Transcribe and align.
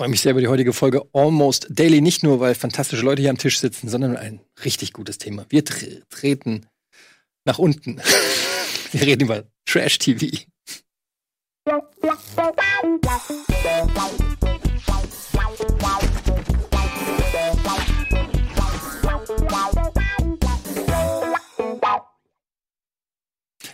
freue 0.00 0.08
mich 0.08 0.22
sehr 0.22 0.30
über 0.30 0.40
die 0.40 0.48
heutige 0.48 0.72
Folge 0.72 1.02
Almost 1.12 1.66
Daily. 1.68 2.00
Nicht 2.00 2.22
nur, 2.22 2.40
weil 2.40 2.54
fantastische 2.54 3.04
Leute 3.04 3.20
hier 3.20 3.28
am 3.28 3.36
Tisch 3.36 3.60
sitzen, 3.60 3.90
sondern 3.90 4.16
ein 4.16 4.40
richtig 4.64 4.94
gutes 4.94 5.18
Thema. 5.18 5.44
Wir 5.50 5.62
tre 5.62 6.00
treten 6.08 6.64
nach 7.44 7.58
unten. 7.58 8.00
Wir 8.92 9.02
reden 9.02 9.24
über 9.24 9.44
Trash 9.66 9.98
TV. 9.98 10.38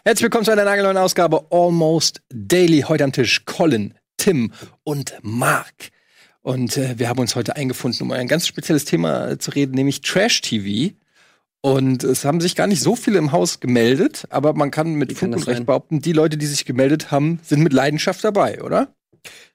Herzlich 0.05 0.23
willkommen 0.25 0.45
zu 0.45 0.51
einer 0.51 0.65
nagelneuen 0.65 0.97
Ausgabe 0.97 1.47
Almost 1.53 2.21
Daily. 2.31 2.81
Heute 2.81 3.05
am 3.05 3.13
Tisch 3.13 3.45
Colin, 3.45 3.95
Tim 4.17 4.51
und 4.83 5.17
Mark. 5.23 5.93
Und 6.47 6.77
äh, 6.77 6.97
wir 6.97 7.09
haben 7.09 7.19
uns 7.19 7.35
heute 7.35 7.57
eingefunden, 7.57 8.03
um 8.03 8.13
ein 8.13 8.29
ganz 8.29 8.47
spezielles 8.47 8.85
Thema 8.85 9.37
zu 9.37 9.51
reden, 9.51 9.75
nämlich 9.75 10.01
Trash 10.01 10.43
TV. 10.43 10.95
Und 11.61 12.05
es 12.05 12.25
haben 12.25 12.41
sich 12.41 12.55
gar 12.55 12.69
nicht 12.69 12.81
so 12.81 12.95
viele 12.95 13.19
im 13.19 13.33
Haus 13.33 13.59
gemeldet, 13.59 14.27
aber 14.31 14.53
man 14.53 14.71
kann 14.71 14.95
mit 14.95 15.13
Fug 15.19 15.33
und 15.33 15.45
Recht 15.49 15.67
behaupten, 15.67 16.01
die 16.01 16.13
Leute, 16.13 16.37
die 16.37 16.47
sich 16.47 16.65
gemeldet 16.65 17.11
haben, 17.11 17.41
sind 17.43 17.65
mit 17.65 17.73
Leidenschaft 17.73 18.23
dabei, 18.23 18.63
oder? 18.63 18.95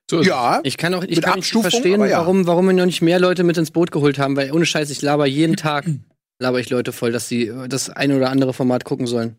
So 0.10 0.22
ja. 0.22 0.60
Ich 0.64 0.76
kann 0.76 0.94
auch 0.94 1.04
ich 1.04 1.22
kann 1.22 1.36
nicht 1.40 1.54
verstehen, 1.54 2.02
ja. 2.02 2.20
warum, 2.20 2.46
warum 2.46 2.66
wir 2.66 2.74
noch 2.74 2.86
nicht 2.86 3.02
mehr 3.02 3.22
Leute 3.22 3.46
mit 3.46 3.58
ins 3.58 3.72
Boot 3.72 3.92
geholt 3.92 4.20
haben, 4.20 4.36
weil 4.36 4.52
ohne 4.52 4.66
Scheiß, 4.66 4.90
ich 4.90 5.02
laber 5.02 5.26
jeden 5.26 5.56
Tag, 5.56 5.86
laber 6.40 6.60
ich 6.60 6.70
Leute 6.70 6.92
voll, 6.92 7.14
dass 7.14 7.30
sie 7.30 7.54
das 7.70 7.90
eine 7.90 8.18
oder 8.18 8.30
andere 8.30 8.54
Format 8.54 8.84
gucken 8.84 9.08
sollen. 9.08 9.38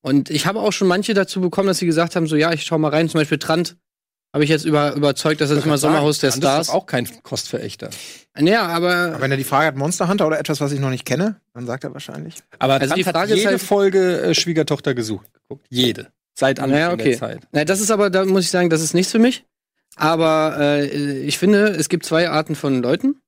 Und 0.00 0.30
ich 0.30 0.46
habe 0.46 0.60
auch 0.60 0.72
schon 0.72 0.86
manche 0.86 1.12
dazu 1.12 1.40
bekommen, 1.40 1.66
dass 1.66 1.78
sie 1.78 1.86
gesagt 1.86 2.14
haben, 2.14 2.28
so 2.28 2.36
ja, 2.36 2.52
ich 2.52 2.62
schau 2.62 2.78
mal 2.78 2.90
rein, 2.90 3.08
zum 3.08 3.18
Beispiel 3.18 3.38
Trant 3.38 3.76
habe 4.34 4.42
ich 4.42 4.50
jetzt 4.50 4.64
über, 4.64 4.94
überzeugt, 4.94 5.40
dass 5.40 5.50
er 5.50 5.56
das 5.56 5.64
mal 5.64 5.78
Sommerhaus 5.78 6.18
der 6.18 6.32
Stars. 6.32 6.66
ist 6.66 6.74
auch 6.74 6.86
kein 6.86 7.08
Kostverächter. 7.22 7.90
Ja, 8.36 8.66
aber, 8.66 8.92
aber 8.94 9.20
wenn 9.20 9.30
er 9.30 9.36
die 9.36 9.44
Frage 9.44 9.68
hat, 9.68 9.76
Monster 9.76 10.08
Hunter 10.08 10.26
oder 10.26 10.40
etwas, 10.40 10.60
was 10.60 10.72
ich 10.72 10.80
noch 10.80 10.90
nicht 10.90 11.04
kenne, 11.04 11.36
dann 11.54 11.66
sagt 11.66 11.84
er 11.84 11.94
wahrscheinlich. 11.94 12.34
Aber 12.58 12.74
also 12.80 12.96
die 12.96 13.04
Frage 13.04 13.18
hat 13.18 13.28
jede 13.28 13.40
ist 13.40 13.46
halt, 13.46 13.62
Folge 13.62 14.22
äh, 14.22 14.34
Schwiegertochter 14.34 14.92
gesucht. 14.92 15.32
Geguckt. 15.34 15.64
Jede. 15.70 16.08
Seit 16.34 16.58
Anfang 16.58 16.72
naja, 16.72 16.92
okay. 16.92 17.10
der 17.10 17.18
Zeit. 17.18 17.40
Naja, 17.52 17.64
das 17.64 17.80
ist 17.80 17.92
aber, 17.92 18.10
da 18.10 18.24
muss 18.24 18.42
ich 18.42 18.50
sagen, 18.50 18.70
das 18.70 18.82
ist 18.82 18.92
nichts 18.92 19.12
für 19.12 19.20
mich. 19.20 19.44
Aber 19.94 20.56
äh, 20.58 21.20
ich 21.20 21.38
finde, 21.38 21.68
es 21.68 21.88
gibt 21.88 22.04
zwei 22.04 22.28
Arten 22.28 22.56
von 22.56 22.82
Leuten. 22.82 23.20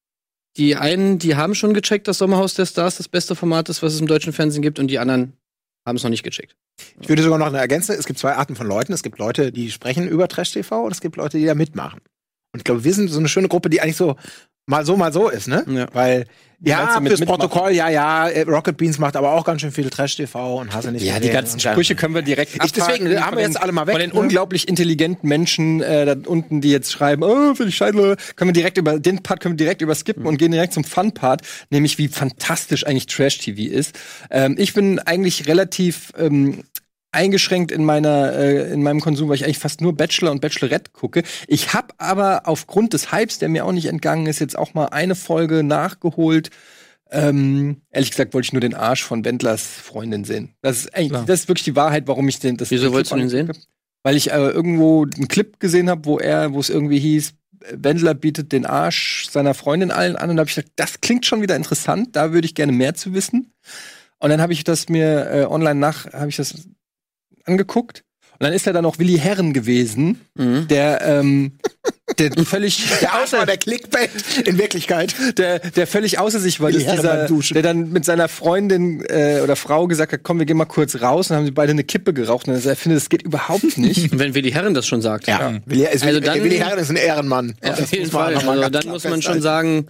Die 0.57 0.75
einen, 0.75 1.21
die 1.21 1.37
haben 1.37 1.55
schon 1.55 1.73
gecheckt, 1.73 2.09
dass 2.09 2.19
Sommerhaus 2.19 2.55
der 2.55 2.67
Stars 2.67 2.97
das 2.97 3.07
beste 3.07 3.37
Format 3.37 3.69
ist, 3.69 3.81
was 3.81 3.95
es 3.95 4.01
im 4.01 4.09
deutschen 4.09 4.33
Fernsehen 4.33 4.63
gibt, 4.63 4.81
und 4.81 4.89
die 4.89 4.99
anderen 4.99 5.35
haben 5.87 5.97
es 5.97 6.03
noch 6.03 6.11
nicht 6.11 6.25
gecheckt. 6.25 6.57
Ich 7.01 7.09
würde 7.09 7.23
sogar 7.23 7.39
noch 7.39 7.47
eine 7.47 7.59
ergänzen. 7.59 7.97
Es 7.99 8.07
gibt 8.07 8.19
zwei 8.19 8.35
Arten 8.35 8.57
von 8.57 8.67
Leuten. 8.67 8.93
Es 8.93 9.03
gibt 9.03 9.19
Leute, 9.19 9.53
die 9.53 9.71
sprechen 9.71 10.09
über 10.09 10.29
Trash 10.29 10.53
TV 10.53 10.85
und 10.85 10.93
es 10.93 11.01
gibt 11.01 11.17
Leute, 11.17 11.39
die 11.39 11.47
da 11.47 11.55
mitmachen. 11.55 12.01
Und 12.57 12.61
ich 12.61 12.65
glaube, 12.65 12.85
wir 12.85 12.95
sind 12.95 13.09
so 13.09 13.19
eine 13.19 13.29
schöne 13.29 13.49
Gruppe, 13.49 13.69
die 13.69 13.83
eigentlich 13.83 13.99
so 13.99 14.17
mal 14.65 14.87
so, 14.87 14.97
mal 14.97 15.13
so 15.13 15.29
ist, 15.29 15.47
ne? 15.47 15.63
Ja. 15.69 15.89
Weil, 15.93 16.25
ja, 16.61 16.99
fürs 17.05 17.21
Protokoll, 17.21 17.73
ja, 17.73 17.91
ja, 17.91 18.29
äh, 18.29 18.41
Rocket 18.49 18.79
Beans 18.79 18.99
macht 18.99 19.15
aber 19.15 19.33
auch 19.33 19.45
ganz 19.45 19.61
schön 19.61 19.73
viel 19.73 19.91
Trash-TV 19.91 20.59
und 20.59 20.75
hast 20.75 20.91
nicht 20.91 21.05
Ja, 21.05 21.21
die 21.21 21.29
ganzen 21.29 21.61
Sprüche 21.61 21.95
können 21.95 22.15
wir 22.15 22.23
direkt 22.23 22.55
ich, 22.65 22.73
Deswegen 22.73 23.23
haben 23.23 23.37
wir 23.37 23.45
jetzt 23.45 23.61
alle 23.61 23.73
mal 23.73 23.87
weg. 23.87 23.93
Von 23.93 24.01
den 24.01 24.11
ne? 24.11 24.19
unglaublich 24.19 24.67
intelligenten 24.67 25.29
Menschen 25.29 25.83
äh, 25.83 26.07
da 26.07 26.17
unten, 26.25 26.63
die 26.63 26.71
jetzt 26.71 26.91
schreiben, 26.91 27.23
oh, 27.23 27.55
finde 27.55 27.69
ich 27.69 27.77
scheiße, 27.77 28.17
können 28.37 28.49
wir 28.49 28.55
direkt 28.55 28.79
über, 28.79 28.99
den 28.99 29.23
Part 29.23 29.41
können 29.41 29.53
wir 29.53 29.65
direkt 29.65 29.83
überskippen 29.83 30.23
mhm. 30.23 30.31
und 30.31 30.39
gehen 30.39 30.51
direkt 30.51 30.73
zum 30.73 30.85
Fun-Part, 30.85 31.43
nämlich 31.69 31.99
wie 31.99 32.09
fantastisch 32.09 32.87
eigentlich 32.87 33.07
Trash-TV 33.07 33.71
ist. 33.71 33.95
Ähm, 34.31 34.55
ich 34.59 34.73
bin 34.73 34.99
eigentlich 34.99 35.47
relativ 35.47 36.15
ähm, 36.17 36.65
eingeschränkt 37.17 37.73
in 37.73 37.85
meiner 37.85 38.35
äh, 38.35 38.71
in 38.73 38.83
meinem 38.83 39.01
Konsum, 39.01 39.29
weil 39.29 39.37
ich 39.37 39.45
eigentlich 39.45 39.59
fast 39.59 39.81
nur 39.81 39.97
Bachelor 39.97 40.31
und 40.31 40.41
Bachelorette 40.41 40.91
gucke. 40.93 41.23
Ich 41.49 41.73
habe 41.73 41.95
aber 41.99 42.43
aufgrund 42.45 42.93
des 42.93 43.11
Hypes, 43.11 43.39
der 43.39 43.49
mir 43.49 43.65
auch 43.65 43.73
nicht 43.73 43.87
entgangen 43.87 44.27
ist, 44.27 44.39
jetzt 44.39 44.57
auch 44.57 44.75
mal 44.75 44.87
eine 44.87 45.15
Folge 45.15 45.63
nachgeholt. 45.63 46.51
Ähm, 47.11 47.81
ehrlich 47.91 48.11
gesagt 48.11 48.35
wollte 48.35 48.47
ich 48.47 48.53
nur 48.53 48.61
den 48.61 48.75
Arsch 48.75 49.03
von 49.03 49.25
Wendlers 49.25 49.63
Freundin 49.65 50.25
sehen. 50.25 50.55
Das 50.61 50.79
ist 50.79 50.95
eigentlich, 50.95 51.25
das 51.25 51.41
ist 51.41 51.49
wirklich 51.49 51.65
die 51.65 51.77
Wahrheit, 51.77 52.07
warum 52.07 52.29
ich 52.29 52.39
den 52.39 52.57
das 52.57 52.71
Wieso 52.71 52.93
wolltest 52.93 53.13
du 53.13 53.17
den 53.17 53.29
sehen? 53.29 53.53
Weil 54.03 54.17
ich 54.17 54.31
äh, 54.31 54.37
irgendwo 54.37 55.05
einen 55.05 55.29
Clip 55.29 55.59
gesehen 55.59 55.89
habe, 55.89 56.05
wo 56.05 56.19
er, 56.19 56.53
wo 56.53 56.61
es 56.61 56.69
irgendwie 56.69 56.99
hieß, 56.99 57.35
Wendler 57.73 58.15
bietet 58.15 58.53
den 58.53 58.67
Arsch 58.67 59.29
seiner 59.31 59.55
Freundin 59.55 59.91
allen 59.91 60.17
an 60.17 60.31
und 60.31 60.37
da 60.37 60.41
habe 60.41 60.51
ich 60.51 60.57
gedacht, 60.57 60.73
das 60.77 61.01
klingt 61.01 61.25
schon 61.25 61.43
wieder 61.43 61.57
interessant, 61.57 62.15
da 62.15 62.33
würde 62.33 62.47
ich 62.47 62.55
gerne 62.55 62.73
mehr 62.73 62.95
zu 62.95 63.15
wissen. 63.15 63.53
Und 64.19 64.31
dann 64.31 64.41
habe 64.41 64.53
ich 64.53 64.65
das 64.65 64.89
mir 64.89 65.31
äh, 65.31 65.45
online 65.45 65.79
nach, 65.79 66.13
habe 66.13 66.29
ich 66.29 66.37
das 66.37 66.55
angeguckt. 67.47 68.03
Und 68.39 68.45
dann 68.45 68.53
ist 68.53 68.67
er 68.67 68.75
dann 68.75 68.83
noch 68.83 68.99
Willi 68.99 69.17
Herren 69.17 69.55
gewesen, 69.55 70.21
mhm. 70.35 70.69
der, 70.69 71.01
ähm, 71.01 71.53
der 72.19 72.33
völlig 72.45 72.87
der 73.01 73.23
außer 73.23 73.47
der 73.47 73.57
Clickbait 73.57 74.11
in 74.45 74.59
Wirklichkeit, 74.59 75.15
der 75.39 75.59
der 75.59 75.87
völlig 75.87 76.19
außer 76.19 76.39
sich 76.39 76.61
war, 76.61 76.69
ist 76.69 76.87
dieser, 76.87 77.27
der 77.27 77.63
dann 77.63 77.93
mit 77.93 78.05
seiner 78.05 78.29
Freundin 78.29 79.03
äh, 79.07 79.41
oder 79.43 79.57
Frau 79.57 79.87
gesagt 79.87 80.13
hat, 80.13 80.21
komm, 80.23 80.39
wir 80.39 80.45
gehen 80.45 80.59
mal 80.59 80.67
kurz 80.67 81.01
raus, 81.01 81.31
und 81.31 81.37
haben 81.37 81.47
sie 81.47 81.51
beide 81.51 81.73
eine 81.73 81.85
Kippe 81.85 82.13
geraucht 82.13 82.47
und 82.47 82.55
er 82.55 82.77
findet, 82.77 83.01
das 83.01 83.09
geht 83.09 83.23
überhaupt 83.23 83.79
nicht. 83.79 84.19
Wenn 84.19 84.35
Willi 84.35 84.53
Herren 84.53 84.75
das 84.75 84.87
schon 84.87 85.01
sagt, 85.01 85.29
ja, 85.29 85.53
ja. 85.53 85.59
Willi, 85.65 85.87
also, 85.87 86.05
also 86.05 86.21
dann, 86.21 86.43
Willi 86.43 86.59
Herren 86.59 86.79
ist 86.79 86.91
ein 86.91 86.97
Ehrenmann. 86.97 87.55
Ja, 87.65 87.73
auf 87.73 87.91
jeden 87.91 88.11
Fall. 88.11 88.35
Also, 88.37 88.69
dann 88.69 88.89
muss 88.89 89.05
man 89.05 89.23
schon 89.23 89.41
sagen. 89.41 89.87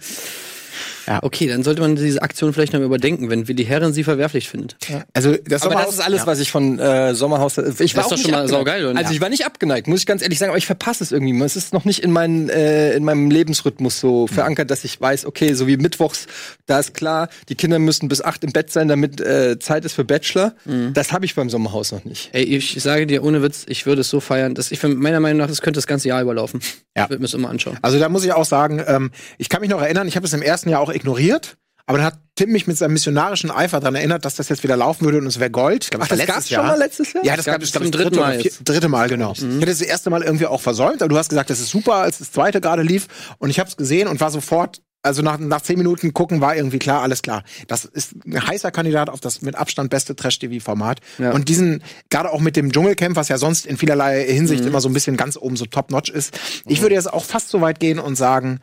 Ja. 1.07 1.19
Okay, 1.21 1.47
dann 1.47 1.63
sollte 1.63 1.81
man 1.81 1.95
diese 1.95 2.21
Aktion 2.21 2.53
vielleicht 2.53 2.73
noch 2.73 2.81
überdenken, 2.81 3.29
wenn 3.29 3.47
Willi 3.47 3.65
Herren 3.65 3.93
sie 3.93 4.03
verwerflich 4.03 4.49
findet. 4.49 4.75
Ja. 4.89 5.05
Also 5.13 5.35
das 5.47 5.63
aber 5.63 5.75
das 5.75 5.93
ist 5.93 5.99
alles, 6.01 6.21
ja. 6.21 6.27
was 6.27 6.39
ich 6.39 6.51
von 6.51 6.79
äh, 6.79 7.15
Sommerhaus. 7.15 7.57
Ich 7.57 7.95
war 7.95 8.03
das 8.03 8.11
ist 8.11 8.11
doch 8.11 8.17
schon 8.17 8.31
mal 8.31 8.47
saugeil, 8.47 8.85
oder? 8.85 8.99
Also 8.99 9.13
ich 9.13 9.21
war 9.21 9.29
nicht 9.29 9.45
abgeneigt, 9.45 9.87
muss 9.87 10.01
ich 10.01 10.05
ganz 10.05 10.21
ehrlich 10.21 10.37
sagen, 10.37 10.49
aber 10.49 10.57
ich 10.57 10.65
verpasse 10.65 11.03
es 11.03 11.11
irgendwie. 11.11 11.37
Es 11.43 11.55
ist 11.55 11.73
noch 11.73 11.85
nicht 11.85 12.03
in, 12.03 12.11
mein, 12.11 12.49
äh, 12.49 12.93
in 12.93 13.05
meinem 13.05 13.31
Lebensrhythmus 13.31 13.99
so 13.99 14.23
mhm. 14.23 14.33
verankert, 14.33 14.69
dass 14.69 14.83
ich 14.83 14.99
weiß, 14.99 15.25
okay, 15.25 15.53
so 15.53 15.67
wie 15.67 15.77
mittwochs, 15.77 16.27
da 16.65 16.79
ist 16.79 16.93
klar, 16.93 17.29
die 17.47 17.55
Kinder 17.55 17.79
müssen 17.79 18.09
bis 18.09 18.21
acht 18.21 18.43
im 18.43 18.51
Bett 18.51 18.71
sein, 18.71 18.89
damit 18.89 19.21
äh, 19.21 19.59
Zeit 19.59 19.85
ist 19.85 19.93
für 19.93 20.03
Bachelor. 20.03 20.53
Mhm. 20.65 20.93
Das 20.93 21.13
habe 21.13 21.25
ich 21.25 21.35
beim 21.35 21.49
Sommerhaus 21.49 21.91
noch 21.91 22.03
nicht. 22.03 22.29
Ey, 22.33 22.43
ich 22.43 22.81
sage 22.81 23.07
dir 23.07 23.23
ohne 23.23 23.41
Witz, 23.41 23.65
ich 23.69 23.85
würde 23.85 24.01
es 24.01 24.09
so 24.09 24.19
feiern, 24.19 24.55
dass 24.55 24.71
ich 24.71 24.83
meiner 24.83 25.21
Meinung 25.21 25.37
nach, 25.37 25.47
das 25.47 25.61
könnte 25.61 25.77
das 25.77 25.87
ganze 25.87 26.09
Jahr 26.09 26.21
überlaufen. 26.21 26.59
Ja. 26.95 27.03
Ich 27.03 27.09
würde 27.09 27.21
mir 27.21 27.27
das 27.27 27.33
immer 27.33 27.49
anschauen. 27.49 27.77
Also 27.81 27.99
da 27.99 28.09
muss 28.09 28.25
ich 28.25 28.33
auch 28.33 28.45
sagen, 28.45 28.83
ähm, 28.85 29.11
ich 29.37 29.49
kann 29.49 29.61
mich 29.61 29.69
noch 29.69 29.81
erinnern, 29.81 30.07
ich 30.07 30.15
habe 30.15 30.25
es 30.25 30.33
im 30.33 30.41
ersten 30.41 30.69
Jahr 30.69 30.81
auch 30.81 30.89
ignoriert. 30.97 31.57
Aber 31.85 31.99
dann 31.99 32.07
hat 32.07 32.19
Tim 32.35 32.51
mich 32.51 32.67
mit 32.67 32.77
seinem 32.77 32.93
missionarischen 32.93 33.49
Eifer 33.49 33.79
daran 33.79 33.95
erinnert, 33.95 34.25
dass 34.25 34.35
das 34.35 34.49
jetzt 34.49 34.61
wieder 34.61 34.75
laufen 34.75 35.05
würde 35.05 35.19
und 35.19 35.25
es 35.25 35.39
wäre 35.39 35.49
Gold. 35.49 35.85
Ich 35.85 35.89
glaub, 35.89 36.03
Ach, 36.03 36.07
das 36.07 36.25
gab's 36.25 36.49
schon 36.49 36.65
mal 36.65 36.77
letztes 36.77 37.13
Jahr? 37.13 37.23
Ja, 37.23 37.37
das 37.37 37.45
gab 37.45 37.61
es 37.61 37.71
zum 37.71 37.89
dritten 37.89 38.15
Mal. 38.15 38.39
Vier, 38.41 38.51
dritte 38.63 38.89
Mal, 38.89 39.07
genau. 39.07 39.33
Mhm. 39.39 39.51
Ich 39.51 39.55
hatte 39.55 39.65
das 39.67 39.81
erste 39.81 40.09
Mal 40.09 40.21
irgendwie 40.21 40.45
auch 40.45 40.61
versäumt, 40.61 41.01
aber 41.01 41.09
du 41.09 41.17
hast 41.17 41.29
gesagt, 41.29 41.49
das 41.49 41.61
ist 41.61 41.69
super, 41.69 41.95
als 41.95 42.19
das 42.19 42.33
zweite 42.33 42.59
gerade 42.59 42.83
lief. 42.83 43.07
Und 43.39 43.49
ich 43.49 43.59
habe 43.59 43.69
es 43.69 43.77
gesehen 43.77 44.09
und 44.09 44.19
war 44.19 44.31
sofort 44.31 44.81
also 45.03 45.21
nach, 45.21 45.37
nach 45.39 45.61
zehn 45.61 45.77
Minuten 45.77 46.13
gucken 46.13 46.41
war 46.41 46.55
irgendwie 46.55 46.79
klar, 46.79 47.01
alles 47.01 47.21
klar. 47.21 47.43
Das 47.67 47.85
ist 47.85 48.13
ein 48.25 48.45
heißer 48.45 48.71
Kandidat 48.71 49.09
auf 49.09 49.21
das 49.21 49.41
mit 49.41 49.55
Abstand 49.55 49.89
beste 49.89 50.15
Trash-TV-Format. 50.15 50.99
Ja. 51.17 51.31
Und 51.31 51.47
diesen, 51.49 51.81
gerade 52.09 52.31
auch 52.31 52.41
mit 52.41 52.55
dem 52.55 52.71
Dschungelcamp, 52.71 53.15
was 53.15 53.29
ja 53.29 53.37
sonst 53.37 53.65
in 53.65 53.77
vielerlei 53.77 54.25
Hinsicht 54.25 54.63
mhm. 54.63 54.69
immer 54.69 54.81
so 54.81 54.89
ein 54.89 54.93
bisschen 54.93 55.15
ganz 55.15 55.37
oben 55.37 55.55
so 55.55 55.65
top-notch 55.65 56.09
ist. 56.09 56.37
Ich 56.65 56.79
mhm. 56.79 56.83
würde 56.83 56.95
jetzt 56.95 57.11
auch 57.11 57.23
fast 57.23 57.49
so 57.49 57.61
weit 57.61 57.79
gehen 57.79 57.99
und 57.99 58.15
sagen, 58.15 58.59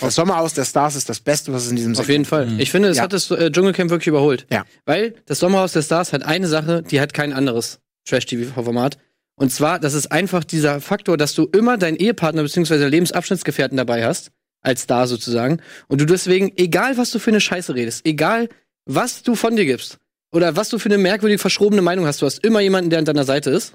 das 0.00 0.14
Sommerhaus 0.14 0.54
der 0.54 0.64
Stars 0.64 0.96
ist 0.96 1.08
das 1.08 1.20
Beste, 1.20 1.52
was 1.52 1.64
es 1.64 1.70
in 1.70 1.76
diesem 1.76 1.96
Auf 1.96 2.08
jeden 2.08 2.24
Fall. 2.24 2.46
Mhm. 2.46 2.60
Ich 2.60 2.70
finde, 2.70 2.88
es 2.88 2.96
ja. 2.96 3.04
hat 3.04 3.12
das 3.12 3.30
äh, 3.30 3.50
Dschungelcamp 3.50 3.90
wirklich 3.90 4.08
überholt. 4.08 4.46
Ja. 4.50 4.64
Weil 4.84 5.14
das 5.26 5.38
Sommerhaus 5.38 5.72
der 5.72 5.82
Stars 5.82 6.12
hat 6.12 6.24
eine 6.24 6.48
Sache, 6.48 6.82
die 6.82 7.00
hat 7.00 7.14
kein 7.14 7.32
anderes 7.32 7.80
Trash-TV-Format. 8.06 8.98
Und 9.36 9.52
zwar, 9.52 9.78
das 9.78 9.94
ist 9.94 10.10
einfach 10.10 10.42
dieser 10.42 10.80
Faktor, 10.80 11.16
dass 11.16 11.34
du 11.34 11.44
immer 11.44 11.78
deinen 11.78 11.96
Ehepartner 11.96 12.42
bzw. 12.42 12.86
Lebensabschnittsgefährten 12.86 13.76
dabei 13.76 14.04
hast, 14.04 14.30
als 14.62 14.82
Star 14.82 15.06
sozusagen. 15.06 15.60
Und 15.86 16.00
du 16.00 16.06
deswegen, 16.06 16.52
egal 16.56 16.96
was 16.96 17.12
du 17.12 17.20
für 17.20 17.30
eine 17.30 17.40
Scheiße 17.40 17.74
redest, 17.74 18.04
egal 18.04 18.48
was 18.84 19.22
du 19.22 19.36
von 19.36 19.54
dir 19.54 19.64
gibst, 19.64 19.98
oder 20.32 20.56
was 20.56 20.68
du 20.68 20.78
für 20.78 20.88
eine 20.88 20.98
merkwürdige, 20.98 21.38
verschrobene 21.38 21.82
Meinung 21.82 22.06
hast, 22.06 22.20
du 22.20 22.26
hast 22.26 22.44
immer 22.44 22.60
jemanden, 22.60 22.90
der 22.90 22.98
an 22.98 23.04
deiner 23.04 23.24
Seite 23.24 23.50
ist 23.50 23.74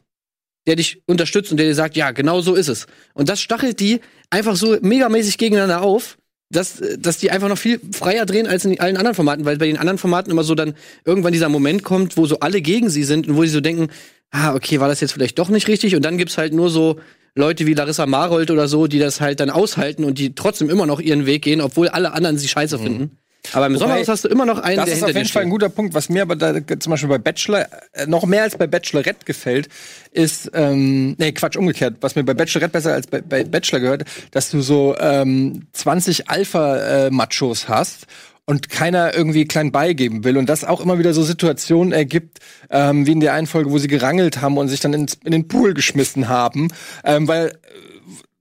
der 0.67 0.75
dich 0.75 1.01
unterstützt 1.05 1.51
und 1.51 1.57
der 1.57 1.67
dir 1.67 1.75
sagt, 1.75 1.95
ja, 1.95 2.11
genau 2.11 2.41
so 2.41 2.55
ist 2.55 2.69
es. 2.69 2.87
Und 3.13 3.29
das 3.29 3.41
stachelt 3.41 3.79
die 3.79 3.99
einfach 4.29 4.55
so 4.55 4.77
megamäßig 4.81 5.37
gegeneinander 5.37 5.81
auf, 5.81 6.17
dass, 6.49 6.81
dass 6.99 7.17
die 7.17 7.31
einfach 7.31 7.49
noch 7.49 7.57
viel 7.57 7.79
freier 7.91 8.25
drehen 8.25 8.47
als 8.47 8.65
in 8.65 8.79
allen 8.79 8.97
anderen 8.97 9.15
Formaten, 9.15 9.45
weil 9.45 9.57
bei 9.57 9.67
den 9.67 9.77
anderen 9.77 9.97
Formaten 9.97 10.31
immer 10.31 10.43
so 10.43 10.55
dann 10.55 10.75
irgendwann 11.03 11.33
dieser 11.33 11.49
Moment 11.49 11.83
kommt, 11.83 12.15
wo 12.15 12.25
so 12.25 12.39
alle 12.39 12.61
gegen 12.61 12.89
sie 12.89 13.03
sind 13.03 13.27
und 13.27 13.35
wo 13.35 13.43
sie 13.43 13.49
so 13.49 13.61
denken, 13.61 13.87
ah, 14.31 14.53
okay, 14.53 14.79
war 14.79 14.87
das 14.87 15.01
jetzt 15.01 15.13
vielleicht 15.13 15.39
doch 15.39 15.49
nicht 15.49 15.67
richtig? 15.67 15.95
Und 15.95 16.03
dann 16.03 16.17
gibt's 16.17 16.37
halt 16.37 16.53
nur 16.53 16.69
so 16.69 16.99
Leute 17.35 17.65
wie 17.65 17.73
Larissa 17.73 18.05
Marold 18.05 18.51
oder 18.51 18.67
so, 18.67 18.87
die 18.87 18.99
das 18.99 19.19
halt 19.19 19.39
dann 19.39 19.49
aushalten 19.49 20.03
und 20.03 20.19
die 20.19 20.35
trotzdem 20.35 20.69
immer 20.69 20.85
noch 20.85 20.99
ihren 20.99 21.25
Weg 21.25 21.41
gehen, 21.43 21.61
obwohl 21.61 21.87
alle 21.87 22.13
anderen 22.13 22.37
sie 22.37 22.47
scheiße 22.47 22.77
mhm. 22.77 22.83
finden. 22.83 23.17
Aber 23.51 23.65
im 23.67 23.77
Sommerhaus 23.77 24.07
hast 24.07 24.23
du 24.23 24.29
immer 24.29 24.45
noch 24.45 24.59
einen, 24.59 24.77
das 24.77 24.85
der 24.85 24.95
ist 24.95 25.03
auf 25.03 25.15
jeden 25.15 25.27
Fall 25.27 25.43
ein 25.43 25.49
guter 25.49 25.69
Punkt. 25.69 25.93
Was 25.93 26.09
mir 26.09 26.21
aber 26.21 26.35
da, 26.35 26.53
zum 26.79 26.91
Beispiel 26.91 27.09
bei 27.09 27.17
Bachelor 27.17 27.67
äh, 27.91 28.07
noch 28.07 28.25
mehr 28.25 28.43
als 28.43 28.57
bei 28.57 28.67
Bachelorette 28.67 29.25
gefällt, 29.25 29.67
ist, 30.11 30.49
ähm, 30.53 31.15
nee, 31.17 31.31
Quatsch, 31.33 31.57
umgekehrt. 31.57 31.97
Was 32.01 32.15
mir 32.15 32.23
bei 32.23 32.33
Bachelorette 32.33 32.71
besser 32.71 32.93
als 32.93 33.07
bei, 33.07 33.21
bei 33.21 33.43
Bachelor 33.43 33.79
gehört, 33.79 34.05
dass 34.31 34.49
du 34.49 34.61
so 34.61 34.95
ähm, 34.99 35.67
20 35.73 36.29
Alpha-Machos 36.29 37.67
hast 37.67 38.07
und 38.45 38.69
keiner 38.69 39.15
irgendwie 39.15 39.45
klein 39.45 39.71
beigeben 39.71 40.23
will 40.23 40.37
und 40.37 40.47
das 40.49 40.63
auch 40.63 40.81
immer 40.81 40.99
wieder 40.99 41.13
so 41.13 41.23
Situationen 41.23 41.93
ergibt, 41.93 42.39
ähm, 42.69 43.05
wie 43.05 43.13
in 43.13 43.19
der 43.19 43.33
einen 43.33 43.47
Folge, 43.47 43.71
wo 43.71 43.77
sie 43.77 43.87
gerangelt 43.87 44.41
haben 44.41 44.57
und 44.57 44.67
sich 44.67 44.79
dann 44.79 44.93
ins, 44.93 45.17
in 45.23 45.31
den 45.31 45.47
Pool 45.47 45.73
geschmissen 45.73 46.27
haben, 46.27 46.69
ähm, 47.03 47.27
weil 47.27 47.57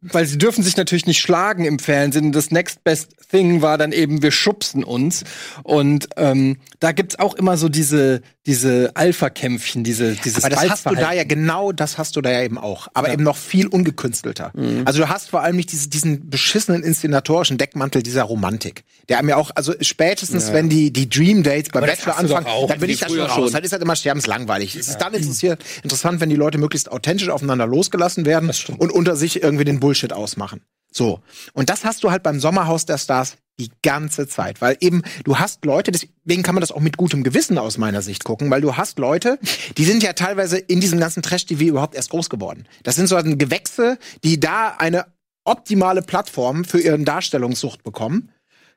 weil 0.02 0.26
sie 0.26 0.38
dürfen 0.38 0.64
sich 0.64 0.76
natürlich 0.76 1.06
nicht 1.06 1.20
schlagen 1.20 1.64
im 1.64 1.78
Fernsehen. 1.78 2.32
Das 2.32 2.50
Next 2.50 2.82
Best 2.82 3.14
Thing 3.30 3.62
war 3.62 3.78
dann 3.78 3.92
eben, 3.92 4.22
wir 4.22 4.32
schubsen 4.32 4.84
uns. 4.84 5.24
Und 5.62 6.08
ähm, 6.16 6.58
da 6.80 6.92
gibt's 6.92 7.18
auch 7.18 7.34
immer 7.34 7.56
so 7.56 7.68
diese, 7.68 8.20
diese 8.46 8.90
Alpha-Kämpfchen, 8.94 9.84
diese, 9.84 10.16
dieses 10.16 10.42
Aber 10.42 10.50
das 10.50 10.68
hast 10.68 10.86
du 10.86 10.94
da 10.96 11.12
ja 11.12 11.22
genau, 11.22 11.70
das 11.70 11.96
hast 11.96 12.16
du 12.16 12.20
da 12.20 12.30
ja 12.30 12.42
eben 12.42 12.58
auch. 12.58 12.88
Aber 12.92 13.06
ja. 13.06 13.14
eben 13.14 13.22
noch 13.22 13.36
viel 13.36 13.68
ungekünstelter. 13.68 14.50
Mhm. 14.54 14.82
Also 14.84 15.00
du 15.00 15.08
hast 15.08 15.30
vor 15.30 15.42
allem 15.42 15.54
nicht 15.54 15.70
diese, 15.70 15.88
diesen 15.88 16.28
beschissenen 16.28 16.82
inszenatorischen 16.82 17.56
Deckmantel 17.56 18.02
dieser 18.02 18.24
Romantik. 18.24 18.82
Der 19.08 19.22
mir 19.22 19.36
auch, 19.36 19.52
also 19.54 19.74
spätestens, 19.80 20.48
ja. 20.48 20.54
wenn 20.54 20.68
die, 20.68 20.92
die 20.92 21.08
Dream 21.08 21.44
Dates 21.44 21.70
beim 21.70 21.86
Bachelor 21.86 22.18
anfangen, 22.18 22.46
dann 22.66 22.80
bin 22.80 22.90
ich 22.90 22.98
da 22.98 23.08
schon 23.08 23.20
raus. 23.20 23.52
Dann 23.52 23.62
ist 23.62 23.72
halt 23.72 23.82
immer 23.82 23.94
sterbenslangweilig. 23.94 24.74
Ja. 24.74 24.80
Es 24.80 24.88
ist 24.88 24.98
dann 24.98 25.14
interessiert, 25.14 25.64
interessant, 25.84 26.20
wenn 26.20 26.28
die 26.28 26.36
Leute 26.36 26.58
möglichst 26.58 26.90
authentisch 26.90 27.28
aufeinander 27.28 27.68
losgelassen 27.68 28.26
werden 28.26 28.50
und 28.76 28.90
unter 28.90 29.14
sich 29.14 29.40
irgendwie 29.42 29.64
den 29.64 29.78
Bullshit 29.78 30.12
ausmachen. 30.12 30.62
So. 30.90 31.20
Und 31.52 31.70
das 31.70 31.84
hast 31.84 32.02
du 32.04 32.10
halt 32.10 32.22
beim 32.22 32.40
Sommerhaus 32.40 32.86
der 32.86 32.98
Stars 32.98 33.36
die 33.60 33.70
ganze 33.82 34.26
Zeit, 34.26 34.60
weil 34.60 34.76
eben 34.80 35.02
du 35.24 35.38
hast 35.38 35.64
Leute, 35.64 35.92
deswegen 35.92 36.42
kann 36.42 36.54
man 36.54 36.62
das 36.62 36.72
auch 36.72 36.80
mit 36.80 36.96
gutem 36.96 37.22
Gewissen 37.22 37.58
aus 37.58 37.78
meiner 37.78 38.02
Sicht 38.02 38.24
gucken, 38.24 38.50
weil 38.50 38.60
du 38.60 38.76
hast 38.76 38.98
Leute, 38.98 39.38
die 39.76 39.84
sind 39.84 40.02
ja 40.02 40.14
teilweise 40.14 40.58
in 40.58 40.80
diesem 40.80 40.98
ganzen 40.98 41.22
Trash-TV 41.22 41.64
überhaupt 41.64 41.94
erst 41.94 42.10
groß 42.10 42.30
geworden. 42.30 42.66
Das 42.82 42.96
sind 42.96 43.06
so 43.06 43.16
ein 43.16 43.38
Gewächse, 43.38 43.98
die 44.24 44.40
da 44.40 44.76
eine 44.78 45.06
optimale 45.44 46.02
Plattform 46.02 46.64
für 46.64 46.80
ihren 46.80 47.04
Darstellungssucht 47.04 47.82
bekommen. 47.82 48.30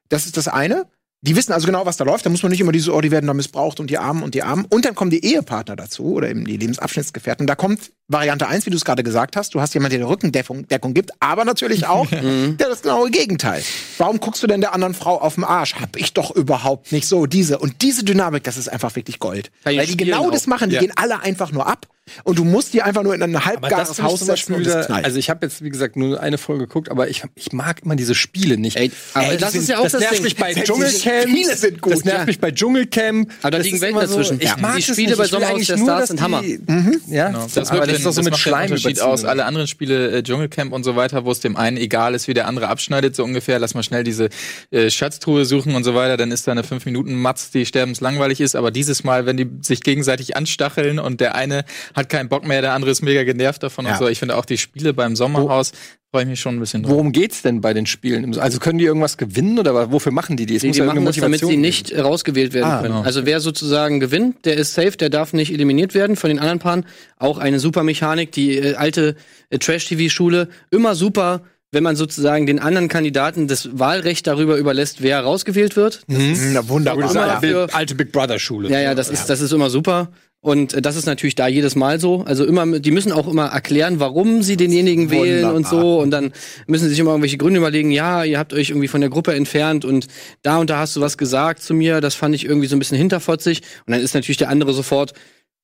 Das 0.09 0.25
ist 0.25 0.37
das 0.37 0.47
eine. 0.47 0.87
Die 1.25 1.35
wissen 1.35 1.53
also 1.53 1.65
genau, 1.65 1.87
was 1.87 1.97
da 1.97 2.03
läuft. 2.03 2.23
Da 2.25 2.29
muss 2.29 2.43
man 2.43 2.51
nicht 2.51 2.61
immer 2.61 2.71
diese, 2.71 2.93
oh, 2.93 3.01
die 3.01 3.09
werden 3.09 3.25
da 3.25 3.33
missbraucht 3.33 3.79
und 3.79 3.89
die 3.89 3.97
Armen 3.97 4.21
und 4.21 4.35
die 4.35 4.43
Armen. 4.43 4.65
Und 4.69 4.85
dann 4.85 4.93
kommen 4.93 5.09
die 5.09 5.25
Ehepartner 5.25 5.75
dazu 5.75 6.13
oder 6.13 6.29
eben 6.29 6.45
die 6.45 6.55
Lebensabschnittsgefährten. 6.55 7.47
Da 7.47 7.55
kommt 7.55 7.91
Variante 8.07 8.47
eins, 8.47 8.67
wie 8.67 8.69
du 8.69 8.77
es 8.77 8.85
gerade 8.85 9.01
gesagt 9.01 9.35
hast. 9.35 9.55
Du 9.55 9.59
hast 9.61 9.73
jemanden, 9.73 9.97
der 9.97 10.07
Rückendeckung 10.07 10.67
Deckung 10.67 10.93
gibt, 10.93 11.11
aber 11.19 11.43
natürlich 11.43 11.87
auch 11.87 12.11
mhm. 12.11 12.57
der 12.57 12.69
das 12.69 12.83
genaue 12.83 13.09
Gegenteil. 13.09 13.63
Warum 13.97 14.19
guckst 14.19 14.43
du 14.43 14.47
denn 14.47 14.61
der 14.61 14.73
anderen 14.73 14.93
Frau 14.93 15.19
auf 15.19 15.33
den 15.33 15.43
Arsch? 15.43 15.73
Hab 15.75 15.95
ich 15.95 16.13
doch 16.13 16.29
überhaupt 16.29 16.91
nicht 16.91 17.07
so. 17.07 17.25
Diese 17.25 17.57
und 17.57 17.81
diese 17.81 18.03
Dynamik, 18.03 18.43
das 18.43 18.57
ist 18.57 18.69
einfach 18.69 18.95
wirklich 18.95 19.17
Gold. 19.17 19.49
Weil 19.63 19.83
die 19.87 19.97
genau 19.97 20.27
auch. 20.27 20.31
das 20.31 20.45
machen. 20.45 20.69
Die 20.69 20.75
ja. 20.75 20.81
gehen 20.81 20.93
alle 20.95 21.21
einfach 21.21 21.51
nur 21.51 21.65
ab. 21.65 21.87
Und 22.23 22.37
du 22.37 22.43
musst 22.43 22.73
die 22.73 22.81
einfach 22.83 23.01
nur 23.01 23.15
in 23.15 23.23
ein 23.23 23.45
halbgares 23.45 24.01
Haus 24.01 24.19
setzen 24.19 24.53
und 24.53 24.65
das 24.65 24.87
Also 24.87 25.17
ich 25.17 25.29
habe 25.29 25.45
jetzt, 25.45 25.63
wie 25.63 25.69
gesagt, 25.69 25.95
nur 25.95 26.19
eine 26.21 26.37
Folge 26.37 26.67
geguckt, 26.67 26.89
aber 26.89 27.09
ich, 27.09 27.23
ich 27.33 27.51
mag 27.51 27.81
immer 27.83 27.95
diese 27.95 28.13
Spiele 28.13 28.57
nicht. 28.57 28.77
Ey, 28.77 28.91
aber 29.13 29.25
Ey, 29.25 29.37
das, 29.37 29.53
das 29.53 29.61
ist 29.63 29.69
ja 29.69 29.79
auch 29.79 29.83
das, 29.83 29.93
das 29.93 30.01
nervt 30.01 30.15
Ding. 30.15 30.23
mich 30.23 30.35
bei 30.35 30.53
Dschungelcamp. 30.53 31.29
Spiele 31.29 31.55
sind 31.55 31.81
gut. 31.81 31.93
Das 31.93 32.05
nervt 32.05 32.19
ja. 32.19 32.25
mich 32.25 32.39
bei 32.39 32.51
Dschungelcamp. 32.51 33.31
Aber 33.41 33.51
da 33.51 33.57
liegen 33.57 33.81
Welten 33.81 33.99
dazwischen. 33.99 34.39
Ich 34.39 34.55
mag 34.57 34.75
die 34.75 34.83
Spiele 34.83 35.17
bei 35.17 35.25
Sommerhaus 35.25 35.65
der 35.65 35.77
Stars 35.77 36.07
sind 36.09 36.21
Hammer. 36.21 36.43
Mhm. 36.43 37.01
Ja, 37.07 37.27
genau. 37.27 37.47
das, 37.53 37.71
aber 37.71 37.87
das 37.87 37.97
ist 37.97 38.05
doch 38.05 38.13
so 38.13 38.21
mit 38.21 38.37
Schleim 38.37 38.71
Unterschied 38.71 39.01
aus. 39.01 39.25
Alle 39.25 39.45
anderen 39.45 39.67
Spiele, 39.67 40.11
äh, 40.11 40.23
Dschungelcamp 40.23 40.73
und 40.73 40.83
so 40.83 40.95
weiter, 40.95 41.25
wo 41.25 41.31
es 41.31 41.39
dem 41.39 41.55
einen 41.55 41.77
egal 41.77 42.13
ist, 42.13 42.27
wie 42.27 42.35
der 42.35 42.47
andere 42.47 42.67
abschneidet, 42.67 43.15
so 43.15 43.23
ungefähr. 43.23 43.57
Lass 43.57 43.73
mal 43.73 43.83
schnell 43.83 44.03
diese 44.03 44.29
äh, 44.69 44.91
Schatztruhe 44.91 45.45
suchen 45.45 45.75
und 45.75 45.83
so 45.83 45.95
weiter. 45.95 46.17
Dann 46.17 46.31
ist 46.31 46.45
da 46.47 46.51
eine 46.51 46.63
5 46.63 46.85
Minuten 46.85 47.15
Matz, 47.15 47.49
die 47.49 47.65
sterbenslangweilig 47.65 48.41
ist. 48.41 48.55
Aber 48.55 48.69
dieses 48.69 49.03
Mal, 49.03 49.25
wenn 49.25 49.37
die 49.37 49.49
sich 49.61 49.81
gegenseitig 49.81 50.37
anstacheln 50.37 50.99
und 50.99 51.19
der 51.19 51.33
eine 51.33 51.65
hat 51.95 52.09
keinen 52.09 52.29
Bock 52.29 52.45
mehr, 52.45 52.61
der 52.61 52.73
andere 52.73 52.91
ist 52.91 53.01
mega 53.01 53.23
genervt 53.23 53.63
davon 53.63 53.85
ja. 53.85 53.93
und 53.93 53.97
so. 53.97 54.07
Ich 54.07 54.19
finde 54.19 54.35
auch 54.35 54.45
die 54.45 54.57
Spiele 54.57 54.93
beim 54.93 55.15
Sommerhaus 55.15 55.71
freue 56.15 56.23
ich 56.23 56.29
mich 56.29 56.39
schon 56.39 56.55
ein 56.55 56.59
bisschen 56.61 56.83
drauf. 56.83 56.93
Worum 56.93 57.11
geht's 57.11 57.41
denn 57.41 57.59
bei 57.59 57.73
den 57.73 57.85
Spielen? 57.85 58.39
Also 58.39 58.59
können 58.59 58.79
die 58.79 58.85
irgendwas 58.85 59.17
gewinnen 59.17 59.59
oder 59.59 59.91
wofür 59.91 60.13
machen 60.13 60.37
die 60.37 60.45
die? 60.45 60.55
Es 60.55 60.61
die, 60.61 60.71
die 60.71 60.79
ja 60.79 60.85
machen 60.85 61.03
das, 61.03 61.17
damit 61.17 61.41
sie 61.41 61.57
nicht 61.57 61.93
rausgewählt 61.93 62.53
werden 62.53 62.71
ah, 62.71 62.81
können. 62.81 62.93
Genau. 62.93 63.05
Also 63.05 63.25
wer 63.25 63.41
sozusagen 63.41 63.99
gewinnt, 63.99 64.45
der 64.45 64.55
ist 64.55 64.73
safe, 64.75 64.91
der 64.91 65.09
darf 65.09 65.33
nicht 65.33 65.51
eliminiert 65.51 65.93
werden 65.93 66.15
von 66.15 66.29
den 66.29 66.39
anderen 66.39 66.59
Paaren. 66.59 66.85
Auch 67.17 67.37
eine 67.37 67.59
super 67.59 67.83
Mechanik, 67.83 68.31
die 68.31 68.57
äh, 68.57 68.75
alte 68.75 69.17
äh, 69.49 69.57
Trash-TV-Schule, 69.57 70.47
immer 70.71 70.95
super 70.95 71.41
wenn 71.71 71.83
man 71.83 71.97
sozusagen 71.97 72.45
den 72.45 72.59
anderen 72.59 72.87
Kandidaten 72.87 73.49
das 73.49 73.77
Wahlrecht 73.77 74.27
darüber 74.27 74.55
überlässt, 74.55 75.01
wer 75.01 75.19
rausgewählt 75.19 75.75
wird. 75.75 76.03
Das 76.07 76.17
mhm. 76.17 76.31
ist 76.31 76.53
Na, 76.53 76.69
wunderbar. 76.69 77.11
Immer 77.11 77.67
alte 77.75 77.95
Big 77.95 78.13
Brother 78.13 78.39
Schule. 78.39 78.69
Ja, 78.69 78.79
ja, 78.79 78.95
das 78.95 79.09
ist 79.09 79.29
das 79.29 79.41
ist 79.41 79.51
immer 79.51 79.69
super. 79.69 80.09
Und 80.45 80.75
äh, 80.75 80.81
das 80.81 80.95
ist 80.95 81.07
natürlich 81.07 81.33
da 81.33 81.47
jedes 81.47 81.75
Mal 81.75 81.99
so. 81.99 82.21
Also 82.21 82.45
immer, 82.45 82.79
die 82.79 82.91
müssen 82.91 83.11
auch 83.11 83.27
immer 83.27 83.47
erklären, 83.47 83.99
warum 83.99 84.43
sie 84.43 84.57
denjenigen 84.57 85.09
Wunderbar. 85.09 85.25
wählen 85.25 85.51
und 85.51 85.67
so. 85.67 85.99
Und 85.99 86.11
dann 86.11 86.33
müssen 86.67 86.83
sie 86.83 86.91
sich 86.91 86.99
immer 86.99 87.09
irgendwelche 87.09 87.37
Gründe 87.37 87.57
überlegen. 87.57 87.89
Ja, 87.89 88.23
ihr 88.23 88.37
habt 88.37 88.53
euch 88.53 88.69
irgendwie 88.69 88.87
von 88.87 89.01
der 89.01 89.09
Gruppe 89.09 89.33
entfernt 89.33 89.85
und 89.85 90.05
da 90.43 90.59
und 90.59 90.69
da 90.69 90.77
hast 90.77 90.95
du 90.95 91.01
was 91.01 91.17
gesagt 91.17 91.63
zu 91.63 91.73
mir. 91.73 91.99
Das 91.99 92.13
fand 92.13 92.35
ich 92.35 92.45
irgendwie 92.45 92.67
so 92.67 92.75
ein 92.75 92.79
bisschen 92.79 92.97
hinterfotzig. 92.97 93.63
Und 93.87 93.93
dann 93.93 94.01
ist 94.01 94.13
natürlich 94.13 94.37
der 94.37 94.49
andere 94.49 94.71
sofort, 94.73 95.13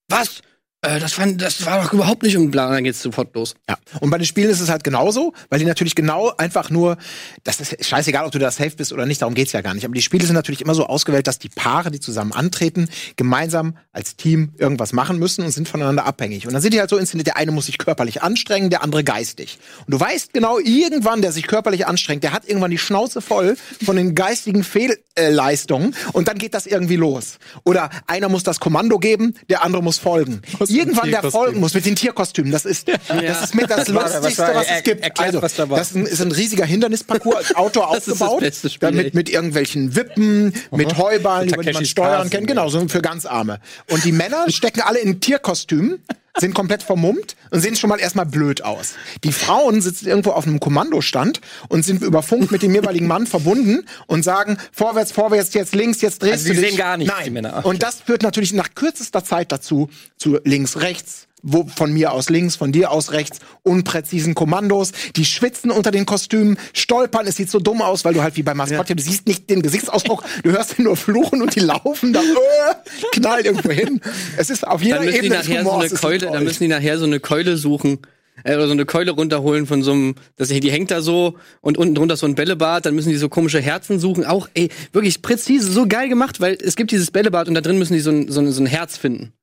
was? 0.10 0.42
Äh, 0.84 1.00
das, 1.00 1.14
fand, 1.14 1.40
das 1.42 1.64
war 1.66 1.84
doch 1.84 1.94
überhaupt 1.94 2.24
nicht 2.24 2.36
um 2.38 2.52
dann 2.52 2.84
geht's 2.84 3.02
sofort 3.02 3.36
los. 3.36 3.54
Ja. 3.70 3.78
Und 4.00 4.10
bei 4.10 4.18
den 4.18 4.26
Spielen 4.26 4.50
ist 4.50 4.62
es 4.62 4.70
halt 4.70 4.84
genauso, 4.84 5.34
weil 5.50 5.60
die 5.60 5.66
natürlich 5.66 5.94
genau 5.94 6.34
einfach 6.38 6.72
nur, 6.72 6.98
das 7.44 7.60
ist 7.60 7.86
scheißegal, 7.86 8.26
ob 8.26 8.32
du 8.32 8.40
da 8.40 8.50
safe 8.50 8.72
bist 8.72 8.92
oder 8.92 9.06
nicht, 9.06 9.22
darum 9.22 9.36
geht's 9.36 9.52
ja 9.52 9.62
gar 9.62 9.76
nicht. 9.76 9.86
Aber 9.86 9.94
die 9.94 10.02
Spiele 10.02 10.26
sind 10.26 10.34
natürlich 10.34 10.62
immer 10.62 10.74
so 10.74 10.88
ausgewählt, 10.88 11.28
dass 11.28 11.38
die 11.38 11.50
Paare, 11.50 11.92
die 11.92 12.00
zusammen 12.00 12.32
antreten, 12.32 12.90
gemeinsam 13.16 13.78
als 13.92 14.16
Team 14.16 14.54
irgendwas 14.58 14.92
machen 14.92 15.20
müssen 15.20 15.46
und 15.46 15.52
sind 15.52 15.68
voneinander 15.70 16.06
abhängig. 16.06 16.48
Und 16.48 16.54
dann 16.54 16.64
sind 16.64 16.74
die 16.74 16.80
halt 16.80 16.90
so 16.90 16.98
inszeniert, 16.98 17.28
der 17.28 17.38
eine 17.38 17.52
muss 17.52 17.68
sich 17.68 17.78
körperlich 17.78 18.24
anstrengen, 18.24 18.72
der 18.72 18.84
andere 18.84 19.04
geistig. 19.04 19.60
Und 19.86 19.94
du 19.94 20.00
weißt 20.00 20.34
genau, 20.34 20.58
irgendwann, 20.58 21.22
der 21.22 21.32
sich 21.32 21.46
körperlich 21.46 21.86
anstrengt, 21.86 22.24
der 22.24 22.34
hat 22.34 22.48
irgendwann 22.48 22.72
die 22.72 22.80
Schnauze 22.80 23.22
voll 23.22 23.56
von 23.86 23.96
den 23.96 24.16
geistigen 24.16 24.64
Fehlleistungen 24.64 25.96
und 26.14 26.28
dann 26.28 26.40
geht 26.40 26.56
das 26.56 26.66
irgendwie 26.66 26.96
los. 26.96 27.38
Oder 27.66 27.92
einer 28.08 28.30
muss 28.30 28.42
das 28.42 28.60
Kommando 28.60 28.98
geben, 28.98 29.36
der 29.48 29.64
andere 29.64 29.84
muss 29.84 30.00
folgen. 30.00 30.42
Was 30.58 30.71
irgendwann 30.74 31.12
der 31.12 31.30
folgen 31.32 31.60
muss 31.60 31.74
mit 31.74 31.86
den 31.86 31.96
Tierkostümen. 31.96 32.52
Das 32.52 32.66
ist, 32.66 32.88
das 32.88 33.44
ist 33.44 33.56
mit 33.56 33.70
das 33.70 33.88
Lustigste, 33.88 34.52
was 34.54 34.68
es 34.70 34.84
gibt. 34.84 35.04
Erklärt, 35.04 35.28
also, 35.28 35.42
was 35.42 35.56
da 35.56 35.70
war. 35.70 35.78
das 35.78 35.92
ist 35.92 36.22
ein 36.22 36.32
riesiger 36.32 36.66
Hindernisparcours 36.66 37.36
als 37.36 37.56
Outdoor 37.56 37.90
aufgebaut. 37.98 38.44
Damit 38.80 39.14
mit 39.14 39.30
irgendwelchen 39.30 39.96
Wippen, 39.96 40.54
mit 40.72 40.98
Heuballen, 40.98 41.50
über 41.50 41.64
die 41.64 41.74
man 41.74 41.86
steuern 41.86 42.30
kann. 42.30 42.46
Genau, 42.46 42.70
so 42.70 42.88
für 42.88 43.02
ganz 43.02 43.26
Arme. 43.26 43.60
Und 43.90 44.04
die 44.04 44.12
Männer 44.12 44.46
stecken 44.50 44.82
alle 44.82 45.00
in 45.00 45.20
Tierkostümen 45.20 46.00
sind 46.40 46.56
komplett 46.56 46.84
vermummt 46.84 47.36
und 47.50 47.60
sehen 47.60 47.76
schon 47.76 47.90
mal 47.90 48.00
erstmal 48.00 48.26
blöd 48.26 48.64
aus. 48.64 48.94
Die 49.24 49.32
Frauen 49.32 49.82
sitzen 49.82 50.08
irgendwo 50.08 50.32
auf 50.32 50.48
einem 50.48 50.60
Kommandostand 50.60 51.42
und 51.68 51.84
sind 51.84 52.02
über 52.02 52.24
Funk 52.24 52.52
mit 52.52 52.62
dem 52.64 52.74
jeweiligen 52.74 53.08
Mann 53.08 53.28
verbunden 53.28 53.86
und 54.08 54.24
sagen 54.24 54.58
vorwärts, 54.72 55.12
vorwärts, 55.12 55.54
jetzt 55.54 55.76
links, 55.76 56.02
jetzt 56.02 56.22
drehst 56.22 56.46
also 56.46 56.54
du 56.54 56.60
dich. 56.60 56.70
sehen 56.70 56.78
gar 56.78 56.98
nichts, 56.98 57.14
Nein. 57.14 57.26
die 57.26 57.32
Männer. 57.32 57.58
Okay. 57.58 57.68
Und 57.68 57.84
das 57.84 58.02
führt 58.02 58.24
natürlich 58.24 58.54
nach 58.54 58.70
kürzester 58.76 59.24
Zeit 59.24 59.52
dazu, 59.52 59.90
zu 60.18 60.40
links, 60.44 60.78
rechts, 60.78 61.28
wo 61.44 61.66
von 61.66 61.92
mir 61.94 62.12
aus 62.12 62.30
links, 62.30 62.56
von 62.56 62.72
dir 62.72 62.92
aus 62.92 63.12
rechts, 63.12 63.40
unpräzisen 63.64 64.36
Kommandos, 64.36 64.92
die 65.16 65.26
schwitzen 65.26 65.72
unter 65.72 65.92
den 65.92 66.06
Kostümen, 66.06 66.58
stolpern, 66.74 67.28
es 67.28 67.36
sieht 67.36 67.50
so 67.50 67.60
dumm 67.60 67.82
aus, 67.82 68.06
weil 68.06 68.14
du 68.14 68.22
halt 68.22 68.38
wie 68.38 68.44
bei 68.44 68.54
Maskottchen, 68.54 68.98
ja. 68.98 69.04
du 69.04 69.10
siehst 69.10 69.28
nicht 69.28 69.50
den 69.50 69.62
Gesichtsausdruck, 69.62 70.24
du 70.44 70.52
hörst 70.52 70.80
nur 70.80 70.96
fluchen 70.96 71.42
und 71.42 71.56
die 71.56 71.62
laufen 71.62 72.14
da, 72.14 72.22
äh, 72.22 73.10
knallen 73.12 73.46
irgendwo 73.46 73.72
hin. 73.72 74.02
Es 74.38 74.50
ist 74.50 74.68
auf 74.68 74.82
jeder 74.82 74.98
dann 74.98 75.06
müssen 75.06 75.18
Ebene 75.18 75.36
nachher 75.36 75.60
Humors, 75.62 75.90
so 75.90 76.08
eine 76.08 76.20
Keule, 76.20 76.32
dann 76.32 76.44
müssen 76.44 76.64
die 76.64 76.70
nachher 76.70 76.98
so 76.98 77.06
eine 77.06 77.20
Keule 77.20 77.58
suchen 77.58 78.00
äh, 78.44 78.56
oder 78.56 78.68
so 78.68 78.74
eine 78.74 78.86
Keule 78.86 79.12
runterholen 79.12 79.66
von 79.66 79.84
so 79.84 79.92
einem, 79.92 80.16
dass 80.38 80.50
die 80.50 80.72
hängt 80.72 80.92
da 80.92 81.02
so 81.02 81.36
und 81.62 81.78
unten 81.78 81.96
drunter 81.96 82.18
so 82.18 82.26
ein 82.26 82.36
Bällebad, 82.36 82.86
dann 82.86 82.96
müssen 82.96 83.10
die 83.10 83.18
so 83.18 83.30
komische 83.30 83.60
Herzen 83.60 84.00
suchen. 84.00 84.26
Auch, 84.26 84.50
ey, 84.54 84.70
wirklich 84.92 85.22
präzise, 85.22 85.72
so 85.72 85.88
geil 85.88 86.10
gemacht, 86.10 86.40
weil 86.42 86.58
es 86.62 86.76
gibt 86.76 86.92
dieses 86.92 87.12
Bällebad 87.12 87.48
und 87.48 87.56
da 87.56 87.62
drin 87.62 87.78
müssen 87.78 87.94
die 87.94 88.00
so 88.00 88.12
ein, 88.12 88.32
so 88.32 88.40
ein, 88.40 88.52
so 88.52 88.62
ein 88.62 88.68
Herz 88.68 88.98
finden. 88.98 89.34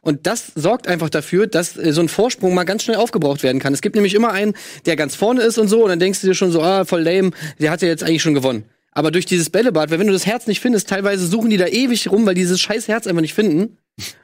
Und 0.00 0.26
das 0.26 0.52
sorgt 0.54 0.88
einfach 0.88 1.10
dafür, 1.10 1.46
dass 1.46 1.76
äh, 1.76 1.92
so 1.92 2.00
ein 2.00 2.08
Vorsprung 2.08 2.54
mal 2.54 2.64
ganz 2.64 2.84
schnell 2.84 2.96
aufgebraucht 2.96 3.42
werden 3.42 3.60
kann. 3.60 3.74
Es 3.74 3.82
gibt 3.82 3.94
nämlich 3.94 4.14
immer 4.14 4.32
einen, 4.32 4.54
der 4.86 4.96
ganz 4.96 5.14
vorne 5.14 5.42
ist 5.42 5.58
und 5.58 5.68
so, 5.68 5.82
und 5.82 5.88
dann 5.90 6.00
denkst 6.00 6.20
du 6.20 6.26
dir 6.26 6.34
schon 6.34 6.52
so, 6.52 6.62
ah, 6.62 6.84
voll 6.84 7.02
lame, 7.02 7.30
der 7.58 7.70
hat 7.70 7.82
ja 7.82 7.88
jetzt 7.88 8.04
eigentlich 8.04 8.22
schon 8.22 8.34
gewonnen. 8.34 8.64
Aber 8.92 9.10
durch 9.10 9.26
dieses 9.26 9.50
Bällebad, 9.50 9.90
weil 9.90 9.98
wenn 9.98 10.06
du 10.06 10.12
das 10.12 10.26
Herz 10.26 10.46
nicht 10.46 10.60
findest, 10.60 10.88
teilweise 10.88 11.26
suchen 11.26 11.50
die 11.50 11.56
da 11.56 11.66
ewig 11.66 12.10
rum, 12.10 12.26
weil 12.26 12.34
die 12.34 12.40
dieses 12.40 12.60
scheiß 12.60 12.88
Herz 12.88 13.06
einfach 13.06 13.20
nicht 13.20 13.34
finden. 13.34 13.78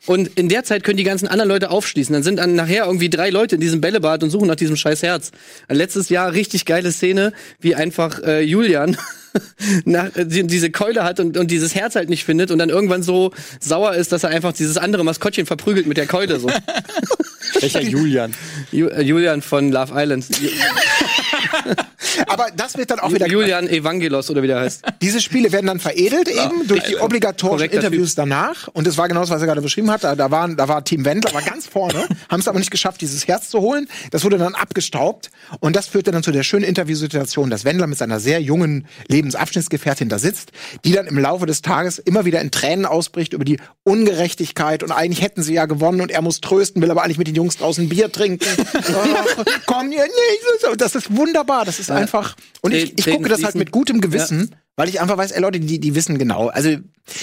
Und 0.07 0.38
in 0.38 0.49
der 0.49 0.64
Zeit 0.64 0.85
können 0.85 0.97
die 0.97 1.04
ganzen 1.04 1.28
anderen 1.28 1.49
Leute 1.49 1.71
aufschließen. 1.71 2.12
Dann 2.12 2.23
sind 2.23 2.37
dann 2.37 2.54
nachher 2.54 2.87
irgendwie 2.87 3.11
drei 3.11 3.31
Leute 3.31 3.57
in 3.57 3.61
diesem 3.61 3.81
Bällebad 3.81 4.23
und 4.23 4.31
suchen 4.31 4.49
nach 4.49 4.57
diesem 4.57 4.76
scheiß 4.76 5.02
Herz. 5.02 5.33
Letztes 5.69 6.09
Jahr 6.09 6.33
richtig 6.33 6.64
geile 6.64 6.93
Szene, 6.93 7.33
wie 7.61 7.75
einfach 7.75 8.21
äh, 8.23 8.40
Julian 8.40 8.97
nach, 9.84 10.14
äh, 10.16 10.24
diese 10.24 10.70
Keule 10.70 11.04
hat 11.04 11.20
und, 11.20 11.36
und 11.36 11.50
dieses 11.50 11.74
Herz 11.74 11.94
halt 11.94 12.08
nicht 12.08 12.24
findet 12.24 12.50
und 12.50 12.58
dann 12.58 12.68
irgendwann 12.68 13.02
so 13.02 13.32
sauer 13.60 13.94
ist, 13.94 14.12
dass 14.12 14.24
er 14.24 14.30
einfach 14.30 14.52
dieses 14.52 14.76
andere 14.76 15.04
Maskottchen 15.04 15.46
verprügelt 15.46 15.86
mit 15.86 15.96
der 15.96 16.06
Keule. 16.06 16.38
So. 16.38 16.50
Welcher 17.60 17.82
Julian? 17.82 18.34
Ju, 18.72 18.88
äh, 18.88 19.02
Julian 19.02 19.42
von 19.42 19.70
Love 19.70 19.92
Island. 19.94 20.26
Aber 22.26 22.46
das 22.54 22.76
wird 22.76 22.90
dann 22.90 23.00
auch 23.00 23.12
wieder. 23.12 23.26
Julian 23.26 23.68
Evangelos 23.68 24.30
oder 24.30 24.42
wie 24.42 24.46
der 24.46 24.60
heißt. 24.60 24.82
Diese 25.02 25.20
Spiele 25.20 25.50
werden 25.52 25.66
dann 25.66 25.80
veredelt 25.80 26.28
eben 26.28 26.66
durch 26.68 26.82
die 26.84 26.96
obligatorischen 26.96 27.70
Interviews 27.70 28.10
typ. 28.10 28.16
danach. 28.16 28.68
Und 28.68 28.86
das 28.86 28.96
war 28.96 29.08
genau 29.08 29.20
das, 29.20 29.30
was 29.30 29.40
er 29.40 29.46
gerade 29.46 29.62
beschrieben 29.62 29.90
hat. 29.90 30.04
Da, 30.04 30.14
da, 30.14 30.30
waren, 30.30 30.56
da 30.56 30.68
war 30.68 30.84
Team 30.84 31.04
Wendler, 31.04 31.32
war 31.32 31.42
ganz 31.42 31.66
vorne, 31.66 32.06
haben 32.28 32.40
es 32.40 32.48
aber 32.48 32.58
nicht 32.58 32.70
geschafft, 32.70 33.00
dieses 33.00 33.26
Herz 33.26 33.48
zu 33.48 33.60
holen. 33.60 33.88
Das 34.10 34.24
wurde 34.24 34.38
dann 34.38 34.54
abgestaubt. 34.54 35.30
Und 35.60 35.76
das 35.76 35.88
führte 35.88 36.10
dann 36.10 36.22
zu 36.22 36.32
der 36.32 36.42
schönen 36.42 36.64
Interviewsituation, 36.64 37.50
dass 37.50 37.64
Wendler 37.64 37.86
mit 37.86 37.98
seiner 37.98 38.20
sehr 38.20 38.40
jungen 38.40 38.86
Lebensabschnittsgefährtin 39.25 40.09
da 40.09 40.19
sitzt, 40.19 40.52
die 40.85 40.93
dann 40.93 41.07
im 41.07 41.19
Laufe 41.19 41.47
des 41.47 41.62
Tages 41.62 41.99
immer 41.99 42.25
wieder 42.25 42.40
in 42.40 42.50
Tränen 42.50 42.87
ausbricht 42.87 43.33
über 43.33 43.45
die 43.45 43.59
Ungerechtigkeit 43.83 44.83
und 44.83 44.93
eigentlich 44.93 45.23
hätten 45.23 45.43
sie 45.43 45.54
ja 45.54 45.66
gewonnen 45.66 46.00
und 46.00 46.11
er 46.11 46.23
muss 46.23 46.40
trösten, 46.40 46.83
will 46.83 46.90
aber 46.90 47.02
eigentlich 47.02 47.19
mit 47.19 47.26
den 47.26 47.35
Jungs 47.35 47.57
draußen 47.57 47.88
Bier 47.88 48.12
trinken. 48.12 48.47
oh, 48.75 49.43
komm 49.66 49.90
hier 49.90 50.04
nicht. 50.04 50.81
Das 50.81 50.95
ist 50.95 51.14
wunderbar. 51.16 51.64
Das 51.64 51.78
ist 51.78 51.88
ja. 51.88 51.97
einfach. 51.97 52.37
Und 52.61 52.73
ich, 52.73 52.99
ich 52.99 53.07
gucke 53.07 53.28
das 53.28 53.43
halt 53.43 53.54
mit 53.54 53.71
gutem 53.71 54.00
Gewissen. 54.00 54.49
Ja. 54.50 54.59
Weil 54.76 54.88
ich 54.88 55.00
einfach 55.00 55.16
weiß, 55.16 55.31
ey 55.31 55.40
Leute, 55.40 55.61
die, 55.61 55.78
die 55.78 55.95
wissen 55.95 56.19
genau. 56.19 56.49
Also 56.49 56.71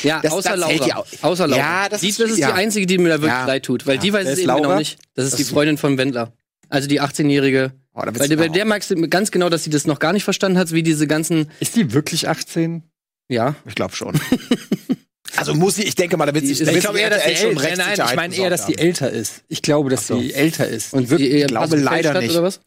ja, 0.04 0.22
das, 0.22 0.32
außer 0.32 0.52
das 0.52 0.60
Laura. 0.60 0.88
Ja 0.88 1.04
außer 1.22 1.48
Laura. 1.48 1.62
Ja, 1.62 1.90
das, 1.90 2.00
die, 2.00 2.08
ist, 2.08 2.20
das 2.20 2.32
ist 2.32 2.38
ja. 2.38 2.48
die 2.48 2.54
einzige, 2.54 2.86
die 2.86 2.98
mir 2.98 3.10
da 3.10 3.22
wirklich 3.22 3.46
leid 3.46 3.64
tut, 3.64 3.86
weil 3.86 3.98
die 3.98 4.14
weiß 4.14 4.26
es 4.26 4.40
eben 4.40 4.48
Laura? 4.48 4.62
genau 4.62 4.78
nicht. 4.78 4.98
Das 5.16 5.26
ist 5.26 5.34
das 5.34 5.38
die 5.38 5.44
Freundin 5.44 5.78
von 5.78 5.98
Wendler. 5.98 6.32
Also 6.70 6.88
die 6.88 7.02
18-jährige. 7.02 7.74
Oh, 7.94 8.04
weil 8.06 8.38
bei 8.38 8.48
der 8.48 8.66
merkst 8.66 8.92
du 8.92 9.10
ganz 9.10 9.32
genau, 9.32 9.50
dass 9.50 9.64
sie 9.64 9.70
das 9.70 9.86
noch 9.86 10.00
gar 10.00 10.14
nicht 10.14 10.24
verstanden 10.24 10.58
hat, 10.58 10.72
wie 10.72 10.84
diese 10.84 11.08
ganzen. 11.08 11.52
Ist 11.60 11.76
die 11.76 11.94
wirklich 11.94 12.30
18? 12.30 12.84
Ja. 13.28 13.56
Ich 13.66 13.76
glaube 13.76 13.96
schon. 13.96 14.20
Also 15.38 15.54
muss 15.54 15.76
sie, 15.76 15.84
ich 15.84 15.96
denke 15.96 16.18
mal, 16.18 16.26
da 16.26 16.34
wird 16.34 16.46
sie, 16.46 16.62
ich 16.62 16.80
glaube 16.82 17.00
eher, 17.00 17.10
dass 17.10 17.24
sie 17.24 17.36
schon 17.38 17.56
nein, 17.56 17.78
nein, 17.78 17.94
ich 17.94 18.16
meine 18.16 18.36
eher, 18.36 18.50
dass 18.50 18.66
die 18.66 18.78
älter 18.78 19.10
ist. 19.10 19.44
Ich 19.48 19.62
glaube, 19.62 19.90
dass 19.90 20.08
so. 20.08 20.20
sie 20.20 20.34
älter 20.34 20.68
ist. 20.68 20.94
Und 20.94 21.10
wirklich, 21.10 21.32
ich 21.32 21.48
glaube 21.48 21.78
leider 21.78 22.20
nicht. 22.20 22.32
Oder 22.32 22.44
was? 22.44 22.60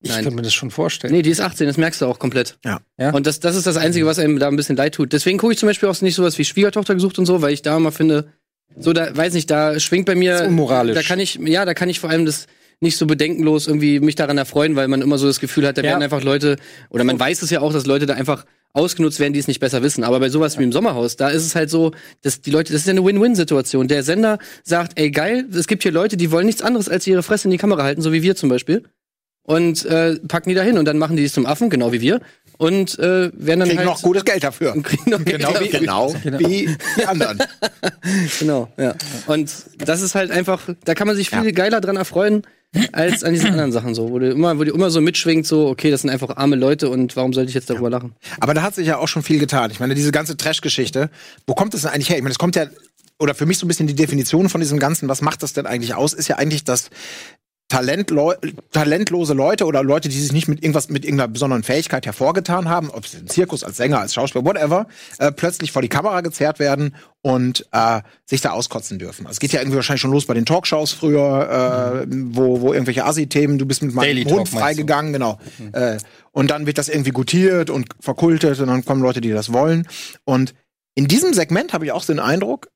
Ich 0.00 0.12
kann 0.12 0.34
mir 0.34 0.42
das 0.42 0.54
schon 0.54 0.70
vorstellen. 0.70 1.12
Nee, 1.12 1.22
die 1.22 1.30
ist 1.30 1.40
18, 1.40 1.66
das 1.66 1.76
merkst 1.76 2.00
du 2.00 2.06
auch 2.06 2.18
komplett. 2.18 2.58
Ja. 2.64 2.80
ja? 2.98 3.10
Und 3.10 3.26
das, 3.26 3.40
das 3.40 3.56
ist 3.56 3.66
das 3.66 3.76
Einzige, 3.76 4.06
was 4.06 4.18
einem 4.18 4.38
da 4.38 4.48
ein 4.48 4.56
bisschen 4.56 4.76
leid 4.76 4.94
tut. 4.94 5.12
Deswegen 5.12 5.38
gucke 5.38 5.54
ich 5.54 5.58
zum 5.58 5.66
Beispiel 5.66 5.88
auch 5.88 6.00
nicht 6.02 6.14
sowas 6.14 6.38
wie 6.38 6.44
Schwiegertochter 6.44 6.94
gesucht 6.94 7.18
und 7.18 7.26
so, 7.26 7.42
weil 7.42 7.52
ich 7.52 7.62
da 7.62 7.76
immer 7.76 7.90
finde, 7.90 8.32
so 8.76 8.92
da, 8.92 9.16
weiß 9.16 9.32
nicht, 9.32 9.50
da 9.50 9.80
schwingt 9.80 10.06
bei 10.06 10.14
mir. 10.14 10.32
Das 10.32 10.42
ist 10.42 10.48
unmoralisch. 10.48 10.94
Da 10.94 11.02
kann 11.02 11.18
ich, 11.18 11.34
ja, 11.36 11.64
da 11.64 11.74
kann 11.74 11.88
ich 11.88 11.98
vor 11.98 12.10
allem 12.10 12.26
das 12.26 12.46
nicht 12.80 12.96
so 12.96 13.06
bedenkenlos 13.06 13.66
irgendwie 13.66 14.00
mich 14.00 14.14
daran 14.14 14.38
erfreuen, 14.38 14.76
weil 14.76 14.88
man 14.88 15.02
immer 15.02 15.18
so 15.18 15.26
das 15.26 15.40
Gefühl 15.40 15.66
hat, 15.66 15.78
da 15.78 15.82
ja. 15.82 15.90
werden 15.90 16.02
einfach 16.02 16.22
Leute, 16.22 16.56
oder 16.90 17.04
man 17.04 17.18
weiß 17.18 17.42
es 17.42 17.50
ja 17.50 17.60
auch, 17.60 17.72
dass 17.72 17.86
Leute 17.86 18.06
da 18.06 18.14
einfach 18.14 18.44
ausgenutzt 18.72 19.18
werden, 19.18 19.32
die 19.32 19.40
es 19.40 19.48
nicht 19.48 19.60
besser 19.60 19.82
wissen. 19.82 20.04
Aber 20.04 20.20
bei 20.20 20.28
sowas 20.28 20.58
wie 20.58 20.62
im 20.62 20.72
Sommerhaus, 20.72 21.16
da 21.16 21.28
ist 21.28 21.44
es 21.44 21.54
halt 21.54 21.70
so, 21.70 21.92
dass 22.22 22.40
die 22.40 22.50
Leute, 22.50 22.72
das 22.72 22.82
ist 22.82 22.86
ja 22.86 22.92
eine 22.92 23.04
Win-Win-Situation. 23.04 23.88
Der 23.88 24.02
Sender 24.02 24.38
sagt, 24.62 24.98
ey 24.98 25.10
geil, 25.10 25.46
es 25.52 25.66
gibt 25.66 25.82
hier 25.82 25.92
Leute, 25.92 26.16
die 26.16 26.30
wollen 26.30 26.46
nichts 26.46 26.62
anderes 26.62 26.88
als 26.88 27.06
ihre 27.06 27.22
Fresse 27.22 27.48
in 27.48 27.50
die 27.50 27.58
Kamera 27.58 27.82
halten, 27.82 28.02
so 28.02 28.12
wie 28.12 28.22
wir 28.22 28.36
zum 28.36 28.48
Beispiel 28.48 28.84
und 29.48 29.86
äh, 29.86 30.16
packen 30.28 30.50
die 30.50 30.54
da 30.54 30.60
hin 30.60 30.76
und 30.76 30.84
dann 30.84 30.98
machen 30.98 31.16
die 31.16 31.24
es 31.24 31.32
zum 31.32 31.46
Affen, 31.46 31.70
genau 31.70 31.90
wie 31.90 32.02
wir. 32.02 32.20
Und 32.58 32.98
äh, 32.98 33.30
werden 33.32 33.60
dann 33.60 33.68
kriegen 33.68 33.78
halt 33.78 33.88
noch 33.88 34.02
gutes 34.02 34.24
Geld 34.26 34.44
dafür. 34.44 34.72
Kriegen 34.82 35.10
noch 35.10 35.24
genau, 35.24 35.52
Geld 35.52 35.72
wie, 35.72 35.78
genau, 35.78 36.14
genau 36.22 36.38
wie 36.38 36.76
die 36.98 37.06
anderen. 37.06 37.38
genau, 38.38 38.68
ja. 38.76 38.94
Und 39.26 39.50
das 39.78 40.02
ist 40.02 40.14
halt 40.14 40.30
einfach, 40.30 40.68
da 40.84 40.94
kann 40.94 41.06
man 41.06 41.16
sich 41.16 41.30
viel 41.30 41.46
ja. 41.46 41.50
geiler 41.52 41.80
dran 41.80 41.96
erfreuen 41.96 42.42
als 42.92 43.24
an 43.24 43.32
diesen 43.32 43.50
anderen 43.50 43.72
Sachen 43.72 43.94
so, 43.94 44.10
wo 44.10 44.18
du 44.18 44.30
immer, 44.30 44.58
wo 44.58 44.64
du 44.64 44.72
immer 44.72 44.90
so 44.90 45.00
mitschwingt, 45.00 45.46
so, 45.46 45.68
okay, 45.68 45.90
das 45.90 46.02
sind 46.02 46.10
einfach 46.10 46.36
arme 46.36 46.56
Leute 46.56 46.90
und 46.90 47.16
warum 47.16 47.32
sollte 47.32 47.48
ich 47.48 47.54
jetzt 47.54 47.70
darüber 47.70 47.90
lachen? 47.90 48.14
Aber 48.40 48.54
da 48.54 48.62
hat 48.62 48.74
sich 48.74 48.86
ja 48.86 48.98
auch 48.98 49.08
schon 49.08 49.22
viel 49.22 49.38
getan. 49.38 49.70
Ich 49.70 49.80
meine, 49.80 49.94
diese 49.94 50.12
ganze 50.12 50.36
Trash-Geschichte, 50.36 51.10
wo 51.46 51.54
kommt 51.54 51.74
das 51.74 51.82
denn 51.82 51.90
eigentlich 51.90 52.10
her? 52.10 52.16
Ich 52.16 52.22
meine, 52.22 52.32
es 52.32 52.38
kommt 52.38 52.56
ja 52.56 52.66
oder 53.18 53.34
für 53.34 53.46
mich 53.46 53.58
so 53.58 53.66
ein 53.66 53.68
bisschen 53.68 53.86
die 53.86 53.94
Definition 53.94 54.48
von 54.48 54.60
diesem 54.60 54.78
Ganzen, 54.78 55.08
was 55.08 55.22
macht 55.22 55.42
das 55.42 55.52
denn 55.52 55.66
eigentlich 55.66 55.94
aus, 55.94 56.12
ist 56.12 56.28
ja 56.28 56.36
eigentlich, 56.36 56.64
dass 56.64 56.90
Talentleu 57.68 58.34
talentlose 58.72 59.34
Leute 59.34 59.66
oder 59.66 59.82
Leute, 59.82 60.08
die 60.08 60.18
sich 60.18 60.32
nicht 60.32 60.48
mit 60.48 60.62
irgendwas 60.62 60.88
mit 60.88 61.04
irgendeiner 61.04 61.28
besonderen 61.28 61.62
Fähigkeit 61.62 62.06
hervorgetan 62.06 62.68
haben, 62.68 62.88
ob 62.88 63.04
es 63.04 63.14
im 63.14 63.26
Zirkus, 63.26 63.62
als 63.62 63.76
Sänger, 63.76 64.00
als 64.00 64.14
Schauspieler, 64.14 64.44
whatever, 64.46 64.86
äh, 65.18 65.30
plötzlich 65.30 65.70
vor 65.70 65.82
die 65.82 65.88
Kamera 65.88 66.22
gezerrt 66.22 66.58
werden 66.60 66.94
und 67.20 67.66
äh, 67.72 68.00
sich 68.24 68.40
da 68.40 68.52
auskotzen 68.52 68.98
dürfen. 68.98 69.26
Also 69.26 69.36
es 69.36 69.40
geht 69.40 69.52
ja 69.52 69.60
irgendwie 69.60 69.76
wahrscheinlich 69.76 70.00
schon 70.00 70.12
los 70.12 70.24
bei 70.24 70.32
den 70.32 70.46
Talkshows 70.46 70.92
früher, 70.92 72.04
äh, 72.04 72.06
mhm. 72.06 72.34
wo, 72.34 72.62
wo 72.62 72.72
irgendwelche 72.72 73.04
Assi-Themen, 73.04 73.58
du 73.58 73.66
bist 73.66 73.82
mit 73.82 73.94
meinem 73.94 74.24
Hund 74.24 74.48
freigegangen, 74.48 75.12
genau. 75.12 75.38
Mhm. 75.58 75.74
Äh, 75.74 75.98
und 76.32 76.50
dann 76.50 76.66
wird 76.66 76.78
das 76.78 76.88
irgendwie 76.88 77.10
gutiert 77.10 77.68
und 77.68 77.88
verkultet 78.00 78.60
und 78.60 78.68
dann 78.68 78.84
kommen 78.84 79.02
Leute, 79.02 79.20
die 79.20 79.30
das 79.30 79.52
wollen. 79.52 79.86
Und 80.24 80.54
in 80.94 81.06
diesem 81.06 81.34
Segment 81.34 81.74
habe 81.74 81.84
ich 81.84 81.92
auch 81.92 82.02
so 82.02 82.14
den 82.14 82.20
Eindruck, 82.20 82.70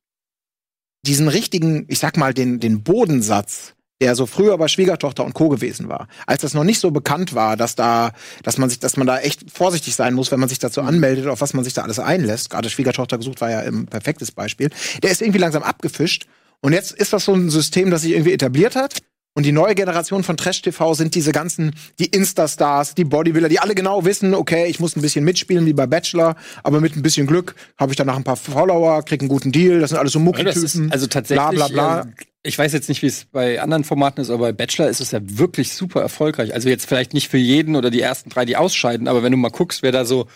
diesen 1.06 1.28
richtigen, 1.28 1.86
ich 1.88 1.98
sag 1.98 2.18
mal, 2.18 2.34
den, 2.34 2.60
den 2.60 2.82
Bodensatz 2.82 3.74
der 4.02 4.16
so 4.16 4.26
früher 4.26 4.58
bei 4.58 4.66
Schwiegertochter 4.66 5.24
und 5.24 5.32
Co. 5.32 5.48
gewesen 5.48 5.88
war. 5.88 6.08
Als 6.26 6.42
das 6.42 6.54
noch 6.54 6.64
nicht 6.64 6.80
so 6.80 6.90
bekannt 6.90 7.34
war, 7.36 7.56
dass 7.56 7.76
da, 7.76 8.10
dass 8.42 8.58
man 8.58 8.68
sich, 8.68 8.80
dass 8.80 8.96
man 8.96 9.06
da 9.06 9.20
echt 9.20 9.48
vorsichtig 9.48 9.94
sein 9.94 10.14
muss, 10.14 10.32
wenn 10.32 10.40
man 10.40 10.48
sich 10.48 10.58
dazu 10.58 10.82
mhm. 10.82 10.88
anmeldet, 10.88 11.28
auf 11.28 11.40
was 11.40 11.54
man 11.54 11.62
sich 11.62 11.72
da 11.72 11.82
alles 11.82 12.00
einlässt. 12.00 12.50
Gerade 12.50 12.68
Schwiegertochter 12.68 13.16
gesucht 13.16 13.40
war 13.40 13.50
ja 13.50 13.60
ein 13.60 13.86
perfektes 13.86 14.32
Beispiel. 14.32 14.70
Der 15.04 15.12
ist 15.12 15.22
irgendwie 15.22 15.38
langsam 15.38 15.62
abgefischt. 15.62 16.26
Und 16.60 16.72
jetzt 16.72 16.90
ist 16.90 17.12
das 17.12 17.24
so 17.24 17.32
ein 17.32 17.48
System, 17.48 17.92
das 17.92 18.02
sich 18.02 18.10
irgendwie 18.10 18.32
etabliert 18.32 18.74
hat. 18.74 18.98
Und 19.34 19.46
die 19.46 19.52
neue 19.52 19.76
Generation 19.76 20.24
von 20.24 20.36
Trash-TV 20.36 20.94
sind 20.94 21.14
diese 21.14 21.30
ganzen, 21.30 21.74
die 22.00 22.06
Insta-Stars, 22.06 22.96
die 22.96 23.04
Bodybuilder, 23.04 23.48
die 23.48 23.60
alle 23.60 23.76
genau 23.76 24.04
wissen, 24.04 24.34
okay, 24.34 24.66
ich 24.66 24.80
muss 24.80 24.96
ein 24.96 25.00
bisschen 25.00 25.24
mitspielen 25.24 25.64
wie 25.64 25.72
bei 25.72 25.86
Bachelor, 25.86 26.34
aber 26.64 26.80
mit 26.80 26.96
ein 26.96 27.02
bisschen 27.02 27.28
Glück 27.28 27.54
habe 27.78 27.92
ich 27.92 27.96
danach 27.96 28.16
ein 28.16 28.24
paar 28.24 28.36
Follower, 28.36 29.02
krieg 29.04 29.20
einen 29.20 29.28
guten 29.28 29.52
Deal, 29.52 29.80
das 29.80 29.90
sind 29.90 29.98
alles 29.98 30.12
so 30.12 30.18
Mucki-Typen. 30.18 30.92
Also 30.92 31.06
tatsächlich, 31.06 31.48
bla 31.48 31.68
bla 31.68 32.02
bla. 32.02 32.12
Ich 32.42 32.58
weiß 32.58 32.72
jetzt 32.72 32.88
nicht, 32.88 33.02
wie 33.02 33.06
es 33.06 33.24
bei 33.26 33.60
anderen 33.60 33.84
Formaten 33.84 34.20
ist, 34.20 34.30
aber 34.30 34.46
bei 34.46 34.52
Bachelor 34.52 34.88
ist 34.88 35.00
es 35.00 35.12
ja 35.12 35.20
wirklich 35.22 35.72
super 35.72 36.00
erfolgreich. 36.00 36.52
Also 36.52 36.68
jetzt 36.68 36.86
vielleicht 36.86 37.14
nicht 37.14 37.28
für 37.28 37.38
jeden 37.38 37.76
oder 37.76 37.90
die 37.90 38.00
ersten 38.00 38.30
drei, 38.30 38.44
die 38.44 38.56
ausscheiden, 38.56 39.06
aber 39.06 39.22
wenn 39.22 39.32
du 39.32 39.38
mal 39.38 39.50
guckst, 39.50 39.82
wer 39.82 39.92
da 39.92 40.04
so 40.04 40.26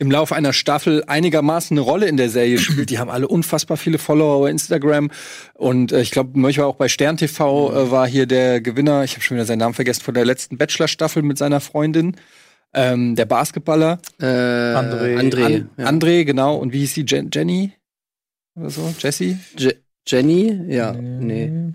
im 0.00 0.12
Laufe 0.12 0.36
einer 0.36 0.52
Staffel 0.52 1.02
einigermaßen 1.08 1.76
eine 1.76 1.80
Rolle 1.80 2.06
in 2.06 2.16
der 2.16 2.30
Serie 2.30 2.58
spielt. 2.60 2.90
Die 2.90 2.98
haben 2.98 3.10
alle 3.10 3.26
unfassbar 3.26 3.76
viele 3.76 3.98
Follower 3.98 4.42
bei 4.42 4.50
Instagram. 4.50 5.10
Und 5.54 5.90
äh, 5.90 6.00
ich 6.00 6.12
glaube, 6.12 6.38
manchmal 6.38 6.66
auch 6.66 6.76
bei 6.76 6.88
Stern 6.88 7.16
TV 7.16 7.72
äh, 7.72 7.90
war 7.90 8.06
hier 8.06 8.26
der 8.26 8.60
Gewinner, 8.60 9.02
ich 9.02 9.14
habe 9.14 9.22
schon 9.22 9.36
wieder 9.36 9.46
seinen 9.46 9.58
Namen 9.58 9.74
vergessen, 9.74 10.02
von 10.02 10.14
der 10.14 10.24
letzten 10.24 10.56
Bachelor-Staffel 10.56 11.22
mit 11.22 11.38
seiner 11.38 11.60
Freundin. 11.60 12.16
Ähm, 12.74 13.16
der 13.16 13.24
Basketballer. 13.24 13.98
Äh, 14.20 14.24
André. 14.24 15.18
André, 15.18 15.44
An 15.44 15.70
ja. 15.78 15.86
André, 15.86 16.24
genau. 16.24 16.56
Und 16.56 16.72
wie 16.72 16.80
hieß 16.80 16.94
sie? 16.94 17.04
Jen 17.08 17.30
Jenny? 17.32 17.72
Oder 18.54 18.70
so? 18.70 18.94
Jessie? 19.00 19.38
Je 19.56 19.74
Jenny? 20.08 20.58
Ja, 20.68 20.92
nee. 20.92 21.74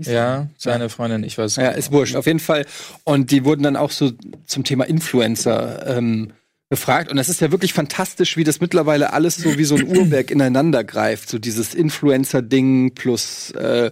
Ja, 0.00 0.48
seine 0.56 0.88
Freundin, 0.88 1.24
ich 1.24 1.36
weiß. 1.36 1.56
Ja, 1.56 1.70
ist 1.70 1.90
wurscht, 1.90 2.14
auf 2.14 2.26
jeden 2.26 2.38
Fall. 2.38 2.64
Und 3.04 3.30
die 3.30 3.44
wurden 3.44 3.64
dann 3.64 3.76
auch 3.76 3.90
so 3.90 4.12
zum 4.46 4.62
Thema 4.62 4.84
Influencer 4.84 5.86
ähm, 5.86 6.32
gefragt. 6.70 7.10
Und 7.10 7.18
es 7.18 7.28
ist 7.28 7.40
ja 7.40 7.50
wirklich 7.50 7.72
fantastisch, 7.72 8.36
wie 8.36 8.44
das 8.44 8.60
mittlerweile 8.60 9.12
alles 9.12 9.36
so 9.36 9.58
wie 9.58 9.64
so 9.64 9.74
ein 9.74 9.88
Uhrwerk 9.88 10.30
ineinander 10.30 10.84
greift. 10.84 11.28
So 11.28 11.38
dieses 11.38 11.74
Influencer-Ding 11.74 12.94
plus 12.94 13.50
äh, 13.52 13.90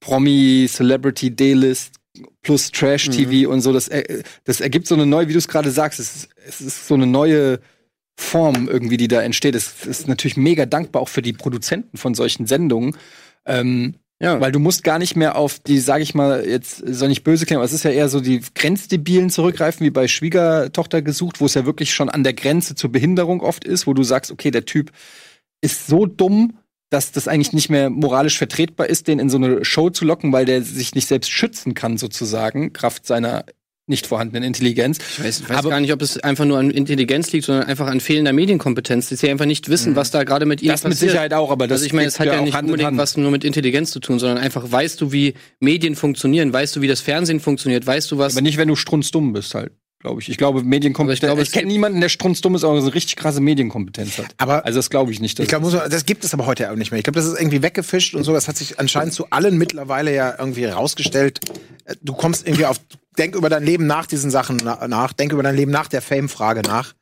Promi, 0.00 0.66
Celebrity, 0.68 1.34
D-List 1.34 1.94
plus 2.42 2.70
Trash-TV 2.72 3.48
mhm. 3.48 3.54
und 3.54 3.60
so. 3.60 3.72
Das, 3.72 3.88
äh, 3.88 4.22
das 4.44 4.60
ergibt 4.60 4.88
so 4.88 4.94
eine 4.94 5.06
neue, 5.06 5.28
wie 5.28 5.32
du 5.32 5.38
es 5.38 5.48
gerade 5.48 5.70
sagst, 5.70 6.00
es 6.00 6.16
ist, 6.16 6.28
es 6.46 6.60
ist 6.60 6.88
so 6.88 6.94
eine 6.94 7.06
neue 7.06 7.60
Form 8.16 8.68
irgendwie, 8.68 8.96
die 8.96 9.08
da 9.08 9.22
entsteht. 9.22 9.54
Es 9.54 9.86
ist 9.86 10.08
natürlich 10.08 10.36
mega 10.36 10.66
dankbar 10.66 11.02
auch 11.02 11.08
für 11.08 11.22
die 11.22 11.32
Produzenten 11.32 11.96
von 11.96 12.14
solchen 12.14 12.46
Sendungen. 12.46 12.96
Ähm, 13.46 13.94
ja. 14.20 14.40
Weil 14.40 14.52
du 14.52 14.60
musst 14.60 14.84
gar 14.84 14.98
nicht 14.98 15.16
mehr 15.16 15.36
auf 15.36 15.58
die, 15.58 15.78
sag 15.78 16.00
ich 16.00 16.14
mal, 16.14 16.46
jetzt 16.46 16.82
soll 16.86 17.08
nicht 17.08 17.24
böse 17.24 17.46
klingen, 17.46 17.58
aber 17.58 17.66
es 17.66 17.72
ist 17.72 17.82
ja 17.82 17.90
eher 17.90 18.08
so 18.08 18.20
die 18.20 18.40
Grenzdebilen 18.54 19.28
zurückgreifen, 19.28 19.84
wie 19.84 19.90
bei 19.90 20.06
Schwiegertochter 20.06 21.02
gesucht, 21.02 21.40
wo 21.40 21.46
es 21.46 21.54
ja 21.54 21.66
wirklich 21.66 21.92
schon 21.92 22.08
an 22.08 22.22
der 22.22 22.32
Grenze 22.32 22.74
zur 22.74 22.92
Behinderung 22.92 23.40
oft 23.40 23.64
ist, 23.64 23.86
wo 23.86 23.92
du 23.92 24.02
sagst, 24.02 24.30
okay, 24.30 24.50
der 24.50 24.64
Typ 24.64 24.92
ist 25.60 25.88
so 25.88 26.06
dumm, 26.06 26.58
dass 26.90 27.10
das 27.10 27.26
eigentlich 27.26 27.52
nicht 27.52 27.70
mehr 27.70 27.90
moralisch 27.90 28.38
vertretbar 28.38 28.86
ist, 28.88 29.08
den 29.08 29.18
in 29.18 29.28
so 29.28 29.36
eine 29.36 29.64
Show 29.64 29.90
zu 29.90 30.04
locken, 30.04 30.32
weil 30.32 30.44
der 30.44 30.62
sich 30.62 30.94
nicht 30.94 31.08
selbst 31.08 31.30
schützen 31.30 31.74
kann, 31.74 31.98
sozusagen, 31.98 32.72
Kraft 32.72 33.06
seiner 33.06 33.44
nicht 33.86 34.06
vorhandenen 34.06 34.42
Intelligenz. 34.42 34.98
Ich 34.98 35.24
weiß, 35.24 35.48
weiß 35.48 35.56
aber, 35.58 35.70
gar 35.70 35.80
nicht, 35.80 35.92
ob 35.92 36.00
es 36.00 36.18
einfach 36.18 36.44
nur 36.44 36.58
an 36.58 36.70
Intelligenz 36.70 37.32
liegt, 37.32 37.44
sondern 37.44 37.66
einfach 37.66 37.86
an 37.86 38.00
fehlender 38.00 38.32
Medienkompetenz, 38.32 39.10
dass 39.10 39.20
sie 39.20 39.30
einfach 39.30 39.44
nicht 39.44 39.68
wissen, 39.68 39.92
mhm. 39.92 39.96
was 39.96 40.10
da 40.10 40.24
gerade 40.24 40.46
mit 40.46 40.62
ihnen 40.62 40.70
das 40.70 40.82
passiert. 40.82 40.94
Das 40.94 41.02
mit 41.02 41.10
Sicherheit 41.10 41.34
auch, 41.34 41.50
aber 41.50 41.66
das 41.66 41.76
also 41.76 41.86
ich 41.86 41.92
meine, 41.92 42.08
es 42.08 42.18
hat 42.18 42.26
ja, 42.26 42.34
ja 42.34 42.40
nicht 42.42 42.58
unbedingt 42.58 42.96
was 42.96 43.16
nur 43.16 43.30
mit 43.30 43.44
Intelligenz 43.44 43.90
zu 43.90 44.00
tun, 44.00 44.18
sondern 44.18 44.38
einfach 44.38 44.70
weißt 44.70 45.00
du, 45.00 45.12
wie 45.12 45.34
Medien 45.60 45.96
funktionieren, 45.96 46.52
weißt 46.52 46.76
du, 46.76 46.80
wie 46.80 46.88
das 46.88 47.00
Fernsehen 47.00 47.40
funktioniert, 47.40 47.86
weißt 47.86 48.10
du 48.10 48.18
was. 48.18 48.34
Aber 48.34 48.42
nicht, 48.42 48.56
wenn 48.56 48.68
du 48.68 48.76
strunzdumm 48.76 49.32
bist 49.32 49.54
halt 49.54 49.72
glaube 50.04 50.20
ich. 50.20 50.28
Ich 50.28 50.36
glaube, 50.36 50.62
Medienkompetenz. 50.62 51.16
Ich, 51.16 51.26
glaube, 51.26 51.42
ich 51.42 51.50
kenne 51.50 51.66
niemanden, 51.66 52.00
der 52.00 52.10
strunzdumm 52.10 52.54
ist, 52.54 52.62
aber 52.62 52.78
so 52.78 52.86
eine 52.86 52.94
richtig 52.94 53.16
krasse 53.16 53.40
Medienkompetenz 53.40 54.18
hat. 54.18 54.26
Aber 54.36 54.66
also 54.66 54.78
das 54.78 54.90
glaube 54.90 55.10
ich 55.12 55.20
nicht. 55.20 55.40
Ich 55.40 55.48
glaube, 55.48 55.70
das 55.88 56.04
gibt 56.04 56.24
es 56.24 56.34
aber 56.34 56.44
heute 56.44 56.70
auch 56.70 56.76
nicht 56.76 56.90
mehr. 56.90 56.98
Ich 56.98 57.04
glaube, 57.04 57.18
das 57.18 57.24
ist 57.24 57.40
irgendwie 57.40 57.62
weggefischt 57.62 58.14
und 58.14 58.22
so. 58.22 58.34
Das 58.34 58.46
hat 58.46 58.56
sich 58.58 58.78
anscheinend 58.78 59.14
zu 59.14 59.30
allen 59.30 59.56
mittlerweile 59.56 60.14
ja 60.14 60.34
irgendwie 60.38 60.66
herausgestellt. 60.66 61.40
Du 62.02 62.12
kommst 62.12 62.46
irgendwie 62.46 62.66
auf, 62.66 62.80
denk 63.18 63.34
über 63.34 63.48
dein 63.48 63.64
Leben 63.64 63.86
nach 63.86 64.06
diesen 64.06 64.30
Sachen 64.30 64.56
nach, 64.56 65.12
denk 65.12 65.32
über 65.32 65.42
dein 65.42 65.56
Leben 65.56 65.70
nach 65.70 65.88
der 65.88 66.02
Fame-Frage 66.02 66.62
nach. 66.62 66.94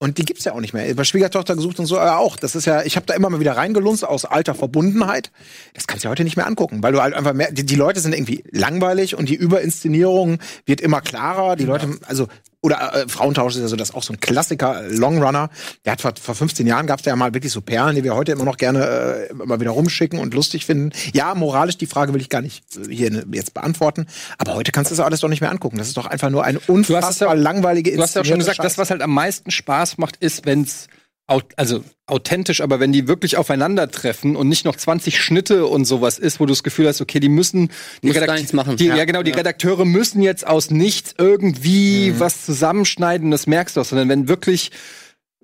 Und 0.00 0.18
die 0.18 0.24
gibt's 0.24 0.44
ja 0.44 0.52
auch 0.52 0.60
nicht 0.60 0.74
mehr. 0.74 0.94
Bei 0.94 1.02
Schwiegertochter 1.02 1.56
gesucht 1.56 1.80
und 1.80 1.86
so 1.86 1.96
äh, 1.96 2.00
auch. 2.00 2.36
Das 2.36 2.54
ist 2.54 2.66
ja, 2.66 2.82
ich 2.84 2.94
habe 2.94 3.06
da 3.06 3.14
immer 3.14 3.30
mal 3.30 3.40
wieder 3.40 3.56
reingelunzt 3.56 4.06
aus 4.06 4.24
alter 4.24 4.54
Verbundenheit. 4.54 5.32
Das 5.74 5.88
kannst 5.88 6.04
du 6.04 6.06
ja 6.06 6.12
heute 6.12 6.22
nicht 6.22 6.36
mehr 6.36 6.46
angucken, 6.46 6.84
weil 6.84 6.92
du 6.92 7.02
halt 7.02 7.14
einfach 7.14 7.32
mehr, 7.32 7.50
die, 7.50 7.66
die 7.66 7.74
Leute 7.74 7.98
sind 7.98 8.14
irgendwie 8.14 8.44
langweilig 8.52 9.16
und 9.16 9.28
die 9.28 9.34
Überinszenierung 9.34 10.38
wird 10.66 10.80
immer 10.80 11.00
klarer. 11.00 11.56
Die 11.56 11.64
Leute, 11.64 11.98
also 12.06 12.28
oder 12.60 12.94
äh, 12.94 13.08
Frauentausch 13.08 13.54
ist 13.54 13.60
ja 13.60 13.68
so 13.68 13.76
das 13.76 13.94
auch 13.94 14.02
so 14.02 14.12
ein 14.12 14.20
Klassiker, 14.20 14.82
Longrunner. 14.88 15.50
Der 15.84 15.92
hat 15.92 16.00
vor, 16.00 16.12
vor 16.20 16.34
15 16.34 16.66
Jahren 16.66 16.86
gab's 16.86 17.04
da 17.04 17.10
ja 17.10 17.16
mal 17.16 17.32
wirklich 17.32 17.52
so 17.52 17.60
Perlen, 17.60 17.94
die 17.94 18.02
wir 18.04 18.14
heute 18.16 18.32
immer 18.32 18.44
noch 18.44 18.56
gerne 18.56 19.28
äh, 19.28 19.30
immer 19.30 19.60
wieder 19.60 19.70
rumschicken 19.70 20.18
und 20.18 20.34
lustig 20.34 20.66
finden. 20.66 20.90
Ja, 21.12 21.34
moralisch 21.34 21.78
die 21.78 21.86
Frage 21.86 22.12
will 22.14 22.20
ich 22.20 22.28
gar 22.28 22.42
nicht 22.42 22.64
äh, 22.76 22.92
hier 22.92 23.10
ne, 23.10 23.24
jetzt 23.32 23.54
beantworten, 23.54 24.06
aber 24.38 24.54
heute 24.54 24.72
kannst 24.72 24.90
du 24.90 24.96
das 24.96 25.04
alles 25.04 25.20
doch 25.20 25.28
nicht 25.28 25.40
mehr 25.40 25.50
angucken. 25.50 25.78
Das 25.78 25.86
ist 25.86 25.96
doch 25.96 26.06
einfach 26.06 26.30
nur 26.30 26.44
eine 26.44 26.58
unfassbar 26.60 27.28
ja, 27.28 27.34
langweilige 27.34 27.94
Du 27.94 28.02
hast 28.02 28.16
ja 28.16 28.22
auch 28.22 28.26
schon 28.26 28.38
gesagt, 28.38 28.56
Scheiß. 28.56 28.64
das 28.64 28.78
was 28.78 28.90
halt 28.90 29.02
am 29.02 29.12
meisten 29.12 29.50
Spaß 29.50 29.98
macht, 29.98 30.16
ist, 30.16 30.44
wenn's 30.44 30.88
also 31.28 31.84
authentisch, 32.06 32.62
aber 32.62 32.80
wenn 32.80 32.90
die 32.90 33.06
wirklich 33.06 33.36
aufeinandertreffen 33.36 34.34
und 34.34 34.48
nicht 34.48 34.64
noch 34.64 34.76
20 34.76 35.20
Schnitte 35.20 35.66
und 35.66 35.84
sowas 35.84 36.18
ist, 36.18 36.40
wo 36.40 36.46
du 36.46 36.52
das 36.52 36.62
Gefühl 36.62 36.88
hast, 36.88 37.02
okay, 37.02 37.20
die 37.20 37.28
müssen 37.28 37.70
die 38.02 38.10
Redakt 38.10 38.52
machen. 38.54 38.76
Die, 38.76 38.86
ja. 38.86 38.96
ja. 38.96 39.04
genau, 39.04 39.22
die 39.22 39.32
ja. 39.32 39.36
Redakteure 39.36 39.84
müssen 39.84 40.22
jetzt 40.22 40.46
aus 40.46 40.70
nichts 40.70 41.14
irgendwie 41.18 42.12
mhm. 42.12 42.20
was 42.20 42.46
zusammenschneiden, 42.46 43.30
das 43.30 43.46
merkst 43.46 43.76
du 43.76 43.82
auch, 43.82 43.84
sondern 43.84 44.08
wenn 44.08 44.26
wirklich, 44.26 44.70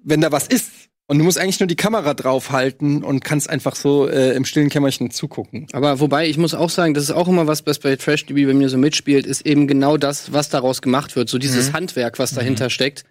wenn 0.02 0.22
da 0.22 0.32
was 0.32 0.46
ist 0.46 0.70
und 1.06 1.18
du 1.18 1.24
musst 1.24 1.38
eigentlich 1.38 1.60
nur 1.60 1.66
die 1.66 1.76
Kamera 1.76 2.14
draufhalten 2.14 3.04
und 3.04 3.22
kannst 3.22 3.50
einfach 3.50 3.76
so 3.76 4.08
äh, 4.08 4.34
im 4.34 4.46
stillen 4.46 4.70
Kämmerchen 4.70 5.10
zugucken. 5.10 5.66
Aber 5.74 6.00
wobei, 6.00 6.28
ich 6.28 6.38
muss 6.38 6.54
auch 6.54 6.70
sagen, 6.70 6.94
das 6.94 7.04
ist 7.04 7.10
auch 7.10 7.28
immer 7.28 7.46
was, 7.46 7.66
was 7.66 7.78
bei 7.78 7.94
Trash 7.96 8.24
TV 8.24 8.48
bei 8.48 8.54
mir 8.54 8.70
so 8.70 8.78
mitspielt, 8.78 9.26
ist 9.26 9.44
eben 9.44 9.66
genau 9.66 9.98
das, 9.98 10.32
was 10.32 10.48
daraus 10.48 10.80
gemacht 10.80 11.14
wird. 11.14 11.28
So 11.28 11.36
dieses 11.36 11.68
mhm. 11.68 11.72
Handwerk, 11.74 12.18
was 12.18 12.32
dahinter 12.32 12.66
mhm. 12.66 12.70
steckt 12.70 13.04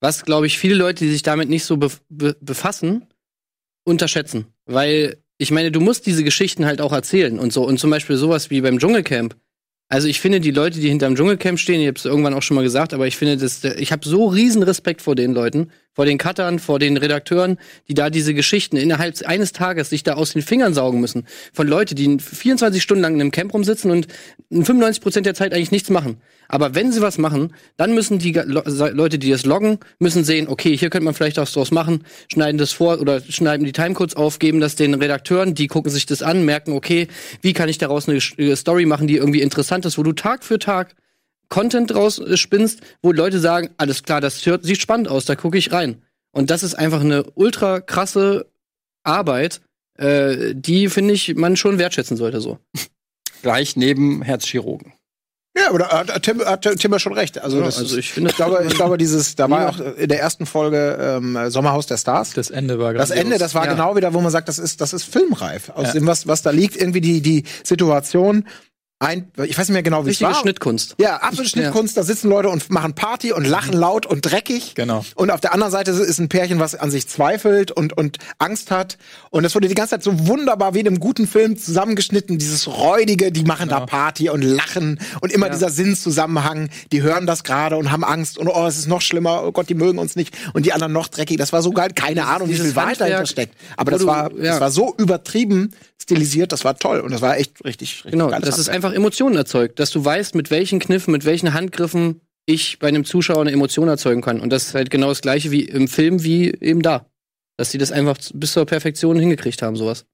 was, 0.00 0.24
glaube 0.24 0.46
ich, 0.46 0.58
viele 0.58 0.74
Leute, 0.74 1.04
die 1.04 1.10
sich 1.10 1.22
damit 1.22 1.48
nicht 1.48 1.64
so 1.64 1.76
be 1.76 1.90
be 2.08 2.36
befassen, 2.40 3.06
unterschätzen. 3.84 4.46
Weil, 4.66 5.18
ich 5.38 5.50
meine, 5.50 5.72
du 5.72 5.80
musst 5.80 6.06
diese 6.06 6.24
Geschichten 6.24 6.66
halt 6.66 6.80
auch 6.80 6.92
erzählen 6.92 7.38
und 7.38 7.52
so. 7.52 7.66
Und 7.66 7.78
zum 7.78 7.90
Beispiel 7.90 8.16
sowas 8.16 8.50
wie 8.50 8.60
beim 8.60 8.78
Dschungelcamp. 8.78 9.36
Also 9.90 10.06
ich 10.06 10.20
finde, 10.20 10.40
die 10.40 10.50
Leute, 10.50 10.80
die 10.80 10.88
hinterm 10.90 11.16
Dschungelcamp 11.16 11.58
stehen, 11.58 11.80
ich 11.80 11.86
habe 11.86 11.96
es 11.96 12.04
irgendwann 12.04 12.34
auch 12.34 12.42
schon 12.42 12.56
mal 12.56 12.62
gesagt, 12.62 12.92
aber 12.92 13.06
ich 13.06 13.16
finde, 13.16 13.38
das, 13.38 13.64
ich 13.64 13.90
habe 13.90 14.06
so 14.06 14.26
riesen 14.26 14.62
Respekt 14.62 15.00
vor 15.00 15.14
den 15.14 15.32
Leuten, 15.32 15.70
vor 15.94 16.04
den 16.04 16.18
Cuttern, 16.18 16.58
vor 16.58 16.78
den 16.78 16.98
Redakteuren, 16.98 17.56
die 17.88 17.94
da 17.94 18.10
diese 18.10 18.34
Geschichten 18.34 18.76
innerhalb 18.76 19.26
eines 19.26 19.52
Tages 19.52 19.88
sich 19.88 20.02
da 20.02 20.14
aus 20.14 20.34
den 20.34 20.42
Fingern 20.42 20.74
saugen 20.74 21.00
müssen. 21.00 21.26
Von 21.54 21.68
Leuten, 21.68 21.94
die 21.94 22.18
24 22.18 22.82
Stunden 22.82 23.00
lang 23.00 23.14
in 23.14 23.22
einem 23.22 23.30
Camp 23.30 23.54
rumsitzen 23.54 23.90
und 23.90 24.08
95 24.50 25.02
Prozent 25.02 25.24
der 25.24 25.34
Zeit 25.34 25.54
eigentlich 25.54 25.70
nichts 25.70 25.88
machen. 25.88 26.20
Aber 26.48 26.74
wenn 26.74 26.92
sie 26.92 27.02
was 27.02 27.18
machen, 27.18 27.54
dann 27.76 27.94
müssen 27.94 28.18
die 28.18 28.32
Leute, 28.32 29.18
die 29.18 29.30
das 29.30 29.44
loggen, 29.44 29.78
müssen 29.98 30.24
sehen, 30.24 30.48
okay, 30.48 30.76
hier 30.76 30.88
könnte 30.88 31.04
man 31.04 31.14
vielleicht 31.14 31.36
was 31.36 31.70
machen, 31.70 32.04
schneiden 32.32 32.56
das 32.56 32.72
vor 32.72 33.00
oder 33.00 33.20
schneiden 33.20 33.66
die 33.66 33.72
Timecodes 33.72 34.16
auf, 34.16 34.38
geben 34.38 34.58
das 34.58 34.74
den 34.74 34.94
Redakteuren, 34.94 35.54
die 35.54 35.66
gucken 35.66 35.92
sich 35.92 36.06
das 36.06 36.22
an, 36.22 36.44
merken, 36.46 36.72
okay, 36.72 37.08
wie 37.42 37.52
kann 37.52 37.68
ich 37.68 37.76
daraus 37.76 38.08
eine 38.08 38.56
Story 38.56 38.86
machen, 38.86 39.06
die 39.06 39.16
irgendwie 39.16 39.42
interessant 39.42 39.84
ist, 39.84 39.98
wo 39.98 40.02
du 40.02 40.12
Tag 40.12 40.42
für 40.42 40.58
Tag 40.58 40.96
Content 41.48 41.90
draus 41.90 42.18
äh, 42.18 42.36
spinnst, 42.36 42.80
wo 43.02 43.12
Leute 43.12 43.38
sagen, 43.38 43.70
alles 43.76 44.02
klar, 44.02 44.20
das 44.20 44.44
hört, 44.46 44.64
sieht 44.64 44.80
spannend 44.80 45.08
aus, 45.08 45.24
da 45.24 45.34
gucke 45.34 45.58
ich 45.58 45.72
rein. 45.72 46.02
Und 46.30 46.50
das 46.50 46.62
ist 46.62 46.74
einfach 46.74 47.00
eine 47.00 47.24
ultra 47.34 47.80
krasse 47.80 48.46
Arbeit, 49.02 49.60
äh, 49.94 50.54
die, 50.54 50.88
finde 50.88 51.14
ich, 51.14 51.34
man 51.34 51.56
schon 51.56 51.78
wertschätzen 51.78 52.16
sollte 52.16 52.40
so. 52.40 52.58
Gleich 53.42 53.76
neben 53.76 54.22
Herzchirurgen. 54.22 54.92
Ja, 55.58 55.70
aber 55.70 55.78
da 55.78 55.88
hat 55.90 56.22
Tim, 56.22 56.40
hat 56.44 56.62
Tim 56.62 56.92
ja 56.92 56.98
schon 56.98 57.14
recht. 57.14 57.42
Also, 57.42 57.58
ja, 57.58 57.64
das 57.64 57.78
also 57.78 57.96
ich, 57.96 58.12
finde, 58.12 58.30
ich 58.30 58.36
glaube, 58.36 58.64
ich 58.66 58.74
glaube, 58.74 58.98
dieses, 58.98 59.34
da 59.34 59.50
war 59.50 59.62
ja 59.62 59.68
auch 59.70 59.80
in 59.96 60.08
der 60.08 60.20
ersten 60.20 60.46
Folge 60.46 60.98
ähm, 61.00 61.38
Sommerhaus 61.50 61.86
der 61.86 61.96
Stars. 61.96 62.32
Das 62.34 62.50
Ende 62.50 62.78
war 62.78 62.94
Das 62.94 63.10
Ende, 63.10 63.38
das 63.38 63.54
war 63.54 63.64
ja. 63.64 63.72
genau 63.72 63.96
wieder, 63.96 64.14
wo 64.14 64.20
man 64.20 64.30
sagt, 64.30 64.48
das 64.48 64.58
ist, 64.58 64.80
das 64.80 64.92
ist 64.92 65.04
filmreif. 65.04 65.70
Aus 65.70 65.92
dem, 65.92 66.06
was, 66.06 66.26
was 66.26 66.42
da 66.42 66.50
liegt, 66.50 66.76
irgendwie 66.76 67.00
die, 67.00 67.20
die 67.20 67.44
Situation 67.64 68.44
ein, 69.00 69.30
ich 69.44 69.56
weiß 69.56 69.68
nicht 69.68 69.74
mehr 69.74 69.84
genau, 69.84 70.06
wie 70.06 70.10
es 70.10 70.20
war. 70.20 70.34
Schnittkunst. 70.34 70.96
Ja, 70.98 71.18
absolute 71.18 71.50
Schnittkunst. 71.50 71.94
Ja. 71.94 72.02
Da 72.02 72.06
sitzen 72.06 72.28
Leute 72.28 72.48
und 72.48 72.68
machen 72.70 72.94
Party 72.94 73.32
und 73.32 73.44
lachen 73.44 73.72
laut 73.72 74.06
und 74.06 74.22
dreckig. 74.22 74.74
Genau. 74.74 75.04
Und 75.14 75.30
auf 75.30 75.40
der 75.40 75.54
anderen 75.54 75.70
Seite 75.70 75.92
ist 75.92 76.18
ein 76.18 76.28
Pärchen, 76.28 76.58
was 76.58 76.74
an 76.74 76.90
sich 76.90 77.06
zweifelt 77.06 77.70
und, 77.70 77.96
und 77.96 78.18
Angst 78.38 78.72
hat. 78.72 78.98
Und 79.30 79.44
es 79.44 79.54
wurde 79.54 79.68
die 79.68 79.76
ganze 79.76 79.90
Zeit 79.90 80.02
so 80.02 80.26
wunderbar 80.26 80.74
wie 80.74 80.80
in 80.80 80.88
einem 80.88 80.98
guten 80.98 81.28
Film 81.28 81.56
zusammengeschnitten. 81.56 82.38
Dieses 82.38 82.66
Räudige, 82.66 83.30
die 83.30 83.44
machen 83.44 83.68
genau. 83.68 83.80
da 83.80 83.86
Party 83.86 84.30
und 84.30 84.42
lachen. 84.42 84.98
Und 85.20 85.32
immer 85.32 85.46
ja. 85.46 85.52
dieser 85.52 85.70
Sinnzusammenhang. 85.70 86.68
Die 86.90 87.00
hören 87.02 87.28
das 87.28 87.44
gerade 87.44 87.76
und 87.76 87.92
haben 87.92 88.02
Angst. 88.02 88.36
Und 88.36 88.48
oh, 88.48 88.66
es 88.66 88.78
ist 88.78 88.88
noch 88.88 89.00
schlimmer. 89.00 89.44
Oh 89.44 89.52
Gott, 89.52 89.68
die 89.68 89.74
mögen 89.74 90.00
uns 90.00 90.16
nicht. 90.16 90.36
Und 90.54 90.66
die 90.66 90.72
anderen 90.72 90.92
noch 90.92 91.06
dreckig. 91.06 91.36
Das 91.36 91.52
war 91.52 91.62
so 91.62 91.70
geil. 91.70 91.90
Keine 91.94 92.26
Ahnung, 92.26 92.48
wie 92.48 92.54
viel 92.54 92.74
Wahrheit 92.74 93.00
dahinter 93.00 93.26
steckt. 93.26 93.54
Aber 93.76 93.92
das 93.92 94.04
war, 94.04 94.32
ja. 94.32 94.42
das 94.42 94.60
war 94.60 94.72
so 94.72 94.92
übertrieben 94.98 95.72
stilisiert. 96.00 96.52
Das 96.52 96.64
war 96.64 96.76
toll. 96.76 97.00
Und 97.00 97.12
das 97.12 97.20
war 97.20 97.36
echt 97.36 97.64
richtig, 97.64 98.04
richtig 98.04 98.12
Genau, 98.12 98.30
das 98.30 98.58
ist 98.58 98.68
einfach 98.68 98.87
einfach 98.88 98.96
Emotionen 98.96 99.36
erzeugt, 99.36 99.78
dass 99.78 99.90
du 99.90 100.04
weißt, 100.04 100.34
mit 100.34 100.50
welchen 100.50 100.78
Kniffen, 100.78 101.12
mit 101.12 101.24
welchen 101.24 101.54
Handgriffen 101.54 102.20
ich 102.46 102.78
bei 102.78 102.88
einem 102.88 103.04
Zuschauer 103.04 103.42
eine 103.42 103.52
Emotion 103.52 103.88
erzeugen 103.88 104.22
kann. 104.22 104.40
Und 104.40 104.50
das 104.50 104.68
ist 104.68 104.74
halt 104.74 104.90
genau 104.90 105.08
das 105.08 105.20
gleiche 105.20 105.50
wie 105.50 105.64
im 105.64 105.88
Film, 105.88 106.24
wie 106.24 106.50
eben 106.50 106.82
da. 106.82 107.06
Dass 107.56 107.70
sie 107.70 107.78
das 107.78 107.92
einfach 107.92 108.16
bis 108.34 108.52
zur 108.52 108.64
Perfektion 108.64 109.18
hingekriegt 109.18 109.60
haben, 109.62 109.76
sowas. 109.76 110.06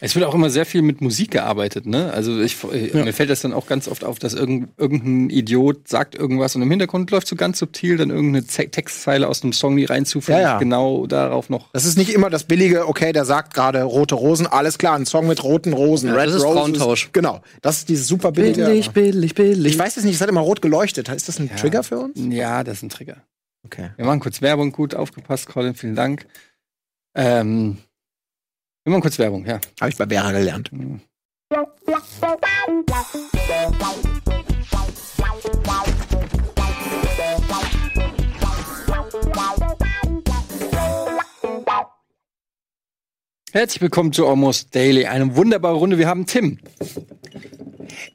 Es 0.00 0.14
wird 0.14 0.24
auch 0.24 0.34
immer 0.34 0.50
sehr 0.50 0.66
viel 0.66 0.82
mit 0.82 1.00
Musik 1.00 1.32
gearbeitet, 1.32 1.86
ne? 1.86 2.12
Also 2.12 2.40
ich, 2.40 2.56
ja. 2.62 3.04
mir 3.04 3.12
fällt 3.12 3.30
das 3.30 3.40
dann 3.40 3.52
auch 3.52 3.66
ganz 3.66 3.88
oft 3.88 4.04
auf, 4.04 4.18
dass 4.18 4.34
irgendein, 4.34 4.72
irgendein 4.76 5.30
Idiot 5.30 5.88
sagt 5.88 6.14
irgendwas 6.14 6.54
und 6.54 6.62
im 6.62 6.70
Hintergrund 6.70 7.10
läuft 7.10 7.26
so 7.26 7.36
ganz 7.36 7.58
subtil 7.58 7.96
dann 7.96 8.10
irgendeine 8.10 8.46
Textzeile 8.46 9.28
aus 9.28 9.42
einem 9.42 9.52
Song, 9.52 9.76
die 9.76 9.84
rein 9.84 10.06
zufällig 10.06 10.42
ja, 10.42 10.52
ja. 10.52 10.58
genau 10.58 11.06
darauf 11.06 11.50
noch. 11.50 11.70
Das 11.72 11.84
ist 11.84 11.98
nicht 11.98 12.10
immer 12.10 12.30
das 12.30 12.44
billige, 12.44 12.86
okay, 12.86 13.12
der 13.12 13.24
sagt 13.24 13.54
gerade 13.54 13.82
rote 13.82 14.14
Rosen, 14.14 14.46
alles 14.46 14.78
klar, 14.78 14.96
ein 14.96 15.06
Song 15.06 15.26
mit 15.26 15.42
roten 15.42 15.72
Rosen, 15.72 16.10
Red 16.10 16.28
das 16.28 16.36
ist 16.36 16.44
Roses. 16.44 16.58
Frauentausch. 16.58 17.10
Genau, 17.12 17.40
das 17.62 17.78
ist 17.78 17.88
dieses 17.88 18.06
super 18.06 18.32
billige. 18.32 18.64
Billig, 18.64 18.90
billig, 18.90 19.34
billig. 19.34 19.72
Ich 19.72 19.78
weiß 19.78 19.96
es 19.96 20.04
nicht, 20.04 20.14
es 20.14 20.20
hat 20.20 20.28
immer 20.28 20.40
rot 20.40 20.62
geleuchtet. 20.62 21.08
Ist 21.08 21.28
das 21.28 21.38
ein 21.38 21.54
Trigger 21.56 21.82
für 21.82 21.98
uns? 21.98 22.12
Ja, 22.16 22.62
das 22.62 22.78
ist 22.78 22.82
ein 22.84 22.88
Trigger. 22.88 23.22
Okay. 23.64 23.90
Wir 23.96 24.04
machen 24.04 24.20
kurz 24.20 24.40
Werbung, 24.40 24.72
gut 24.72 24.94
aufgepasst, 24.94 25.48
Colin, 25.48 25.74
vielen 25.74 25.96
Dank. 25.96 26.26
Ähm, 27.14 27.78
wir 28.88 28.92
machen 28.92 29.02
kurz 29.02 29.18
Werbung, 29.18 29.44
ja. 29.44 29.60
Habe 29.80 29.90
ich 29.90 29.96
bei 29.98 30.06
Vera 30.06 30.32
gelernt. 30.32 30.72
Mhm. 30.72 31.00
Herzlich 43.52 43.82
willkommen 43.82 44.12
zu 44.12 44.26
Almost 44.26 44.74
Daily. 44.74 45.06
Eine 45.06 45.36
wunderbare 45.36 45.76
Runde. 45.76 45.98
Wir 45.98 46.06
haben 46.06 46.24
Tim. 46.24 46.58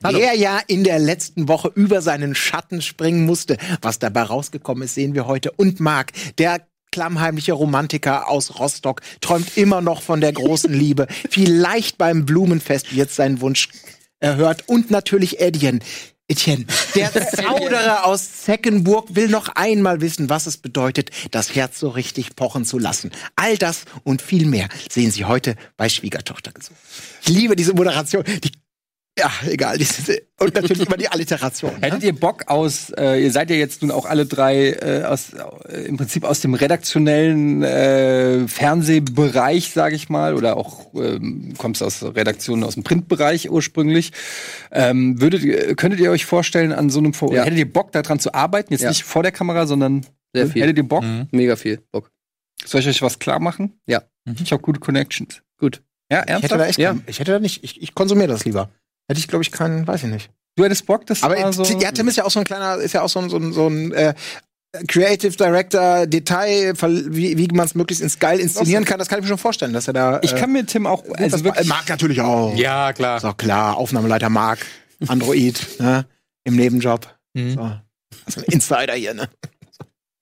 Hallo. 0.04 0.18
Der 0.18 0.34
ja 0.34 0.60
in 0.68 0.84
der 0.84 0.98
letzten 0.98 1.48
Woche 1.48 1.72
über 1.76 2.02
seinen 2.02 2.34
Schatten 2.34 2.82
springen 2.82 3.26
musste. 3.26 3.58
Was 3.82 4.00
dabei 4.00 4.24
rausgekommen 4.24 4.84
ist, 4.84 4.96
sehen 4.96 5.14
wir 5.14 5.28
heute. 5.28 5.52
Und 5.52 5.80
Marc, 5.80 6.14
der 6.38 6.66
klammheimlicher 6.94 7.56
Romantiker 7.56 8.30
aus 8.30 8.60
Rostock, 8.60 9.02
träumt 9.20 9.58
immer 9.58 9.82
noch 9.82 10.04
von 10.04 10.22
der 10.22 10.32
großen 10.32 10.72
Liebe. 10.72 11.08
Vielleicht 11.30 11.98
beim 11.98 12.26
Blumenfest 12.26 12.96
wird 12.96 13.10
sein 13.10 13.42
Wunsch 13.42 13.70
erhört. 14.20 14.64
Und 14.68 14.92
natürlich 14.92 15.42
Etienne. 15.42 15.80
Etienne, 16.28 16.66
der 16.96 17.12
Zauderer 17.32 18.06
aus 18.06 18.44
Zeckenburg 18.44 19.16
will 19.16 19.28
noch 19.28 19.50
einmal 19.50 20.02
wissen, 20.02 20.30
was 20.30 20.46
es 20.46 20.58
bedeutet, 20.58 21.10
das 21.32 21.54
Herz 21.54 21.80
so 21.80 21.90
richtig 21.90 22.36
pochen 22.36 22.64
zu 22.64 22.80
lassen. 22.80 23.12
All 23.36 23.58
das 23.58 23.86
und 24.04 24.22
viel 24.22 24.46
mehr 24.46 24.70
sehen 24.90 25.12
Sie 25.12 25.26
heute 25.26 25.56
bei 25.76 25.90
Schwiegertochter 25.90 26.52
gesucht. 26.52 26.78
Ich 27.24 27.30
liebe 27.30 27.56
diese 27.56 27.74
Moderation. 27.74 28.24
Die 28.44 28.52
ja, 29.18 29.30
egal. 29.48 29.78
Und 30.40 30.56
natürlich 30.56 30.88
immer 30.88 30.98
die 30.98 31.08
Alliteration. 31.08 31.74
Ne? 31.74 31.82
Hättet 31.82 32.04
ihr 32.04 32.14
Bock 32.14 32.48
aus, 32.48 32.90
äh, 32.98 33.24
ihr 33.24 33.32
seid 33.32 33.52
ja 33.52 33.56
jetzt 33.56 33.84
nun 33.84 33.92
auch 33.92 34.06
alle 34.06 34.26
drei 34.26 34.72
äh, 34.72 35.04
aus, 35.04 35.34
äh, 35.34 35.82
im 35.88 35.98
Prinzip 35.98 36.24
aus 36.24 36.42
dem 36.42 36.56
redaktionellen 36.56 37.62
äh, 37.62 38.48
Fernsehbereich, 38.48 39.72
sage 39.72 39.96
ich 39.96 40.10
mal, 40.10 40.34
oder 40.34 40.58
auch 40.58 40.94
ähm, 40.96 41.54
kommst 41.60 41.84
aus 41.84 42.04
Redaktionen 42.04 42.64
aus 42.64 42.74
dem 42.74 42.84
Printbereich 42.84 43.52
ursprünglich. 43.52 44.14
Ähm, 44.72 45.22
würdet, 45.22 45.78
könntet 45.78 46.00
ihr 46.00 46.10
euch 46.10 46.26
vorstellen, 46.26 46.72
an 46.72 46.90
so 46.90 46.98
einem, 46.98 47.14
ja. 47.32 47.44
hättet 47.44 47.60
ihr 47.60 47.72
Bock 47.72 47.92
daran 47.92 48.20
zu 48.20 48.34
arbeiten? 48.34 48.74
Jetzt 48.74 48.82
ja. 48.82 48.90
nicht 48.90 49.04
vor 49.04 49.22
der 49.22 49.32
Kamera, 49.32 49.68
sondern 49.68 50.08
Sehr 50.34 50.48
viel. 50.48 50.64
hättet 50.64 50.78
ihr 50.78 50.88
Bock? 50.88 51.04
Mhm. 51.04 51.28
Mega 51.32 51.56
viel 51.56 51.80
Bock. 51.92 52.10
Soll 52.66 52.82
ich 52.82 52.88
euch 52.88 53.02
was 53.04 53.20
klar 53.20 53.40
machen? 53.40 53.80
Ja. 53.86 54.02
Mhm. 54.26 54.38
Ich 54.42 54.52
habe 54.52 54.64
gute 54.64 54.80
Connections. 54.80 55.44
Gut. 55.60 55.84
Ja, 56.12 56.20
ernsthaft? 56.20 56.44
Ich 56.44 56.52
hätte 56.52 56.58
da, 56.58 56.66
echt, 56.68 56.80
ja. 56.80 56.96
ich 57.06 57.20
hätte 57.20 57.32
da 57.32 57.40
nicht, 57.40 57.64
ich, 57.64 57.82
ich 57.82 57.94
konsumiere 57.94 58.28
das 58.28 58.44
lieber. 58.46 58.72
Hätte 59.10 59.20
ich, 59.20 59.28
glaube 59.28 59.44
ich, 59.44 59.52
keinen, 59.52 59.88
weiß 59.88 60.04
ich 60.04 60.10
nicht. 60.10 60.30
Du 60.56 60.64
hättest 60.64 60.86
Bock, 60.86 61.06
das 61.08 61.24
Aber 61.24 61.52
so 61.52 61.64
ja, 61.64 61.92
Tim 61.92 62.08
ist 62.08 62.18
ja 62.18 62.26
auch 62.26 62.32
so 62.32 62.40
ein 62.40 62.46
kleiner, 62.46 62.78
ist 62.78 62.94
ja 62.94 63.02
auch 63.02 63.10
so 63.10 63.20
ein, 63.20 63.30
so 63.30 63.38
ein, 63.38 63.54
so 63.54 63.68
ein 63.68 63.92
äh, 63.92 64.14
Creative 64.88 65.36
Director, 65.36 66.08
Detail, 66.08 66.74
wie, 66.82 67.38
wie 67.38 67.48
man 67.54 67.66
es 67.66 67.76
möglichst 67.76 68.02
ins 68.02 68.18
geil 68.18 68.40
inszenieren 68.40 68.86
kann, 68.86 68.98
das 68.98 69.08
kann 69.08 69.20
ich 69.20 69.24
mir 69.24 69.30
schon 69.30 69.38
vorstellen, 69.38 69.74
dass 69.74 69.88
er 69.88 69.94
da. 69.94 70.20
Ich 70.24 70.36
kann 70.36 70.52
mir 70.52 70.66
Tim 70.66 70.88
auch. 70.88 71.04
Also 71.14 71.44
wirklich 71.44 71.68
Marc 71.68 71.90
natürlich 71.90 72.22
auch. 72.22 72.56
Ja, 72.56 72.92
klar. 72.94 73.18
Ist 73.18 73.26
auch 73.26 73.38
klar. 73.38 73.78
Aufnahmeleiter 73.78 74.30
Marc, 74.30 74.66
Android, 75.08 75.80
ne? 75.80 76.06
Im 76.44 76.56
Nebenjob. 76.56 77.08
Mhm. 77.34 77.54
So. 77.54 77.72
Ist 78.26 78.38
ein 78.38 78.44
Insider 78.46 78.94
hier, 78.94 79.14
ne? 79.14 79.30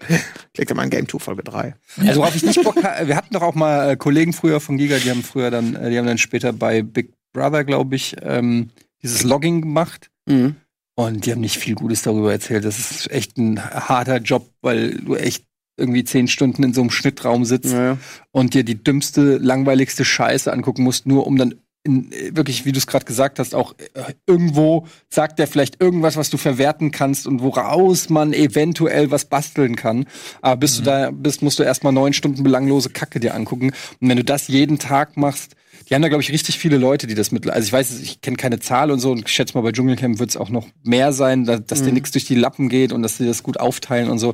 Klickt 0.54 0.74
mal 0.76 0.84
in 0.84 0.90
Game 0.90 1.08
2 1.08 1.20
Folge 1.20 1.44
3. 1.44 1.76
Also 2.06 2.22
worauf 2.22 2.36
ich 2.36 2.44
nicht 2.44 2.62
Bock 2.64 2.84
habe, 2.84 3.08
wir 3.08 3.16
hatten 3.16 3.34
doch 3.34 3.42
auch 3.42 3.56
mal 3.56 3.92
äh, 3.92 3.96
Kollegen 3.96 4.34
früher 4.34 4.60
von 4.60 4.78
Giga, 4.78 4.98
die 4.98 5.10
haben 5.10 5.24
früher 5.24 5.52
dann, 5.52 5.76
äh, 5.76 5.90
die 5.90 5.98
haben 5.98 6.08
dann 6.08 6.18
später 6.18 6.52
bei 6.52 6.82
Big 6.82 7.14
Brother, 7.34 7.64
glaube 7.64 7.96
ich, 7.96 8.16
ähm, 8.22 8.70
dieses 9.02 9.24
Logging 9.24 9.62
gemacht. 9.62 10.10
Mhm. 10.26 10.56
Und 10.96 11.26
die 11.26 11.32
haben 11.32 11.42
nicht 11.42 11.58
viel 11.58 11.76
Gutes 11.76 12.02
darüber 12.02 12.32
erzählt. 12.32 12.66
Das 12.66 12.78
ist 12.78 13.12
echt 13.12 13.38
ein 13.38 13.64
harter 13.64 14.18
Job, 14.18 14.50
weil 14.62 14.96
du 14.96 15.16
echt 15.16 15.46
irgendwie 15.78 16.04
zehn 16.04 16.28
Stunden 16.28 16.64
in 16.64 16.74
so 16.74 16.82
einem 16.82 16.92
Schnittraum 16.92 17.46
sitzt 17.46 17.74
ja. 17.74 17.98
und 18.32 18.54
dir 18.54 18.64
die 18.64 18.84
dümmste, 18.84 19.38
langweiligste 19.38 20.06
Scheiße 20.06 20.52
angucken 20.52 20.84
musst, 20.84 21.08
nur 21.08 21.26
um 21.26 21.38
dann 21.38 21.56
in, 21.84 22.12
wirklich, 22.36 22.66
wie 22.66 22.72
du 22.72 22.78
es 22.78 22.86
gerade 22.86 23.06
gesagt 23.06 23.40
hast, 23.40 23.56
auch 23.56 23.74
äh, 23.80 24.14
irgendwo 24.28 24.86
sagt 25.10 25.40
er 25.40 25.48
vielleicht 25.48 25.82
irgendwas, 25.82 26.16
was 26.16 26.30
du 26.30 26.38
verwerten 26.38 26.92
kannst 26.92 27.26
und 27.26 27.42
woraus 27.42 28.10
man 28.10 28.34
eventuell 28.34 29.10
was 29.10 29.26
basteln 29.26 29.76
kann. 29.76 30.06
Aber 30.42 30.58
bis 30.58 30.80
mhm. 30.80 30.84
du 30.84 30.90
da 30.90 31.12
bist, 31.12 31.42
musst 31.42 31.58
du 31.58 31.64
erstmal 31.64 31.94
neun 31.94 32.14
Stunden 32.14 32.44
belanglose 32.44 32.90
Kacke 32.90 33.20
dir 33.20 33.34
angucken. 33.34 33.72
Und 34.00 34.10
wenn 34.10 34.18
du 34.18 34.24
das 34.24 34.48
jeden 34.48 34.78
Tag 34.78 35.18
machst, 35.18 35.56
die 35.92 35.96
haben 35.96 36.04
da, 36.04 36.08
glaube 36.08 36.24
ich, 36.24 36.32
richtig 36.32 36.58
viele 36.58 36.78
Leute, 36.78 37.06
die 37.06 37.16
das 37.16 37.34
mit. 37.34 37.50
Also 37.50 37.66
ich 37.66 37.74
weiß, 37.74 38.00
ich 38.00 38.22
kenne 38.22 38.38
keine 38.38 38.60
Zahl 38.60 38.92
und 38.92 39.00
so 39.00 39.12
und 39.12 39.28
ich 39.28 39.28
schätze 39.28 39.58
mal, 39.58 39.62
bei 39.62 39.74
Dschungelcamp 39.74 40.20
wird 40.20 40.30
es 40.30 40.38
auch 40.38 40.48
noch 40.48 40.66
mehr 40.84 41.12
sein, 41.12 41.44
dass, 41.44 41.66
dass 41.66 41.82
mhm. 41.82 41.88
dir 41.88 41.92
nichts 41.92 42.12
durch 42.12 42.24
die 42.24 42.36
Lappen 42.36 42.70
geht 42.70 42.94
und 42.94 43.04
dass 43.04 43.18
sie 43.18 43.28
das 43.28 43.44
gut 43.44 43.60
aufteilen 43.60 44.10
und 44.10 44.18
so. 44.18 44.34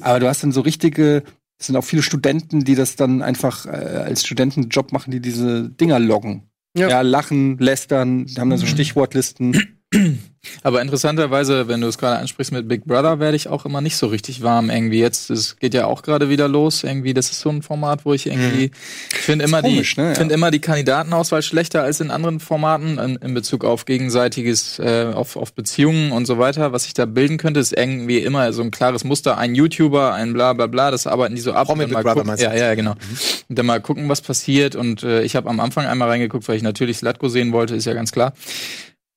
Aber 0.00 0.18
du 0.18 0.26
hast 0.26 0.42
dann 0.42 0.50
so 0.50 0.62
richtige, 0.62 1.22
es 1.60 1.68
sind 1.68 1.76
auch 1.76 1.84
viele 1.84 2.02
Studenten, 2.02 2.64
die 2.64 2.74
das 2.74 2.96
dann 2.96 3.22
einfach 3.22 3.66
äh, 3.66 3.68
als 3.68 4.26
Studentenjob 4.26 4.90
machen, 4.90 5.12
die 5.12 5.20
diese 5.20 5.70
Dinger 5.70 6.00
loggen. 6.00 6.50
Ja, 6.76 6.88
ja 6.88 7.00
lachen, 7.02 7.56
lästern, 7.58 8.26
haben 8.36 8.50
dann 8.50 8.58
so 8.58 8.66
mhm. 8.66 8.70
Stichwortlisten. 8.70 9.75
Aber 10.62 10.80
interessanterweise, 10.80 11.68
wenn 11.68 11.80
du 11.80 11.88
es 11.88 11.98
gerade 11.98 12.18
ansprichst 12.18 12.52
mit 12.52 12.68
Big 12.68 12.84
Brother, 12.84 13.18
werde 13.18 13.36
ich 13.36 13.48
auch 13.48 13.64
immer 13.64 13.80
nicht 13.80 13.96
so 13.96 14.06
richtig 14.06 14.42
warm 14.42 14.70
irgendwie. 14.70 15.00
Jetzt, 15.00 15.30
es 15.30 15.56
geht 15.56 15.74
ja 15.74 15.86
auch 15.86 16.02
gerade 16.02 16.28
wieder 16.28 16.48
los. 16.48 16.84
Irgendwie, 16.84 17.14
das 17.14 17.30
ist 17.30 17.40
so 17.40 17.50
ein 17.50 17.62
Format, 17.62 18.04
wo 18.04 18.12
ich 18.12 18.26
irgendwie, 18.26 18.66
mhm. 18.66 18.72
ich 19.12 19.18
finde 19.18 19.44
immer 19.44 19.62
komisch, 19.62 19.94
die, 19.94 20.00
ne? 20.00 20.14
finde 20.14 20.34
immer 20.34 20.50
die 20.50 20.60
Kandidatenauswahl 20.60 21.42
schlechter 21.42 21.82
als 21.82 22.00
in 22.00 22.10
anderen 22.10 22.40
Formaten 22.40 22.98
in, 22.98 23.16
in 23.16 23.34
Bezug 23.34 23.64
auf 23.64 23.84
gegenseitiges, 23.84 24.78
äh, 24.78 25.10
auf, 25.12 25.36
auf 25.36 25.52
Beziehungen 25.52 26.12
und 26.12 26.26
so 26.26 26.38
weiter. 26.38 26.72
Was 26.72 26.84
sich 26.84 26.94
da 26.94 27.06
bilden 27.06 27.38
könnte, 27.38 27.60
ist 27.60 27.76
irgendwie 27.76 28.18
immer 28.18 28.52
so 28.52 28.62
ein 28.62 28.70
klares 28.70 29.04
Muster. 29.04 29.38
Ein 29.38 29.54
YouTuber, 29.54 30.14
ein 30.14 30.32
bla 30.32 30.52
bla 30.52 30.66
bla, 30.66 30.90
das 30.90 31.06
arbeiten 31.06 31.34
die 31.34 31.40
so 31.40 31.52
ab. 31.52 31.66
Promi 31.66 31.86
Big 31.86 31.94
Brother 31.94 32.22
gucken, 32.22 32.36
ja, 32.38 32.54
ja, 32.54 32.74
genau. 32.74 32.94
Mhm. 32.94 33.18
Und 33.48 33.58
dann 33.58 33.66
mal 33.66 33.80
gucken, 33.80 34.08
was 34.08 34.20
passiert. 34.20 34.76
Und 34.76 35.02
äh, 35.02 35.22
ich 35.22 35.36
habe 35.36 35.48
am 35.48 35.60
Anfang 35.60 35.86
einmal 35.86 36.08
reingeguckt, 36.08 36.46
weil 36.48 36.56
ich 36.56 36.62
natürlich 36.62 36.98
Slatko 36.98 37.28
sehen 37.28 37.52
wollte, 37.52 37.74
ist 37.74 37.84
ja 37.84 37.94
ganz 37.94 38.12
klar. 38.12 38.32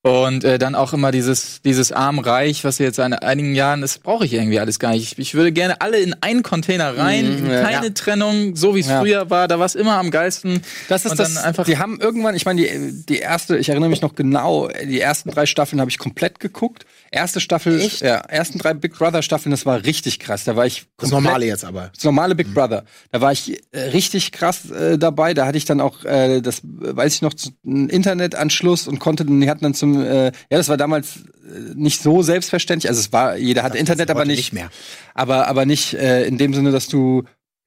Und 0.02 0.46
äh, 0.46 0.58
dann 0.58 0.76
auch 0.76 0.94
immer 0.94 1.12
dieses, 1.12 1.62
dieses 1.62 1.92
arm-reich, 1.92 2.64
was 2.64 2.78
jetzt 2.78 2.96
seit 2.96 3.22
einigen 3.22 3.54
Jahren 3.54 3.84
ist, 3.84 4.02
brauche 4.02 4.24
ich 4.24 4.34
irgendwie 4.34 4.58
alles 4.58 4.80
gar 4.80 4.92
nicht. 4.92 5.12
Ich, 5.12 5.20
ich 5.20 5.34
würde 5.34 5.52
gerne 5.52 5.82
alle 5.82 6.00
in 6.00 6.16
einen 6.22 6.42
Container 6.42 6.98
rein, 6.98 7.44
mhm, 7.44 7.48
keine 7.50 7.88
ja. 7.88 7.94
Trennung, 7.94 8.56
so 8.56 8.76
wie 8.76 8.80
es 8.80 8.88
ja. 8.88 9.02
früher 9.02 9.30
war. 9.30 9.50
Da 9.50 9.60
war 9.60 9.66
es 9.66 9.76
immer 9.76 9.98
am 9.98 10.10
geilsten. 10.10 10.62
Das 10.88 11.04
ist 11.04 11.20
das. 11.20 11.36
Einfach 11.36 11.66
die 11.66 11.80
haben 11.80 12.00
irgendwann, 12.00 12.34
ich 12.34 12.46
meine, 12.46 12.62
die, 12.62 13.06
die 13.08 13.18
erste, 13.18 13.58
ich 13.58 13.68
erinnere 13.68 13.90
mich 13.90 14.02
noch 14.02 14.16
genau, 14.16 14.70
die 14.70 15.02
ersten 15.02 15.32
drei 15.32 15.46
Staffeln 15.46 15.82
habe 15.82 15.92
ich 15.92 15.98
komplett 15.98 16.40
geguckt. 16.40 16.86
Erste 17.12 17.40
Staffel, 17.40 17.80
Echt? 17.80 18.02
ja, 18.02 18.18
ersten 18.18 18.60
drei 18.60 18.74
Big 18.74 18.94
Brother 18.94 19.24
Staffeln, 19.24 19.52
das 19.52 19.66
war 19.66 19.84
richtig 19.84 20.20
krass. 20.20 20.44
Da 20.44 20.56
war 20.56 20.68
ich 20.68 20.86
das 20.98 21.10
normale 21.10 21.46
jetzt 21.46 21.66
aber. 21.66 21.92
Das 21.94 22.04
normale 22.04 22.36
Big 22.36 22.50
mhm. 22.50 22.54
Brother. 22.54 22.86
Da 23.12 23.22
war 23.22 23.32
ich 23.32 23.62
äh, 23.72 23.80
richtig 23.80 24.32
krass 24.32 24.70
äh, 24.70 24.98
dabei. 24.98 25.34
Da 25.34 25.48
hatte 25.48 25.58
ich 25.58 25.66
dann 25.66 25.82
auch, 25.82 26.06
äh, 26.06 26.42
das 26.42 26.62
weiß 26.64 27.16
ich 27.16 27.22
noch, 27.22 27.34
einen 27.66 27.90
Internetanschluss 27.90 28.88
und 28.88 29.00
konnte, 29.00 29.26
die 29.26 29.50
hatten 29.50 29.64
dann 29.64 29.74
zum, 29.74 30.02
äh, 30.02 30.26
ja, 30.26 30.32
das 30.50 30.70
war 30.70 30.78
damals 30.78 31.18
äh, 31.18 31.74
nicht 31.74 32.02
so 32.02 32.22
selbstverständlich. 32.22 32.90
Also 32.90 33.00
es 33.00 33.12
war, 33.12 33.38
jeder 33.38 33.64
hatte 33.64 33.80
Internet, 33.80 34.12
aber 34.12 34.26
nicht, 34.26 34.38
nicht 34.38 34.54
mehr. 34.54 34.70
Aber 35.16 35.48
aber 35.48 35.66
nicht 35.66 35.96
äh, 35.96 36.26
in 36.26 36.38
dem 36.38 36.54
Sinne, 36.54 36.72
dass 36.72 36.88
du 36.88 37.24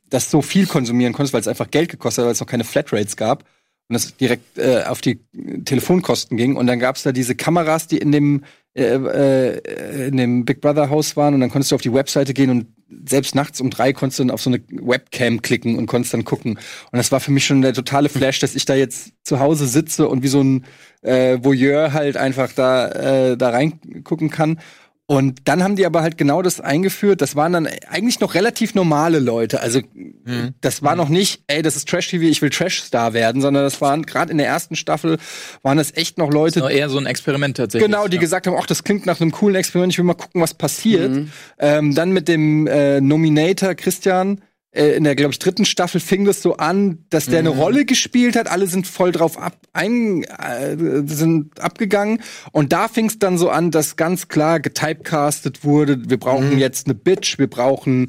das 0.09 0.31
so 0.31 0.43
viel 0.43 0.67
konsumieren 0.67 1.13
konntest, 1.13 1.33
weil 1.35 1.41
es 1.41 1.49
einfach 1.49 1.71
Geld 1.71 1.91
gekostet 1.91 2.23
hat, 2.23 2.27
weil 2.27 2.33
es 2.35 2.41
noch 2.41 2.47
keine 2.47 2.65
Flatrates 2.65 3.17
gab 3.17 3.45
und 3.93 3.95
das 3.95 4.17
direkt 4.17 4.59
äh, 4.59 4.85
auf 4.87 5.03
die 5.03 5.21
Telefonkosten 5.65 6.39
ging. 6.39 6.57
Und 6.57 6.67
dann 6.67 6.79
gab 6.79 6.97
es 6.97 7.03
da 7.03 7.13
diese 7.13 7.35
Kameras, 7.35 7.87
die 7.87 7.99
in 7.99 8.11
dem 8.11 8.43
äh, 8.75 8.95
äh, 8.95 10.09
in 10.09 10.17
dem 10.17 10.47
Big 10.47 10.63
Brother 10.63 10.89
Haus 10.89 11.15
waren 11.15 11.35
und 11.35 11.41
dann 11.41 11.51
konntest 11.51 11.73
du 11.73 11.75
auf 11.75 11.83
die 11.83 11.93
Webseite 11.93 12.33
gehen 12.33 12.49
und 12.49 12.67
selbst 13.07 13.35
nachts 13.35 13.61
um 13.61 13.69
drei 13.69 13.93
konntest 13.93 14.19
du 14.19 14.25
dann 14.25 14.31
auf 14.31 14.41
so 14.41 14.49
eine 14.49 14.63
Webcam 14.71 15.43
klicken 15.43 15.77
und 15.77 15.87
konntest 15.87 16.15
dann 16.15 16.25
gucken. 16.25 16.53
Und 16.55 16.97
das 16.97 17.13
war 17.13 17.21
für 17.21 17.33
mich 17.33 17.45
schon 17.45 17.61
der 17.61 17.75
totale 17.75 18.09
Flash, 18.09 18.39
dass 18.39 18.55
ich 18.55 18.65
da 18.65 18.75
jetzt 18.75 19.13
zu 19.25 19.41
Hause 19.41 19.67
sitze 19.67 20.09
und 20.09 20.23
wie 20.23 20.29
so 20.29 20.41
ein 20.41 20.65
äh, 21.03 21.39
Voyeur 21.43 21.93
halt 21.93 22.17
einfach 22.17 22.51
da, 22.55 22.89
äh, 23.33 23.37
da 23.37 23.51
reingucken 23.51 24.31
kann. 24.31 24.59
Und 25.07 25.41
dann 25.45 25.63
haben 25.63 25.77
die 25.77 25.85
aber 25.85 26.01
halt 26.01 26.17
genau 26.17 26.43
das 26.43 26.61
eingeführt. 26.61 27.21
Das 27.21 27.35
waren 27.35 27.53
dann 27.53 27.69
eigentlich 27.89 28.21
noch 28.21 28.35
relativ 28.35 28.75
normale 28.75 29.19
Leute. 29.19 29.61
Also 29.61 29.81
mhm. 29.93 30.55
das 30.61 30.83
war 30.83 30.97
noch 30.97 31.09
nicht, 31.09 31.43
ey, 31.49 31.61
das 31.61 31.77
ist 31.77 31.89
Trash-TV, 31.89 32.25
ich 32.25 32.41
will 32.41 32.51
Trash-Star 32.51 33.13
werden, 33.13 33.43
sondern 33.43 33.65
das 33.65 33.81
waren 33.81 34.07
gerade 34.07 34.31
in 34.31 34.39
der 34.39 34.47
ersten 34.47 34.77
Staffel 34.77 35.19
waren 35.63 35.77
das 35.77 35.95
echt 35.97 36.19
noch 36.19 36.31
Leute. 36.31 36.61
Das 36.61 36.63
war 36.65 36.71
eher 36.71 36.89
so 36.89 36.99
ein 36.99 37.07
Experiment 37.07 37.57
tatsächlich. 37.57 37.91
Genau, 37.91 38.07
die 38.07 38.17
ja. 38.17 38.21
gesagt 38.21 38.47
haben, 38.47 38.57
ach, 38.59 38.67
das 38.67 38.85
klingt 38.85 39.05
nach 39.05 39.21
einem 39.21 39.33
coolen 39.33 39.57
Experiment, 39.57 39.93
ich 39.93 39.99
will 39.99 40.05
mal 40.05 40.15
gucken, 40.15 40.41
was 40.41 40.55
passiert. 40.55 41.11
Mhm. 41.11 41.33
Ähm, 41.59 41.95
dann 41.95 42.13
mit 42.13 42.29
dem 42.29 42.67
äh, 42.67 43.01
Nominator 43.01 43.75
Christian 43.75 44.41
in 44.73 45.05
der, 45.05 45.15
glaube 45.15 45.33
ich, 45.33 45.39
dritten 45.39 45.67
Staffel 45.67 46.01
fing 46.01 46.25
das 46.25 46.41
so 46.41 46.57
an, 46.57 47.05
dass 47.11 47.27
der 47.27 47.43
mhm. 47.43 47.49
eine 47.49 47.57
Rolle 47.59 47.85
gespielt 47.85 48.37
hat. 48.37 48.51
Alle 48.51 48.67
sind 48.67 48.87
voll 48.87 49.13
drauf 49.13 49.39
ab, 49.39 49.59
ein, 49.75 50.25
äh, 50.25 50.77
sind 51.07 51.61
abgegangen. 51.61 52.23
Und 52.53 52.73
da 52.73 52.89
fing 52.89 53.07
es 53.07 53.19
dann 53.19 53.37
so 53.37 53.51
an, 53.51 53.71
dass 53.71 53.97
ganz 53.97 54.29
klar 54.29 54.61
getypecastet 54.61 55.63
wurde. 55.63 56.09
Wir 56.09 56.19
brauchen 56.19 56.55
mhm. 56.55 56.59
jetzt 56.59 56.87
eine 56.87 56.95
Bitch. 56.95 57.39
Wir 57.39 57.49
brauchen, 57.49 58.07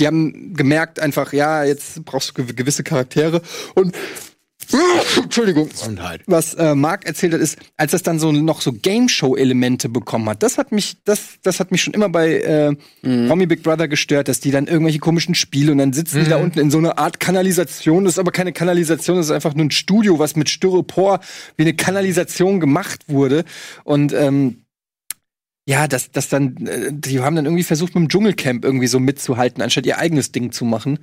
die 0.00 0.06
haben 0.06 0.54
gemerkt 0.54 1.00
einfach, 1.00 1.34
ja, 1.34 1.64
jetzt 1.64 2.02
brauchst 2.06 2.36
du 2.38 2.46
gewisse 2.46 2.82
Charaktere. 2.82 3.42
Und 3.74 3.94
Entschuldigung. 5.22 5.68
Gesundheit. 5.68 6.22
Was 6.26 6.54
äh, 6.54 6.74
Marc 6.74 7.06
erzählt 7.06 7.34
hat, 7.34 7.40
ist, 7.40 7.58
als 7.76 7.92
das 7.92 8.02
dann 8.02 8.18
so 8.18 8.32
noch 8.32 8.60
so 8.60 8.72
Game 8.72 9.08
Show 9.08 9.36
Elemente 9.36 9.88
bekommen 9.88 10.28
hat. 10.28 10.42
Das 10.42 10.58
hat 10.58 10.72
mich, 10.72 10.96
das, 11.04 11.38
das 11.42 11.60
hat 11.60 11.72
mich 11.72 11.82
schon 11.82 11.94
immer 11.94 12.08
bei 12.08 12.40
äh, 12.40 12.76
mhm. 13.02 13.48
Big 13.48 13.62
Brother 13.62 13.88
gestört, 13.88 14.28
dass 14.28 14.40
die 14.40 14.50
dann 14.50 14.66
irgendwelche 14.66 14.98
komischen 14.98 15.34
Spiele 15.34 15.72
und 15.72 15.78
dann 15.78 15.92
sitzen 15.92 16.20
mhm. 16.20 16.24
die 16.24 16.30
da 16.30 16.38
mhm. 16.38 16.44
unten 16.44 16.58
in 16.58 16.70
so 16.70 16.78
einer 16.78 16.98
Art 16.98 17.20
Kanalisation. 17.20 18.04
Das 18.04 18.14
ist 18.14 18.18
aber 18.18 18.32
keine 18.32 18.52
Kanalisation, 18.52 19.16
das 19.16 19.26
ist 19.26 19.32
einfach 19.32 19.54
nur 19.54 19.66
ein 19.66 19.70
Studio, 19.70 20.18
was 20.18 20.36
mit 20.36 20.48
Styropor 20.48 21.20
wie 21.56 21.62
eine 21.62 21.74
Kanalisation 21.74 22.60
gemacht 22.60 23.04
wurde. 23.08 23.44
Und 23.84 24.12
ähm, 24.12 24.62
ja, 25.68 25.88
das, 25.88 26.12
das 26.12 26.28
dann, 26.28 26.56
äh, 26.66 26.92
die 26.92 27.20
haben 27.20 27.36
dann 27.36 27.44
irgendwie 27.44 27.64
versucht, 27.64 27.94
mit 27.94 28.02
dem 28.02 28.08
Dschungelcamp 28.08 28.64
irgendwie 28.64 28.86
so 28.86 29.00
mitzuhalten, 29.00 29.62
anstatt 29.62 29.84
ihr 29.84 29.98
eigenes 29.98 30.32
Ding 30.32 30.52
zu 30.52 30.64
machen. 30.64 31.00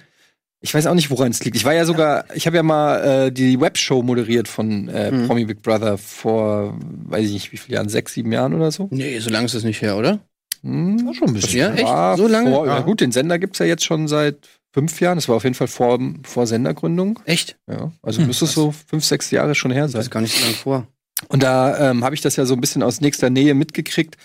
Ich 0.65 0.73
weiß 0.73 0.87
auch 0.87 0.93
nicht, 0.93 1.11
woran 1.11 1.29
es 1.29 1.43
liegt. 1.43 1.57
Ich 1.57 1.65
war 1.65 1.73
ja 1.73 1.83
sogar, 1.83 2.23
ich 2.33 2.47
habe 2.47 2.55
ja 2.55 2.63
mal 2.63 3.25
äh, 3.27 3.31
die 3.33 3.59
Webshow 3.59 4.01
moderiert 4.01 4.47
von 4.47 4.87
äh, 4.87 5.11
mhm. 5.11 5.27
Promi 5.27 5.43
Big 5.43 5.61
Brother 5.61 5.97
vor, 5.97 6.79
weiß 6.79 7.25
ich 7.25 7.33
nicht, 7.33 7.51
wie 7.51 7.57
viele 7.57 7.75
Jahren, 7.75 7.89
sechs, 7.89 8.13
sieben 8.13 8.31
Jahren 8.31 8.53
oder 8.53 8.71
so. 8.71 8.87
Nee, 8.89 9.19
so 9.19 9.29
lange 9.29 9.45
ist 9.45 9.55
das 9.55 9.65
nicht 9.65 9.81
her, 9.81 9.97
oder? 9.97 10.19
Hm, 10.61 11.05
war 11.05 11.13
schon 11.13 11.27
ein 11.27 11.33
bisschen. 11.33 11.59
Ja, 11.59 11.73
echt? 11.73 12.17
So 12.17 12.27
lange? 12.29 12.49
Vor, 12.49 12.65
ja. 12.65 12.79
gut, 12.79 13.01
den 13.01 13.11
Sender 13.11 13.39
gibt's 13.39 13.59
ja 13.59 13.65
jetzt 13.65 13.83
schon 13.83 14.07
seit 14.07 14.47
fünf 14.71 15.01
Jahren. 15.01 15.17
Das 15.17 15.27
war 15.27 15.35
auf 15.35 15.43
jeden 15.43 15.55
Fall 15.55 15.67
vor, 15.67 15.99
vor 16.23 16.47
Sendergründung. 16.47 17.19
Echt? 17.25 17.57
Ja. 17.69 17.91
Also 18.01 18.21
hm, 18.21 18.27
müsste 18.27 18.45
es 18.45 18.53
so 18.53 18.73
fünf, 18.87 19.03
sechs 19.03 19.31
Jahre 19.31 19.55
schon 19.55 19.71
her 19.71 19.89
sein. 19.89 19.99
Das 19.99 20.05
ist 20.05 20.11
gar 20.11 20.21
nicht 20.21 20.33
so 20.33 20.43
lange 20.45 20.55
vor. 20.55 20.87
Und 21.27 21.43
da 21.43 21.91
ähm, 21.91 22.05
habe 22.05 22.15
ich 22.15 22.21
das 22.21 22.37
ja 22.37 22.45
so 22.45 22.53
ein 22.53 22.61
bisschen 22.61 22.83
aus 22.83 23.01
nächster 23.01 23.29
Nähe 23.29 23.53
mitgekriegt. 23.53 24.15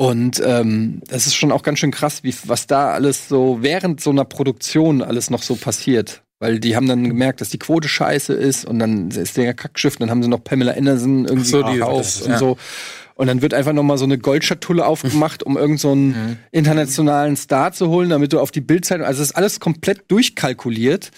Und 0.00 0.40
ähm, 0.44 1.02
das 1.08 1.26
ist 1.26 1.34
schon 1.34 1.50
auch 1.50 1.64
ganz 1.64 1.80
schön 1.80 1.90
krass, 1.90 2.22
wie 2.22 2.32
was 2.44 2.68
da 2.68 2.92
alles 2.92 3.28
so 3.28 3.58
während 3.60 4.00
so 4.00 4.10
einer 4.10 4.24
Produktion 4.24 5.02
alles 5.02 5.28
noch 5.28 5.42
so 5.42 5.56
passiert. 5.56 6.22
Weil 6.38 6.60
die 6.60 6.76
haben 6.76 6.86
dann 6.86 7.02
gemerkt, 7.02 7.40
dass 7.40 7.50
die 7.50 7.58
Quote 7.58 7.88
scheiße 7.88 8.32
ist 8.32 8.64
und 8.64 8.78
dann 8.78 9.10
ist 9.10 9.36
der 9.36 9.54
Kackschiff 9.54 9.94
und 9.94 10.02
dann 10.02 10.10
haben 10.10 10.22
sie 10.22 10.28
noch 10.28 10.44
Pamela 10.44 10.72
Anderson 10.72 11.24
irgendwie 11.24 11.48
so, 11.48 11.64
die, 11.64 11.82
auf 11.82 12.22
und 12.22 12.30
ja. 12.30 12.38
so. 12.38 12.56
Und 13.16 13.26
dann 13.26 13.42
wird 13.42 13.54
einfach 13.54 13.72
noch 13.72 13.82
mal 13.82 13.98
so 13.98 14.04
eine 14.04 14.18
Goldschatulle 14.18 14.86
aufgemacht, 14.86 15.42
um 15.42 15.56
irgendeinen 15.56 15.78
so 15.78 15.94
mhm. 15.96 16.36
internationalen 16.52 17.34
Star 17.34 17.72
zu 17.72 17.88
holen, 17.88 18.10
damit 18.10 18.32
du 18.32 18.38
auf 18.38 18.52
die 18.52 18.60
Bildzeitung. 18.60 19.04
Also 19.04 19.18
das 19.18 19.30
ist 19.30 19.36
alles 19.36 19.58
komplett 19.58 20.08
durchkalkuliert. 20.08 21.10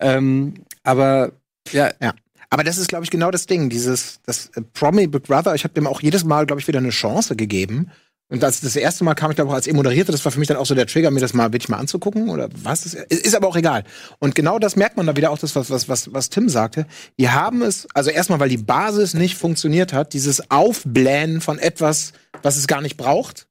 Ähm, 0.00 0.52
aber 0.82 1.32
ja. 1.72 1.90
ja. 2.02 2.12
Aber 2.50 2.64
das 2.64 2.76
ist, 2.76 2.88
glaube 2.88 3.04
ich, 3.04 3.10
genau 3.10 3.30
das 3.30 3.46
Ding. 3.46 3.70
Dieses, 3.70 4.20
das 4.26 4.48
äh, 4.54 4.60
Promi 4.74 5.06
Big 5.06 5.22
Brother, 5.22 5.54
ich 5.54 5.64
habe 5.64 5.72
dem 5.72 5.86
auch 5.86 6.02
jedes 6.02 6.24
Mal, 6.24 6.44
glaube 6.44 6.60
ich, 6.60 6.68
wieder 6.68 6.78
eine 6.78 6.90
Chance 6.90 7.36
gegeben. 7.36 7.90
Und 8.30 8.42
das, 8.42 8.60
das 8.60 8.76
erste 8.76 9.04
Mal 9.04 9.14
kam 9.14 9.30
ich 9.30 9.36
da 9.38 9.44
auch 9.44 9.52
als 9.52 9.66
E-Moderierte, 9.66 10.12
das 10.12 10.22
war 10.24 10.30
für 10.30 10.38
mich 10.38 10.48
dann 10.48 10.58
auch 10.58 10.66
so 10.66 10.74
der 10.74 10.86
Trigger, 10.86 11.10
mir 11.10 11.20
das 11.20 11.32
mal 11.32 11.52
wirklich 11.52 11.70
mal 11.70 11.78
anzugucken 11.78 12.28
oder 12.28 12.50
was 12.62 12.82
das 12.82 12.92
ist, 12.94 13.24
ist 13.26 13.34
aber 13.34 13.48
auch 13.48 13.56
egal. 13.56 13.84
Und 14.18 14.34
genau 14.34 14.58
das 14.58 14.76
merkt 14.76 14.98
man 14.98 15.06
da 15.06 15.16
wieder 15.16 15.30
auch 15.30 15.38
das, 15.38 15.56
was, 15.56 15.70
was, 15.70 15.88
was, 15.88 16.12
was 16.12 16.28
Tim 16.28 16.50
sagte. 16.50 16.86
Die 17.18 17.30
haben 17.30 17.62
es, 17.62 17.88
also 17.94 18.10
erstmal, 18.10 18.38
weil 18.38 18.50
die 18.50 18.58
Basis 18.58 19.14
nicht 19.14 19.36
funktioniert 19.36 19.94
hat, 19.94 20.12
dieses 20.12 20.50
Aufblähen 20.50 21.40
von 21.40 21.58
etwas, 21.58 22.12
was 22.42 22.56
es 22.58 22.66
gar 22.66 22.82
nicht 22.82 22.98
braucht, 22.98 23.47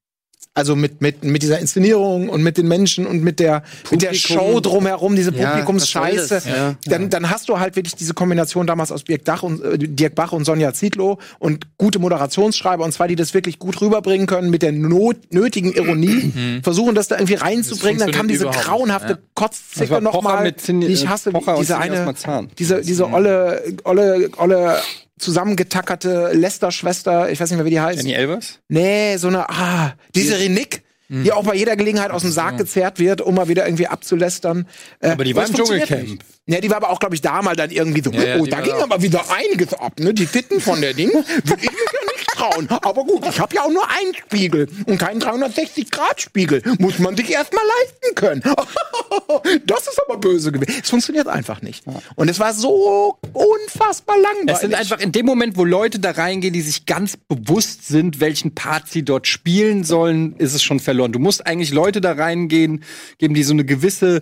Also 0.58 0.76
mit, 0.76 1.02
mit, 1.02 1.24
mit 1.24 1.44
dieser 1.44 1.60
Inszenierung 1.60 2.30
und 2.30 2.42
mit 2.42 2.58
den 2.58 2.68
Menschen 2.68 3.06
und 3.06 3.22
mit 3.22 3.40
der, 3.40 3.62
mit 3.92 4.02
der 4.02 4.16
Show 4.16 4.60
drumherum, 4.60 5.16
diese 5.16 5.32
Publikumsscheiße. 5.32 6.42
Ja, 6.48 6.76
dann, 6.86 7.12
dann 7.12 7.30
hast 7.30 7.48
du 7.48 7.60
halt 7.60 7.76
wirklich 7.76 7.94
diese 7.94 8.16
Kombination 8.16 8.66
damals 8.66 8.92
aus 8.92 9.04
Dirk, 9.04 9.24
Dach 9.24 9.44
und, 9.44 9.64
äh, 9.64 9.78
Dirk 9.78 10.16
Bach 10.16 10.32
und 10.32 10.46
Sonja 10.46 10.74
Zietlow 10.74 11.20
und 11.38 11.68
gute 11.78 12.00
Moderationsschreiber 12.00 12.84
und 12.84 12.92
zwar, 12.92 13.08
die 13.08 13.16
das 13.16 13.36
wirklich 13.36 13.60
gut 13.60 13.80
rüberbringen 13.82 14.26
können 14.26 14.50
mit 14.50 14.64
der 14.64 14.72
not, 14.72 15.32
nötigen 15.32 15.74
Ironie, 15.74 16.32
mhm. 16.34 16.64
versuchen 16.64 16.96
das 16.96 17.08
da 17.08 17.18
irgendwie 17.18 17.36
reinzubringen. 17.36 18.00
Dann 18.00 18.12
kam 18.12 18.28
diese 18.28 18.46
grauenhafte 18.46 19.14
ja. 19.14 19.20
Kotzicke 19.36 20.02
nochmal, 20.02 20.52
die 20.54 20.88
ich 20.88 21.08
hasse, 21.08 21.30
Pocher 21.30 21.58
diese 21.60 21.78
eine, 21.78 22.16
diese, 22.58 22.82
diese 22.82 23.08
olle, 23.12 23.62
olle, 23.84 24.32
olle 24.38 24.82
zusammengetackerte 25.18 26.32
Lester-Schwester, 26.34 27.30
ich 27.30 27.40
weiß 27.40 27.50
nicht 27.50 27.58
mehr, 27.58 27.66
wie 27.66 27.72
die 27.72 27.80
heißt. 27.80 28.00
Jenny 28.00 28.14
Elvers? 28.14 28.60
Nee, 28.68 29.18
so 29.18 29.28
eine, 29.28 29.50
ah, 29.50 29.94
diese 30.16 30.38
Renick, 30.40 30.84
mhm. 31.10 31.24
die 31.24 31.32
auch 31.32 31.44
bei 31.44 31.56
jeder 31.56 31.76
Gelegenheit 31.76 32.12
aus 32.12 32.22
dem 32.22 32.32
Sarg 32.32 32.58
gezerrt 32.58 33.00
wird, 33.00 33.22
um 33.22 33.36
mal 33.36 33.48
wieder 33.48 33.66
irgendwie 33.66 33.88
abzulästern. 33.88 34.68
Äh, 35.00 35.10
aber 35.10 35.24
die 35.24 35.36
war 35.36 35.48
im 35.48 35.54
Dschungelcamp. 35.54 36.24
Ja, 36.50 36.62
die 36.62 36.70
war 36.70 36.78
aber 36.78 36.90
auch, 36.92 37.00
glaube 37.00 37.14
ich, 37.14 37.22
damals 37.22 37.58
dann 37.58 37.72
irgendwie 37.72 38.02
so, 38.02 38.10
ja, 38.12 38.24
ja, 38.24 38.38
oh, 38.40 38.46
da 38.46 38.62
ging 38.62 38.74
aber 38.76 39.02
wieder 39.02 39.26
einiges 39.30 39.74
ab, 39.74 40.00
ne? 40.00 40.14
Die 40.14 40.26
Titten 40.26 40.62
von 40.62 40.80
der 40.80 40.94
Ding, 40.94 41.12
würde 41.12 41.62
ich 41.62 41.72
mich 41.72 41.92
ja 41.94 42.00
nicht 42.06 42.28
trauen. 42.38 42.70
Aber 42.70 43.04
gut, 43.04 43.26
ich 43.28 43.40
habe 43.40 43.54
ja 43.56 43.64
auch 43.64 43.72
nur 43.72 43.84
einen 43.90 44.16
Spiegel 44.16 44.70
und 44.86 44.98
keinen 44.98 45.22
360-Grad-Spiegel. 45.22 46.62
Muss 46.80 47.00
man 47.00 47.18
sich 47.18 47.32
erst 47.32 47.54
mal 47.54 47.62
leisten 47.82 48.16
können. 48.16 48.42
das 49.66 49.88
ist 49.88 50.00
aber 50.08 50.18
böse 50.18 50.52
gewesen. 50.52 50.80
Es 50.82 50.90
funktioniert 50.90 51.28
einfach 51.28 51.62
nicht. 51.62 51.84
Und 52.16 52.30
es 52.30 52.40
war 52.40 52.54
so 52.54 53.18
unfassbar 53.34 54.18
langweilig. 54.18 54.56
Es 54.56 54.62
sind 54.62 54.74
einfach 54.74 55.00
in 55.00 55.12
dem 55.12 55.26
Moment, 55.26 55.58
wo 55.58 55.66
Leute 55.66 56.00
da 56.00 56.12
reingehen, 56.12 56.54
die 56.54 56.62
sich 56.62 56.86
ganz 56.86 57.18
bewusst 57.18 57.88
sind, 57.88 58.20
welchen 58.20 58.56
Part 58.56 58.88
sie 58.88 59.04
dort 59.04 59.28
spielen 59.28 59.84
sollen, 59.84 60.36
ist 60.38 60.54
es 60.54 60.64
schon 60.64 60.80
verloren. 60.80 60.97
Du 61.12 61.20
musst 61.20 61.46
eigentlich 61.46 61.72
Leute 61.72 62.02
da 62.02 62.14
reingehen, 62.14 62.84
geben 63.18 63.34
die 63.34 63.44
so 63.44 63.54
eine 63.54 63.66
gewisse 63.66 64.22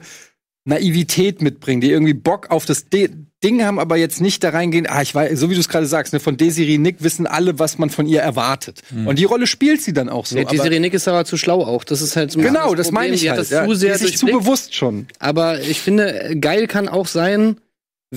Naivität 0.66 1.42
mitbringen, 1.42 1.80
die 1.80 1.92
irgendwie 1.92 2.14
Bock 2.14 2.50
auf 2.50 2.66
das 2.66 2.90
De 2.90 3.10
Ding 3.44 3.64
haben, 3.64 3.78
aber 3.78 3.96
jetzt 3.98 4.22
nicht 4.22 4.44
da 4.44 4.50
reingehen, 4.50 4.88
ah, 4.90 5.04
ich 5.04 5.14
weiß, 5.14 5.40
so 5.40 5.52
wie 5.52 5.54
du 5.54 5.60
es 5.60 5.70
gerade 5.70 5.86
sagst, 5.86 6.14
ne, 6.14 6.20
von 6.20 6.36
Desiree 6.36 6.80
Nick 6.80 7.04
wissen 7.04 7.28
alle, 7.28 7.60
was 7.60 7.78
man 7.78 7.92
von 7.92 8.08
ihr 8.08 8.22
erwartet. 8.22 8.82
Mhm. 8.90 9.06
Und 9.06 9.20
die 9.20 9.26
Rolle 9.26 9.46
spielt 9.46 9.84
sie 9.84 9.94
dann 9.94 10.10
auch 10.10 10.26
so. 10.26 10.36
Ja, 10.36 10.46
Desiree 10.46 10.80
Nick 10.80 10.96
ist 10.96 11.08
aber 11.08 11.26
zu 11.26 11.38
schlau 11.38 11.64
auch. 11.64 11.84
Das 11.84 12.02
ist 12.02 12.16
halt 12.16 12.32
so 12.32 12.40
Genau, 12.40 12.74
das, 12.74 12.88
das 12.88 12.92
meine 12.92 13.14
ich 13.14 13.30
halt. 13.30 13.40
Das 13.40 13.52
ja. 13.52 13.68
zu 13.68 13.76
sehr 13.76 14.00
die 14.00 14.06
ist 14.06 14.18
zu 14.18 14.26
bewusst 14.26 14.74
schon. 14.74 15.06
Aber 15.20 15.62
ich 15.62 15.80
finde, 15.80 16.36
geil 16.42 16.66
kann 16.66 16.88
auch 16.88 17.06
sein, 17.06 17.58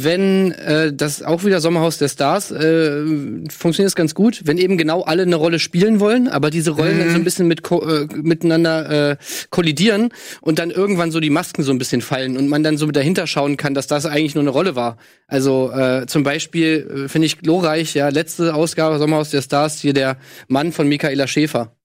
wenn 0.04 0.52
äh, 0.52 0.92
das 0.92 1.22
auch 1.22 1.44
wieder 1.44 1.60
Sommerhaus 1.60 1.98
der 1.98 2.08
Stars 2.08 2.50
äh, 2.50 3.04
funktioniert 3.50 3.88
es 3.88 3.94
ganz 3.94 4.14
gut, 4.14 4.42
wenn 4.44 4.58
eben 4.58 4.78
genau 4.78 5.02
alle 5.02 5.22
eine 5.22 5.36
Rolle 5.36 5.58
spielen 5.58 6.00
wollen, 6.00 6.28
aber 6.28 6.50
diese 6.50 6.72
Rollen 6.72 6.96
mhm. 6.96 7.00
dann 7.00 7.10
so 7.10 7.16
ein 7.16 7.24
bisschen 7.24 7.48
mit 7.48 7.70
äh, 7.70 8.06
miteinander 8.22 9.10
äh, 9.10 9.16
kollidieren 9.50 10.10
und 10.40 10.58
dann 10.58 10.70
irgendwann 10.70 11.10
so 11.10 11.20
die 11.20 11.30
Masken 11.30 11.62
so 11.62 11.72
ein 11.72 11.78
bisschen 11.78 12.00
fallen 12.00 12.36
und 12.36 12.48
man 12.48 12.62
dann 12.62 12.76
so 12.76 12.86
dahinter 12.90 13.26
schauen 13.26 13.56
kann, 13.56 13.74
dass 13.74 13.86
das 13.86 14.06
eigentlich 14.06 14.34
nur 14.34 14.42
eine 14.42 14.50
Rolle 14.50 14.76
war. 14.76 14.96
Also 15.26 15.70
äh, 15.72 16.06
zum 16.06 16.22
Beispiel 16.22 17.04
äh, 17.04 17.08
finde 17.08 17.26
ich 17.26 17.38
glorreich, 17.38 17.94
ja, 17.94 18.08
letzte 18.08 18.54
Ausgabe 18.54 18.98
Sommerhaus 18.98 19.30
der 19.30 19.42
Stars 19.42 19.80
hier 19.80 19.92
der 19.92 20.18
Mann 20.48 20.72
von 20.72 20.88
Michaela 20.88 21.26
Schäfer. 21.26 21.76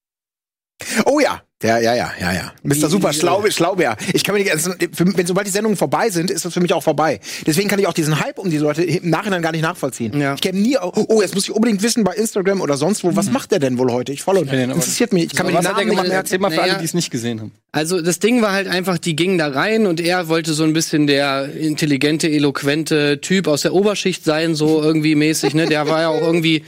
Oh 1.06 1.19
ja, 1.19 1.41
ja, 1.63 1.80
ja, 1.80 1.95
ja, 1.95 2.12
ja, 2.19 2.34
ja. 2.34 2.54
Mr. 2.63 2.89
Super 2.89 3.13
Schlau, 3.13 3.43
Schlaubär. 3.49 3.95
Ich 4.13 4.23
kann 4.23 4.36
mir 4.36 4.41
nicht, 4.41 4.52
also, 4.52 4.71
wenn 4.97 5.26
sobald 5.26 5.47
die 5.47 5.52
Sendungen 5.52 5.78
vorbei 5.78 6.10
sind, 6.10 6.30
ist 6.30 6.45
das 6.45 6.54
für 6.54 6.60
mich 6.60 6.73
auch 6.73 6.84
vorbei. 6.84 7.19
Deswegen 7.45 7.69
kann 7.69 7.80
ich 7.80 7.88
auch 7.88 7.93
diesen 7.93 8.19
Hype 8.19 8.38
um 8.38 8.49
die 8.49 8.58
Leute 8.58 8.84
im 8.84 9.10
Nachhinein 9.10 9.41
gar 9.41 9.52
nicht 9.52 9.62
nachvollziehen. 9.62 10.19
Ja. 10.19 10.34
Ich 10.36 10.41
kenne 10.41 10.60
nie, 10.60 10.78
oh, 10.78 11.21
jetzt 11.21 11.36
muss 11.36 11.45
ich 11.45 11.52
unbedingt 11.52 11.82
wissen 11.82 12.04
bei 12.04 12.13
Instagram 12.13 12.62
oder 12.62 12.78
sonst 12.78 13.04
wo, 13.04 13.15
was 13.15 13.28
mhm. 13.28 13.34
macht 13.34 13.52
der 13.52 13.60
denn 13.60 13.78
wohl 13.78 13.91
heute? 13.91 14.12
Ich 14.12 14.23
follow 14.23 14.43
den. 14.43 14.71
Interessiert 14.71 15.13
mich. 15.13 15.26
Ich 15.26 15.36
kann 15.36 15.47
so, 15.47 15.54
mir 15.54 15.60
den 15.60 15.71
Namen 15.71 15.88
nicht 15.88 16.12
Erzähl 16.12 16.39
mal 16.39 16.52
für 16.52 16.58
naja, 16.58 16.73
alle, 16.73 16.80
die 16.80 16.86
es 16.86 16.93
nicht 16.93 17.12
gesehen 17.12 17.39
haben. 17.39 17.52
Also 17.71 18.02
das 18.02 18.19
Ding 18.19 18.41
war 18.41 18.52
halt 18.52 18.67
einfach, 18.67 18.97
die 18.97 19.15
gingen 19.15 19.38
da 19.38 19.47
rein 19.47 19.88
und 19.88 19.99
er 19.99 20.28
wollte 20.28 20.54
so 20.54 20.63
ein 20.63 20.73
bisschen 20.73 21.08
der 21.08 21.54
intelligente, 21.56 22.30
eloquente 22.30 23.19
Typ 23.21 23.47
aus 23.47 23.62
der 23.62 23.73
Oberschicht 23.73 24.23
sein, 24.23 24.56
so 24.56 24.82
irgendwie 24.82 25.15
mäßig. 25.15 25.54
Ne, 25.54 25.65
der 25.65 25.88
war 25.88 26.02
ja 26.02 26.10
auch 26.10 26.21
irgendwie 26.21 26.63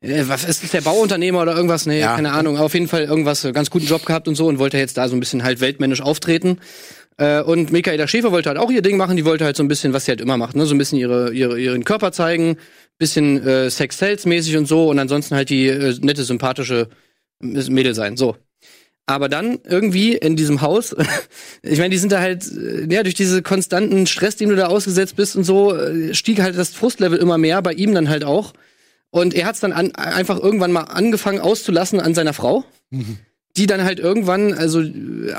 äh, 0.00 0.24
was 0.28 0.44
ist 0.44 0.62
das, 0.62 0.70
der 0.70 0.80
Bauunternehmer 0.80 1.42
oder 1.42 1.56
irgendwas? 1.56 1.86
Nee, 1.86 2.00
ja. 2.00 2.14
keine 2.14 2.32
Ahnung. 2.32 2.58
Auf 2.58 2.74
jeden 2.74 2.88
Fall 2.88 3.04
irgendwas, 3.04 3.44
äh, 3.44 3.52
ganz 3.52 3.70
guten 3.70 3.86
Job 3.86 4.04
gehabt 4.06 4.28
und 4.28 4.34
so 4.34 4.46
und 4.46 4.58
wollte 4.58 4.78
jetzt 4.78 4.96
da 4.96 5.08
so 5.08 5.16
ein 5.16 5.20
bisschen 5.20 5.42
halt 5.42 5.60
weltmännisch 5.60 6.00
auftreten. 6.00 6.58
Äh, 7.16 7.42
und 7.42 7.72
Michaela 7.72 8.06
Schäfer 8.06 8.30
wollte 8.30 8.48
halt 8.48 8.58
auch 8.58 8.70
ihr 8.70 8.82
Ding 8.82 8.96
machen, 8.96 9.16
die 9.16 9.24
wollte 9.24 9.44
halt 9.44 9.56
so 9.56 9.62
ein 9.62 9.68
bisschen, 9.68 9.92
was 9.92 10.04
sie 10.04 10.12
halt 10.12 10.20
immer 10.20 10.36
macht, 10.36 10.54
ne? 10.54 10.66
So 10.66 10.74
ein 10.74 10.78
bisschen 10.78 10.98
ihre, 10.98 11.32
ihre, 11.32 11.58
ihren 11.58 11.84
Körper 11.84 12.12
zeigen, 12.12 12.56
bisschen 12.98 13.44
äh, 13.44 13.70
Sex-Sales-mäßig 13.70 14.56
und 14.56 14.66
so 14.66 14.88
und 14.88 14.98
ansonsten 14.98 15.34
halt 15.34 15.50
die 15.50 15.66
äh, 15.66 15.96
nette, 16.00 16.22
sympathische 16.22 16.88
Mädel 17.40 17.94
sein. 17.94 18.16
So. 18.16 18.36
Aber 19.06 19.28
dann 19.28 19.58
irgendwie 19.64 20.14
in 20.14 20.36
diesem 20.36 20.60
Haus, 20.60 20.94
ich 21.62 21.78
meine, 21.78 21.90
die 21.90 21.98
sind 21.98 22.12
da 22.12 22.20
halt, 22.20 22.44
ja, 22.88 23.02
durch 23.02 23.14
diese 23.14 23.42
konstanten 23.42 24.06
Stress, 24.06 24.36
dem 24.36 24.50
du 24.50 24.56
da 24.56 24.66
ausgesetzt 24.66 25.16
bist 25.16 25.34
und 25.34 25.44
so, 25.44 25.76
stieg 26.12 26.40
halt 26.40 26.58
das 26.58 26.70
Frustlevel 26.70 27.18
immer 27.18 27.38
mehr, 27.38 27.62
bei 27.62 27.72
ihm 27.72 27.94
dann 27.94 28.08
halt 28.08 28.24
auch. 28.24 28.52
Und 29.10 29.34
er 29.34 29.46
hat 29.46 29.54
es 29.54 29.60
dann 29.60 29.72
an, 29.72 29.94
einfach 29.94 30.38
irgendwann 30.38 30.72
mal 30.72 30.82
angefangen 30.82 31.40
auszulassen 31.40 32.00
an 32.00 32.14
seiner 32.14 32.32
Frau. 32.32 32.64
Mhm. 32.90 33.18
Die 33.56 33.66
dann 33.66 33.82
halt 33.82 33.98
irgendwann, 33.98 34.54
also 34.54 34.82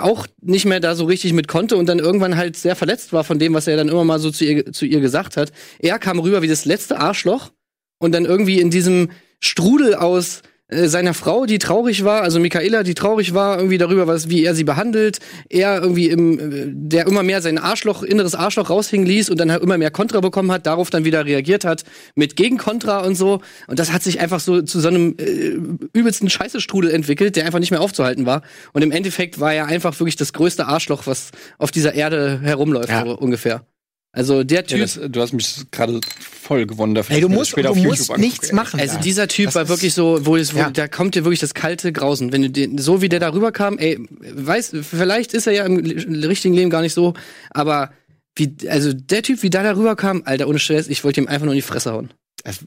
auch 0.02 0.28
nicht 0.42 0.66
mehr 0.66 0.80
da 0.80 0.96
so 0.96 1.06
richtig 1.06 1.32
mit 1.32 1.48
konnte 1.48 1.78
und 1.78 1.88
dann 1.88 2.00
irgendwann 2.00 2.36
halt 2.36 2.58
sehr 2.58 2.76
verletzt 2.76 3.14
war 3.14 3.24
von 3.24 3.40
dem, 3.40 3.54
was 3.54 3.68
er 3.68 3.78
dann 3.78 3.88
immer 3.88 4.04
mal 4.04 4.20
so 4.20 4.30
zu 4.32 4.44
ihr, 4.44 4.74
zu 4.74 4.86
ihr 4.86 5.00
gesagt 5.00 5.38
hat. 5.38 5.52
Er 5.78 6.00
kam 6.00 6.20
rüber 6.20 6.42
wie 6.42 6.48
das 6.48 6.66
letzte 6.66 7.00
Arschloch 7.00 7.52
und 8.00 8.12
dann 8.14 8.26
irgendwie 8.26 8.60
in 8.60 8.72
diesem 8.72 9.12
Strudel 9.40 9.96
aus 9.96 10.40
äh, 10.40 10.49
seiner 10.72 11.14
Frau, 11.14 11.46
die 11.46 11.58
traurig 11.58 12.04
war, 12.04 12.22
also 12.22 12.40
Michaela, 12.40 12.84
die 12.84 12.94
traurig 12.94 13.34
war 13.34 13.58
irgendwie 13.58 13.80
darüber, 13.80 14.06
was, 14.06 14.30
wie 14.30 14.44
er 14.44 14.54
sie 14.54 14.64
behandelt, 14.64 15.20
er 15.50 15.82
irgendwie 15.82 16.08
im, 16.08 16.40
äh, 16.40 16.66
der 16.68 17.08
immer 17.08 17.24
mehr 17.24 17.42
sein 17.42 17.58
Arschloch, 17.58 18.04
inneres 18.04 18.36
Arschloch 18.36 18.70
raushängen 18.70 19.08
ließ 19.08 19.30
und 19.30 19.40
dann 19.40 19.50
immer 19.50 19.78
mehr 19.78 19.92
Kontra 19.92 20.20
bekommen 20.20 20.52
hat, 20.52 20.68
darauf 20.68 20.90
dann 20.90 21.06
wieder 21.06 21.26
reagiert 21.26 21.66
hat 21.66 21.84
mit 22.16 22.36
Gegenkontra 22.36 23.00
und 23.00 23.16
so. 23.16 23.42
Und 23.68 23.80
das 23.80 23.92
hat 23.92 24.04
sich 24.04 24.20
einfach 24.20 24.40
so 24.40 24.62
zu 24.62 24.80
so 24.80 24.88
einem 24.90 25.16
äh, 25.18 25.58
übelsten 25.98 26.30
Scheißestrudel 26.30 26.92
entwickelt, 26.92 27.36
der 27.36 27.46
einfach 27.46 27.60
nicht 27.60 27.72
mehr 27.72 27.82
aufzuhalten 27.82 28.26
war. 28.26 28.44
Und 28.74 28.84
im 28.84 28.92
Endeffekt 28.92 29.40
war 29.40 29.54
er 29.54 29.66
einfach 29.66 30.00
wirklich 30.00 30.18
das 30.18 30.34
größte 30.34 30.68
Arschloch, 30.68 31.08
was 31.08 31.32
auf 31.58 31.72
dieser 31.72 31.96
Erde 31.96 32.40
herumläuft, 32.44 32.90
ja. 32.90 33.06
so 33.06 33.18
ungefähr. 33.18 33.66
Also 34.12 34.44
der 34.44 34.66
Typ. 34.66 34.80
Ja, 34.80 34.86
das, 34.86 35.00
du 35.08 35.22
hast 35.22 35.34
mich 35.34 35.66
gerade 35.72 36.00
voll 36.20 36.66
gewonnen 36.66 36.96
dafür. 36.96 37.16
Hey, 37.16 37.22
du 37.22 37.30
musst, 37.30 37.56
du 37.56 37.76
musst 37.76 38.18
nichts 38.18 38.52
machen. 38.52 38.80
Also 38.80 39.00
dieser 39.00 39.28
Typ 39.28 39.46
das 39.46 39.56
war 39.56 39.70
wirklich 39.70 39.94
so, 39.94 40.26
wo, 40.26 40.36
es, 40.36 40.56
wo 40.56 40.60
ja. 40.60 40.72
da 40.72 40.88
kommt 40.88 41.14
dir 41.14 41.26
wirklich 41.26 41.40
das 41.40 41.54
kalte 41.54 41.92
Grausen. 41.92 42.32
Wenn 42.32 42.42
du 42.42 42.50
den, 42.50 42.80
so 42.80 43.02
wie 43.04 43.10
der 43.10 43.20
da 43.20 43.32
rüberkam, 43.32 43.78
ey, 43.78 44.00
weiß, 44.10 44.78
vielleicht 44.82 45.34
ist 45.34 45.46
er 45.46 45.54
ja 45.54 45.66
im 45.66 45.78
richtigen 45.78 46.56
Leben 46.56 46.72
gar 46.72 46.82
nicht 46.82 46.94
so, 46.94 47.14
aber 47.52 47.92
wie, 48.36 48.56
also 48.68 48.94
der 48.94 49.22
Typ, 49.22 49.44
wie 49.44 49.52
da 49.52 49.62
da 49.62 49.76
rüberkam, 49.76 50.24
Alter, 50.26 50.48
ohne 50.48 50.60
Stress, 50.60 50.88
ich 50.88 51.04
wollte 51.04 51.22
ihm 51.22 51.28
einfach 51.28 51.46
nur 51.46 51.54
in 51.54 51.60
die 51.60 51.62
Fresse 51.62 51.92
hauen. 51.92 52.10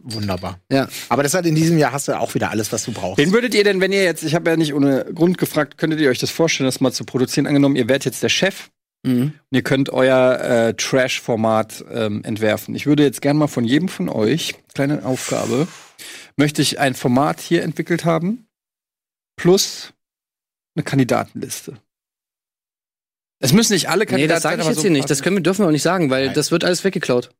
Wunderbar. 0.02 0.60
Ja. 0.70 0.88
Aber 1.08 1.22
das 1.22 1.34
hat 1.34 1.46
in 1.46 1.54
diesem 1.54 1.78
Jahr 1.78 1.92
hast 1.92 2.06
du 2.06 2.18
auch 2.18 2.34
wieder 2.34 2.50
alles, 2.50 2.72
was 2.72 2.84
du 2.84 2.92
brauchst. 2.92 3.18
Wen 3.18 3.32
würdet 3.32 3.54
ihr 3.54 3.64
denn, 3.64 3.80
wenn 3.80 3.90
ihr 3.90 4.04
jetzt, 4.04 4.22
ich 4.22 4.34
habe 4.34 4.50
ja 4.50 4.56
nicht 4.56 4.74
ohne 4.74 5.06
Grund 5.14 5.38
gefragt, 5.38 5.78
könntet 5.78 5.98
ihr 6.00 6.10
euch 6.10 6.18
das 6.18 6.30
vorstellen, 6.30 6.68
das 6.68 6.80
mal 6.80 6.92
zu 6.92 7.04
produzieren? 7.04 7.46
Angenommen, 7.46 7.74
ihr 7.74 7.88
werdet 7.88 8.04
jetzt 8.04 8.22
der 8.22 8.28
Chef 8.28 8.68
Mhm. 9.02 9.22
Und 9.22 9.34
ihr 9.50 9.62
könnt 9.62 9.90
euer 9.90 10.38
äh, 10.40 10.74
Trash-Format 10.74 11.84
ähm, 11.90 12.22
entwerfen. 12.24 12.74
Ich 12.74 12.86
würde 12.86 13.02
jetzt 13.02 13.20
gerne 13.20 13.38
mal 13.38 13.48
von 13.48 13.64
jedem 13.64 13.88
von 13.88 14.08
euch, 14.08 14.54
kleine 14.74 15.04
Aufgabe, 15.04 15.66
möchte 16.36 16.62
ich 16.62 16.78
ein 16.78 16.94
Format 16.94 17.40
hier 17.40 17.62
entwickelt 17.62 18.04
haben, 18.04 18.46
plus 19.36 19.92
eine 20.76 20.84
Kandidatenliste. 20.84 21.76
Es 23.40 23.52
müssen 23.52 23.72
nicht 23.72 23.88
alle 23.88 24.06
Kandidaten 24.06 24.28
Nee, 24.28 24.34
das 24.34 24.42
sage 24.42 24.62
ich 24.62 24.68
jetzt 24.68 24.76
so 24.76 24.82
hier 24.82 24.90
nicht. 24.90 25.10
Das 25.10 25.22
können 25.22 25.36
wir, 25.36 25.42
dürfen 25.42 25.62
wir 25.62 25.66
auch 25.66 25.72
nicht 25.72 25.82
sagen, 25.82 26.10
weil 26.10 26.26
Nein. 26.26 26.34
das 26.34 26.52
wird 26.52 26.62
alles 26.62 26.84
weggeklaut. 26.84 27.30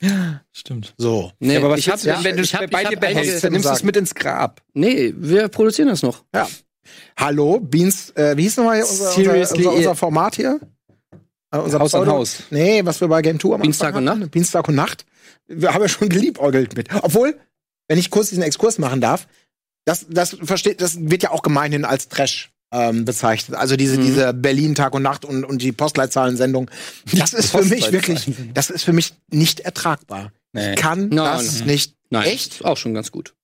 Ja, 0.00 0.42
stimmt. 0.52 0.94
So. 0.96 1.32
Nee, 1.38 1.54
ja, 1.54 1.58
aber 1.60 1.70
was 1.70 1.80
ich 1.80 1.88
hab, 1.88 2.00
ja, 2.02 2.22
wenn 2.22 2.36
du 2.36 2.42
es 2.42 2.52
bei 2.52 2.84
dir 2.84 2.96
behältst, 2.96 3.44
dann 3.44 3.52
nimmst 3.52 3.68
du 3.68 3.72
es 3.72 3.82
mit 3.82 3.96
ins 3.96 4.14
Grab. 4.14 4.62
Nee, 4.74 5.14
wir 5.16 5.48
produzieren 5.48 5.88
das 5.88 6.02
noch. 6.02 6.24
Ja. 6.34 6.48
Hallo, 7.16 7.60
Beans, 7.60 8.10
äh, 8.10 8.36
wie 8.36 8.42
hieß 8.42 8.56
nochmal 8.58 8.82
unser, 8.82 9.16
unser, 9.16 9.54
unser, 9.54 9.72
unser 9.72 9.94
Format 9.94 10.36
hier? 10.36 10.60
Äh, 11.50 11.58
unser 11.58 11.78
Haus 11.80 11.90
Pseudo, 11.90 12.10
an 12.10 12.16
Haus. 12.18 12.42
Nee, 12.50 12.84
was 12.84 13.00
wir 13.00 13.08
bei 13.08 13.22
Game 13.22 13.38
Tour 13.38 13.58
machen. 13.58 13.64
Dienstag 13.64 13.94
und 13.94 14.04
Nacht? 14.04 14.34
Dienstag 14.34 14.68
und 14.68 14.74
Nacht. 14.74 15.04
Wir 15.46 15.72
haben 15.72 15.82
ja 15.82 15.88
schon 15.88 16.08
geliebäugelt 16.08 16.76
mit. 16.76 16.88
Obwohl, 17.02 17.38
wenn 17.88 17.98
ich 17.98 18.10
kurz 18.10 18.28
diesen 18.28 18.42
Exkurs 18.42 18.78
machen 18.78 19.00
darf, 19.00 19.26
das, 19.84 20.06
das 20.10 20.36
versteht, 20.42 20.80
das 20.80 20.98
wird 21.00 21.22
ja 21.22 21.30
auch 21.30 21.42
gemeinhin 21.42 21.84
als 21.84 22.08
Trash 22.08 22.50
ähm, 22.70 23.04
bezeichnet. 23.04 23.56
Also 23.56 23.76
diese, 23.76 23.98
mhm. 23.98 24.04
diese 24.04 24.34
Berlin 24.34 24.74
Tag 24.74 24.94
und 24.94 25.02
Nacht 25.02 25.24
und, 25.24 25.44
und 25.44 25.62
die 25.62 25.72
Postleitzahlen-Sendung. 25.72 26.70
Das 27.12 27.32
ist 27.32 27.50
für 27.50 27.64
mich 27.64 27.90
wirklich, 27.92 28.30
das 28.52 28.68
ist 28.68 28.82
für 28.82 28.92
mich 28.92 29.14
nicht 29.30 29.60
ertragbar. 29.60 30.32
Nee. 30.52 30.74
Ich 30.74 30.76
kann 30.76 31.08
no, 31.08 31.24
das 31.24 31.60
no. 31.60 31.66
nicht. 31.66 31.94
Nein, 32.10 32.26
Echt? 32.26 32.64
Auch 32.64 32.76
schon 32.76 32.94
ganz 32.94 33.10
gut. 33.10 33.34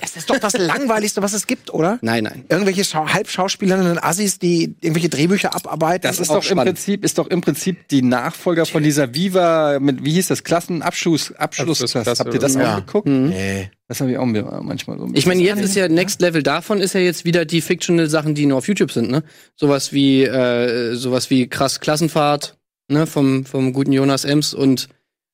Das 0.00 0.16
ist 0.16 0.28
doch 0.28 0.38
das 0.38 0.56
Langweiligste, 0.56 1.22
was 1.22 1.32
es 1.32 1.46
gibt, 1.46 1.72
oder? 1.72 1.98
Nein, 2.02 2.24
nein. 2.24 2.44
Irgendwelche 2.48 2.84
Schau 2.84 3.06
Halbschauspielerinnen 3.08 3.92
und 3.92 3.98
Assis, 3.98 4.38
die 4.38 4.74
irgendwelche 4.80 5.08
Drehbücher 5.08 5.54
abarbeiten. 5.54 6.02
Das 6.02 6.20
ist 6.20 6.30
doch 6.30 6.48
im 6.50 6.58
Prinzip, 6.58 7.04
ist 7.04 7.18
doch 7.18 7.26
im 7.28 7.40
Prinzip 7.40 7.88
die 7.88 8.02
Nachfolger 8.02 8.66
von 8.66 8.82
dieser 8.82 9.14
Viva 9.14 9.78
mit, 9.80 10.04
wie 10.04 10.12
hieß 10.12 10.28
das, 10.28 10.44
Klassenabschluss, 10.44 11.32
Abschlussklasse. 11.32 12.14
Habt 12.18 12.34
ihr 12.34 12.40
das 12.40 12.54
Ja. 12.54 12.74
auch 12.74 12.86
geguckt? 12.86 13.08
Mhm. 13.08 13.28
Nee. 13.28 13.70
Das 13.88 14.00
habe 14.00 14.10
ich 14.10 14.18
auch 14.18 14.24
mir 14.26 14.42
manchmal 14.62 14.98
so. 14.98 15.04
ein 15.04 15.14
Ich 15.14 15.26
meine, 15.26 15.42
jetzt 15.42 15.60
ist 15.60 15.74
ja 15.76 15.86
Next 15.88 16.20
Level 16.22 16.42
davon 16.42 16.80
ist 16.80 16.94
ja 16.94 17.00
jetzt 17.00 17.24
wieder 17.24 17.44
die 17.44 17.60
fictional 17.60 18.08
Sachen, 18.08 18.34
die 18.34 18.46
nur 18.46 18.58
auf 18.58 18.66
YouTube 18.68 18.90
sind, 18.90 19.10
ne? 19.10 19.22
Sowas 19.54 19.92
wie 19.92 20.22
äh, 20.24 20.94
sowas 20.94 21.28
wie 21.28 21.46
krass 21.46 21.80
Klassenfahrt, 21.80 22.56
ne, 22.88 23.06
vom 23.06 23.44
vom 23.44 23.72
guten 23.74 23.92
Jonas 23.92 24.24
Ems 24.24 24.54
und 24.54 24.88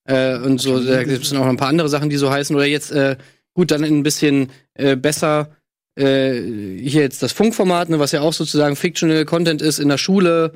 äh, 0.06 0.36
und 0.38 0.58
so 0.60 0.82
da 0.82 1.04
gibt 1.04 1.24
es 1.24 1.32
noch 1.32 1.46
ein 1.46 1.56
paar 1.56 1.68
andere 1.68 1.88
Sachen, 1.88 2.10
die 2.10 2.16
so 2.16 2.30
heißen 2.32 2.56
oder 2.56 2.66
jetzt 2.66 2.90
äh, 2.90 3.16
gut 3.58 3.72
dann 3.72 3.82
ein 3.82 4.04
bisschen 4.04 4.50
äh, 4.74 4.94
besser 4.94 5.50
äh, 5.98 6.34
hier 6.80 7.02
jetzt 7.02 7.24
das 7.24 7.32
Funkformat, 7.32 7.88
ne, 7.88 7.98
was 7.98 8.12
ja 8.12 8.20
auch 8.20 8.32
sozusagen 8.32 8.76
fictional 8.76 9.24
Content 9.24 9.60
ist 9.60 9.80
in 9.80 9.88
der 9.88 9.98
Schule. 9.98 10.52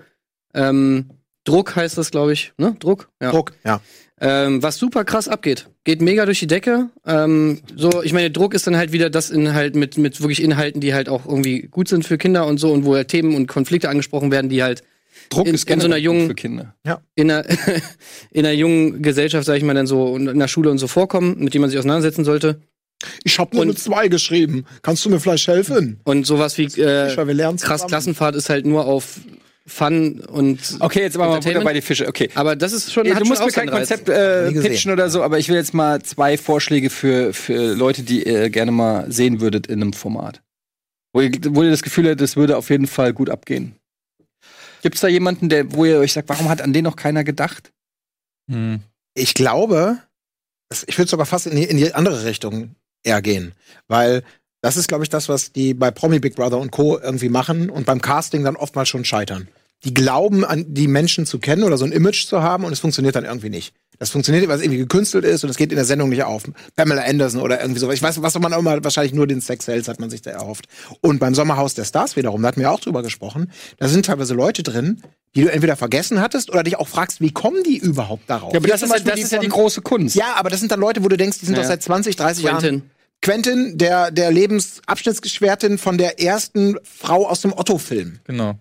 Ähm, 0.54 1.10
Druck 1.42 1.74
heißt 1.74 1.98
das, 1.98 2.12
glaube 2.12 2.32
ich, 2.32 2.52
ne? 2.58 2.76
Druck, 2.78 3.08
ja. 3.20 3.32
Druck, 3.32 3.54
ja. 3.64 3.80
Ähm, 4.20 4.62
was 4.62 4.76
super 4.76 5.04
krass 5.04 5.26
abgeht. 5.26 5.66
Geht 5.82 6.00
mega 6.00 6.24
durch 6.26 6.38
die 6.38 6.46
Decke. 6.46 6.90
Ähm, 7.04 7.58
so, 7.74 8.04
ich 8.04 8.12
meine, 8.12 8.30
Druck 8.30 8.54
ist 8.54 8.68
dann 8.68 8.76
halt 8.76 8.92
wieder 8.92 9.10
das 9.10 9.30
Inhalt 9.30 9.74
mit, 9.74 9.98
mit 9.98 10.20
wirklich 10.20 10.40
Inhalten, 10.40 10.80
die 10.80 10.94
halt 10.94 11.08
auch 11.08 11.26
irgendwie 11.26 11.62
gut 11.62 11.88
sind 11.88 12.06
für 12.06 12.18
Kinder 12.18 12.46
und 12.46 12.58
so 12.58 12.70
und 12.72 12.84
wo 12.84 12.94
halt 12.94 13.08
Themen 13.08 13.34
und 13.34 13.48
Konflikte 13.48 13.88
angesprochen 13.88 14.30
werden, 14.30 14.48
die 14.48 14.62
halt 14.62 14.84
Druck 15.28 15.48
in- 15.48 15.54
ist 15.56 15.68
in 15.68 15.80
so 15.80 15.86
einer 15.86 15.96
jungen- 15.96 16.28
für 16.28 16.36
Kinder. 16.36 16.76
in 17.16 17.32
einer, 17.32 17.44
in 18.30 18.46
einer 18.46 18.52
jungen 18.54 19.02
Gesellschaft, 19.02 19.44
sag 19.44 19.56
ich 19.56 19.64
mal, 19.64 19.74
dann 19.74 19.88
so 19.88 20.16
in 20.16 20.38
der 20.38 20.46
Schule 20.48 20.70
und 20.70 20.78
so 20.78 20.86
vorkommen, 20.86 21.38
mit 21.40 21.52
denen 21.54 21.62
man 21.62 21.70
sich 21.70 21.78
auseinandersetzen 21.80 22.24
sollte. 22.24 22.60
Ich 23.24 23.38
habe 23.38 23.54
nur 23.56 23.62
Und- 23.62 23.70
eine 23.70 23.76
2 23.76 24.08
geschrieben. 24.08 24.64
Kannst 24.82 25.04
du 25.04 25.10
mir 25.10 25.20
vielleicht 25.20 25.46
helfen? 25.48 26.00
Und 26.04 26.26
sowas 26.26 26.56
wie 26.58 26.64
äh, 26.64 27.12
lernen 27.32 27.58
krass 27.58 27.80
zusammen. 27.82 27.88
Klassenfahrt 27.88 28.36
ist 28.36 28.48
halt 28.50 28.66
nur 28.66 28.84
auf 28.86 29.20
Fun 29.64 30.18
und 30.20 30.58
Okay, 30.80 31.02
jetzt 31.02 31.16
machen 31.16 31.28
wir 31.30 31.34
mal 31.36 31.40
Butter 31.40 31.60
bei 31.64 31.72
die 31.72 31.82
Fische. 31.82 32.08
Okay. 32.08 32.28
aber 32.34 32.56
das 32.56 32.72
ist 32.72 32.92
schon 32.92 33.06
Ja, 33.06 33.12
du 33.14 33.20
schon 33.20 33.28
musst 33.28 33.44
mir 33.44 33.52
kein. 33.52 33.70
Konzept 33.70 34.08
äh, 34.08 34.50
pitchen 34.50 34.90
oder 34.90 35.08
so, 35.08 35.22
aber 35.22 35.38
ich 35.38 35.48
will 35.48 35.54
jetzt 35.54 35.72
mal 35.72 36.02
zwei 36.02 36.36
Vorschläge 36.36 36.90
für, 36.90 37.32
für 37.32 37.72
Leute, 37.74 38.02
die 38.02 38.24
ihr 38.26 38.50
gerne 38.50 38.72
mal 38.72 39.10
sehen 39.12 39.40
würdet 39.40 39.68
in 39.68 39.80
einem 39.80 39.92
Format. 39.92 40.42
Wo 41.12 41.20
ihr, 41.20 41.30
wo 41.50 41.62
ihr 41.62 41.70
das 41.70 41.82
Gefühl 41.84 42.08
habt, 42.10 42.20
das 42.20 42.34
würde 42.36 42.56
auf 42.56 42.70
jeden 42.70 42.88
Fall 42.88 43.12
gut 43.12 43.30
abgehen. 43.30 43.76
Gibt's 44.82 45.00
da 45.00 45.06
jemanden, 45.06 45.48
der, 45.48 45.72
wo 45.74 45.84
ihr 45.84 45.98
euch 45.98 46.12
sagt, 46.12 46.28
warum 46.28 46.48
hat 46.48 46.60
an 46.60 46.72
den 46.72 46.82
noch 46.82 46.96
keiner 46.96 47.22
gedacht? 47.22 47.70
Hm. 48.50 48.80
Ich 49.14 49.34
glaube, 49.34 49.98
es- 50.70 50.84
ich 50.88 50.98
würde 50.98 51.08
sogar 51.08 51.26
fast 51.26 51.46
in 51.46 51.54
die, 51.54 51.64
in 51.64 51.76
die 51.76 51.94
andere 51.94 52.24
Richtung 52.24 52.74
eher 53.02 53.22
gehen. 53.22 53.52
Weil 53.88 54.22
das 54.60 54.76
ist, 54.76 54.88
glaube 54.88 55.04
ich, 55.04 55.10
das, 55.10 55.28
was 55.28 55.52
die 55.52 55.74
bei 55.74 55.90
Promi 55.90 56.20
Big 56.20 56.36
Brother 56.36 56.58
und 56.58 56.70
Co. 56.70 56.98
irgendwie 56.98 57.28
machen 57.28 57.68
und 57.70 57.84
beim 57.86 58.00
Casting 58.00 58.44
dann 58.44 58.56
oftmals 58.56 58.88
schon 58.88 59.04
scheitern. 59.04 59.48
Die 59.84 59.92
glauben, 59.94 60.44
an 60.44 60.64
die 60.68 60.86
Menschen 60.86 61.26
zu 61.26 61.40
kennen 61.40 61.64
oder 61.64 61.76
so 61.76 61.84
ein 61.84 61.90
Image 61.90 62.26
zu 62.28 62.40
haben 62.40 62.62
und 62.64 62.72
es 62.72 62.78
funktioniert 62.78 63.16
dann 63.16 63.24
irgendwie 63.24 63.50
nicht. 63.50 63.74
Das 63.98 64.10
funktioniert, 64.10 64.46
weil 64.46 64.56
es 64.56 64.62
irgendwie 64.62 64.78
gekünstelt 64.78 65.24
ist 65.24 65.42
und 65.42 65.50
es 65.50 65.56
geht 65.56 65.72
in 65.72 65.76
der 65.76 65.84
Sendung 65.84 66.08
nicht 66.10 66.22
auf. 66.22 66.44
Pamela 66.76 67.02
Anderson 67.02 67.40
oder 67.40 67.60
irgendwie 67.60 67.80
sowas. 67.80 67.96
Ich 67.96 68.02
weiß, 68.02 68.22
was 68.22 68.38
man 68.38 68.52
auch 68.54 68.60
immer, 68.60 68.82
wahrscheinlich 68.84 69.12
nur 69.12 69.26
den 69.26 69.40
Sex 69.40 69.64
Sales 69.64 69.88
hat 69.88 69.98
man 69.98 70.08
sich 70.08 70.22
da 70.22 70.30
erhofft. 70.30 70.66
Und 71.00 71.18
beim 71.18 71.34
Sommerhaus 71.34 71.74
der 71.74 71.84
Stars 71.84 72.14
wiederum, 72.14 72.42
da 72.42 72.48
hatten 72.48 72.60
wir 72.60 72.70
auch 72.70 72.78
drüber 72.78 73.02
gesprochen, 73.02 73.50
da 73.78 73.88
sind 73.88 74.06
teilweise 74.06 74.34
Leute 74.34 74.62
drin, 74.62 75.02
die 75.34 75.42
du 75.42 75.50
entweder 75.52 75.74
vergessen 75.74 76.20
hattest 76.20 76.50
oder 76.50 76.62
dich 76.62 76.76
auch 76.78 76.86
fragst, 76.88 77.20
wie 77.20 77.32
kommen 77.32 77.64
die 77.64 77.78
überhaupt 77.78 78.30
darauf? 78.30 78.52
Ja, 78.52 78.60
aber 78.60 78.68
das, 78.68 78.80
zum 78.80 78.90
ist, 78.92 78.98
ja- 78.98 79.04
das 79.04 79.14
die 79.16 79.22
ist 79.22 79.32
ja 79.32 79.38
die 79.38 79.48
große 79.48 79.80
Kunst. 79.82 80.14
ja, 80.14 80.34
aber 80.36 80.48
das 80.50 80.60
sind 80.60 80.70
dann 80.70 80.78
Leute, 80.80 81.02
wo 81.02 81.08
du 81.08 81.16
denkst, 81.16 81.40
die 81.40 81.46
sind 81.46 81.56
Ja. 81.56 81.62
doch 81.62 81.68
seit 81.68 81.82
20, 81.82 82.14
30 82.14 82.44
Jahren. 82.44 82.82
Quentin. 83.22 83.78
Der, 83.78 84.11
der 84.11 84.30
Lebensabschnittsgeschwertin 84.30 85.78
von 85.78 85.96
der 85.96 86.20
ersten 86.20 86.76
Frau 86.82 87.26
aus 87.26 87.40
dem 87.40 87.52
Otto-Film. 87.52 88.18
Genau. 88.24 88.58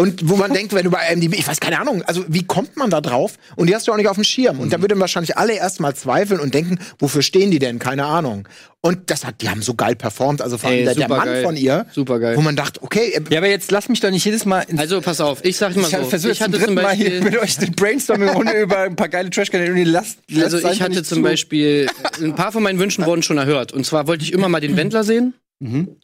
Und 0.00 0.28
wo 0.28 0.36
man 0.36 0.52
denkt, 0.52 0.72
wenn 0.74 0.84
du 0.84 0.92
bei 0.92 1.08
IMDb, 1.12 1.34
ich 1.36 1.48
weiß 1.48 1.58
keine 1.58 1.80
Ahnung, 1.80 2.02
also 2.02 2.24
wie 2.28 2.44
kommt 2.44 2.76
man 2.76 2.88
da 2.88 3.00
drauf? 3.00 3.34
Und 3.56 3.66
die 3.66 3.74
hast 3.74 3.88
du 3.88 3.92
auch 3.92 3.96
nicht 3.96 4.06
auf 4.06 4.14
dem 4.14 4.22
Schirm. 4.22 4.60
Und 4.60 4.72
da 4.72 4.80
würden 4.80 5.00
wahrscheinlich 5.00 5.36
alle 5.36 5.54
erstmal 5.54 5.96
zweifeln 5.96 6.38
und 6.38 6.54
denken, 6.54 6.78
wofür 7.00 7.20
stehen 7.20 7.50
die 7.50 7.58
denn? 7.58 7.80
Keine 7.80 8.04
Ahnung. 8.04 8.46
Und 8.80 9.10
das 9.10 9.26
hat, 9.26 9.42
die 9.42 9.48
haben 9.50 9.60
so 9.60 9.74
geil 9.74 9.96
performt, 9.96 10.40
also 10.40 10.56
vor 10.56 10.70
allem 10.70 10.78
Ey, 10.78 10.84
der, 10.84 10.94
der 10.94 11.08
Mann 11.08 11.24
geil. 11.24 11.42
von 11.42 11.56
ihr, 11.56 11.84
Super 11.92 12.20
geil. 12.20 12.36
wo 12.36 12.42
man 12.42 12.54
dachte, 12.54 12.80
okay, 12.80 13.10
äh, 13.12 13.20
Ja, 13.28 13.38
aber 13.38 13.48
jetzt 13.48 13.72
lass 13.72 13.88
mich 13.88 13.98
doch 13.98 14.12
nicht 14.12 14.24
jedes 14.24 14.44
Mal 14.44 14.60
ins 14.68 14.78
Also 14.78 15.00
pass 15.00 15.20
auf, 15.20 15.44
ich 15.44 15.56
sag 15.56 15.74
mal 15.74 15.82
ich 15.82 15.88
so. 15.88 16.04
versuche 16.04 16.30
ich 16.30 16.38
jetzt 16.38 16.44
zum 16.44 16.52
hatte 16.54 16.58
dritten 16.64 16.76
zum 16.76 16.84
Mal 16.84 16.94
hier 16.94 17.20
mit 17.20 17.36
euch 17.36 17.58
eine 17.58 17.72
Brainstorming-Runde 17.72 18.52
über 18.62 18.78
ein 18.78 18.94
paar 18.94 19.08
geile 19.08 19.30
Trash-Kanäle 19.30 19.72
und 19.72 19.84
lasst, 19.84 20.20
lasst 20.30 20.54
also 20.54 20.68
ich 20.68 20.80
hatte 20.80 21.02
zum 21.02 21.18
zu. 21.18 21.22
Beispiel, 21.24 21.88
ein 22.22 22.36
paar 22.36 22.52
von 22.52 22.62
meinen 22.62 22.78
Wünschen 22.78 23.04
wurden 23.04 23.24
schon 23.24 23.36
erhört. 23.36 23.72
Und 23.72 23.84
zwar 23.84 24.06
wollte 24.06 24.22
ich 24.22 24.32
immer 24.32 24.48
mal 24.48 24.60
den 24.60 24.76
Wendler 24.76 25.02
sehen. 25.02 25.34
Mhm. 25.58 25.96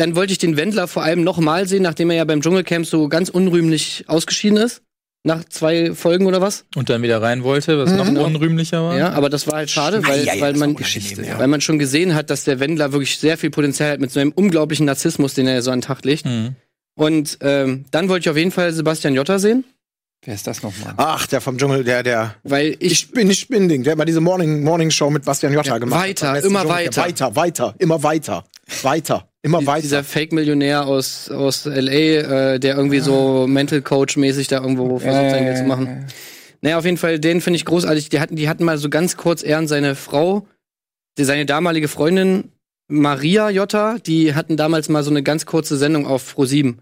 Dann 0.00 0.16
wollte 0.16 0.32
ich 0.32 0.38
den 0.38 0.56
Wendler 0.56 0.88
vor 0.88 1.02
allem 1.02 1.22
noch 1.22 1.38
mal 1.38 1.68
sehen, 1.68 1.82
nachdem 1.82 2.08
er 2.08 2.16
ja 2.16 2.24
beim 2.24 2.40
Dschungelcamp 2.40 2.86
so 2.86 3.08
ganz 3.08 3.28
unrühmlich 3.28 4.04
ausgeschieden 4.06 4.56
ist. 4.56 4.80
Nach 5.22 5.44
zwei 5.44 5.94
Folgen 5.94 6.24
oder 6.24 6.40
was? 6.40 6.64
Und 6.74 6.88
dann 6.88 7.02
wieder 7.02 7.20
rein 7.20 7.42
wollte, 7.42 7.78
was 7.78 7.92
noch 7.92 8.08
unrühmlicher 8.08 8.82
war. 8.82 8.96
Ja, 8.96 9.10
aber 9.12 9.28
das 9.28 9.46
war 9.46 9.56
halt 9.56 9.70
schade, 9.70 10.02
weil, 10.06 10.24
Ja, 10.24 10.34
ja, 10.36 10.40
weil, 10.40 10.54
man, 10.54 10.74
ja. 10.74 11.38
weil 11.38 11.48
man 11.48 11.60
schon 11.60 11.78
gesehen 11.78 12.14
hat, 12.14 12.30
dass 12.30 12.44
der 12.44 12.58
Wendler 12.60 12.92
wirklich 12.92 13.18
sehr 13.18 13.36
viel 13.36 13.50
Potenzial 13.50 13.90
hat 13.92 14.00
mit 14.00 14.10
so 14.10 14.20
einem 14.20 14.32
unglaublichen 14.32 14.86
Narzissmus, 14.86 15.34
den 15.34 15.46
er 15.46 15.60
so 15.60 15.70
an 15.70 15.80
den 15.80 15.84
Tag 15.84 16.02
legt. 16.06 16.24
Mhm. 16.24 16.56
Und 16.94 17.36
ähm, 17.42 17.84
dann 17.90 18.08
wollte 18.08 18.24
ich 18.24 18.30
auf 18.30 18.38
jeden 18.38 18.52
Fall 18.52 18.72
Sebastian 18.72 19.14
Jotta 19.14 19.38
sehen, 19.38 19.64
Wer 20.24 20.34
ist 20.34 20.46
das 20.46 20.62
nochmal? 20.62 20.94
ach, 20.96 21.26
der 21.26 21.40
vom 21.40 21.56
Dschungel, 21.56 21.84
der, 21.84 22.02
der, 22.02 22.34
weil 22.42 22.76
ich 22.78 22.92
ich 22.92 23.10
bin 23.10 23.28
nicht 23.28 23.40
Spinding, 23.40 23.82
der 23.84 23.92
hat 23.92 23.98
mal 23.98 24.04
diese 24.04 24.20
Morning, 24.20 24.62
Morning 24.62 24.90
Show 24.90 25.10
mit 25.10 25.24
Bastian 25.24 25.52
Jotta 25.52 25.78
gemacht. 25.78 26.00
weiter, 26.00 26.42
immer 26.44 26.68
weiter. 26.68 27.02
Weiter, 27.02 27.36
weiter, 27.36 27.74
immer 27.78 28.02
weiter, 28.02 28.44
weiter, 28.82 29.29
immer 29.42 29.66
weiter. 29.66 29.82
dieser 29.82 30.04
Fake-Millionär 30.04 30.86
aus, 30.86 31.30
aus 31.30 31.66
L.A., 31.66 32.54
äh, 32.54 32.60
der 32.60 32.76
irgendwie 32.76 33.00
so 33.00 33.46
Mental 33.46 33.82
Coach-mäßig 33.82 34.48
da 34.48 34.60
irgendwo 34.60 34.98
versucht, 34.98 35.30
sein 35.30 35.44
Geld 35.44 35.58
zu 35.58 35.64
machen. 35.64 36.06
Naja, 36.60 36.78
auf 36.78 36.84
jeden 36.84 36.98
Fall, 36.98 37.18
den 37.18 37.40
finde 37.40 37.56
ich 37.56 37.64
großartig. 37.64 38.10
Die 38.10 38.20
hatten, 38.20 38.36
die 38.36 38.48
hatten 38.48 38.64
mal 38.64 38.78
so 38.78 38.90
ganz 38.90 39.16
kurz 39.16 39.42
Ehren 39.42 39.66
seine 39.66 39.94
Frau, 39.94 40.46
die, 41.16 41.24
seine 41.24 41.46
damalige 41.46 41.88
Freundin 41.88 42.52
Maria 42.88 43.50
Jotta, 43.50 43.98
die 43.98 44.34
hatten 44.34 44.56
damals 44.56 44.88
mal 44.88 45.04
so 45.04 45.10
eine 45.10 45.22
ganz 45.22 45.46
kurze 45.46 45.76
Sendung 45.76 46.06
auf 46.06 46.34
Pro7. 46.36 46.76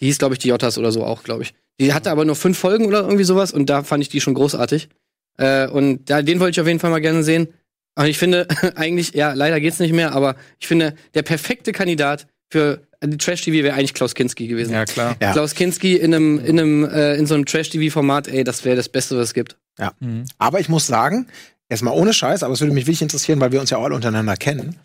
Die 0.00 0.06
hieß, 0.06 0.18
glaube 0.18 0.34
ich, 0.34 0.40
die 0.40 0.48
Jottas 0.48 0.76
oder 0.76 0.90
so 0.90 1.04
auch, 1.04 1.22
glaube 1.22 1.44
ich. 1.44 1.54
Die 1.80 1.94
hatte 1.94 2.10
aber 2.10 2.24
nur 2.24 2.34
fünf 2.34 2.58
Folgen 2.58 2.86
oder 2.86 3.02
irgendwie 3.02 3.24
sowas 3.24 3.52
und 3.52 3.70
da 3.70 3.84
fand 3.84 4.02
ich 4.02 4.08
die 4.08 4.20
schon 4.20 4.34
großartig. 4.34 4.88
Äh, 5.38 5.68
und 5.68 6.10
da, 6.10 6.20
den 6.20 6.40
wollte 6.40 6.50
ich 6.50 6.60
auf 6.60 6.66
jeden 6.66 6.80
Fall 6.80 6.90
mal 6.90 7.00
gerne 7.00 7.22
sehen. 7.22 7.48
Und 7.94 8.06
ich 8.06 8.18
finde 8.18 8.46
eigentlich, 8.76 9.14
ja, 9.14 9.32
leider 9.32 9.60
geht's 9.60 9.78
nicht 9.78 9.92
mehr, 9.92 10.12
aber 10.12 10.36
ich 10.58 10.66
finde, 10.66 10.94
der 11.14 11.22
perfekte 11.22 11.72
Kandidat 11.72 12.26
für 12.50 12.86
die 13.04 13.16
Trash-TV 13.16 13.64
wäre 13.64 13.74
eigentlich 13.74 13.94
Klaus 13.94 14.14
Kinski 14.14 14.46
gewesen. 14.46 14.72
Ja, 14.72 14.84
klar. 14.84 15.16
Ja. 15.20 15.32
Klaus 15.32 15.54
Kinski 15.54 15.96
in 15.96 16.14
einem, 16.14 16.38
in 16.38 16.58
einem, 16.58 16.84
äh, 16.84 17.14
in 17.16 17.26
so 17.26 17.34
einem 17.34 17.46
Trash-TV-Format, 17.46 18.28
ey, 18.28 18.44
das 18.44 18.64
wäre 18.64 18.76
das 18.76 18.88
Beste, 18.88 19.16
was 19.16 19.28
es 19.28 19.34
gibt. 19.34 19.56
Mhm. 20.00 20.24
Aber 20.38 20.60
ich 20.60 20.68
muss 20.68 20.86
sagen, 20.86 21.26
erstmal 21.68 21.94
ohne 21.94 22.12
Scheiß, 22.12 22.42
aber 22.42 22.52
es 22.52 22.60
würde 22.60 22.74
mich 22.74 22.86
wirklich 22.86 23.02
interessieren, 23.02 23.40
weil 23.40 23.52
wir 23.52 23.60
uns 23.60 23.70
ja 23.70 23.78
auch 23.78 23.84
alle 23.84 23.94
untereinander 23.94 24.36
kennen. 24.36 24.76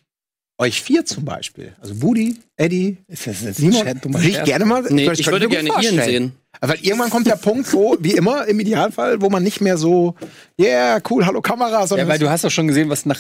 Euch 0.60 0.82
vier 0.82 1.06
zum 1.06 1.24
Beispiel, 1.24 1.76
also 1.80 2.02
Woody, 2.02 2.38
Eddie, 2.56 2.98
Ist 3.08 3.28
das 3.28 3.44
jetzt 3.44 3.58
Simon, 3.58 3.86
würde 3.86 4.28
ich 4.28 4.44
gerne 4.44 4.66
mal. 4.66 4.82
Nee, 4.90 5.04
ich 5.12 5.24
könnte 5.24 5.32
würde 5.34 5.50
gerne 5.50 5.70
Ian 5.70 5.74
vorstellen. 5.74 6.04
sehen. 6.04 6.32
Weil 6.62 6.80
irgendwann 6.82 7.10
kommt 7.10 7.28
der 7.28 7.36
Punkt, 7.36 7.72
wo, 7.74 7.98
wie 8.00 8.14
immer 8.14 8.48
im 8.48 8.60
Idealfall, 8.60 9.22
wo 9.22 9.30
man 9.30 9.44
nicht 9.44 9.62
mehr 9.62 9.78
so, 9.78 10.16
yeah, 10.60 11.00
cool, 11.10 11.26
hallo 11.26 11.42
Kamera, 11.42 11.82
Ja, 11.82 11.88
sondern. 11.88 12.08
weil 12.08 12.20
du 12.20 12.30
hast 12.30 12.44
doch 12.44 12.52
schon 12.52 12.68
gesehen, 12.68 12.90
was 12.90 13.06
nach 13.06 13.20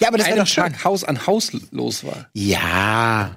ja 0.00 0.08
aber 0.08 0.18
das 0.18 0.26
einem 0.26 0.38
doch 0.38 0.46
schön. 0.46 0.64
Tag 0.64 0.84
Haus 0.84 1.04
an 1.04 1.26
Haus 1.26 1.52
los 1.70 2.02
war. 2.04 2.28
Ja. 2.34 3.36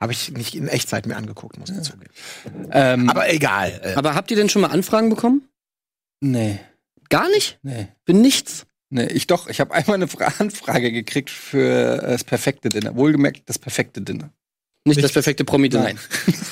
Habe 0.00 0.12
ich 0.12 0.30
nicht 0.32 0.54
in 0.54 0.66
Echtzeit 0.68 1.04
mir 1.06 1.16
angeguckt, 1.16 1.58
muss 1.58 1.68
ich 1.68 1.82
zugeben. 1.82 2.10
Ähm, 2.70 3.10
Aber 3.10 3.30
egal. 3.30 3.78
Äh, 3.84 3.94
Aber 3.96 4.14
habt 4.14 4.30
ihr 4.30 4.36
denn 4.38 4.48
schon 4.48 4.62
mal 4.62 4.70
Anfragen 4.70 5.10
bekommen? 5.10 5.42
nee, 6.20 6.58
Gar 7.10 7.28
nicht? 7.30 7.58
nee. 7.62 7.88
Für 8.06 8.14
nichts? 8.14 8.66
Nee, 8.88 9.06
ich 9.06 9.26
doch. 9.26 9.48
Ich 9.48 9.60
habe 9.60 9.74
einmal 9.74 9.96
eine 9.96 10.08
Fra 10.08 10.32
Anfrage 10.38 10.90
gekriegt 10.90 11.28
für 11.28 12.02
äh, 12.02 12.12
das 12.12 12.24
perfekte 12.24 12.68
Dinner. 12.70 12.96
Wohlgemerkt, 12.96 13.42
das 13.46 13.58
perfekte 13.58 14.00
Dinner. 14.00 14.30
Nicht 14.84 15.02
das 15.02 15.12
perfekte 15.12 15.44
promi 15.44 15.68
Nein. 15.68 15.98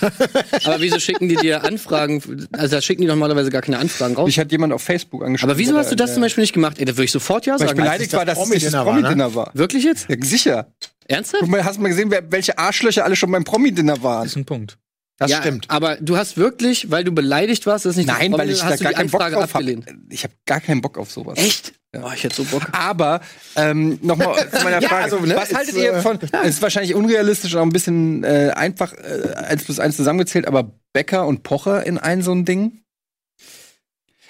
Aber 0.64 0.80
wieso 0.80 1.00
schicken 1.00 1.30
die 1.30 1.36
dir 1.36 1.64
Anfragen? 1.64 2.46
Also 2.52 2.76
da 2.76 2.82
schicken 2.82 3.00
die 3.00 3.08
normalerweise 3.08 3.50
gar 3.50 3.62
keine 3.62 3.78
Anfragen 3.78 4.16
raus. 4.16 4.26
Mich 4.26 4.38
hat 4.38 4.52
jemand 4.52 4.74
auf 4.74 4.82
Facebook 4.82 5.24
angeschrieben. 5.24 5.50
Aber 5.50 5.58
wieso 5.58 5.76
hast 5.78 5.90
du 5.90 5.96
das 5.96 6.12
zum 6.12 6.20
Beispiel 6.22 6.42
nicht 6.42 6.52
gemacht? 6.52 6.78
Ey, 6.78 6.84
da 6.84 6.92
würde 6.92 7.04
ich 7.04 7.10
sofort 7.12 7.46
ja 7.46 7.54
Weil 7.54 7.62
ich 7.62 7.68
sagen. 7.68 7.80
beleidigt 7.80 8.12
war, 8.12 8.26
dass 8.26 8.38
es 8.38 8.48
nicht 8.50 8.66
das 8.66 8.72
Promi-Dinner 8.72 8.86
war, 8.86 8.94
ne? 8.94 9.00
Promi-Dinner 9.00 9.34
war. 9.34 9.50
Wirklich 9.54 9.84
jetzt? 9.84 10.10
Ja, 10.10 10.16
sicher. 10.20 10.72
Ernsthaft? 11.06 11.46
Mal, 11.46 11.64
hast 11.64 11.78
du 11.78 11.82
mal 11.82 11.88
gesehen, 11.88 12.10
wer, 12.10 12.30
welche 12.30 12.58
Arschlöcher 12.58 13.04
alle 13.04 13.16
schon 13.16 13.30
beim 13.30 13.44
Promi-Dinner 13.44 14.02
waren? 14.02 14.24
Das 14.24 14.32
ist 14.32 14.36
ein 14.36 14.44
Punkt. 14.44 14.76
Das 15.18 15.30
ja, 15.32 15.40
stimmt. 15.40 15.66
Aber 15.68 15.96
du 15.96 16.16
hast 16.16 16.36
wirklich, 16.36 16.90
weil 16.90 17.02
du 17.04 17.10
beleidigt 17.12 17.66
warst, 17.66 17.84
das 17.84 17.90
ist 17.90 17.96
nicht 17.96 18.06
Nein, 18.06 18.30
das 18.30 18.40
weil 18.40 18.50
ich 18.50 18.60
da 18.60 18.76
gar 18.76 18.92
keinen 18.92 19.10
Bock 19.10 19.20
drauf 19.20 19.54
habe. 19.54 19.82
Ich 20.10 20.22
habe 20.24 20.32
gar 20.46 20.60
keinen 20.60 20.80
Bock 20.80 20.96
auf 20.96 21.10
sowas. 21.10 21.38
Echt? 21.38 21.74
Ja. 21.94 22.04
Oh, 22.04 22.10
ich 22.14 22.22
hätte 22.22 22.36
so 22.36 22.44
Bock. 22.44 22.62
Aber 22.72 23.20
ähm, 23.56 23.98
nochmal 24.02 24.48
zu 24.52 24.62
meiner 24.62 24.80
Ja, 24.80 24.88
Frage. 24.88 25.04
also, 25.04 25.18
ne, 25.20 25.34
Was 25.36 25.48
ist, 25.50 25.56
haltet 25.56 25.74
ihr 25.76 25.94
äh, 25.94 26.02
von, 26.02 26.18
ist 26.44 26.62
wahrscheinlich 26.62 26.94
unrealistisch 26.94 27.52
und 27.54 27.60
auch 27.60 27.64
ein 27.64 27.70
bisschen 27.72 28.22
äh, 28.24 28.52
einfach 28.54 28.92
äh, 28.92 29.34
eins 29.34 29.64
plus 29.64 29.80
eins 29.80 29.96
zusammengezählt, 29.96 30.46
aber 30.46 30.70
Becker 30.92 31.26
und 31.26 31.42
Pocher 31.42 31.84
in 31.84 31.98
ein 31.98 32.22
so 32.22 32.32
ein 32.32 32.44
Ding? 32.44 32.82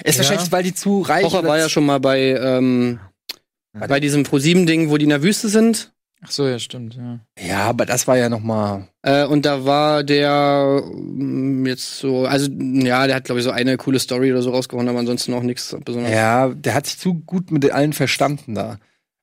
Ist 0.04 0.16
Ja. 0.16 0.22
wahrscheinlich, 0.24 0.52
weil 0.52 0.62
die 0.62 0.74
zu 0.74 1.02
reich 1.02 1.24
Pocher 1.24 1.44
war 1.44 1.58
ja 1.58 1.68
schon 1.68 1.84
mal 1.84 1.98
bei, 2.00 2.30
ähm, 2.40 3.00
bei 3.72 4.00
diesem 4.00 4.22
Pro-7-Ding, 4.22 4.88
wo 4.90 4.96
die 4.96 5.04
in 5.04 5.10
der 5.10 5.22
Wüste 5.22 5.48
sind. 5.48 5.92
Ach 6.20 6.30
so, 6.30 6.46
ja, 6.48 6.58
stimmt, 6.58 6.96
ja. 6.96 7.20
Ja, 7.38 7.58
aber 7.66 7.86
das 7.86 8.08
war 8.08 8.16
ja 8.16 8.28
noch 8.28 8.40
mal 8.40 8.88
Äh, 9.02 9.24
und 9.26 9.46
da 9.46 9.64
war 9.64 10.02
der 10.02 10.82
mm, 10.92 11.64
jetzt 11.66 11.98
so, 11.98 12.26
also 12.26 12.50
ja, 12.50 13.06
der 13.06 13.16
hat 13.16 13.24
glaube 13.24 13.38
ich 13.38 13.44
so 13.44 13.52
eine 13.52 13.76
coole 13.76 14.00
Story 14.00 14.32
oder 14.32 14.42
so 14.42 14.50
rausgehauen, 14.50 14.88
aber 14.88 14.98
ansonsten 14.98 15.32
auch 15.34 15.42
nichts 15.42 15.76
besonders. 15.84 16.12
Ja, 16.12 16.48
der 16.48 16.74
hat 16.74 16.86
sich 16.86 16.98
zu 16.98 17.14
gut 17.14 17.52
mit 17.52 17.70
allen 17.70 17.92
verstanden 17.92 18.54
da. 18.54 18.78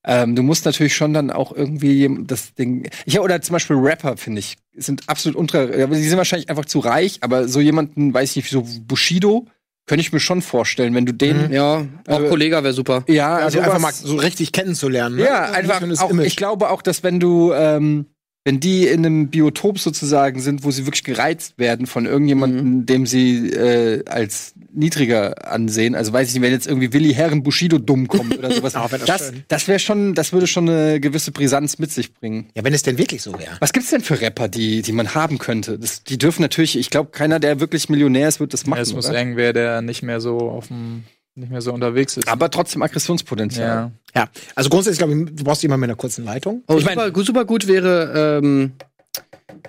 Ähm, 0.08 0.36
du 0.36 0.44
musst 0.44 0.66
natürlich 0.66 0.96
schon 0.96 1.14
dann 1.14 1.32
auch 1.32 1.52
irgendwie 1.52 2.10
das 2.26 2.54
Ding. 2.54 2.88
Ich 3.06 3.20
oder 3.20 3.42
zum 3.42 3.54
Beispiel 3.54 3.76
Rapper 3.76 4.18
finde 4.18 4.40
ich 4.40 4.56
sind 4.76 5.10
absolut 5.10 5.36
unter. 5.38 5.78
Ja, 5.78 5.88
die 5.88 6.04
sind 6.04 6.18
wahrscheinlich 6.18 6.50
einfach 6.50 6.66
zu 6.66 6.80
reich, 6.80 7.18
aber 7.22 7.48
so 7.48 7.60
jemanden, 7.60 8.14
weiß 8.14 8.32
ich 8.32 8.36
nicht, 8.38 8.50
so 8.52 8.64
Bushido 8.86 9.48
könnte 9.88 10.02
ich 10.02 10.12
mir 10.12 10.20
schon 10.20 10.42
vorstellen, 10.42 10.96
wenn 10.96 11.06
du 11.06 11.14
den. 11.14 11.48
Mhm. 11.48 11.54
Ja, 11.54 11.86
auch 12.08 12.20
Äh, 12.22 12.28
Kollega 12.30 12.64
wäre 12.64 12.74
super. 12.74 13.04
Ja, 13.08 13.36
Also 13.36 13.60
einfach 13.60 13.80
mal 13.80 13.94
so 13.94 14.16
richtig 14.16 14.52
kennenzulernen. 14.52 15.18
Ne? 15.18 15.24
Ja, 15.26 15.52
einfach. 15.52 15.82
Auch, 16.00 16.12
ich 16.20 16.36
glaube 16.36 16.70
auch, 16.70 16.82
dass 16.82 17.04
wenn 17.04 17.20
du, 17.20 17.54
ähm, 17.54 18.08
wenn 18.46 18.60
die 18.60 18.86
in 18.88 19.06
einem 19.06 19.30
Biotop 19.30 19.80
sozusagen 19.80 20.40
sind, 20.40 20.64
wo 20.64 20.70
sie 20.72 20.86
wirklich 20.86 21.04
gereizt 21.04 21.58
werden 21.58 21.88
von 21.88 22.06
irgendjemandem, 22.06 22.86
dem 22.86 23.06
sie 23.08 23.50
äh, 23.50 24.06
als 24.06 24.54
niedriger 24.72 25.52
ansehen, 25.52 25.96
also 25.96 26.14
weiß 26.14 26.28
ich 26.28 26.36
nicht, 26.36 26.44
wenn 26.44 26.52
jetzt 26.52 26.68
irgendwie 26.68 26.94
Willi 26.94 27.14
Herren 27.14 27.42
Bushido 27.44 27.80
dumm 27.80 28.08
kommt 28.08 28.38
oder 28.38 28.52
sowas, 28.52 28.76
Oh, 28.78 28.92
wär 28.92 29.00
das 29.00 29.08
das, 29.08 29.34
das 29.48 29.68
wäre 29.68 29.80
schon, 29.80 30.14
das 30.14 30.32
würde 30.32 30.46
schon 30.48 30.70
eine 30.70 31.00
gewisse 31.00 31.32
Brisanz 31.32 31.80
mit 31.80 31.92
sich 31.92 32.14
bringen. 32.14 32.48
ja, 32.56 32.64
wenn 32.64 32.74
es 32.74 32.84
denn 32.84 32.98
wirklich 33.00 33.24
so 33.24 33.34
wäre. 33.34 33.58
Was 33.60 33.74
gibt's 33.74 33.90
denn 33.90 34.02
für 34.02 34.22
Rapper, 34.22 34.48
die, 34.48 34.84
die 34.84 34.92
man 34.92 35.16
haben 35.16 35.40
könnte? 35.40 35.80
Das, 35.80 36.04
die 36.04 36.18
dürfen 36.20 36.42
natürlich, 36.44 36.78
ich 36.78 36.92
glaube, 36.92 37.10
keiner, 37.12 37.40
der 37.40 37.60
wirklich 37.60 37.90
Millionär 37.90 38.28
ist, 38.28 38.40
wird 38.40 38.54
das 38.54 38.64
Ja, 38.64 38.70
machen. 38.70 38.82
es 38.82 38.94
muss 38.94 39.08
oder? 39.10 39.18
irgendwer, 39.18 39.54
der 39.54 39.82
nicht 39.82 40.04
mehr 40.04 40.22
so 40.22 40.38
auf 40.52 40.68
dem, 40.68 41.04
nicht 41.36 41.52
mehr 41.52 41.62
so 41.62 41.74
unterwegs 41.74 42.16
ist. 42.18 42.28
Aber 42.28 42.50
trotzdem 42.50 42.82
Aggressionspotenzial. 42.82 43.68
ja. 43.68 43.92
Ja, 44.16 44.30
also 44.56 44.70
grundsätzlich 44.70 45.00
glaube 45.00 45.14
ich, 45.30 45.36
du 45.36 45.44
brauchst 45.44 45.62
jemanden 45.62 45.82
mit 45.82 45.90
einer 45.90 45.98
kurzen 45.98 46.24
Leitung. 46.24 46.64
Oh, 46.68 46.78
Ich 46.78 46.86
mein- 46.86 46.96
super, 46.96 47.12
gut, 47.12 47.26
super 47.26 47.44
gut 47.46 47.68
wäre 47.68 48.40
ähm, 48.42 48.72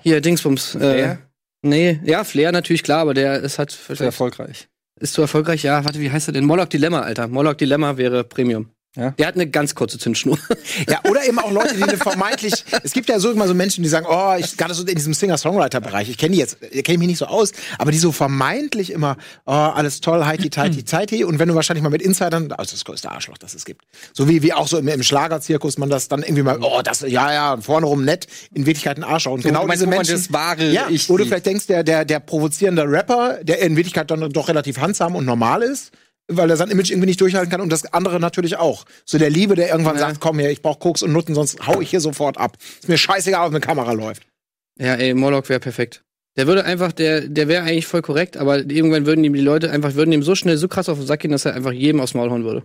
hier 0.01 0.21
Dingsbums. 0.21 0.75
Äh, 0.75 0.79
Flair? 0.79 1.19
Nee, 1.63 1.99
ja, 2.05 2.23
Flair 2.23 2.51
natürlich 2.53 2.83
klar, 2.83 2.99
aber 3.01 3.13
der 3.13 3.41
ist 3.41 3.59
halt 3.59 3.71
Sehr 3.71 4.05
erfolgreich. 4.05 4.69
ist 4.99 5.13
zu 5.13 5.21
erfolgreich. 5.21 5.63
Ja, 5.63 5.83
warte, 5.83 5.99
wie 5.99 6.09
heißt 6.09 6.29
er 6.29 6.31
denn? 6.31 6.45
Moloch 6.45 6.67
Dilemma, 6.67 7.01
Alter. 7.01 7.27
Moloch 7.27 7.55
Dilemma 7.55 7.97
wäre 7.97 8.23
Premium. 8.23 8.69
Ja. 8.97 9.11
Der 9.11 9.27
hat 9.27 9.35
eine 9.35 9.47
ganz 9.47 9.75
kurze 9.75 9.99
Zündschnur. 9.99 10.39
Ja, 10.89 10.99
oder 11.09 11.23
eben 11.25 11.37
auch 11.39 11.51
Leute, 11.51 11.75
die 11.75 11.83
eine 11.83 11.97
vermeintlich. 11.97 12.65
Es 12.83 12.91
gibt 12.93 13.09
ja 13.09 13.19
so 13.19 13.31
immer 13.31 13.47
so 13.47 13.53
Menschen, 13.53 13.83
die 13.83 13.89
sagen, 13.89 14.05
oh, 14.09 14.33
ich 14.37 14.57
gerade 14.57 14.73
so 14.73 14.83
in 14.83 14.95
diesem 14.95 15.13
Singer-Songwriter-Bereich, 15.13 16.09
ich 16.09 16.17
kenne 16.17 16.33
die 16.33 16.39
jetzt, 16.39 16.59
kenne 16.59 16.81
ich 16.93 16.97
mich 16.97 17.07
nicht 17.07 17.17
so 17.17 17.25
aus, 17.25 17.51
aber 17.77 17.91
die 17.91 17.97
so 17.97 18.11
vermeintlich 18.11 18.91
immer, 18.91 19.17
oh, 19.45 19.51
alles 19.51 20.01
toll, 20.01 20.25
heiti, 20.25 20.49
tighti, 20.49 20.83
tighti. 20.83 21.23
Und 21.23 21.39
wenn 21.39 21.47
du 21.47 21.55
wahrscheinlich 21.55 21.83
mal 21.83 21.89
mit 21.89 22.01
Insidern, 22.01 22.51
also 22.51 22.71
das 22.71 22.85
größte 22.85 23.11
Arschloch, 23.11 23.37
das 23.37 23.53
es 23.53 23.65
gibt. 23.65 23.85
So 24.13 24.27
wie, 24.27 24.41
wie 24.41 24.53
auch 24.53 24.67
so 24.67 24.77
im, 24.77 24.87
im 24.87 25.03
Schlagerzirkus 25.03 25.77
man 25.77 25.89
das 25.89 26.07
dann 26.07 26.23
irgendwie 26.23 26.43
mal, 26.43 26.57
oh, 26.61 26.81
das, 26.83 27.01
ja, 27.01 27.31
ja, 27.31 27.57
vorne 27.61 27.85
rum 27.85 28.03
nett, 28.03 28.27
in 28.53 28.65
Wirklichkeit 28.65 28.97
ein 28.97 29.03
Arschloch. 29.03 29.33
Und 29.33 29.43
genau 29.43 29.61
du 29.61 29.67
meinst, 29.67 29.81
diese 29.81 29.89
Menschen. 29.89 30.15
das 30.15 30.33
wahre 30.33 30.71
ja, 30.71 30.87
Ich 30.89 31.09
wo 31.09 31.17
du 31.17 31.25
vielleicht 31.25 31.45
denkst, 31.45 31.67
der, 31.67 31.83
der, 31.83 32.05
der 32.05 32.19
provozierende 32.19 32.83
Rapper, 32.83 33.39
der 33.43 33.59
in 33.59 33.75
Wirklichkeit 33.75 34.09
dann 34.09 34.29
doch 34.31 34.47
relativ 34.47 34.79
handsam 34.79 35.15
und 35.15 35.25
normal 35.25 35.61
ist, 35.61 35.91
weil 36.27 36.49
er 36.49 36.57
sein 36.57 36.69
Image 36.69 36.91
irgendwie 36.91 37.07
nicht 37.07 37.21
durchhalten 37.21 37.49
kann 37.49 37.61
und 37.61 37.69
das 37.71 37.91
andere 37.93 38.19
natürlich 38.19 38.57
auch. 38.57 38.85
So 39.05 39.17
der 39.17 39.29
Liebe, 39.29 39.55
der 39.55 39.69
irgendwann 39.69 39.97
sagt, 39.97 40.19
komm 40.19 40.39
her, 40.39 40.51
ich 40.51 40.61
brauch 40.61 40.79
Koks 40.79 41.01
und 41.03 41.13
Nutten, 41.13 41.35
sonst 41.35 41.65
hau 41.67 41.81
ich 41.81 41.89
hier 41.89 42.01
sofort 42.01 42.37
ab. 42.37 42.57
Ist 42.79 42.89
mir 42.89 42.97
scheißegal, 42.97 43.45
ob 43.47 43.51
eine 43.51 43.59
Kamera 43.61 43.91
läuft. 43.93 44.23
ja, 44.79 44.95
ey, 44.95 45.13
Moloch 45.13 45.47
wäre 45.49 45.59
perfekt. 45.59 46.03
Der 46.35 46.45
würde 46.45 46.65
einfach, 46.65 46.91
der, 46.91 47.21
der 47.21 47.47
wäre 47.47 47.63
eigentlich 47.63 47.87
voll 47.87 48.01
korrekt, 48.03 48.37
aber 48.37 48.57
irgendwann 48.59 49.05
würden 49.07 49.23
ihm 49.23 49.33
die 49.33 49.41
Leute 49.41 49.71
einfach, 49.71 49.95
würden 49.95 50.11
ihm 50.11 50.21
so 50.21 50.35
schnell, 50.35 50.57
so 50.57 50.67
krass 50.67 50.87
auf 50.89 50.99
den 50.99 51.07
Sack 51.07 51.21
gehen, 51.21 51.31
dass 51.31 51.45
er 51.45 51.55
einfach 51.55 51.71
jedem 51.71 51.99
aufs 51.99 52.13
Maul 52.13 52.29
hauen 52.29 52.43
würde. 52.43 52.63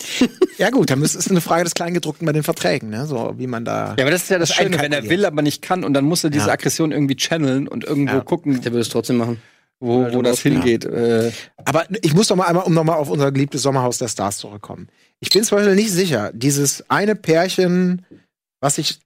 Ja 0.58 0.68
gut, 0.68 0.90
dann 0.90 1.00
ist 1.02 1.14
es 1.14 1.30
eine 1.30 1.40
Frage 1.40 1.64
des 1.64 1.72
Kleingedruckten 1.74 2.26
bei 2.26 2.32
den 2.32 2.42
Verträgen, 2.42 2.90
ne? 2.90 3.06
So 3.06 3.32
wie 3.38 3.46
man 3.46 3.64
da. 3.64 3.94
Ja, 3.98 4.04
aber 4.04 4.10
das 4.10 4.24
ist 4.24 4.28
ja 4.30 4.38
das 4.38 4.50
Das 4.50 4.58
Schöne, 4.58 4.78
wenn 4.78 4.92
er 4.92 5.08
will, 5.08 5.24
aber 5.24 5.40
nicht 5.40 5.62
kann 5.62 5.84
und 5.84 5.94
dann 5.94 6.04
muss 6.04 6.22
er 6.22 6.28
diese 6.28 6.48
Ja. 6.48 6.52
Aggression 6.52 6.92
irgendwie 6.92 7.16
channeln 7.16 7.66
und 7.66 7.84
irgendwo 7.84 8.16
Ja. 8.16 8.20
gucken, 8.20 8.60
Der 8.60 8.72
würde 8.72 8.82
es 8.82 8.90
trotzdem 8.90 9.16
machen. 9.16 9.40
Wo, 9.80 10.12
wo 10.12 10.22
das 10.22 10.40
hingeht. 10.40 10.84
Äh, 10.84 11.32
Aber 11.64 11.86
ich 12.02 12.14
muss 12.14 12.28
doch 12.28 12.36
mal 12.36 12.46
einmal, 12.46 12.64
um 12.64 12.74
nochmal 12.74 12.96
auf 12.96 13.10
unser 13.10 13.32
geliebtes 13.32 13.62
Sommerhaus 13.62 13.98
der 13.98 14.08
Stars 14.08 14.36
zurückkommen. 14.38 14.88
Ich 15.20 15.30
bin 15.30 15.42
zum 15.42 15.58
Beispiel 15.58 15.74
nicht 15.74 15.90
sicher, 15.90 16.30
dieses 16.34 16.88
eine 16.90 17.16
Pärchen, 17.16 18.04
was 18.60 18.78
ich, 18.78 19.00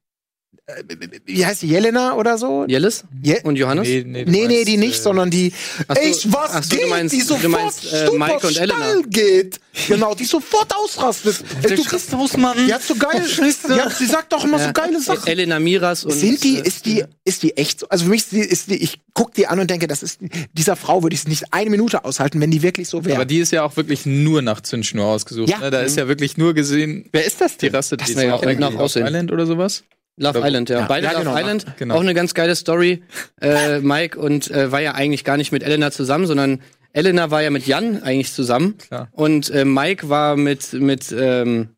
wie 1.27 1.45
heißt 1.45 1.61
die, 1.63 1.69
Jelena 1.69 2.15
oder 2.15 2.39
so? 2.39 2.65
Jellis 2.67 3.05
Je 3.23 3.39
und 3.43 3.57
Johannes? 3.57 3.87
Nee, 3.87 4.03
nee, 4.07 4.25
Nee, 4.25 4.25
du 4.25 4.31
nee, 4.31 4.47
meinst, 4.49 4.69
die 4.69 4.77
nicht, 4.79 4.99
äh, 4.99 5.03
sondern 5.03 5.31
die, 5.31 5.53
Ach 5.89 5.95
so, 5.95 6.01
echt, 6.01 6.33
was 6.33 6.51
ach 6.53 6.63
so, 6.63 6.71
du 6.71 6.77
geht, 6.77 6.89
meinst- 6.91 7.15
die 7.15 7.19
du 7.19 7.25
sofort 7.27 7.49
meinst, 7.51 7.93
äh, 7.93 8.09
Mike 8.17 8.47
und 8.47 8.57
Elena. 8.57 8.95
geht. 9.09 9.61
Genau, 9.89 10.15
die 10.15 10.25
sofort 10.25 10.75
ausrastet. 10.75 11.37
Ey, 11.63 11.75
du, 11.77 11.85
Christusmann. 11.85 12.57
die 12.67 12.73
hat 12.73 12.83
so 12.83 12.95
geil, 12.95 13.23
ja, 13.77 13.91
sie 13.91 14.07
sagt 14.07 14.33
doch 14.33 14.43
immer 14.45 14.59
so 14.59 14.73
geile 14.73 15.01
Sachen. 15.01 15.27
Elena 15.27 15.59
Miras 15.59 16.05
und. 16.05 16.13
Sind 16.13 16.43
die, 16.43 16.57
äh, 16.59 16.67
ist 16.67 16.87
die, 16.87 17.05
ist 17.25 17.43
die 17.43 17.57
echt 17.59 17.81
so? 17.81 17.89
Also 17.91 18.05
für 18.05 18.11
mich 18.11 18.23
ist 18.23 18.33
die, 18.33 18.39
ist 18.41 18.71
die 18.71 18.77
ich 18.83 19.01
guck 19.13 19.35
die 19.35 19.47
an 19.47 19.61
und 19.61 19.69
denke, 19.71 19.87
das 19.87 20.03
ist, 20.03 20.21
dieser 20.55 20.77
Frau 20.77 21.03
würde 21.03 21.13
ich 21.15 21.21
es 21.21 21.29
nicht 21.29 21.45
eine 21.53 21.69
Minute 21.69 22.05
aushalten, 22.07 22.41
wenn 22.41 22.51
die 22.51 22.63
wirklich 22.63 22.89
so 22.89 23.05
wäre. 23.05 23.17
Aber 23.17 23.27
die 23.27 23.39
ist 23.39 23.53
ja 23.53 23.65
auch 23.65 23.77
wirklich 23.77 24.07
nur 24.07 24.41
nach 24.41 24.63
Zündschnur 24.63 25.05
ausgesucht. 25.05 25.51
Ja. 25.51 25.59
Ne? 25.59 25.71
Da 25.71 25.81
ist 25.83 25.97
ja 25.99 26.09
wirklich 26.09 26.39
nur 26.39 26.55
gesehen, 26.55 27.09
Wer 27.13 27.27
ist 27.27 27.41
das 27.43 27.59
die 27.59 27.67
denn? 27.67 27.75
rastet 27.77 28.01
Das 28.01 28.09
die 28.09 28.15
ja 28.15 28.35
auch 28.35 28.41
direkt 28.41 28.61
nach 28.61 28.75
Aussehen. 28.77 29.05
Island 29.07 29.31
oder 29.31 29.45
sowas. 29.47 29.85
Love 30.17 30.39
Ja, 30.41 30.47
Island, 30.47 30.69
ja. 30.71 30.81
ja. 30.81 30.87
Beide 30.87 31.07
Ja, 31.07 31.13
Love 31.13 31.25
genau, 31.25 31.39
Island. 31.39 31.67
genau. 31.77 31.95
Auch 31.97 32.01
eine 32.01 32.15
ganz 32.15 32.35
geile 32.35 32.55
Story. 32.55 33.03
Äh, 33.41 33.81
Mike 33.81 34.19
und 34.19 34.51
äh, 34.51 34.71
war 34.71 34.81
ja 34.81 34.93
eigentlich 34.95 35.25
gar 35.25 35.37
nicht 35.37 35.53
mit 35.53 35.63
Elena 35.63 35.91
zusammen, 35.91 36.27
sondern 36.27 36.61
Elena 36.93 37.31
war 37.31 37.43
ja 37.43 37.51
mit 37.51 37.67
Jan 37.67 38.03
eigentlich 38.03 38.33
zusammen. 38.33 38.79
Klar. 38.79 39.09
Und 39.13 39.51
äh, 39.51 39.65
Mike 39.65 40.09
war 40.09 40.37
mit, 40.37 40.73
mit, 40.75 41.13
ähm, 41.13 41.71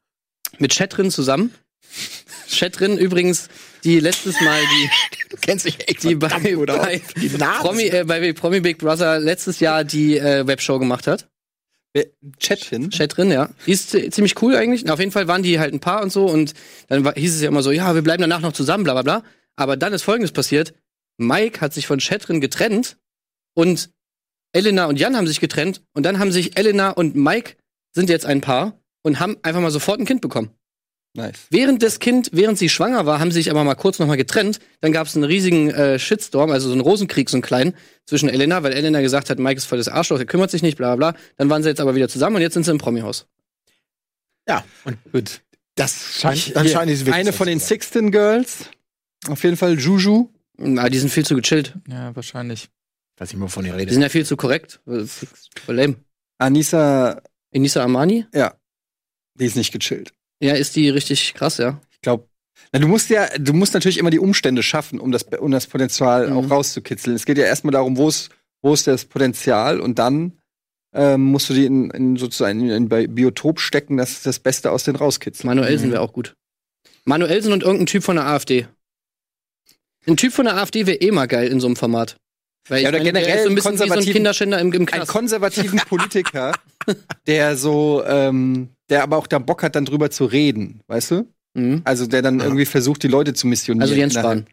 mit 0.59 0.75
Chatrin 0.75 1.11
zusammen. 1.11 1.55
Chatrin 2.51 2.99
übrigens, 2.99 3.49
die 3.85 4.01
letztes 4.01 4.41
Mal 4.43 4.61
die, 4.61 4.91
du 5.31 5.37
kennst 5.41 5.65
dich 5.65 5.89
echt 5.89 6.03
die 6.03 6.15
bei, 6.17 6.27
aus. 6.27 6.43
bei, 6.43 7.01
Die 7.17 7.29
Promi, 7.29 7.85
äh, 7.85 8.05
bei 8.07 8.33
Promi 8.35 8.61
Big 8.61 8.79
Brother 8.79 9.19
letztes 9.19 9.61
Jahr 9.61 9.85
die 9.85 10.19
äh, 10.19 10.47
Webshow 10.47 10.79
gemacht 10.79 11.07
hat. 11.07 11.27
Wer- 11.97 12.11
Chatchen? 12.39 12.91
Chatrin, 12.91 13.31
ja. 13.31 13.49
Die 13.67 13.73
ist 13.73 13.89
zi- 13.91 14.11
ziemlich 14.11 14.41
cool 14.43 14.55
eigentlich. 14.55 14.85
Na, 14.85 14.93
Auf 14.93 14.99
jeden 15.01 15.13
Fall 15.13 15.29
waren 15.29 15.43
die 15.43 15.59
halt 15.59 15.73
ein 15.73 15.81
Paar 15.81 16.03
und 16.03 16.13
so 16.13 16.27
und 16.27 16.53
dann 16.89 17.05
war, 17.05 17.15
hieß 17.15 17.35
es 17.35 17.41
ja 17.41 17.49
immer 17.49 17.63
so, 17.63 17.71
ja, 17.71 17.95
wir 17.95 18.03
bleiben 18.03 18.21
danach 18.21 18.43
noch 18.43 18.53
zusammen, 18.53 18.85
bla 18.85 18.93
bla 18.93 19.03
bla. 19.03 19.23
Aber 19.57 19.79
dann 19.79 19.95
ist 19.95 20.03
folgendes 20.03 20.33
passiert. 20.33 20.75
Mike 21.17 21.63
hat 21.63 21.73
sich 21.73 21.87
von 21.87 21.99
Chatrin 21.99 22.43
getrennt 22.43 22.99
und 23.55 23.89
Elena 24.53 24.85
und 24.87 24.99
Jan 25.01 25.17
haben 25.17 25.27
sich 25.27 25.41
getrennt 25.41 25.83
und 25.95 26.03
dann 26.05 26.19
haben 26.19 26.33
sich 26.33 26.59
Elena 26.59 26.91
und 26.91 27.17
Mike 27.17 27.55
sind 27.95 28.11
jetzt 28.11 28.27
ein 28.27 28.43
Paar 28.43 28.79
und 29.03 29.19
haben 29.19 29.39
einfach 29.43 29.63
mal 29.63 29.71
sofort 29.71 29.99
ein 29.99 30.05
Kind 30.05 30.21
bekommen. 30.21 30.51
Nice. 31.17 31.47
Während 31.51 31.83
das 31.83 31.99
Kind, 31.99 32.31
während 32.33 32.59
sie 32.59 32.69
schwanger 32.69 33.07
war, 33.07 33.19
haben 33.21 33.31
sie 33.31 33.37
sich 33.41 33.51
aber 33.51 33.65
mal 33.65 33.75
kurz 33.75 33.99
noch 33.99 34.07
mal 34.07 34.17
getrennt. 34.17 34.59
Dann 34.81 34.93
gab 34.93 35.07
es 35.07 35.15
einen 35.17 35.25
riesigen 35.25 35.71
äh, 35.71 35.99
Shitstorm, 35.99 36.51
also 36.51 36.69
so 36.69 36.73
einen 36.73 36.83
Rosenkrieg, 36.83 37.29
so 37.31 37.37
einen 37.37 37.43
kleinen, 37.43 37.75
zwischen 38.05 38.29
Elena, 38.29 38.63
weil 38.63 38.73
Elena 38.73 39.01
gesagt 39.01 39.31
hat, 39.31 39.39
Mike 39.39 39.57
ist 39.57 39.65
voll 39.65 39.79
das 39.79 39.89
Arschloch, 39.89 40.19
der 40.19 40.27
kümmert 40.27 40.51
sich 40.51 40.63
nicht, 40.63 40.77
bla 40.77 40.95
bla 40.95 41.13
bla. 41.13 41.21
Dann 41.39 41.49
waren 41.51 41.63
sie 41.63 41.69
jetzt 41.71 41.81
aber 41.81 41.95
wieder 41.95 42.09
zusammen 42.09 42.37
und 42.37 42.43
jetzt 42.43 42.55
sind 42.55 42.65
sie 42.65 42.71
im 42.71 42.79
Promi-Haus. 42.79 43.27
Ja, 44.49 44.65
und 44.85 44.97
Gut. 45.13 45.41
das 45.75 46.21
scheint, 46.21 46.37
Ich- 46.37 46.53
dann 46.53 46.69
scheint 46.69 46.91
diese 46.91 47.13
eine 47.13 47.33
von 47.33 47.47
den 47.47 47.59
Sixten 47.61 48.11
Girls. 48.13 48.71
Auf 49.29 49.43
jeden 49.43 49.57
Fall 49.57 49.79
Juju. 49.79 50.29
Na, 50.59 50.89
die 50.89 50.99
sind 50.99 51.11
viel 51.11 51.25
zu 51.27 51.35
gechillt. 51.35 51.75
Ja, 51.89 52.15
wahrscheinlich. 52.15 52.69
Weiß 53.19 53.31
ich 53.33 53.37
mal 53.37 53.49
von 53.49 53.65
ihr 53.65 53.73
Die 53.73 53.79
rede. 53.81 53.93
sind 53.93 54.03
ja 54.03 54.09
viel 54.09 54.25
zu 54.27 54.37
korrekt. 54.37 54.81
Voll 54.85 55.75
lame. 55.75 55.97
Anissa, 56.39 57.21
Enisa 57.51 57.83
Armani? 57.83 58.27
die 59.39 59.45
ist 59.45 59.57
nicht 59.57 59.73
gechillt. 59.73 60.13
Ja, 60.41 60.55
ist 60.55 60.77
die 60.77 60.89
richtig 60.91 61.35
krass, 61.35 61.59
ja. 61.59 61.81
Ich 61.93 62.01
glaube, 62.03 62.29
du 62.73 62.87
musst 62.89 63.09
ja, 63.11 63.29
du 63.39 63.53
musst 63.53 63.75
natürlich 63.75 63.99
immer 63.99 64.11
die 64.11 64.19
Umstände 64.19 64.63
schaffen, 64.63 65.01
um 65.01 65.13
das, 65.13 65.23
um 65.39 65.51
das 65.51 65.67
Potenzial 65.67 66.29
Mhm. 66.31 66.37
auch 66.37 66.51
rauszukitzeln. 66.51 67.17
Es 67.17 67.25
geht 67.25 67.39
ja 67.39 67.45
erstmal 67.45 67.73
darum, 67.73 67.97
wo 67.97 68.09
ist, 68.09 68.31
wo 68.63 68.75
ist 68.75 68.87
das 68.87 69.05
Potenzial 69.05 69.81
und 69.81 69.99
dann 69.99 70.33
ähm, 70.95 71.23
musst 71.25 71.49
du 71.51 71.55
die 71.55 71.67
in, 71.67 71.91
in 71.91 72.17
sozusagen 72.17 72.61
in 72.61 72.71
ein 72.73 72.89
Bi- 72.89 73.07
Biotop 73.07 73.61
stecken, 73.61 73.97
dass 73.97 74.23
das 74.23 74.39
Beste 74.39 74.71
aus 74.71 74.85
denen 74.85 74.97
rauskitzeln. 74.97 75.47
Manuelsen 75.47 75.91
wäre 75.91 76.01
auch 76.01 76.13
gut. 76.13 76.35
Manuelsen 77.05 77.53
und 77.53 77.63
irgendein 77.63 77.87
Typ 77.87 78.03
von 78.03 78.17
der 78.17 78.27
AfD. 78.27 78.67
Ein 80.07 80.17
Typ 80.17 80.33
von 80.33 80.45
der 80.47 80.57
AfD 80.57 80.87
wäre 80.87 80.99
eh 80.99 81.11
mal 81.11 81.27
geil 81.27 81.49
in 81.49 81.61
so 81.61 81.67
einem 81.67 81.77
Format. 81.77 82.17
Weil 82.69 82.83
Ja, 82.83 82.89
oder 82.89 82.99
meine, 82.99 83.13
generell 83.13 83.43
so 83.43 83.49
ein 83.49 83.55
bisschen 83.55 83.79
wie 83.81 83.89
so 83.89 83.95
ein 83.95 84.05
Kinderschänder 84.05 84.59
im, 84.61 84.69
im 84.69 84.75
Einen 84.81 84.87
Knast. 84.87 85.11
konservativen 85.11 85.79
Politiker, 85.89 86.53
der 87.27 87.57
so, 87.57 88.03
ähm, 88.07 88.71
der 88.91 89.03
aber 89.03 89.17
auch 89.17 89.27
da 89.27 89.39
Bock 89.39 89.63
hat, 89.63 89.75
dann 89.77 89.85
drüber 89.85 90.11
zu 90.11 90.25
reden, 90.27 90.81
weißt 90.87 91.11
du? 91.13 91.33
Mhm. 91.55 91.83
Also 91.85 92.07
der 92.07 92.23
dann 92.23 92.41
irgendwie 92.41 92.67
versucht, 92.67 93.03
die 93.03 93.09
Leute 93.09 93.35
zu 93.35 93.47
missionieren. 93.47 93.83
Also 93.83 93.95
Jens. 93.95 94.15
Spahn. 94.15 94.47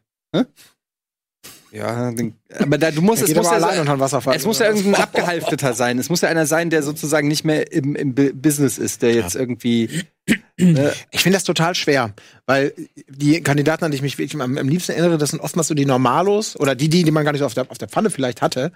Ja, 1.72 2.12
den, 2.12 2.36
aber 2.60 2.78
da, 2.78 2.92
du 2.92 3.02
musst, 3.02 3.24
es 3.24 3.34
muss 3.34 3.48
ja, 3.48 3.54
allein 3.54 3.80
unter 3.80 3.96
den 3.96 4.00
Wasserfall. 4.00 4.36
es 4.36 4.46
muss 4.46 4.60
ja 4.60 4.68
irgendein 4.68 4.94
abgehalfteter 5.02 5.74
sein. 5.74 5.98
Es 5.98 6.08
muss 6.08 6.22
ja 6.22 6.30
einer 6.30 6.46
sein, 6.46 6.70
der 6.70 6.84
sozusagen 6.84 7.28
nicht 7.28 7.46
mehr 7.46 7.72
im, 7.72 7.96
im 7.96 8.14
Bu- 8.14 8.32
Business 8.32 8.78
ist, 8.78 9.02
der 9.02 9.16
jetzt 9.16 9.36
irgendwie. 9.36 9.90
Ne, 10.58 10.94
Ich 11.12 11.22
finde 11.22 11.36
das 11.36 11.44
total 11.44 11.76
schwer, 11.76 12.14
weil 12.46 12.74
die 13.10 13.42
Kandidaten, 13.42 13.84
an 13.84 13.92
die 13.92 13.96
ich 13.98 14.02
mich 14.04 14.18
wirklich 14.18 14.40
am, 14.42 14.58
am 14.58 14.70
liebsten 14.70 14.94
erinnere, 14.94 15.18
das 15.18 15.32
sind 15.32 15.42
oftmals 15.42 15.68
so 15.68 15.74
die 15.74 15.86
Normalos 15.86 16.56
oder 16.58 16.76
die, 16.76 16.88
die, 16.88 17.04
die 17.04 17.12
man 17.12 17.26
gar 17.26 17.34
nicht 17.34 17.40
so 17.40 17.46
auf 17.46 17.56
der, 17.56 17.70
auf 17.70 17.78
der 17.78 17.90
Pfanne 17.90 18.10
vielleicht 18.10 18.42
hatte 18.42 18.72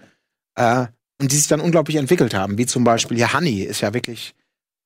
äh, 0.55 0.87
und 1.21 1.31
die 1.31 1.35
sich 1.37 1.47
dann 1.47 1.61
unglaublich 1.61 1.95
entwickelt 1.95 2.33
haben, 2.33 2.57
wie 2.57 2.65
zum 2.65 2.83
Beispiel 2.83 3.15
hier 3.15 3.31
Honey 3.31 3.61
ist 3.61 3.79
ja 3.79 3.93
wirklich 3.93 4.33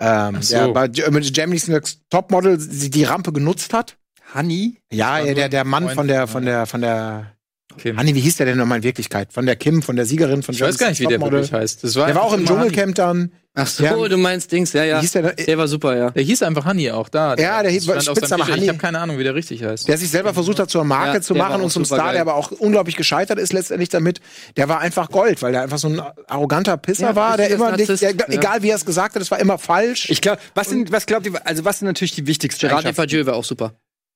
ähm, 0.02 0.42
so. 0.42 0.56
der 0.56 0.74
bei 0.74 0.88
Germany's 0.88 1.68
Next 1.68 2.02
Topmodel 2.10 2.58
die, 2.58 2.90
Rampe 3.04 3.32
genutzt 3.32 3.74
hat 3.74 3.98
Honey? 4.34 4.78
Ja, 4.92 5.20
ja 5.20 5.34
der, 5.34 5.50
der 5.50 5.64
Mann 5.64 5.90
von 5.90 6.08
der, 6.08 6.28
von 6.28 6.46
der, 6.46 6.66
von 6.66 6.82
der 6.82 7.34
Kim. 7.78 7.98
Anni, 7.98 8.16
wie 8.16 8.20
hieß 8.20 8.38
der 8.38 8.46
denn 8.46 8.58
nochmal 8.58 8.80
in 8.80 8.84
Wirklichkeit? 8.84 9.34
Von 9.34 9.46
der 9.46 9.56
Kim, 9.56 9.82
von 9.82 9.96
der 9.96 10.06
Siegerin 10.06 10.44
von 10.44 10.54
Ich 10.54 10.62
weiß 10.62 10.78
gar 10.78 10.90
nicht, 10.90 11.00
wie 11.00 11.08
der 11.08 11.22
wirklich 11.22 11.52
heißt. 11.52 11.84
Das 11.84 11.96
war 11.96 12.08
der 12.08 12.16
war 12.16 12.24
auch 12.24 12.34
im 12.34 12.46
Dschungelcamp 12.46 12.96
dann. 12.96 13.32
Ach 13.54 13.68
so, 13.68 13.84
der, 13.84 14.10
du 14.10 14.18
meinst 14.18 14.50
Dings, 14.54 14.72
ja, 14.72 14.86
ja. 14.86 15.02
Hieß 15.02 15.12
der, 15.12 15.34
der 15.34 15.58
war 15.58 15.68
super, 15.68 15.98
ja. 15.98 16.12
Der 16.12 16.24
hieß 16.24 16.42
einfach 16.44 16.66
Honey 16.66 16.90
auch 16.90 17.10
da. 17.10 17.36
Ja, 17.36 17.62
der 17.62 17.70
hieß 17.72 17.84
Spitzname 17.84 18.48
Honey. 18.48 18.64
Ich 18.64 18.70
habe 18.70 18.78
keine 18.78 19.00
Ahnung, 19.00 19.18
wie 19.18 19.26
der 19.26 19.36
richtig 19.36 19.62
heißt. 19.62 19.90
Der 19.90 19.98
sich 19.98 20.10
selber 20.10 20.34
versucht 20.34 20.60
hat, 20.60 20.70
zur 20.70 20.86
Marke 20.86 21.16
ja, 21.16 21.22
zu 21.22 21.36
machen 21.36 21.62
und 21.62 21.70
zum 21.70 21.84
Star, 21.84 21.98
geil. 21.98 22.14
der 22.14 22.22
aber 22.22 22.36
auch 22.36 22.52
unglaublich 22.52 22.96
gescheitert 22.96 23.40
ist 23.40 23.52
letztendlich 23.52 23.90
damit. 23.90 24.22
Der 24.56 24.70
war 24.70 24.80
einfach 24.80 25.10
Gold, 25.10 25.42
weil 25.42 25.52
der 25.52 25.64
einfach 25.64 25.80
so 25.80 25.90
ein 25.90 26.02
arroganter 26.28 26.78
Pisser 26.78 27.10
ja, 27.10 27.16
war, 27.16 27.36
der 27.36 27.50
immer 27.50 27.76
nicht, 27.76 27.90
der, 28.02 28.30
egal 28.30 28.64
wie 28.64 28.70
er 28.70 28.78
es 28.78 28.86
gesagt 28.86 29.16
hat, 29.16 29.22
es 29.22 29.32
war 29.32 29.40
immer 29.40 29.58
falsch. 29.58 30.10
Ich 30.10 30.22
glaube, 30.22 30.40
was 30.56 30.70
sind, 30.70 30.94
was 30.94 31.06
glaubt 31.06 31.26
ihr, 31.26 31.34
also 31.46 31.66
was 31.66 31.80
sind 31.80 31.88
natürlich 31.88 32.16
die 32.16 32.28
wichtigsten 32.28 32.68
Gerard 32.68 32.86
Depardieu 32.86 33.26
war 33.26 33.36
auch 33.36 33.44
super. 33.44 33.74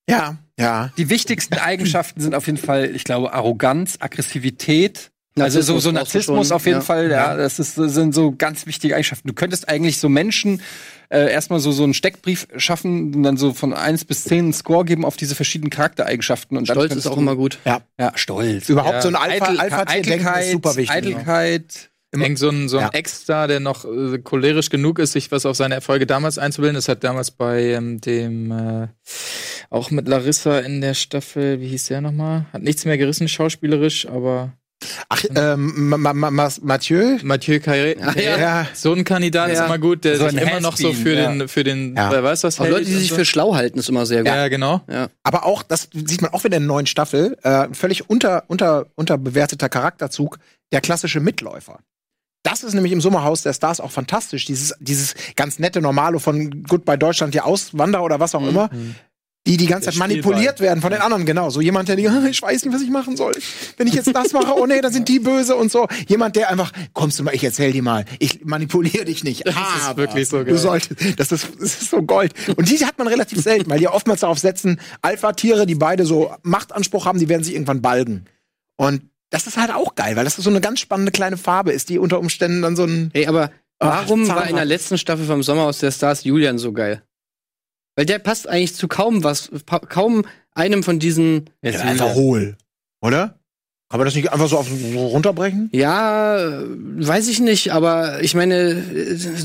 Ja, 0.10 0.38
ja. 0.60 0.92
Die 0.98 1.10
wichtigsten 1.10 1.56
Eigenschaften 1.56 2.22
sind 2.22 2.36
auf 2.36 2.46
jeden 2.48 2.58
Fall, 2.58 2.96
ich 2.96 3.04
glaube, 3.04 3.34
Arroganz, 3.34 3.98
Aggressivität. 4.00 5.12
Also 5.38 5.62
so, 5.62 5.80
so 5.80 5.92
Narzissmus 5.92 6.54
auf 6.54 6.66
jeden 6.66 6.78
ja. 6.78 6.82
Fall, 6.82 7.12
ja, 7.12 7.36
das 7.36 7.60
ist, 7.60 7.76
sind 7.76 8.16
so 8.16 8.34
ganz 8.34 8.66
wichtige 8.68 8.96
Eigenschaften. 8.96 9.28
Du 9.28 9.34
könntest 9.34 9.68
eigentlich 9.68 9.98
so 9.98 10.08
Menschen 10.08 10.62
äh, 11.10 11.30
erstmal 11.30 11.60
so 11.60 11.74
so 11.74 11.84
einen 11.84 11.94
Steckbrief 11.94 12.48
schaffen 12.56 13.14
und 13.14 13.24
dann 13.24 13.36
so 13.36 13.54
von 13.54 13.74
eins 13.74 14.06
bis 14.06 14.24
zehn 14.24 14.46
einen 14.46 14.54
Score 14.54 14.86
geben 14.86 15.04
auf 15.04 15.18
diese 15.18 15.36
verschiedenen 15.36 15.72
Charaktereigenschaften. 15.72 16.58
Und 16.58 16.68
Stolz 16.68 16.96
ist 16.96 17.08
auch 17.08 17.18
immer 17.18 17.36
gut. 17.36 17.60
Ja, 17.66 17.82
ja, 18.00 18.14
Stolz. 18.16 18.70
Überhaupt 18.70 18.96
ja. 18.96 19.02
so 19.02 19.10
ein 19.10 19.16
Alpha, 19.16 19.46
Eitel, 19.46 19.60
Alpha 19.60 19.84
Eitelkeit, 19.88 20.46
ist 20.46 20.52
super 20.52 20.76
wichtig. 20.78 20.96
Eitelkeit. 20.96 21.90
Irgend 22.12 22.40
so 22.40 22.50
ein, 22.50 22.70
so 22.70 22.78
ein 22.78 22.84
ja. 22.84 22.90
Ex 22.94 23.26
da, 23.26 23.46
der 23.46 23.60
noch 23.60 23.84
äh, 23.84 24.18
cholerisch 24.20 24.70
genug 24.70 25.00
ist, 25.00 25.12
sich 25.12 25.32
was 25.32 25.46
auf 25.46 25.58
seine 25.58 25.76
Erfolge 25.76 26.06
damals 26.06 26.38
einzubilden. 26.38 26.76
Das 26.76 26.88
hat 26.88 27.04
damals 27.04 27.32
bei 27.32 27.72
ähm, 27.74 28.00
dem, 28.00 28.52
äh, 28.52 28.88
auch 29.70 29.92
mit 29.92 30.08
Larissa 30.08 30.60
in 30.60 30.82
der 30.82 30.94
Staffel, 30.94 31.62
wie 31.62 31.68
hieß 31.68 31.88
der 31.88 32.02
nochmal? 32.02 32.46
Hat 32.54 32.62
nichts 32.62 32.86
mehr 32.86 32.98
gerissen 32.98 33.28
schauspielerisch, 33.28 34.08
aber 34.08 34.54
Ach, 35.10 35.24
ähm, 35.36 35.90
ma, 35.90 36.14
ma, 36.14 36.32
ma, 36.32 36.50
Mathieu? 36.62 37.18
Mathieu 37.24 37.56
Carré. 37.56 37.96
Ja. 38.20 38.38
ja. 38.38 38.68
So 38.74 38.94
ein 38.94 39.04
Kandidat 39.04 39.48
ja. 39.48 39.54
ist 39.54 39.66
immer 39.66 39.80
gut, 39.80 40.04
der 40.04 40.18
so 40.18 40.30
sich 40.30 40.40
immer 40.40 40.60
noch 40.60 40.78
so 40.78 40.94
für 40.94 41.14
ja. 41.14 41.32
den, 41.32 41.48
für 41.48 41.64
den, 41.64 41.96
ja. 41.96 42.12
wer 42.12 42.24
weiß 42.24 42.44
was 42.44 42.60
hält. 42.60 42.72
Leute, 42.72 42.86
die 42.86 42.94
sich 42.94 43.10
so. 43.10 43.16
für 43.16 43.26
schlau 43.26 43.56
halten, 43.56 43.80
ist 43.80 43.90
immer 43.90 44.06
sehr 44.06 44.20
gut. 44.20 44.28
Ja, 44.28 44.48
genau. 44.48 44.82
Ja. 44.90 45.08
Aber 45.24 45.46
auch, 45.46 45.64
das 45.64 45.90
sieht 45.94 46.22
man 46.22 46.34
auch 46.34 46.44
wieder 46.44 46.58
in 46.58 46.64
der 46.64 46.68
neuen 46.68 46.88
Staffel, 46.88 47.38
äh, 47.44 47.68
völlig 47.72 48.10
unter, 48.10 48.44
unter, 48.48 48.88
unterbewerteter 48.96 49.70
Charakterzug, 49.70 50.40
der 50.72 50.82
klassische 50.82 51.20
Mitläufer. 51.20 51.80
Das 52.44 52.64
ist 52.64 52.76
nämlich 52.76 52.94
im 52.94 53.02
Sommerhaus 53.02 53.42
der 53.42 53.54
Stars 53.54 53.80
auch 53.80 53.90
fantastisch. 53.90 54.46
Dieses, 54.46 54.76
dieses 54.80 55.16
ganz 55.36 55.58
nette 55.58 55.82
Normalo 55.82 56.20
von 56.20 56.64
Goodbye 56.64 56.98
Deutschland, 56.98 57.34
die 57.34 57.42
Auswanderer 57.42 58.04
oder 58.04 58.20
was 58.20 58.36
auch 58.36 58.42
mhm. 58.42 58.50
immer, 58.50 58.70
die 59.48 59.58
die 59.58 59.68
ganze 59.68 59.86
der 59.86 59.94
Zeit 59.94 60.00
manipuliert 60.00 60.60
werden 60.60 60.82
von 60.82 60.92
den 60.92 61.02
anderen. 61.02 61.26
Genau, 61.26 61.50
so 61.50 61.62
jemand, 61.62 61.88
der, 61.88 61.96
die, 61.96 62.08
ich 62.30 62.42
weiß 62.42 62.66
nicht, 62.66 62.74
was 62.74 62.82
ich 62.82 62.90
machen 62.90 63.16
soll. 63.16 63.34
Wenn 63.78 63.88
ich 63.88 63.94
jetzt 63.94 64.14
das 64.14 64.34
mache, 64.34 64.54
oh 64.56 64.66
nee, 64.66 64.82
dann 64.82 64.92
sind 64.92 65.08
die 65.08 65.20
böse 65.20 65.56
und 65.56 65.72
so. 65.72 65.88
Jemand, 66.08 66.36
der 66.36 66.50
einfach, 66.50 66.72
kommst 66.94 67.20
du 67.20 67.24
mal, 67.24 67.34
ich 67.34 67.44
erzähl 67.44 67.72
dir 67.72 67.84
mal, 67.84 68.06
ich 68.20 68.44
manipuliere 68.44 69.06
dich 69.06 69.24
nicht. 69.24 69.44
Das 69.56 69.56
ah, 69.56 69.92
ist 69.92 69.98
wirklich 69.98 70.28
so 70.28 70.38
geil. 70.38 70.46
Du 70.46 70.58
solltest, 70.58 70.92
das 71.18 71.32
ist, 71.32 71.48
das 71.60 71.82
ist 71.82 71.90
so 71.90 72.02
Gold. 72.02 72.34
Und 72.58 72.70
die 72.70 72.86
hat 72.86 72.98
man 72.98 73.08
relativ 73.08 73.42
selten, 73.42 73.70
weil 73.70 73.80
die 73.80 73.88
oftmals 73.88 74.22
darauf 74.22 74.38
setzen, 74.38 74.82
Alpha-Tiere, 75.02 75.66
die 75.66 75.76
beide 75.76 76.06
so 76.06 76.34
Machtanspruch 76.44 77.06
haben, 77.06 77.20
die 77.20 77.30
werden 77.30 77.44
sich 77.44 77.54
irgendwann 77.54 77.82
balgen. 77.82 78.26
Und 78.76 79.04
das 79.30 79.48
ist 79.48 79.58
halt 79.58 79.72
auch 79.72 79.96
geil, 79.96 80.16
weil 80.16 80.26
das 80.26 80.36
so 80.36 80.50
eine 80.50 80.62
ganz 80.62 80.80
spannende 80.80 81.12
kleine 81.12 81.38
Farbe 81.38 81.72
ist, 81.72 81.90
die 81.90 82.00
unter 82.00 82.20
Umständen 82.20 82.62
dann 82.62 82.76
so 82.76 82.84
ein. 82.84 83.12
Hey, 83.14 83.28
aber 83.28 83.52
warum 83.80 84.30
Ach, 84.30 84.36
war 84.36 84.50
in 84.50 84.56
der 84.56 84.66
letzten 84.66 84.98
Staffel 84.98 85.26
vom 85.26 85.44
Sommer 85.44 85.64
aus 85.64 85.80
der 85.80 85.92
Stars 85.92 86.24
Julian 86.24 86.58
so 86.58 86.74
geil? 86.74 87.02
Weil 87.96 88.06
der 88.06 88.20
passt 88.20 88.48
eigentlich 88.48 88.76
zu 88.76 88.88
kaum 88.88 89.24
was, 89.24 89.50
kaum 89.90 90.26
einem 90.54 90.84
von 90.84 91.00
diesen. 91.00 91.50
Ja, 91.62 91.72
der 91.72 91.86
einfach 91.86 92.14
hohl, 92.14 92.58
oder? 93.02 93.40
Kann 93.90 94.00
man 94.00 94.06
das 94.06 94.16
nicht 94.16 94.34
einfach 94.34 94.50
so, 94.50 94.58
auf, 94.58 94.68
so 94.68 95.06
runterbrechen? 95.08 95.70
Ja, 95.72 96.64
weiß 96.98 97.28
ich 97.30 97.40
nicht, 97.40 97.72
aber 97.72 98.22
ich 98.24 98.34
meine, 98.34 98.84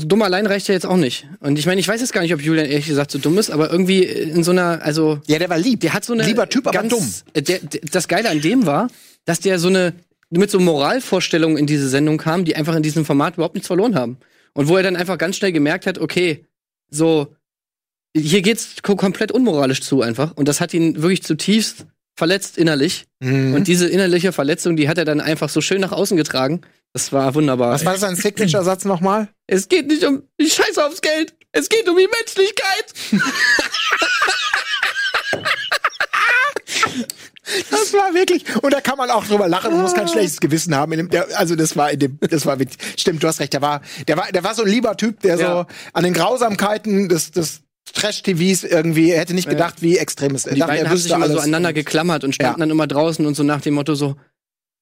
dumm 0.03 0.23
allein 0.23 0.47
reicht 0.47 0.67
ja 0.67 0.73
jetzt 0.73 0.87
auch 0.87 0.97
nicht. 0.97 1.27
Und 1.39 1.59
ich 1.59 1.67
meine, 1.67 1.79
ich 1.79 1.87
weiß 1.87 2.01
jetzt 2.01 2.11
gar 2.11 2.21
nicht, 2.21 2.33
ob 2.33 2.41
Julian 2.41 2.65
ehrlich 2.65 2.87
gesagt 2.87 3.11
so 3.11 3.19
dumm 3.19 3.37
ist, 3.37 3.51
aber 3.51 3.71
irgendwie 3.71 4.03
in 4.03 4.43
so 4.43 4.49
einer, 4.51 4.81
also. 4.81 5.21
Ja, 5.27 5.37
der 5.37 5.49
war 5.49 5.59
lieb. 5.59 5.81
Der 5.81 5.93
hat 5.93 6.03
so 6.03 6.13
eine. 6.13 6.23
Lieber 6.23 6.49
Typ, 6.49 6.65
ganz, 6.65 6.77
aber 6.77 6.87
dumm. 6.89 7.13
Der, 7.35 7.59
der, 7.59 7.59
das 7.91 8.07
Geile 8.07 8.29
an 8.29 8.41
dem 8.41 8.65
war, 8.65 8.89
dass 9.25 9.39
der 9.39 9.59
so 9.59 9.67
eine, 9.67 9.93
mit 10.31 10.49
so 10.49 10.59
Moralvorstellungen 10.59 11.57
in 11.57 11.67
diese 11.67 11.87
Sendung 11.87 12.17
kam, 12.17 12.43
die 12.43 12.55
einfach 12.55 12.75
in 12.75 12.83
diesem 12.83 13.05
Format 13.05 13.35
überhaupt 13.35 13.53
nichts 13.53 13.67
verloren 13.67 13.95
haben. 13.95 14.17
Und 14.53 14.67
wo 14.67 14.75
er 14.75 14.83
dann 14.83 14.95
einfach 14.95 15.19
ganz 15.19 15.37
schnell 15.37 15.51
gemerkt 15.51 15.85
hat, 15.85 15.99
okay, 15.99 16.45
so, 16.89 17.27
hier 18.15 18.41
geht's 18.41 18.81
komplett 18.81 19.31
unmoralisch 19.31 19.81
zu 19.81 20.01
einfach. 20.01 20.33
Und 20.35 20.47
das 20.47 20.61
hat 20.61 20.73
ihn 20.73 21.01
wirklich 21.01 21.23
zutiefst 21.23 21.85
verletzt 22.15 22.57
innerlich. 22.57 23.05
Mhm. 23.19 23.53
Und 23.55 23.67
diese 23.67 23.87
innerliche 23.87 24.31
Verletzung, 24.31 24.75
die 24.75 24.89
hat 24.89 24.97
er 24.97 25.05
dann 25.05 25.21
einfach 25.21 25.49
so 25.49 25.61
schön 25.61 25.81
nach 25.81 25.91
außen 25.91 26.17
getragen. 26.17 26.61
Das 26.93 27.13
war 27.13 27.33
wunderbar. 27.35 27.73
Was 27.73 27.85
war 27.85 27.97
sein 27.97 28.15
Signature-Satz 28.15 28.85
nochmal? 28.85 29.29
Es 29.47 29.69
geht 29.69 29.87
nicht 29.87 30.03
um 30.03 30.23
die 30.39 30.49
Scheiße 30.49 30.85
aufs 30.85 31.01
Geld. 31.01 31.33
Es 31.53 31.69
geht 31.69 31.87
um 31.87 31.97
die 31.97 32.07
Menschlichkeit. 32.07 32.93
Das 37.69 37.91
war 37.93 38.13
wirklich, 38.13 38.45
und 38.61 38.71
da 38.71 38.79
kann 38.79 38.97
man 38.97 39.09
auch 39.09 39.25
drüber 39.25 39.47
lachen, 39.47 39.71
man 39.73 39.81
muss 39.81 39.93
kein 39.93 40.07
schlechtes 40.07 40.39
Gewissen 40.39 40.73
haben. 40.75 40.91
Dem, 40.91 41.09
der, 41.09 41.27
also 41.37 41.55
das 41.55 41.75
war 41.75 41.91
in 41.91 41.99
dem, 41.99 42.19
das 42.21 42.45
war 42.45 42.59
wirklich, 42.59 42.77
stimmt, 42.97 43.23
du 43.23 43.27
hast 43.27 43.39
recht, 43.39 43.51
der 43.53 43.61
war, 43.61 43.81
der 44.07 44.15
war, 44.15 44.31
der 44.31 44.43
war 44.43 44.55
so 44.55 44.63
ein 44.63 44.69
lieber 44.69 44.95
Typ, 44.95 45.19
der 45.21 45.37
ja. 45.37 45.53
so 45.53 45.65
an 45.91 46.03
den 46.03 46.13
Grausamkeiten 46.13 47.09
des, 47.09 47.31
des 47.31 47.61
Trash-TVs 47.93 48.63
irgendwie, 48.63 49.11
er 49.11 49.19
hätte 49.19 49.33
nicht 49.33 49.49
gedacht, 49.49 49.81
wie 49.81 49.97
extrem 49.97 50.35
es 50.35 50.45
ist. 50.45 50.55
Die 50.55 50.59
dachte, 50.59 50.73
beiden 50.73 50.89
haben 50.89 50.97
sich 50.97 51.11
immer 51.11 51.29
so 51.29 51.39
aneinander 51.39 51.73
geklammert 51.73 52.23
und 52.23 52.33
standen 52.33 52.59
ja. 52.59 52.65
dann 52.65 52.69
immer 52.69 52.87
draußen 52.87 53.25
und 53.25 53.35
so 53.35 53.43
nach 53.43 53.61
dem 53.61 53.73
Motto 53.73 53.95
so, 53.95 54.15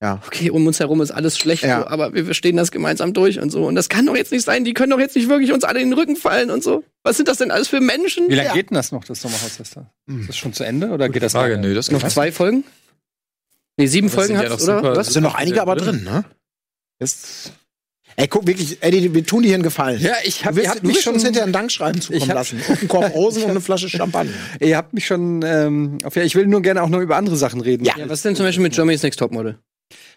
ja. 0.01 0.21
okay, 0.25 0.49
um 0.49 0.65
uns 0.67 0.79
herum 0.79 1.01
ist 1.01 1.11
alles 1.11 1.37
schlecht, 1.37 1.63
ja. 1.63 1.81
so, 1.81 1.87
aber 1.87 2.13
wir 2.13 2.33
stehen 2.33 2.57
das 2.57 2.71
gemeinsam 2.71 3.13
durch 3.13 3.39
und 3.39 3.51
so. 3.51 3.65
Und 3.65 3.75
das 3.75 3.89
kann 3.89 4.05
doch 4.05 4.15
jetzt 4.15 4.31
nicht 4.31 4.45
sein, 4.45 4.63
die 4.63 4.73
können 4.73 4.91
doch 4.91 4.99
jetzt 4.99 5.15
nicht 5.15 5.29
wirklich 5.29 5.51
uns 5.51 5.63
alle 5.63 5.81
in 5.81 5.89
den 5.89 5.97
Rücken 5.97 6.15
fallen 6.15 6.51
und 6.51 6.63
so. 6.63 6.83
Was 7.03 7.17
sind 7.17 7.27
das 7.27 7.37
denn 7.37 7.51
alles 7.51 7.67
für 7.67 7.81
Menschen? 7.81 8.29
Wie 8.29 8.35
lange 8.35 8.49
ja. 8.49 8.53
geht 8.53 8.69
denn 8.69 8.75
das 8.75 8.91
noch, 8.91 9.03
das 9.03 9.21
Sommerhaus? 9.21 9.59
Ist 9.59 9.77
das 10.27 10.37
schon 10.37 10.53
zu 10.53 10.63
Ende 10.63 10.89
oder 10.89 11.09
geht 11.09 11.23
das 11.23 11.31
Frage, 11.31 11.57
nö, 11.57 11.73
das 11.73 11.89
noch 11.91 12.07
zwei 12.07 12.31
Folgen? 12.31 12.63
Nee, 13.77 13.87
sieben 13.87 14.09
Folgen 14.09 14.37
hat's, 14.37 14.63
oder? 14.63 14.95
Was? 14.95 15.07
Es 15.07 15.13
sind 15.13 15.23
noch 15.23 15.35
einige 15.35 15.61
aber 15.61 15.75
drin, 15.75 16.03
ne? 16.03 16.25
Ist 16.99 17.53
Ey, 18.19 18.27
guck 18.27 18.45
wirklich, 18.45 18.83
Eddie, 18.83 19.13
wir 19.13 19.25
tun 19.25 19.43
dir 19.43 19.47
hier 19.47 19.55
einen 19.55 19.63
Gefallen. 19.63 20.01
Ja, 20.01 20.15
ich 20.25 20.43
hab, 20.43 20.53
du 20.53 20.61
willst, 20.61 20.83
mich 20.83 20.99
schon 20.99 21.13
hinterher 21.13 21.43
einen 21.43 21.53
Dankschreiben 21.53 22.01
zukommen 22.01 22.27
hab, 22.27 22.35
lassen. 22.35 22.61
Und 22.67 22.79
einen 22.79 22.87
Korb 22.89 23.13
Rosen 23.15 23.43
und 23.43 23.51
eine 23.51 23.61
Flasche 23.61 23.87
Champagner. 23.87 24.33
Ihr 24.59 24.75
habt 24.75 24.91
mich 24.91 25.05
schon, 25.05 25.41
ähm, 25.41 25.99
auf, 26.03 26.17
ja, 26.17 26.23
ich 26.23 26.35
will 26.35 26.45
nur 26.45 26.61
gerne 26.61 26.83
auch 26.83 26.89
noch 26.89 26.99
über 26.99 27.15
andere 27.15 27.37
Sachen 27.37 27.61
reden. 27.61 27.85
Ja. 27.85 27.93
ja 27.97 28.09
was 28.09 28.19
ist 28.19 28.25
denn 28.25 28.35
zum 28.35 28.45
Beispiel 28.45 28.63
mit 28.63 28.73
Germany's 28.73 29.03
Next 29.03 29.19
Topmodel? 29.19 29.57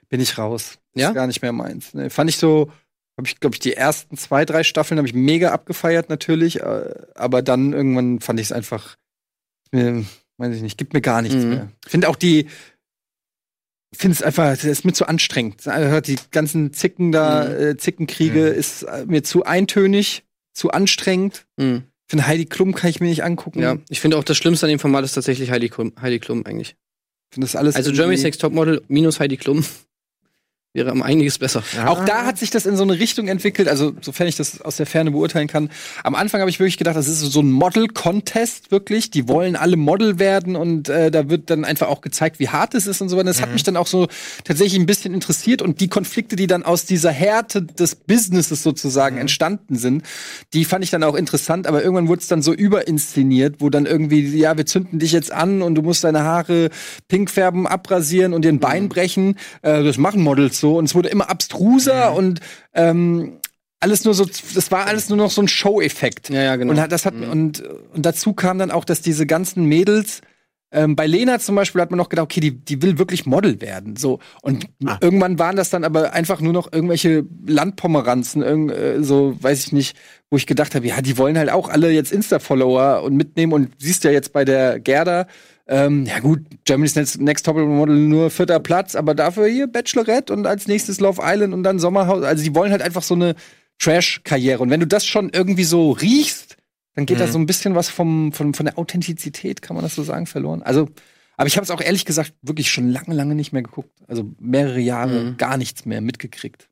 Bin 0.09 0.21
ich 0.21 0.37
raus. 0.37 0.79
Ja? 0.97 1.11
Ist 1.11 1.15
gar 1.15 1.29
nicht 1.29 1.43
mehr 1.43 1.53
meins. 1.53 1.95
Ne, 1.95 2.11
fand 2.11 2.29
ich 2.29 2.39
so, 2.39 2.73
habe 3.17 3.29
ich, 3.29 3.39
glaube 3.39 3.55
ich, 3.55 3.61
die 3.61 3.75
ersten 3.75 4.17
zwei, 4.17 4.45
drei 4.45 4.65
Staffeln 4.65 4.99
habe 4.99 5.07
ich 5.07 5.15
mega 5.15 5.53
abgefeiert 5.53 6.09
natürlich, 6.09 6.61
äh, 6.61 6.95
aber 7.15 7.41
dann 7.41 7.73
irgendwann 7.73 8.19
fand 8.19 8.41
ich 8.41 8.47
es 8.47 8.53
einfach, 8.53 8.97
äh, 9.71 10.03
weiß 10.39 10.57
ich 10.57 10.63
nicht, 10.63 10.77
gibt 10.77 10.93
mir 10.93 11.03
gar 11.03 11.23
nichts 11.23 11.45
mhm. 11.45 11.51
mehr. 11.51 11.69
Finde 11.87 12.09
auch 12.09 12.17
die, 12.17 12.49
finde 13.99 14.15
es 14.15 14.23
einfach, 14.23 14.51
das 14.51 14.65
ist 14.65 14.85
mir 14.85 14.93
zu 14.93 15.07
anstrengend. 15.07 15.65
Die 15.67 16.17
ganzen 16.31 16.73
Zicken 16.73 17.13
da, 17.13 17.45
mhm. 17.45 17.55
äh, 17.55 17.77
Zickenkriege 17.77 18.53
mhm. 18.53 18.59
ist 18.59 18.83
äh, 18.85 19.05
mir 19.07 19.23
zu 19.23 19.45
eintönig, 19.45 20.25
zu 20.53 20.71
anstrengend. 20.71 21.47
Mhm. 21.57 21.85
Ich 22.07 22.11
finde, 22.13 22.27
Heidi 22.27 22.47
Klum 22.47 22.75
kann 22.75 22.91
ich 22.91 23.01
mir 23.01 23.09
nicht 23.09 23.25
angucken. 23.25 23.61
Ja, 23.61 23.79
ich 23.89 24.01
finde 24.01 24.19
auch 24.19 24.25
das 24.25 24.37
Schlimmste 24.37 24.67
an 24.67 24.71
dem 24.71 24.79
Format 24.79 25.05
ist 25.05 25.13
tatsächlich 25.13 25.51
Heidi 25.51 25.69
Klum, 25.69 25.93
Heidi 26.01 26.19
Klum 26.19 26.45
eigentlich. 26.45 26.77
Ich 27.31 27.35
finde 27.35 27.47
das 27.47 27.57
alles. 27.57 27.77
Also 27.77 27.93
Germany's 27.93 28.23
Next 28.23 28.41
Topmodel 28.41 28.83
minus 28.89 29.19
Heidi 29.19 29.37
Klum 29.39 29.65
wäre 30.75 30.91
um 30.91 31.03
einiges 31.03 31.39
besser. 31.39 31.63
Ja. 31.77 31.89
Auch 31.89 32.03
da 32.07 32.25
hat 32.25 32.39
sich 32.39 32.49
das 32.49 32.65
in 32.65 32.77
so 32.77 32.83
eine 32.83 32.99
Richtung 32.99 33.29
entwickelt, 33.29 33.69
also 33.69 33.93
sofern 34.01 34.27
ich 34.27 34.37
das 34.37 34.63
aus 34.63 34.77
der 34.77 34.87
Ferne 34.87 35.11
beurteilen 35.11 35.47
kann. 35.47 35.69
Am 36.03 36.15
Anfang 36.15 36.41
habe 36.41 36.49
ich 36.49 36.59
wirklich 36.61 36.79
gedacht, 36.79 36.97
das 36.97 37.09
ist 37.09 37.21
so 37.21 37.41
ein 37.41 37.51
Model-Contest 37.51 38.71
wirklich. 38.71 39.11
Die 39.11 39.29
wollen 39.29 39.55
alle 39.55 39.77
Model 39.77 40.19
werden 40.19 40.57
und 40.57 40.89
äh, 40.89 41.11
da 41.11 41.29
wird 41.29 41.51
dann 41.51 41.67
einfach 41.67 41.89
auch 41.89 42.01
gezeigt, 42.01 42.39
wie 42.39 42.49
hart 42.49 42.75
es 42.75 42.87
ist 42.87 43.03
und 43.03 43.11
so 43.11 43.17
weiter. 43.19 43.27
Das 43.27 43.39
mhm. 43.39 43.43
hat 43.43 43.53
mich 43.53 43.65
dann 43.65 43.77
auch 43.77 43.87
so 43.87 44.09
tatsächlich 44.45 44.81
ein 44.81 44.87
bisschen 44.87 45.13
interessiert 45.13 45.61
und 45.61 45.81
die 45.81 45.89
Konflikte, 45.89 46.37
die 46.37 46.47
dann 46.47 46.63
aus 46.63 46.87
dieser 46.87 47.11
Härte 47.11 47.63
des 47.63 47.95
Businesses 47.95 48.63
sozusagen 48.63 49.17
mhm. 49.17 49.23
entstanden 49.23 49.77
sind, 49.77 50.05
die 50.55 50.65
fand 50.65 50.85
ich 50.85 50.91
dann 50.91 51.03
auch 51.03 51.17
interessant, 51.17 51.67
aber 51.67 51.83
irgendwann 51.83 52.09
wurde 52.09 52.23
es 52.23 52.29
dann 52.29 52.41
so 52.41 52.55
überinszeniert, 52.55 53.57
wo 53.59 53.69
dann 53.69 53.85
irgendwie, 53.85 54.23
ja, 54.39 54.57
wir 54.57 54.65
zünden 54.65 54.99
dich 54.99 55.13
jetzt 55.13 55.33
an 55.33 55.61
und 55.61 55.75
du 55.75 55.83
musst 55.83 56.03
deine 56.03 56.23
Haare 56.23 56.71
pink 57.09 57.29
färben, 57.29 57.67
abrasieren 57.67 58.33
und 58.33 58.43
dir 58.43 58.49
ein 58.49 58.59
Bein 58.59 58.85
mhm. 58.85 58.89
brechen. 58.89 59.37
Äh, 59.61 59.83
das 59.85 59.99
machen 59.99 60.23
Models 60.23 60.62
so 60.63 60.79
und 60.79 60.87
es 60.87 60.95
wurde 60.95 61.11
immer 61.11 61.29
abstruser 61.29 62.13
mhm. 62.13 62.17
und 62.17 62.41
ähm, 62.73 63.33
alles 63.81 64.05
nur 64.05 64.15
so, 64.15 64.25
das 64.55 64.71
war 64.71 64.87
alles 64.87 65.09
nur 65.09 65.19
noch 65.19 65.33
so 65.33 65.43
ein 65.43 65.49
Show-Effekt. 65.49 66.31
Ja, 66.31 66.41
ja, 66.43 66.57
genau. 66.57 66.71
Und 66.71 66.93
das 66.93 67.05
hat, 67.05 67.15
mhm. 67.15 67.31
und, 67.31 67.63
und 67.93 68.07
dazu 68.07 68.33
kam 68.33 68.59
dann 68.59 68.71
auch, 68.71 68.85
dass 68.85 69.03
diese 69.03 69.27
ganzen 69.27 69.65
Mädels, 69.65 70.21
ähm, 70.71 70.95
bei 70.95 71.07
Lena 71.07 71.41
zum 71.41 71.57
Beispiel 71.57 71.81
hat 71.83 71.91
man 71.91 71.99
noch 71.99 72.09
gedacht, 72.09 72.25
okay, 72.25 72.39
die, 72.39 72.53
die 72.53 72.81
will 72.81 72.99
wirklich 72.99 73.27
Model 73.27 73.61
werden. 73.61 73.97
So. 73.97 74.21
Und 74.41 74.69
ah. 74.87 74.99
irgendwann 75.01 75.39
waren 75.41 75.57
das 75.57 75.69
dann 75.69 75.83
aber 75.83 76.13
einfach 76.13 76.41
nur 76.41 76.53
noch 76.53 76.73
irgendwelche 76.73 77.25
Landpomeranzen, 77.45 78.43
irgend, 78.43 78.71
äh, 78.71 79.03
so, 79.03 79.37
weiß 79.43 79.67
ich 79.67 79.73
nicht, 79.73 79.97
wo 80.31 80.37
ich 80.37 80.47
gedacht 80.47 80.77
habe, 80.77 80.87
ja, 80.87 81.03
die 81.03 81.19
wollen 81.19 81.37
halt 81.37 81.51
auch 81.51 81.69
alle 81.69 81.91
jetzt 81.91 82.13
Insta-Follower 82.13 83.03
und 83.03 83.17
mitnehmen 83.17 83.53
und 83.53 83.73
siehst 83.79 84.05
ja 84.05 84.13
jetzt 84.13 84.33
bei 84.33 84.45
der 84.45 84.79
Gerda, 84.79 85.27
ähm, 85.73 86.05
ja 86.05 86.19
gut, 86.19 86.41
Germany's 86.67 86.95
Next, 86.95 87.19
Next 87.19 87.47
Top 87.47 87.57
Model 87.57 87.97
nur 87.97 88.29
vierter 88.29 88.61
Platz, 88.61 88.95
aber 88.95 89.15
dafür 89.15 89.47
hier 89.47 89.67
Bachelorette 89.67 90.31
und 90.31 90.47
als 90.47 90.69
nächstes 90.69 91.01
Love 91.01 91.23
Island 91.25 91.55
und 91.55 91.63
dann 91.63 91.79
Sommerhaus. 91.79 92.23
Also 92.25 92.45
die 92.45 92.55
wollen 92.55 92.73
halt 92.73 92.83
einfach 92.83 93.03
so 93.03 93.15
eine 93.15 93.35
Trash-Karriere. 93.79 94.63
Und 94.63 94.69
wenn 94.69 94.81
du 94.81 94.87
das 94.87 95.07
schon 95.07 95.31
irgendwie 95.31 95.65
so 95.65 95.93
riechst, 95.93 96.59
dann 96.95 97.07
geht 97.07 97.17
mhm. 97.17 97.21
da 97.21 97.29
so 97.29 97.39
ein 97.39 97.47
bisschen 97.47 97.75
was 97.75 97.89
vom, 97.89 98.33
vom, 98.33 98.53
von 98.53 98.67
der 98.67 98.79
Authentizität, 98.79 99.63
kann 99.63 99.75
man 99.75 99.83
das 99.83 99.95
so 99.95 100.03
sagen, 100.03 100.27
verloren. 100.27 100.63
Also, 100.63 100.91
aber 101.39 101.47
ich 101.47 101.57
habe 101.57 101.65
es 101.65 101.71
auch 101.71 101.81
ehrlich 101.81 102.05
gesagt 102.05 102.35
wirklich 102.43 102.71
schon 102.71 102.91
lange, 102.91 103.15
lange 103.15 103.35
nicht 103.35 103.53
mehr 103.53 103.63
geguckt. 103.63 103.91
Also 104.07 104.31
mehrere 104.39 104.81
Jahre 104.81 105.25
mhm. 105.25 105.37
gar 105.39 105.57
nichts 105.57 105.87
mehr 105.87 106.03
mitgekriegt. 106.03 106.69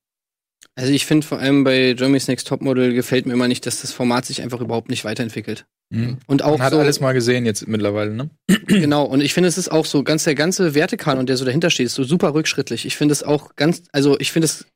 Also 0.80 0.94
ich 0.94 1.04
finde 1.04 1.26
vor 1.26 1.38
allem 1.38 1.62
bei 1.62 1.92
Germany's 1.92 2.26
Next 2.26 2.48
Topmodel 2.48 2.94
gefällt 2.94 3.26
mir 3.26 3.34
immer 3.34 3.48
nicht, 3.48 3.66
dass 3.66 3.82
das 3.82 3.92
Format 3.92 4.24
sich 4.24 4.40
einfach 4.40 4.62
überhaupt 4.62 4.88
nicht 4.88 5.04
weiterentwickelt. 5.04 5.66
Mhm. 5.90 6.16
Und 6.26 6.42
auch 6.42 6.56
Man 6.56 6.62
hat 6.62 6.72
so, 6.72 6.78
alles 6.78 7.00
mal 7.00 7.12
gesehen 7.12 7.44
jetzt 7.44 7.68
mittlerweile, 7.68 8.14
ne? 8.14 8.30
Genau, 8.66 9.04
und 9.04 9.20
ich 9.20 9.34
finde, 9.34 9.50
es 9.50 9.58
ist 9.58 9.70
auch 9.70 9.84
so, 9.84 10.02
ganz 10.04 10.24
der 10.24 10.34
ganze 10.34 10.74
Wertekanon, 10.74 11.26
der 11.26 11.36
so 11.36 11.44
dahinter 11.44 11.68
steht, 11.68 11.84
ist 11.84 11.96
so 11.96 12.04
super 12.04 12.32
rückschrittlich. 12.32 12.86
Ich 12.86 12.96
finde 12.96 13.12
es 13.12 13.22
auch 13.22 13.56
ganz, 13.56 13.82
also 13.92 14.18
ich 14.20 14.32
finde 14.32 14.46
es, 14.46 14.68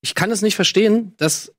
ich 0.00 0.14
kann 0.14 0.30
es 0.30 0.40
nicht 0.40 0.56
verstehen, 0.56 1.12
dass 1.18 1.52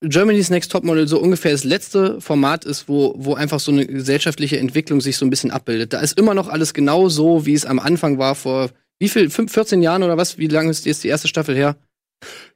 Germany's 0.00 0.48
Next 0.48 0.72
Topmodel 0.72 1.06
so 1.06 1.20
ungefähr 1.20 1.52
das 1.52 1.64
letzte 1.64 2.22
Format 2.22 2.64
ist, 2.64 2.88
wo, 2.88 3.14
wo 3.18 3.34
einfach 3.34 3.60
so 3.60 3.72
eine 3.72 3.84
gesellschaftliche 3.84 4.58
Entwicklung 4.58 5.02
sich 5.02 5.18
so 5.18 5.26
ein 5.26 5.30
bisschen 5.30 5.50
abbildet. 5.50 5.92
Da 5.92 6.00
ist 6.00 6.18
immer 6.18 6.32
noch 6.32 6.48
alles 6.48 6.72
genau 6.72 7.10
so, 7.10 7.44
wie 7.44 7.52
es 7.52 7.66
am 7.66 7.78
Anfang 7.78 8.16
war, 8.16 8.34
vor 8.34 8.70
wie 8.98 9.10
viel, 9.10 9.28
5, 9.28 9.52
14 9.52 9.82
Jahren 9.82 10.02
oder 10.02 10.16
was? 10.16 10.38
Wie 10.38 10.48
lange 10.48 10.70
ist 10.70 10.86
jetzt 10.86 11.04
die 11.04 11.08
erste 11.08 11.28
Staffel 11.28 11.54
her? 11.54 11.76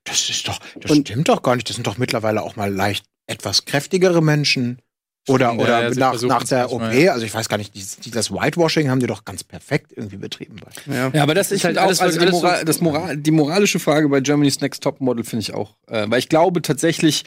Das 0.04 0.28
ist 0.28 0.48
doch, 0.48 0.58
das 0.80 0.90
und, 0.90 1.08
stimmt 1.08 1.28
doch 1.28 1.42
gar 1.42 1.56
nicht. 1.56 1.68
Das 1.68 1.76
sind 1.76 1.86
doch 1.86 1.98
mittlerweile 1.98 2.42
auch 2.42 2.56
mal 2.56 2.72
leicht 2.72 3.04
etwas 3.26 3.64
kräftigere 3.64 4.22
Menschen. 4.22 4.82
Oder, 5.28 5.54
oder 5.54 5.88
ja, 5.88 5.94
nach, 5.94 6.20
nach 6.22 6.42
der 6.42 6.72
OP, 6.72 6.82
also 6.82 7.24
ich 7.24 7.32
weiß 7.32 7.48
gar 7.48 7.56
nicht, 7.56 7.76
die, 7.76 7.84
die, 8.04 8.10
das 8.10 8.32
Whitewashing 8.32 8.90
haben 8.90 8.98
die 8.98 9.06
doch 9.06 9.24
ganz 9.24 9.44
perfekt 9.44 9.92
irgendwie 9.94 10.16
betrieben. 10.16 10.56
Ja, 10.86 11.12
ja 11.14 11.22
aber 11.22 11.34
das 11.34 11.52
ist 11.52 11.62
halt 11.62 11.78
auch, 11.78 11.86
alles, 11.86 12.00
also 12.00 12.18
die, 12.18 12.26
Moral, 12.26 12.64
das 12.64 12.80
Moral, 12.80 13.16
die 13.16 13.30
moralische 13.30 13.78
Frage 13.78 14.08
bei 14.08 14.20
Germany's 14.20 14.60
Next 14.60 14.82
Top 14.82 15.00
Model 15.00 15.22
finde 15.22 15.42
ich 15.42 15.54
auch, 15.54 15.76
äh, 15.86 16.06
weil 16.08 16.18
ich 16.18 16.28
glaube 16.28 16.60
tatsächlich, 16.60 17.22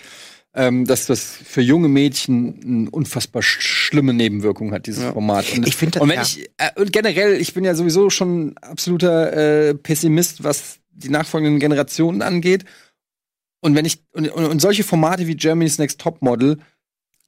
ähm, 0.53 0.85
dass 0.85 1.05
das 1.05 1.23
für 1.23 1.61
junge 1.61 1.87
Mädchen 1.87 2.59
eine 2.65 2.89
unfassbar 2.89 3.41
schlimme 3.41 4.13
Nebenwirkung 4.13 4.73
hat, 4.73 4.87
dieses 4.87 5.03
ja. 5.03 5.13
Format. 5.13 5.45
Und, 5.55 5.65
ich 5.65 5.77
finde 5.77 6.01
und 6.01 6.09
wenn 6.09 6.17
ja. 6.17 6.23
ich 6.23 6.49
äh, 6.57 6.71
und 6.75 6.91
generell, 6.91 7.39
ich 7.39 7.53
bin 7.53 7.63
ja 7.63 7.75
sowieso 7.75 8.09
schon 8.09 8.57
absoluter 8.57 9.69
äh, 9.69 9.73
Pessimist, 9.73 10.43
was 10.43 10.79
die 10.95 11.09
nachfolgenden 11.09 11.59
Generationen 11.59 12.21
angeht. 12.21 12.65
Und 13.61 13.75
wenn 13.75 13.85
ich 13.85 14.03
und, 14.11 14.29
und 14.29 14.61
solche 14.61 14.83
Formate 14.83 15.27
wie 15.27 15.35
Germany's 15.35 15.77
Next 15.77 15.99
Top 15.99 16.21
Model 16.21 16.57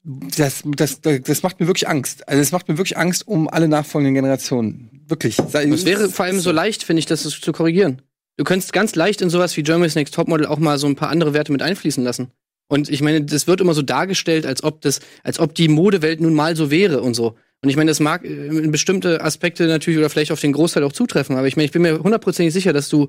das, 0.07 0.63
das, 0.65 1.01
das 1.01 1.43
macht 1.43 1.59
mir 1.59 1.67
wirklich 1.67 1.87
Angst. 1.89 2.27
Also 2.29 2.41
es 2.41 2.51
macht 2.53 2.69
mir 2.69 2.77
wirklich 2.77 2.97
Angst 2.97 3.27
um 3.27 3.49
alle 3.49 3.67
nachfolgenden 3.67 4.15
Generationen. 4.15 4.89
Wirklich. 5.07 5.37
Es 5.39 5.85
wäre 5.85 6.09
vor 6.09 6.25
allem 6.25 6.39
so 6.39 6.51
leicht, 6.51 6.83
finde 6.83 6.99
ich, 6.99 7.05
das 7.05 7.23
zu 7.23 7.51
korrigieren. 7.51 8.01
Du 8.37 8.43
könntest 8.43 8.71
ganz 8.71 8.95
leicht 8.95 9.21
in 9.21 9.29
sowas 9.29 9.57
wie 9.57 9.63
Germany's 9.63 9.95
Next 9.95 10.13
Topmodel 10.13 10.45
auch 10.45 10.59
mal 10.59 10.77
so 10.77 10.87
ein 10.87 10.95
paar 10.95 11.09
andere 11.09 11.33
Werte 11.33 11.51
mit 11.51 11.61
einfließen 11.61 12.03
lassen. 12.03 12.31
Und 12.69 12.89
ich 12.89 13.01
meine, 13.01 13.23
das 13.23 13.47
wird 13.47 13.61
immer 13.61 13.73
so 13.73 13.81
dargestellt, 13.81 14.45
als 14.45 14.63
ob 14.63 14.81
das, 14.81 14.99
als 15.23 15.39
ob 15.39 15.55
die 15.55 15.67
Modewelt 15.67 16.21
nun 16.21 16.33
mal 16.33 16.55
so 16.55 16.69
wäre 16.71 17.01
und 17.01 17.13
so. 17.13 17.35
Und 17.61 17.69
ich 17.69 17.75
meine, 17.75 17.89
das 17.89 17.99
mag 17.99 18.23
in 18.23 18.71
bestimmte 18.71 19.21
Aspekte 19.21 19.65
natürlich 19.65 19.97
oder 19.97 20.09
vielleicht 20.09 20.31
auf 20.31 20.39
den 20.39 20.53
Großteil 20.53 20.83
auch 20.83 20.91
zutreffen, 20.91 21.37
aber 21.37 21.47
ich 21.47 21.55
meine, 21.55 21.65
ich 21.65 21.71
bin 21.71 21.81
mir 21.81 21.99
hundertprozentig 21.99 22.53
sicher, 22.53 22.71
dass 22.71 22.87
du 22.87 23.07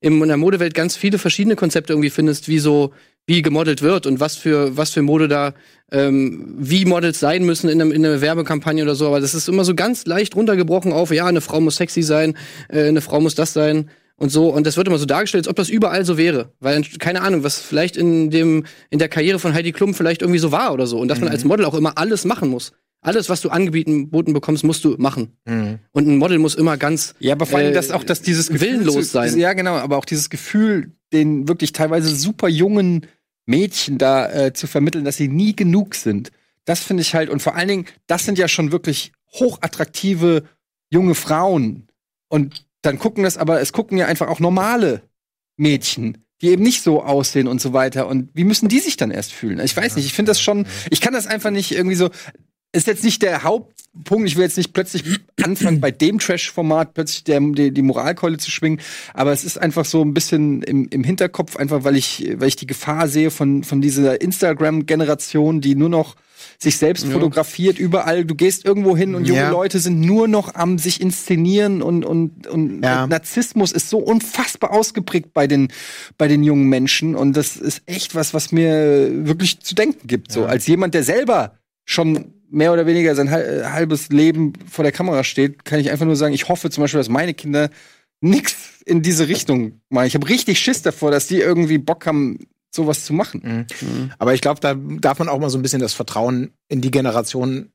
in 0.00 0.20
der 0.26 0.36
Modewelt 0.36 0.74
ganz 0.74 0.96
viele 0.96 1.18
verschiedene 1.18 1.56
Konzepte 1.56 1.92
irgendwie 1.92 2.10
findest, 2.10 2.48
wie 2.48 2.58
so, 2.58 2.92
wie 3.26 3.42
gemodelt 3.42 3.82
wird 3.82 4.06
und 4.06 4.20
was 4.20 4.36
für, 4.36 4.76
was 4.76 4.90
für 4.90 5.02
Mode 5.02 5.28
da, 5.28 5.54
ähm, 5.90 6.54
wie 6.58 6.84
Models 6.84 7.20
sein 7.20 7.44
müssen 7.44 7.68
in, 7.68 7.80
einem, 7.80 7.92
in 7.92 8.04
einer 8.04 8.20
Werbekampagne 8.20 8.82
oder 8.82 8.94
so. 8.94 9.06
Aber 9.06 9.20
das 9.20 9.34
ist 9.34 9.48
immer 9.48 9.64
so 9.64 9.74
ganz 9.74 10.06
leicht 10.06 10.36
runtergebrochen 10.36 10.92
auf, 10.92 11.10
ja, 11.10 11.26
eine 11.26 11.40
Frau 11.40 11.60
muss 11.60 11.76
sexy 11.76 12.02
sein, 12.02 12.36
äh, 12.68 12.84
eine 12.84 13.00
Frau 13.00 13.20
muss 13.20 13.34
das 13.34 13.52
sein 13.52 13.90
und 14.16 14.30
so. 14.30 14.48
Und 14.48 14.66
das 14.66 14.76
wird 14.76 14.86
immer 14.86 14.98
so 14.98 15.06
dargestellt, 15.06 15.46
als 15.46 15.50
ob 15.50 15.56
das 15.56 15.68
überall 15.68 16.04
so 16.04 16.16
wäre. 16.16 16.52
Weil, 16.60 16.82
keine 16.98 17.22
Ahnung, 17.22 17.44
was 17.44 17.58
vielleicht 17.58 17.96
in 17.96 18.30
dem, 18.30 18.64
in 18.90 18.98
der 18.98 19.08
Karriere 19.08 19.38
von 19.38 19.52
Heidi 19.52 19.72
Klum 19.72 19.94
vielleicht 19.94 20.22
irgendwie 20.22 20.40
so 20.40 20.52
war 20.52 20.72
oder 20.72 20.86
so. 20.86 20.98
Und 20.98 21.08
dass 21.08 21.18
mhm. 21.18 21.24
man 21.24 21.32
als 21.32 21.44
Model 21.44 21.66
auch 21.66 21.74
immer 21.74 21.98
alles 21.98 22.24
machen 22.24 22.48
muss. 22.48 22.72
Alles, 23.00 23.28
was 23.28 23.40
du 23.40 23.50
angeboten 23.50 24.32
bekommst, 24.32 24.64
musst 24.64 24.84
du 24.84 24.96
machen. 24.98 25.38
Mhm. 25.44 25.78
Und 25.92 26.08
ein 26.08 26.16
Model 26.16 26.38
muss 26.38 26.56
immer 26.56 26.76
ganz 26.76 27.14
ja, 27.20 27.34
aber 27.34 27.46
vor 27.46 27.58
allem 27.58 27.70
äh, 27.70 27.74
das 27.74 27.90
auch, 27.90 28.02
dass 28.02 28.22
dieses 28.22 28.48
Gefühl 28.48 28.72
willenlos 28.72 29.12
sein. 29.12 29.38
Ja, 29.38 29.52
genau, 29.52 29.76
aber 29.76 29.98
auch 29.98 30.04
dieses 30.04 30.30
Gefühl, 30.30 30.92
den 31.12 31.46
wirklich 31.46 31.72
teilweise 31.72 32.14
super 32.14 32.48
jungen 32.48 33.06
Mädchen 33.46 33.98
da 33.98 34.30
äh, 34.30 34.52
zu 34.52 34.66
vermitteln, 34.66 35.04
dass 35.04 35.16
sie 35.16 35.28
nie 35.28 35.54
genug 35.54 35.94
sind. 35.94 36.32
Das 36.64 36.80
finde 36.80 37.02
ich 37.02 37.14
halt 37.14 37.30
und 37.30 37.40
vor 37.40 37.54
allen 37.54 37.68
Dingen, 37.68 37.86
das 38.08 38.24
sind 38.24 38.36
ja 38.36 38.48
schon 38.48 38.72
wirklich 38.72 39.12
hochattraktive 39.32 40.42
junge 40.90 41.14
Frauen 41.14 41.86
und 42.28 42.66
dann 42.82 42.98
gucken 42.98 43.24
das 43.24 43.38
aber, 43.38 43.60
es 43.60 43.72
gucken 43.72 43.96
ja 43.96 44.06
einfach 44.06 44.28
auch 44.28 44.40
normale 44.40 45.02
Mädchen 45.56 46.18
die 46.40 46.48
eben 46.50 46.62
nicht 46.62 46.82
so 46.82 47.02
aussehen 47.02 47.48
und 47.48 47.60
so 47.60 47.72
weiter. 47.72 48.06
Und 48.06 48.30
wie 48.34 48.44
müssen 48.44 48.68
die 48.68 48.78
sich 48.78 48.96
dann 48.96 49.10
erst 49.10 49.32
fühlen? 49.32 49.60
Ich 49.60 49.76
weiß 49.76 49.96
nicht, 49.96 50.06
ich 50.06 50.12
finde 50.12 50.30
das 50.30 50.40
schon, 50.40 50.66
ich 50.90 51.00
kann 51.00 51.12
das 51.12 51.26
einfach 51.26 51.50
nicht 51.50 51.72
irgendwie 51.72 51.96
so, 51.96 52.10
ist 52.72 52.86
jetzt 52.86 53.04
nicht 53.04 53.22
der 53.22 53.42
Hauptpunkt. 53.44 54.28
Ich 54.28 54.36
will 54.36 54.44
jetzt 54.44 54.56
nicht 54.56 54.72
plötzlich 54.72 55.04
anfangen, 55.42 55.80
bei 55.80 55.90
dem 55.90 56.18
Trash-Format 56.18 56.94
plötzlich 56.94 57.24
der, 57.24 57.40
die, 57.40 57.70
die 57.72 57.82
Moralkeule 57.82 58.36
zu 58.38 58.50
schwingen. 58.50 58.80
Aber 59.14 59.32
es 59.32 59.44
ist 59.44 59.58
einfach 59.58 59.84
so 59.84 60.02
ein 60.02 60.14
bisschen 60.14 60.62
im, 60.62 60.88
im 60.90 61.04
Hinterkopf, 61.04 61.56
einfach 61.56 61.84
weil 61.84 61.96
ich, 61.96 62.34
weil 62.36 62.48
ich 62.48 62.56
die 62.56 62.66
Gefahr 62.66 63.08
sehe 63.08 63.30
von, 63.30 63.64
von 63.64 63.80
dieser 63.80 64.20
Instagram-Generation, 64.20 65.60
die 65.60 65.74
nur 65.74 65.88
noch 65.88 66.16
sich 66.58 66.76
selbst 66.76 67.04
ja. 67.06 67.10
fotografiert 67.10 67.78
überall. 67.78 68.24
Du 68.24 68.34
gehst 68.34 68.64
irgendwo 68.64 68.96
hin 68.96 69.14
und 69.14 69.26
junge 69.26 69.40
ja. 69.40 69.50
Leute 69.50 69.78
sind 69.78 70.00
nur 70.00 70.28
noch 70.28 70.54
am 70.54 70.78
sich 70.78 71.00
inszenieren 71.00 71.82
und 71.82 72.04
und 72.04 72.46
und 72.46 72.82
ja. 72.82 73.06
Narzissmus 73.06 73.72
ist 73.72 73.90
so 73.90 73.98
unfassbar 73.98 74.72
ausgeprägt 74.72 75.32
bei 75.32 75.46
den 75.46 75.68
bei 76.16 76.28
den 76.28 76.42
jungen 76.42 76.68
Menschen 76.68 77.14
und 77.14 77.36
das 77.36 77.56
ist 77.56 77.82
echt 77.86 78.14
was, 78.14 78.34
was 78.34 78.52
mir 78.52 79.26
wirklich 79.26 79.60
zu 79.60 79.74
denken 79.74 80.06
gibt. 80.06 80.32
So 80.32 80.46
als 80.46 80.66
jemand, 80.66 80.94
der 80.94 81.04
selber 81.04 81.57
schon 81.88 82.34
mehr 82.50 82.72
oder 82.72 82.86
weniger 82.86 83.14
sein 83.14 83.28
äh, 83.28 83.64
halbes 83.64 84.10
Leben 84.10 84.52
vor 84.70 84.82
der 84.82 84.92
Kamera 84.92 85.24
steht, 85.24 85.64
kann 85.64 85.80
ich 85.80 85.90
einfach 85.90 86.06
nur 86.06 86.16
sagen, 86.16 86.34
ich 86.34 86.48
hoffe 86.48 86.70
zum 86.70 86.82
Beispiel, 86.82 86.98
dass 86.98 87.08
meine 87.08 87.34
Kinder 87.34 87.70
nichts 88.20 88.82
in 88.84 89.02
diese 89.02 89.28
Richtung 89.28 89.80
machen. 89.88 90.06
Ich 90.06 90.14
habe 90.14 90.28
richtig 90.28 90.58
Schiss 90.58 90.82
davor, 90.82 91.10
dass 91.10 91.26
die 91.26 91.38
irgendwie 91.38 91.78
Bock 91.78 92.06
haben, 92.06 92.38
sowas 92.70 93.04
zu 93.04 93.12
machen. 93.12 93.66
Mhm. 93.80 94.12
Aber 94.18 94.34
ich 94.34 94.40
glaube, 94.40 94.60
da 94.60 94.74
darf 94.74 95.18
man 95.18 95.28
auch 95.28 95.38
mal 95.38 95.50
so 95.50 95.58
ein 95.58 95.62
bisschen 95.62 95.80
das 95.80 95.94
Vertrauen 95.94 96.52
in 96.68 96.80
die 96.80 96.90
Generation 96.90 97.70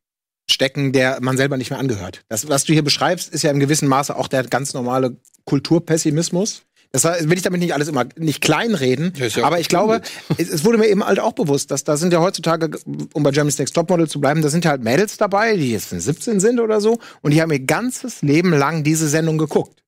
stecken, 0.50 0.92
der 0.92 1.20
man 1.22 1.38
selber 1.38 1.58
nicht 1.58 1.72
mehr 1.72 1.80
angehört. 1.80 2.24
Das, 2.30 2.48
was 2.48 2.66
du 2.66 2.74
hier 2.74 2.84
beschreibst, 2.84 3.34
ist 3.34 3.44
ja 3.44 3.52
im 3.52 3.60
gewissen 3.60 3.88
Maße 3.88 4.16
auch 4.16 4.28
der 4.28 4.44
ganz 4.44 4.74
normale 4.74 5.18
Kulturpessimismus. 5.46 6.64
Das 6.94 7.06
will 7.06 7.34
ich 7.34 7.42
damit 7.42 7.60
nicht 7.60 7.74
alles 7.74 7.88
immer 7.88 8.06
nicht 8.18 8.40
kleinreden, 8.42 9.14
ja 9.16 9.44
aber 9.44 9.60
ich 9.60 9.68
glaube, 9.68 10.02
es, 10.38 10.50
es, 10.50 10.64
wurde 10.64 10.78
mir 10.78 10.88
eben 10.88 11.04
halt 11.04 11.20
auch 11.20 11.34
bewusst, 11.34 11.72
dass 11.72 11.84
da 11.84 11.98
sind 11.98 12.14
ja 12.14 12.20
heutzutage, 12.20 12.70
um 13.14 13.24
bei 13.24 13.32
Germany's 13.32 13.58
Next 13.58 13.74
Topmodel 13.74 14.08
zu 14.08 14.22
bleiben, 14.22 14.44
da 14.44 14.50
sind 14.50 14.64
ja 14.64 14.72
halt 14.72 14.84
Mädels 14.84 15.18
dabei, 15.18 15.58
die 15.58 15.72
jetzt 15.72 15.90
17 15.90 16.40
sind 16.40 16.60
oder 16.60 16.82
so 16.82 17.00
und 17.22 17.34
die 17.34 17.42
haben 17.42 17.52
ihr 17.52 17.62
ganzes 17.62 18.22
Leben 18.22 18.52
lang 18.52 18.84
diese 18.84 19.08
Sendung 19.08 19.40
geguckt. 19.40 19.84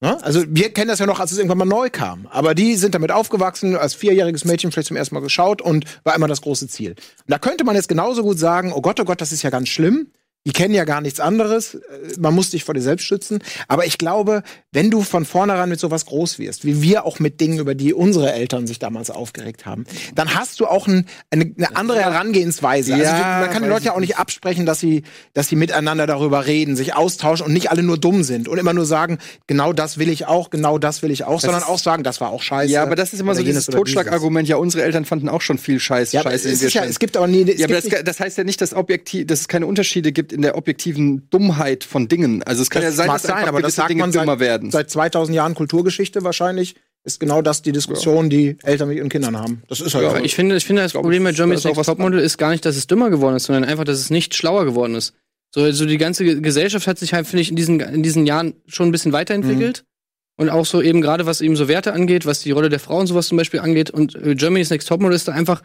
Ne? 0.00 0.22
Also 0.24 0.42
wir 0.48 0.72
kennen 0.72 0.88
das 0.88 0.98
ja 0.98 1.06
noch, 1.06 1.20
als 1.20 1.30
es 1.30 1.38
irgendwann 1.38 1.58
mal 1.58 1.66
neu 1.66 1.90
kam. 1.90 2.26
Aber 2.30 2.54
die 2.54 2.74
sind 2.76 2.94
damit 2.94 3.12
aufgewachsen, 3.12 3.76
als 3.76 3.94
vierjähriges 3.94 4.46
Mädchen 4.46 4.72
vielleicht 4.72 4.88
zum 4.88 4.96
ersten 4.96 5.14
Mal 5.14 5.20
geschaut 5.20 5.60
und 5.60 5.84
war 6.04 6.14
immer 6.16 6.26
das 6.26 6.40
große 6.40 6.68
Ziel. 6.68 6.92
Und 6.92 6.98
da 7.28 7.38
könnte 7.38 7.64
man 7.64 7.76
jetzt 7.76 7.88
genauso 7.88 8.22
gut 8.22 8.38
sagen, 8.38 8.72
oh 8.72 8.80
Gott, 8.80 8.98
oh 8.98 9.04
Gott, 9.04 9.20
das 9.20 9.30
ist 9.30 9.42
ja 9.42 9.50
ganz 9.50 9.68
schlimm. 9.68 10.10
Die 10.46 10.52
kennen 10.52 10.72
ja 10.72 10.84
gar 10.84 11.02
nichts 11.02 11.20
anderes. 11.20 11.74
Äh, 11.74 11.80
man 12.18 12.34
muss 12.34 12.50
dich 12.50 12.64
vor 12.64 12.74
dir 12.74 12.80
selbst 12.80 13.04
schützen. 13.04 13.40
Aber 13.68 13.84
ich 13.84 13.98
glaube, 13.98 14.42
wenn 14.72 14.90
du 14.90 15.02
von 15.02 15.26
vornherein 15.26 15.68
mit 15.68 15.78
sowas 15.78 16.06
groß 16.06 16.38
wirst, 16.38 16.64
wie 16.64 16.80
wir 16.80 17.04
auch 17.04 17.18
mit 17.18 17.40
Dingen, 17.42 17.58
über 17.58 17.74
die 17.74 17.92
unsere 17.92 18.32
Eltern 18.32 18.66
sich 18.66 18.78
damals 18.78 19.10
aufgeregt 19.10 19.66
haben, 19.66 19.84
dann 20.14 20.34
hast 20.34 20.58
du 20.60 20.66
auch 20.66 20.86
ein, 20.86 21.06
eine, 21.30 21.52
eine, 21.56 21.76
andere 21.76 22.00
Herangehensweise. 22.00 22.94
Also 22.94 23.04
ja, 23.04 23.12
also 23.12 23.46
man 23.46 23.50
kann 23.52 23.62
den 23.62 23.70
Leuten 23.70 23.84
ja 23.84 23.92
auch 23.92 24.00
nicht 24.00 24.16
absprechen, 24.16 24.64
dass 24.64 24.80
sie, 24.80 25.02
dass 25.34 25.48
sie 25.48 25.56
miteinander 25.56 26.06
darüber 26.06 26.46
reden, 26.46 26.74
sich 26.74 26.94
austauschen 26.94 27.44
und 27.44 27.52
nicht 27.52 27.70
alle 27.70 27.82
nur 27.82 27.98
dumm 27.98 28.22
sind 28.22 28.48
und 28.48 28.56
immer 28.56 28.72
nur 28.72 28.86
sagen, 28.86 29.18
genau 29.46 29.74
das 29.74 29.98
will 29.98 30.08
ich 30.08 30.26
auch, 30.26 30.48
genau 30.48 30.78
das 30.78 31.02
will 31.02 31.10
ich 31.10 31.24
auch, 31.24 31.34
das 31.34 31.42
sondern 31.42 31.64
auch 31.64 31.78
sagen, 31.78 32.02
das 32.02 32.22
war 32.22 32.30
auch 32.30 32.42
scheiße. 32.42 32.72
Ja, 32.72 32.82
aber 32.82 32.96
das 32.96 33.12
ist 33.12 33.20
immer 33.20 33.34
so 33.34 33.42
dieses 33.42 33.66
Totschlagargument. 33.66 34.48
Ja, 34.48 34.56
unsere 34.56 34.84
Eltern 34.84 35.04
fanden 35.04 35.28
auch 35.28 35.42
schon 35.42 35.58
viel 35.58 35.78
Scheiß. 35.78 36.12
Ja, 36.12 36.22
Scheiße. 36.22 36.48
Es, 36.48 36.72
ja, 36.72 36.84
es 36.84 36.98
gibt 36.98 37.18
aber 37.18 37.26
nie. 37.26 37.44
Ja, 37.56 37.66
aber 37.66 37.74
das, 37.74 38.04
das 38.04 38.20
heißt 38.20 38.38
ja 38.38 38.44
nicht, 38.44 38.60
dass 38.62 38.72
objektiv, 38.72 39.26
dass 39.26 39.40
es 39.40 39.48
keine 39.48 39.66
Unterschiede 39.66 40.12
gibt 40.12 40.29
in 40.32 40.42
der 40.42 40.56
objektiven 40.56 41.28
Dummheit 41.30 41.84
von 41.84 42.08
Dingen. 42.08 42.42
Also 42.42 42.62
es 42.62 42.70
kann 42.70 42.82
das 42.82 42.92
ja 42.92 42.96
sein, 42.96 43.08
dass 43.08 43.22
sein, 43.22 43.48
aber 43.48 43.62
das 43.62 43.76
sagt 43.76 43.90
Dinge 43.90 44.02
man 44.02 44.12
seit, 44.12 44.40
werden. 44.40 44.70
Seit 44.70 44.90
2000 44.90 45.34
Jahren 45.34 45.54
Kulturgeschichte 45.54 46.24
wahrscheinlich 46.24 46.76
ist 47.04 47.18
genau 47.18 47.40
das 47.40 47.62
die 47.62 47.72
Diskussion, 47.72 48.28
die 48.28 48.56
Eltern 48.62 48.88
mit 48.88 48.98
ihren 48.98 49.08
Kindern 49.08 49.38
haben. 49.38 49.62
Das 49.68 49.80
ist 49.80 49.94
halt 49.94 50.04
ja, 50.04 50.10
so. 50.10 50.24
Ich 50.24 50.34
finde, 50.34 50.56
ich 50.56 50.66
finde 50.66 50.82
das 50.82 50.92
Problem 50.92 51.24
bei 51.24 51.32
Germany's 51.32 51.64
Next 51.64 51.84
Topmodel 51.84 52.20
ist 52.20 52.36
gar 52.36 52.50
nicht, 52.50 52.64
dass 52.64 52.76
es 52.76 52.86
dümmer 52.86 53.10
geworden 53.10 53.36
ist, 53.36 53.44
sondern 53.44 53.64
einfach, 53.64 53.84
dass 53.84 53.98
es 53.98 54.10
nicht 54.10 54.34
schlauer 54.34 54.64
geworden 54.64 54.94
ist. 54.94 55.14
So, 55.52 55.62
also 55.62 55.86
die 55.86 55.98
ganze 55.98 56.40
Gesellschaft 56.40 56.86
hat 56.86 56.98
sich 56.98 57.12
halt, 57.14 57.26
finde 57.26 57.42
ich, 57.42 57.50
in 57.50 57.56
diesen, 57.56 57.80
in 57.80 58.02
diesen 58.02 58.26
Jahren 58.26 58.54
schon 58.66 58.88
ein 58.88 58.92
bisschen 58.92 59.12
weiterentwickelt. 59.12 59.82
Mhm. 59.84 60.44
Und 60.44 60.48
auch 60.48 60.64
so 60.64 60.80
eben 60.80 61.02
gerade, 61.02 61.26
was 61.26 61.42
eben 61.42 61.56
so 61.56 61.68
Werte 61.68 61.92
angeht, 61.92 62.24
was 62.24 62.40
die 62.40 62.50
Rolle 62.50 62.70
der 62.70 62.80
Frau 62.80 62.98
und 62.98 63.06
sowas 63.06 63.28
zum 63.28 63.36
Beispiel 63.36 63.60
angeht. 63.60 63.90
Und 63.90 64.14
äh, 64.14 64.34
Germany's 64.34 64.70
Next 64.70 64.88
Topmodel 64.88 65.14
ist 65.14 65.28
da 65.28 65.32
einfach 65.32 65.62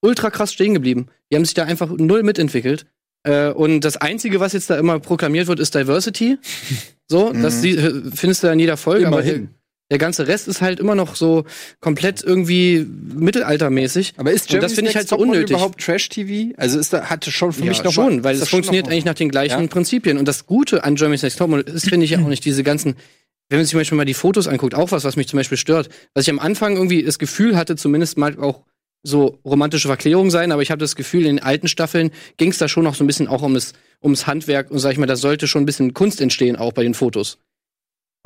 ultra 0.00 0.30
krass 0.30 0.52
stehen 0.52 0.74
geblieben. 0.74 1.06
Die 1.30 1.36
haben 1.36 1.44
sich 1.44 1.54
da 1.54 1.64
einfach 1.64 1.90
null 1.90 2.22
mitentwickelt. 2.22 2.86
Äh, 3.24 3.50
und 3.50 3.80
das 3.80 3.96
Einzige, 3.96 4.40
was 4.40 4.52
jetzt 4.52 4.70
da 4.70 4.78
immer 4.78 4.98
proklamiert 4.98 5.46
wird, 5.46 5.60
ist 5.60 5.74
Diversity. 5.74 6.38
So, 7.08 7.30
mhm. 7.30 7.42
das 7.42 7.60
die, 7.60 7.76
findest 8.14 8.42
du 8.42 8.46
in 8.46 8.58
jeder 8.58 8.78
Folge, 8.78 9.04
Immerhin. 9.04 9.34
aber 9.34 9.48
der 9.90 9.98
ganze 9.98 10.26
Rest 10.26 10.48
ist 10.48 10.62
halt 10.62 10.80
immer 10.80 10.94
noch 10.94 11.14
so 11.14 11.44
komplett 11.80 12.24
irgendwie 12.24 12.86
mittelaltermäßig. 13.14 14.14
Aber 14.16 14.32
ist 14.32 14.48
Germany's 14.48 14.70
das 14.70 14.76
finde 14.76 14.90
ich 14.92 14.96
halt 14.96 15.08
so 15.10 15.18
unnötig. 15.18 15.50
überhaupt 15.50 15.78
Trash-TV? 15.82 16.54
Also 16.56 16.78
ist 16.78 16.94
da 16.94 17.10
hatte 17.10 17.30
schon 17.30 17.52
für 17.52 17.64
ja, 17.64 17.68
mich 17.68 17.84
noch 17.84 17.92
schon, 17.92 18.16
mal, 18.16 18.24
weil 18.24 18.36
es 18.36 18.48
funktioniert 18.48 18.86
eigentlich 18.86 19.04
nach 19.04 19.12
den 19.12 19.28
gleichen 19.28 19.60
ja? 19.60 19.66
Prinzipien. 19.66 20.16
Und 20.16 20.26
das 20.26 20.46
Gute 20.46 20.84
an 20.84 20.94
Germany's 20.94 21.22
Next 21.22 21.38
Topmodel 21.38 21.74
ist, 21.74 21.86
finde 21.86 22.06
ich 22.06 22.12
ja 22.12 22.20
auch 22.20 22.28
nicht 22.28 22.46
diese 22.46 22.62
ganzen 22.62 22.94
wenn 23.50 23.58
man 23.58 23.66
sich 23.66 23.72
zum 23.72 23.80
Beispiel 23.80 23.98
mal 23.98 24.06
die 24.06 24.14
Fotos 24.14 24.48
anguckt, 24.48 24.74
auch 24.74 24.92
was, 24.92 25.04
was 25.04 25.16
mich 25.16 25.28
zum 25.28 25.36
Beispiel 25.36 25.58
stört. 25.58 25.90
Was 26.14 26.24
ich 26.24 26.30
am 26.30 26.38
Anfang 26.38 26.74
irgendwie 26.74 27.02
das 27.02 27.18
Gefühl 27.18 27.54
hatte, 27.54 27.76
zumindest 27.76 28.16
mal 28.16 28.38
auch 28.38 28.62
so 29.02 29.38
romantische 29.44 29.88
Verklärung 29.88 30.30
sein, 30.30 30.52
aber 30.52 30.62
ich 30.62 30.70
habe 30.70 30.80
das 30.80 30.96
Gefühl, 30.96 31.26
in 31.26 31.36
den 31.36 31.44
alten 31.44 31.68
Staffeln 31.68 32.10
ging 32.36 32.50
es 32.50 32.58
da 32.58 32.68
schon 32.68 32.84
noch 32.84 32.94
so 32.94 33.02
ein 33.02 33.06
bisschen 33.06 33.28
auch 33.28 33.42
ums, 33.42 33.72
ums 34.02 34.26
Handwerk 34.26 34.70
und 34.70 34.78
sag 34.78 34.92
ich 34.92 34.98
mal, 34.98 35.06
da 35.06 35.16
sollte 35.16 35.48
schon 35.48 35.62
ein 35.62 35.66
bisschen 35.66 35.94
Kunst 35.94 36.20
entstehen, 36.20 36.56
auch 36.56 36.72
bei 36.72 36.82
den 36.82 36.94
Fotos 36.94 37.38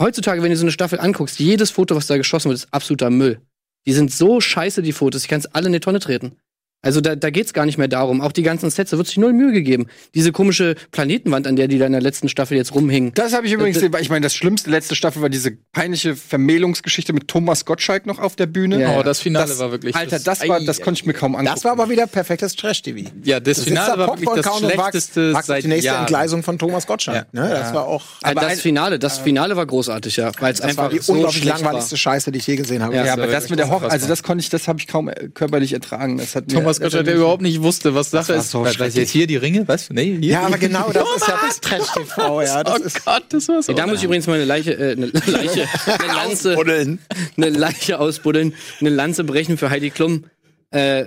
heutzutage, 0.01 0.43
wenn 0.43 0.51
du 0.51 0.57
so 0.57 0.64
eine 0.64 0.72
Staffel 0.72 1.01
anguckst, 1.01 1.39
jedes 1.39 1.70
Foto, 1.70 1.97
was 1.97 2.07
da 2.07 2.16
geschossen 2.16 2.49
wird, 2.49 2.59
ist 2.59 2.72
absoluter 2.72 3.11
Müll. 3.11 3.41
Die 3.87 3.93
sind 3.93 4.12
so 4.12 4.41
scheiße, 4.41 4.83
die 4.83 4.93
Fotos, 4.93 5.22
ich 5.22 5.29
kann 5.29 5.41
es 5.41 5.47
alle 5.47 5.66
in 5.66 5.72
die 5.72 5.81
Tonne 5.81 6.01
treten. 6.01 6.37
Also 6.83 7.01
da, 7.01 7.16
da 7.16 7.31
geht 7.31 7.47
es 7.47 7.53
gar 7.53 7.66
nicht 7.66 7.79
mehr 7.79 7.89
darum. 7.89 8.20
Auch 8.20 8.31
die 8.31 8.45
ganzen 8.45 8.70
Sets, 8.70 8.91
da 8.91 8.97
wird 8.97 9.09
sich 9.09 9.16
null 9.16 9.33
Mühe 9.33 9.51
gegeben. 9.51 9.87
Diese 10.14 10.31
komische 10.31 10.77
Planetenwand, 10.93 11.49
an 11.49 11.57
der 11.57 11.66
die 11.66 11.79
da 11.79 11.87
in 11.87 11.93
der 11.93 12.01
letzten 12.01 12.29
Staffel 12.29 12.57
jetzt 12.57 12.74
rumhingen. 12.77 13.12
Das 13.14 13.33
habe 13.33 13.47
ich 13.47 13.53
übrigens, 13.53 13.81
das, 13.81 14.01
ich 14.01 14.09
meine, 14.09 14.22
das 14.22 14.35
schlimmste 14.35 14.70
letzte 14.70 14.95
Staffel 14.95 15.20
war 15.20 15.29
diese 15.29 15.51
peinliche 15.72 16.14
Vermählungsgeschichte 16.14 17.12
mit 17.12 17.27
Thomas 17.27 17.64
Gottschalk 17.64 18.07
noch 18.07 18.20
auf 18.20 18.37
der 18.37 18.47
Bühne. 18.47 18.81
Ja, 18.81 19.01
oh, 19.01 19.03
das 19.03 19.18
Finale 19.18 19.49
das, 19.49 19.59
war 19.59 19.72
wirklich. 19.72 19.97
Alter, 19.97 20.20
das 20.20 20.47
war, 20.47 20.61
das 20.61 20.81
konnte 20.81 21.01
ich 21.01 21.07
mir 21.07 21.14
kaum 21.14 21.35
angucken. 21.35 21.55
Das 21.55 21.64
war 21.64 21.72
aber 21.72 21.91
wieder 21.91 22.07
perfektes 22.07 22.55
Trash-TV. 22.55 23.11
Ja, 23.24 23.41
das, 23.41 23.57
das 23.57 23.64
Finale 23.64 23.99
war 23.99 24.09
wirklich 24.09 24.45
das 24.45 24.59
schlechteste 24.59 25.33
wagt, 25.33 25.47
seit 25.47 25.64
die 25.64 25.68
nächste 25.68 25.87
Jahren. 25.87 26.01
Entgleisung 26.03 26.45
von 26.45 26.57
Thomas 26.57 26.87
Gottschalk. 26.87 27.27
Ja. 27.33 27.43
Ne? 27.43 27.49
Das 27.49 27.74
war 27.74 27.87
auch. 27.87 28.05
Aber 28.22 28.43
das 28.43 28.61
Finale, 28.61 29.01
das 29.01 29.18
Finale 29.18 29.57
war 29.57 29.66
großartig, 29.66 30.16
ja, 30.16 30.31
weil 30.39 30.53
es 30.53 30.61
einfach 30.61 30.91
die 30.91 31.01
so 31.01 31.14
unglaublich 31.14 31.43
langweiligste 31.43 31.97
Scheiße, 31.97 32.31
die 32.31 32.39
ich 32.39 32.47
je 32.47 32.55
gesehen 32.55 32.85
habe. 32.85 32.95
Ja, 32.95 33.12
aber 33.12 33.27
das 33.27 33.51
mit 33.51 33.59
der 33.59 33.70
Horror, 33.70 33.91
also 33.91 34.07
das 34.07 34.22
konnte 34.22 34.43
ich, 34.43 34.51
das 34.51 34.68
habe 34.68 34.79
ich 34.79 34.87
kaum 34.87 35.11
körperlich 35.35 35.72
ertragen. 35.72 36.18
Das 36.18 36.37
hat 36.37 36.49
Thomas 36.49 36.66
Gottschalk, 36.67 37.05
der 37.05 37.17
überhaupt 37.17 37.43
nicht 37.43 37.62
wusste, 37.62 37.95
was 37.95 38.11
Sache 38.11 38.35
ist. 38.35 38.51
So 38.51 38.64
jetzt 38.67 39.11
hier 39.11 39.27
die 39.27 39.37
Ringe? 39.37 39.67
Was? 39.69 39.91
Nee, 39.91 40.19
hier. 40.21 40.33
Ja, 40.33 40.43
aber 40.43 40.59
genau, 40.59 40.91
das 40.93 41.05
ist 41.17 41.29
ja 41.29 41.39
das 41.41 41.61
Trash-TV, 41.61 42.43
ja. 42.43 42.64
Das 42.64 42.97
oh 42.97 43.01
Gott, 43.05 43.25
das 43.31 43.49
war 43.49 43.62
so. 43.62 43.73
Ja, 43.73 43.79
da 43.79 43.87
muss 43.87 43.99
ich 43.99 44.05
übrigens 44.05 44.27
mal 44.27 44.35
eine 44.35 44.45
Leiche, 44.45 44.73
äh, 44.73 44.93
eine 44.93 45.07
Leiche, 45.27 45.69
eine 45.87 46.12
Lanze, 46.12 46.51
ausbuddeln. 46.51 46.99
eine 47.37 47.49
Leiche 47.51 47.99
ausbuddeln, 47.99 48.55
eine 48.81 48.91
Lanze 48.91 49.25
brechen 49.25 49.57
für 49.57 49.71
Heidi 49.71 49.91
Klum, 49.91 50.25
äh, 50.71 51.07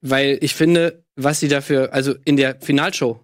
weil 0.00 0.38
ich 0.40 0.54
finde, 0.54 1.02
was 1.16 1.40
sie 1.40 1.48
dafür, 1.48 1.92
also 1.92 2.14
in 2.24 2.36
der 2.36 2.56
Finalshow, 2.60 3.20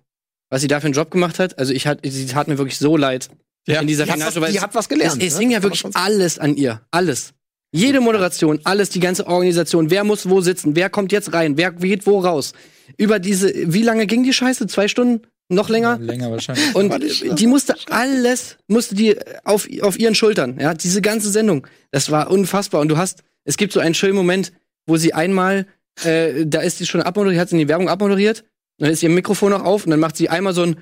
was 0.51 0.63
sie 0.63 0.69
da 0.69 0.81
für 0.81 0.87
einen 0.87 0.95
Job 0.95 1.11
gemacht 1.11 1.39
hat, 1.39 1.59
also 1.59 1.73
ich 1.73 1.87
hat, 1.87 2.01
sie 2.05 2.27
tat 2.27 2.49
mir 2.49 2.59
wirklich 2.59 2.79
so 2.79 2.97
leid. 2.97 3.29
Ja. 3.67 3.81
In 3.81 3.87
dieser 3.87 4.05
die, 4.05 4.13
Finalshow, 4.13 4.37
hat 4.37 4.43
was, 4.43 4.53
die 4.53 4.61
hat 4.61 4.75
was 4.75 4.89
gelernt. 4.89 5.23
Es, 5.23 5.29
es 5.29 5.35
ne? 5.35 5.41
hing 5.41 5.51
ja 5.53 5.63
wirklich 5.63 5.85
alles 5.95 6.39
an 6.39 6.57
ihr, 6.57 6.83
alles. 6.91 7.35
Jede 7.75 7.99
Moderation, 7.99 8.61
alles, 8.63 8.91
die 8.91 9.01
ganze 9.01 9.27
Organisation, 9.27 9.91
wer 9.91 10.05
muss 10.05 10.29
wo 10.29 10.41
sitzen, 10.41 10.77
wer 10.77 10.89
kommt 10.89 11.11
jetzt 11.11 11.33
rein, 11.33 11.57
wer 11.57 11.73
geht 11.73 12.07
wo 12.07 12.21
raus. 12.21 12.53
Über 12.99 13.19
diese, 13.19 13.53
wie 13.53 13.83
lange 13.83 14.07
ging 14.07 14.23
die 14.23 14.33
Scheiße? 14.33 14.69
Zwei 14.69 14.87
Stunden? 14.87 15.23
Noch 15.49 15.69
länger? 15.69 15.99
Ja, 15.99 16.07
länger 16.07 16.31
wahrscheinlich. 16.31 16.73
Und 16.77 16.95
die 17.41 17.47
musste 17.49 17.75
alles, 17.91 18.59
musste 18.69 18.95
die 18.95 19.17
auf, 19.43 19.67
auf 19.83 19.99
ihren 19.99 20.15
Schultern, 20.15 20.61
ja, 20.61 20.73
diese 20.73 21.03
ganze 21.03 21.31
Sendung. 21.31 21.67
Das 21.91 22.13
war 22.13 22.31
unfassbar. 22.31 22.81
Und 22.81 22.91
du 22.91 22.97
hast, 22.97 23.25
es 23.43 23.57
gibt 23.57 23.73
so 23.73 23.81
einen 23.81 23.95
schönen 23.95 24.15
Moment, 24.15 24.53
wo 24.87 24.97
sie 24.97 25.13
einmal, 25.13 25.67
äh, 26.05 26.47
da 26.47 26.61
ist 26.61 26.79
sie 26.79 26.87
schon 26.87 27.03
abmoderiert, 27.03 27.41
hat 27.41 27.49
sie 27.49 27.57
in 27.57 27.59
die 27.59 27.69
Werbung 27.69 27.89
abmoderiert, 27.89 28.45
dann 28.79 28.93
ist 28.93 29.03
ihr 29.03 29.09
Mikrofon 29.09 29.51
noch 29.51 29.65
auf 29.65 29.85
und 29.85 29.91
dann 29.91 29.99
macht 29.99 30.17
sie 30.17 30.29
einmal 30.29 30.55
so 30.55 30.63
ein 30.63 30.77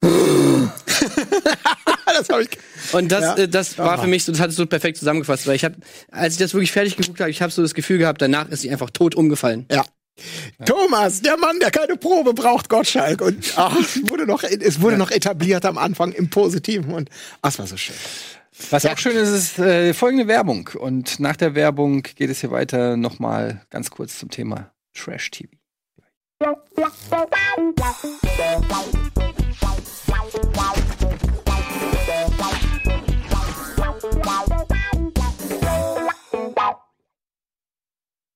das 2.14 2.28
habe 2.28 2.42
ich. 2.42 2.48
Und 2.92 3.12
das, 3.12 3.22
ja. 3.22 3.44
äh, 3.44 3.48
das 3.48 3.78
war 3.78 4.00
für 4.00 4.06
mich 4.06 4.24
so, 4.24 4.32
das 4.32 4.40
hat 4.40 4.50
es 4.50 4.56
so 4.56 4.66
perfekt 4.66 4.98
zusammengefasst, 4.98 5.46
weil 5.46 5.56
ich 5.56 5.64
habe, 5.64 5.76
als 6.10 6.34
ich 6.34 6.38
das 6.38 6.54
wirklich 6.54 6.72
fertig 6.72 6.96
geguckt 6.96 7.20
habe, 7.20 7.30
ich 7.30 7.42
habe 7.42 7.52
so 7.52 7.62
das 7.62 7.74
Gefühl 7.74 7.98
gehabt, 7.98 8.22
danach 8.22 8.48
ist 8.48 8.62
sie 8.62 8.70
einfach 8.70 8.90
tot 8.90 9.14
umgefallen. 9.14 9.66
Ja. 9.70 9.84
Ja. 10.58 10.64
Thomas, 10.66 11.22
der 11.22 11.36
Mann, 11.36 11.58
der 11.58 11.72
keine 11.72 11.96
Probe 11.96 12.34
braucht, 12.34 12.68
Gottschalk. 12.68 13.20
Und 13.20 13.52
ach, 13.56 13.76
es 13.80 14.08
wurde 14.08 14.26
noch, 14.26 14.42
es 14.44 14.80
wurde 14.80 14.94
ja. 14.94 14.98
noch 14.98 15.10
etabliert 15.10 15.64
am 15.64 15.78
Anfang 15.78 16.12
im 16.12 16.30
Positiven 16.30 16.92
und 16.94 17.10
ach, 17.42 17.50
es 17.50 17.58
war 17.58 17.66
so 17.66 17.76
schön. 17.76 17.96
Was 18.70 18.86
auch 18.86 18.98
schön 18.98 19.16
ist, 19.16 19.30
ist 19.30 19.58
äh, 19.58 19.92
folgende 19.94 20.28
Werbung. 20.28 20.70
Und 20.78 21.18
nach 21.18 21.36
der 21.36 21.56
Werbung 21.56 22.02
geht 22.02 22.30
es 22.30 22.40
hier 22.40 22.52
weiter 22.52 22.96
nochmal 22.96 23.62
ganz 23.70 23.90
kurz 23.90 24.18
zum 24.18 24.30
Thema 24.30 24.70
Trash 24.94 25.32
TV. 25.32 25.50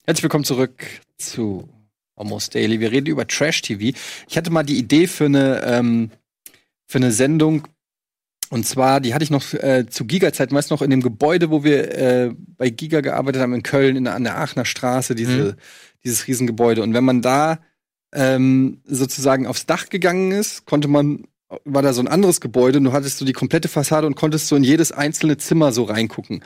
Herzlich 0.05 0.23
willkommen 0.23 0.45
zurück 0.45 0.85
zu 1.17 1.69
Almost 2.15 2.55
Daily. 2.55 2.81
Wir 2.81 2.93
reden 2.93 3.07
über 3.07 3.27
Trash 3.27 3.63
TV. 3.63 3.97
Ich 4.29 4.37
hatte 4.37 4.51
mal 4.51 4.65
die 4.65 4.79
Idee 4.79 5.07
für 5.07 5.27
eine, 5.27 5.63
ähm, 5.65 6.11
für 6.87 6.99
eine 6.99 7.13
Sendung. 7.13 7.69
Und 8.51 8.67
zwar, 8.67 9.01
die 9.01 9.15
hatte 9.15 9.25
ich 9.25 9.31
noch 9.31 9.55
äh, 9.55 9.87
zu 9.89 10.05
Giga-Zeiten, 10.05 10.55
weißt 10.55 10.71
du 10.71 10.75
noch, 10.75 10.83
in 10.83 10.91
dem 10.91 11.03
Gebäude, 11.03 11.51
wo 11.51 11.65
wir 11.65 11.97
äh, 11.97 12.35
bei 12.37 12.69
Giga 12.69 13.01
gearbeitet 13.01 13.41
haben, 13.41 13.55
in 13.55 13.63
Köln, 13.63 13.97
in, 13.97 14.07
an 14.09 14.25
der 14.25 14.39
Aachener 14.39 14.65
Straße, 14.65 15.15
diese, 15.15 15.45
mhm. 15.45 15.55
dieses 16.05 16.27
Riesengebäude. 16.27 16.83
Und 16.83 16.93
wenn 16.93 17.05
man 17.05 17.23
da 17.23 17.61
ähm, 18.13 18.83
sozusagen 18.85 19.47
aufs 19.47 19.65
Dach 19.65 19.89
gegangen 19.89 20.33
ist, 20.33 20.67
konnte 20.67 20.89
man, 20.89 21.25
war 21.65 21.83
da 21.83 21.93
so 21.93 22.01
ein 22.01 22.09
anderes 22.09 22.41
Gebäude 22.41 22.79
und 22.79 22.85
du 22.85 22.93
hattest 22.93 23.19
so 23.19 23.25
die 23.25 23.33
komplette 23.33 23.69
Fassade 23.69 24.07
und 24.07 24.17
konntest 24.17 24.49
so 24.49 24.57
in 24.57 24.65
jedes 24.65 24.93
einzelne 24.93 25.39
Zimmer 25.39 25.73
so 25.73 25.85
reingucken. 25.85 26.45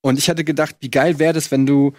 Und 0.00 0.18
ich 0.18 0.30
hatte 0.30 0.44
gedacht, 0.44 0.76
wie 0.80 0.90
geil 0.90 1.18
wäre 1.18 1.32
das, 1.34 1.50
wenn 1.50 1.66
du 1.66 1.92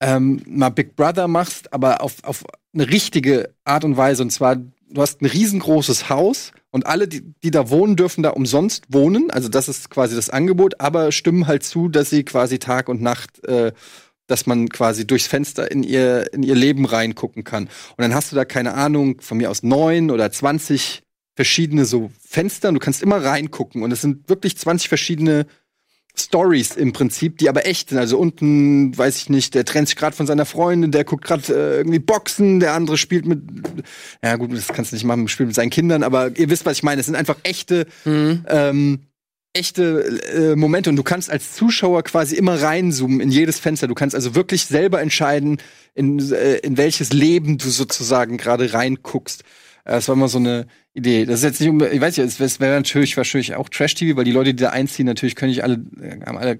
ähm, 0.00 0.42
mal 0.46 0.70
Big 0.70 0.96
Brother 0.96 1.28
machst, 1.28 1.72
aber 1.72 2.02
auf, 2.02 2.24
auf 2.24 2.44
eine 2.74 2.88
richtige 2.88 3.54
Art 3.64 3.84
und 3.84 3.96
Weise. 3.96 4.22
Und 4.22 4.30
zwar, 4.30 4.56
du 4.56 5.00
hast 5.00 5.20
ein 5.20 5.26
riesengroßes 5.26 6.08
Haus 6.08 6.52
und 6.70 6.86
alle, 6.86 7.06
die, 7.06 7.22
die 7.42 7.50
da 7.50 7.70
wohnen, 7.70 7.94
dürfen 7.94 8.22
da 8.22 8.30
umsonst 8.30 8.86
wohnen. 8.88 9.30
Also 9.30 9.48
das 9.48 9.68
ist 9.68 9.90
quasi 9.90 10.16
das 10.16 10.30
Angebot, 10.30 10.80
aber 10.80 11.12
stimmen 11.12 11.46
halt 11.46 11.62
zu, 11.62 11.88
dass 11.88 12.10
sie 12.10 12.24
quasi 12.24 12.58
Tag 12.58 12.88
und 12.88 13.00
Nacht, 13.00 13.44
äh, 13.46 13.72
dass 14.26 14.46
man 14.46 14.70
quasi 14.70 15.06
durchs 15.06 15.26
Fenster 15.26 15.70
in 15.70 15.82
ihr, 15.82 16.32
in 16.32 16.42
ihr 16.42 16.54
Leben 16.54 16.86
reingucken 16.86 17.44
kann. 17.44 17.64
Und 17.64 17.98
dann 17.98 18.14
hast 18.14 18.32
du 18.32 18.36
da, 18.36 18.44
keine 18.44 18.74
Ahnung, 18.74 19.20
von 19.20 19.36
mir 19.36 19.50
aus 19.50 19.62
neun 19.62 20.10
oder 20.10 20.32
zwanzig 20.32 21.02
verschiedene 21.34 21.84
so 21.84 22.10
Fenster 22.26 22.68
und 22.68 22.74
du 22.74 22.80
kannst 22.80 23.02
immer 23.02 23.24
reingucken. 23.24 23.82
Und 23.82 23.92
es 23.92 24.02
sind 24.02 24.28
wirklich 24.28 24.56
20 24.56 24.88
verschiedene 24.88 25.46
Stories 26.14 26.76
im 26.76 26.92
Prinzip, 26.92 27.38
die 27.38 27.48
aber 27.48 27.66
echt 27.66 27.88
sind. 27.88 27.98
Also 27.98 28.18
unten, 28.18 28.96
weiß 28.96 29.16
ich 29.16 29.30
nicht, 29.30 29.54
der 29.54 29.64
trennt 29.64 29.88
sich 29.88 29.96
gerade 29.96 30.14
von 30.14 30.26
seiner 30.26 30.44
Freundin, 30.44 30.90
der 30.90 31.04
guckt 31.04 31.24
gerade 31.24 31.42
äh, 31.52 31.76
irgendwie 31.78 32.00
Boxen, 32.00 32.60
der 32.60 32.74
andere 32.74 32.98
spielt 32.98 33.24
mit, 33.24 33.40
ja 34.22 34.36
gut, 34.36 34.52
das 34.52 34.68
kannst 34.68 34.92
du 34.92 34.96
nicht 34.96 35.04
machen, 35.04 35.26
spielt 35.28 35.48
mit 35.48 35.56
seinen 35.56 35.70
Kindern, 35.70 36.02
aber 36.02 36.36
ihr 36.36 36.50
wisst, 36.50 36.66
was 36.66 36.76
ich 36.76 36.82
meine. 36.82 37.00
Es 37.00 37.06
sind 37.06 37.14
einfach 37.14 37.36
echte, 37.44 37.86
mhm. 38.04 38.44
ähm, 38.46 39.00
echte 39.54 40.20
äh, 40.34 40.56
Momente 40.56 40.90
und 40.90 40.96
du 40.96 41.02
kannst 41.02 41.30
als 41.30 41.54
Zuschauer 41.54 42.02
quasi 42.02 42.36
immer 42.36 42.60
reinzoomen 42.60 43.20
in 43.20 43.30
jedes 43.30 43.58
Fenster. 43.58 43.86
Du 43.86 43.94
kannst 43.94 44.14
also 44.14 44.34
wirklich 44.34 44.66
selber 44.66 45.00
entscheiden, 45.00 45.58
in, 45.94 46.18
äh, 46.32 46.56
in 46.56 46.76
welches 46.76 47.12
Leben 47.12 47.56
du 47.56 47.70
sozusagen 47.70 48.36
gerade 48.36 48.74
reinguckst. 48.74 49.44
Äh, 49.84 49.92
das 49.92 50.08
war 50.08 50.14
immer 50.14 50.28
so 50.28 50.38
eine 50.38 50.66
Idee. 50.94 51.24
Das 51.24 51.42
ist 51.42 51.44
jetzt 51.44 51.60
nicht, 51.60 51.92
ich 51.92 52.00
weiß 52.00 52.16
nicht, 52.16 52.40
es 52.40 52.60
wäre 52.60 52.76
natürlich 52.76 53.16
wahrscheinlich 53.16 53.54
auch 53.54 53.68
Trash-TV, 53.68 54.16
weil 54.16 54.24
die 54.24 54.32
Leute, 54.32 54.54
die 54.54 54.62
da 54.62 54.70
einziehen, 54.70 55.06
natürlich 55.06 55.36
können 55.36 55.50
nicht 55.50 55.64
alle, 55.64 55.82
äh, 56.00 56.20
haben 56.24 56.38
alle 56.38 56.56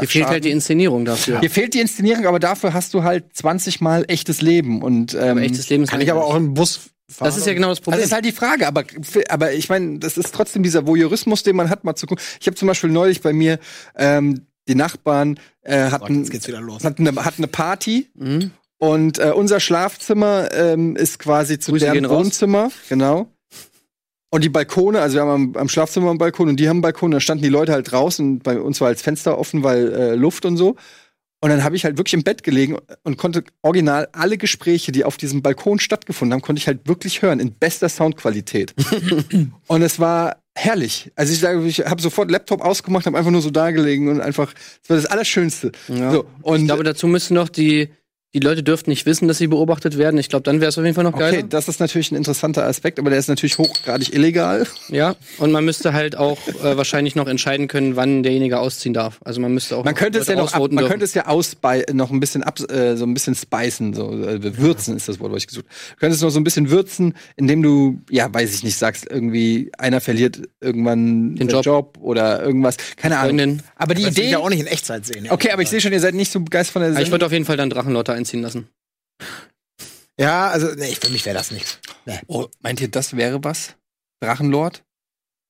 Dir 0.00 0.08
fehlt 0.08 0.26
halt 0.26 0.44
die 0.44 0.50
Inszenierung 0.50 1.04
dafür. 1.04 1.38
Dir 1.38 1.50
fehlt 1.50 1.72
die 1.72 1.78
Inszenierung, 1.78 2.26
aber 2.26 2.40
dafür 2.40 2.74
hast 2.74 2.94
du 2.94 3.04
halt 3.04 3.26
20 3.32 3.80
Mal 3.80 4.04
echtes 4.08 4.42
Leben 4.42 4.82
und 4.82 5.14
ähm, 5.14 5.38
echtes 5.38 5.68
Leben 5.68 5.86
kann 5.86 6.00
ich 6.00 6.10
aber 6.10 6.24
auch 6.24 6.34
im 6.34 6.54
Bus 6.54 6.90
fahren. 7.08 7.28
Das 7.28 7.36
ist 7.36 7.46
ja 7.46 7.54
genau 7.54 7.68
das 7.68 7.80
Problem. 7.80 7.94
Also 7.94 8.02
das 8.02 8.08
ist 8.08 8.12
halt 8.12 8.24
die 8.24 8.32
Frage, 8.32 8.66
aber 8.66 8.82
aber 9.28 9.52
ich 9.52 9.68
meine, 9.68 10.00
das 10.00 10.18
ist 10.18 10.34
trotzdem 10.34 10.64
dieser 10.64 10.88
Voyeurismus, 10.88 11.44
den 11.44 11.54
man 11.54 11.70
hat, 11.70 11.84
mal 11.84 11.94
zu 11.94 12.08
gucken. 12.08 12.24
Ich 12.40 12.48
habe 12.48 12.56
zum 12.56 12.66
Beispiel 12.66 12.90
neulich 12.90 13.20
bei 13.20 13.32
mir 13.32 13.60
ähm, 13.96 14.46
die 14.66 14.74
Nachbarn 14.74 15.38
äh, 15.62 15.90
hatten, 15.90 16.24
hatten, 16.24 17.06
eine, 17.06 17.24
hatten 17.24 17.44
eine 17.44 17.48
Party 17.48 18.08
mhm. 18.14 18.50
Und 18.78 19.18
äh, 19.18 19.30
unser 19.30 19.60
Schlafzimmer 19.60 20.52
ähm, 20.52 20.96
ist 20.96 21.18
quasi 21.18 21.58
zu 21.58 21.72
Grüße 21.72 21.86
deren 21.86 22.08
Wohnzimmer, 22.08 22.70
genau. 22.88 23.28
Und 24.34 24.42
die 24.42 24.48
Balkone, 24.48 25.00
also 25.00 25.14
wir 25.14 25.22
haben 25.22 25.30
am, 25.30 25.56
am, 25.56 25.68
Schlafzimmer 25.68 26.10
einen 26.10 26.18
Balkon 26.18 26.48
und 26.48 26.56
die 26.58 26.68
haben 26.68 26.78
einen 26.78 26.82
Balkon, 26.82 27.12
da 27.12 27.20
standen 27.20 27.44
die 27.44 27.50
Leute 27.50 27.70
halt 27.70 27.92
draußen, 27.92 28.40
bei 28.40 28.58
uns 28.58 28.80
war 28.80 28.88
als 28.88 29.00
Fenster 29.00 29.38
offen, 29.38 29.62
weil 29.62 29.92
äh, 29.92 30.14
Luft 30.16 30.44
und 30.44 30.56
so. 30.56 30.74
Und 31.40 31.50
dann 31.50 31.62
habe 31.62 31.76
ich 31.76 31.84
halt 31.84 31.98
wirklich 31.98 32.14
im 32.14 32.24
Bett 32.24 32.42
gelegen 32.42 32.76
und 33.04 33.16
konnte 33.16 33.44
original 33.62 34.08
alle 34.10 34.36
Gespräche, 34.36 34.90
die 34.90 35.04
auf 35.04 35.18
diesem 35.18 35.40
Balkon 35.40 35.78
stattgefunden 35.78 36.32
haben, 36.32 36.42
konnte 36.42 36.58
ich 36.58 36.66
halt 36.66 36.88
wirklich 36.88 37.22
hören 37.22 37.38
in 37.38 37.52
bester 37.52 37.88
Soundqualität. 37.88 38.74
und 39.68 39.82
es 39.82 40.00
war 40.00 40.42
herrlich. 40.56 41.12
Also 41.14 41.32
ich 41.32 41.38
sage, 41.38 41.64
ich 41.64 41.86
habe 41.86 42.02
sofort 42.02 42.28
Laptop 42.28 42.60
ausgemacht, 42.60 43.06
habe 43.06 43.16
einfach 43.16 43.30
nur 43.30 43.40
so 43.40 43.50
da 43.50 43.70
gelegen 43.70 44.08
und 44.08 44.20
einfach, 44.20 44.52
das 44.52 44.90
war 44.90 44.96
das 44.96 45.06
Allerschönste. 45.06 45.70
Ja. 45.86 46.10
So, 46.10 46.24
und 46.42 46.62
ich 46.62 46.66
glaube, 46.66 46.82
dazu 46.82 47.06
müssen 47.06 47.34
noch 47.34 47.48
die 47.48 47.90
die 48.34 48.40
Leute 48.40 48.64
dürften 48.64 48.90
nicht 48.90 49.06
wissen, 49.06 49.28
dass 49.28 49.38
sie 49.38 49.46
beobachtet 49.46 49.96
werden. 49.96 50.18
Ich 50.18 50.28
glaube, 50.28 50.42
dann 50.42 50.60
wäre 50.60 50.68
es 50.68 50.76
auf 50.76 50.84
jeden 50.84 50.96
Fall 50.96 51.04
noch 51.04 51.16
geiler. 51.16 51.38
Okay, 51.38 51.46
das 51.48 51.68
ist 51.68 51.78
natürlich 51.78 52.10
ein 52.10 52.16
interessanter 52.16 52.64
Aspekt, 52.64 52.98
aber 52.98 53.10
der 53.10 53.18
ist 53.20 53.28
natürlich 53.28 53.58
hochgradig 53.58 54.12
illegal. 54.12 54.66
Ja, 54.88 55.14
und 55.38 55.52
man 55.52 55.64
müsste 55.64 55.92
halt 55.92 56.16
auch 56.16 56.38
äh, 56.48 56.76
wahrscheinlich 56.76 57.14
noch 57.14 57.28
entscheiden 57.28 57.68
können, 57.68 57.94
wann 57.94 58.24
derjenige 58.24 58.58
ausziehen 58.58 58.92
darf. 58.92 59.20
Also 59.24 59.40
man 59.40 59.54
müsste 59.54 59.76
auch 59.76 59.84
man 59.84 59.94
könnte 59.94 60.18
es 60.18 60.26
ja 60.26 60.34
noch 60.34 60.52
ab, 60.52 60.72
man 60.72 60.86
könnte 60.86 61.04
es 61.04 61.14
ja 61.14 61.26
ausbei 61.26 61.84
noch 61.92 62.10
ein 62.10 62.18
bisschen 62.18 62.42
ab, 62.42 62.58
äh, 62.70 62.96
so 62.96 63.04
ein 63.04 63.14
bisschen 63.14 63.36
spicen, 63.36 63.94
so 63.94 64.10
äh, 64.12 64.58
würzen 64.58 64.96
ist 64.96 65.08
das 65.08 65.20
Wort, 65.20 65.30
was 65.30 65.38
ich 65.38 65.46
gesucht. 65.46 65.66
Du 65.92 66.00
könntest 66.00 66.22
noch 66.22 66.30
so 66.30 66.40
ein 66.40 66.44
bisschen 66.44 66.70
würzen, 66.70 67.14
indem 67.36 67.62
du 67.62 68.00
ja, 68.10 68.32
weiß 68.32 68.52
ich 68.52 68.64
nicht, 68.64 68.76
sagst 68.76 69.06
irgendwie 69.08 69.70
einer 69.78 70.00
verliert 70.00 70.42
irgendwann 70.60 71.36
den 71.36 71.48
Job. 71.48 71.64
Job 71.64 71.98
oder 72.00 72.42
irgendwas, 72.42 72.78
keine 72.96 73.18
Ahnung. 73.18 73.60
Aber 73.76 73.94
die 73.94 74.02
aber 74.02 74.10
Idee 74.10 74.28
ja 74.28 74.38
auch 74.38 74.50
nicht 74.50 74.60
in 74.60 74.66
Echtzeit 74.66 75.06
sehen. 75.06 75.28
Okay, 75.30 75.50
aber 75.52 75.62
ich 75.62 75.68
sehe 75.68 75.80
schon, 75.80 75.92
ihr 75.92 76.00
seid 76.00 76.14
nicht 76.14 76.32
so 76.32 76.40
begeistert 76.40 76.72
von 76.72 76.82
der 76.82 76.90
Sendung. 76.90 77.04
Ich 77.04 77.12
würde 77.12 77.26
auf 77.26 77.32
jeden 77.32 77.44
Fall 77.44 77.56
dann 77.56 77.70
Drachenlotter 77.70 78.23
einziehen 78.24 78.42
lassen. 78.42 78.68
Ja, 80.18 80.48
also, 80.48 80.68
nee, 80.76 80.94
für 80.94 81.10
mich 81.10 81.26
wäre 81.26 81.36
das 81.36 81.50
nichts. 81.50 81.78
Nee. 82.06 82.20
Oh, 82.26 82.46
meint 82.60 82.80
ihr, 82.80 82.88
das 82.88 83.16
wäre 83.16 83.42
was? 83.44 83.74
Drachenlord? 84.20 84.82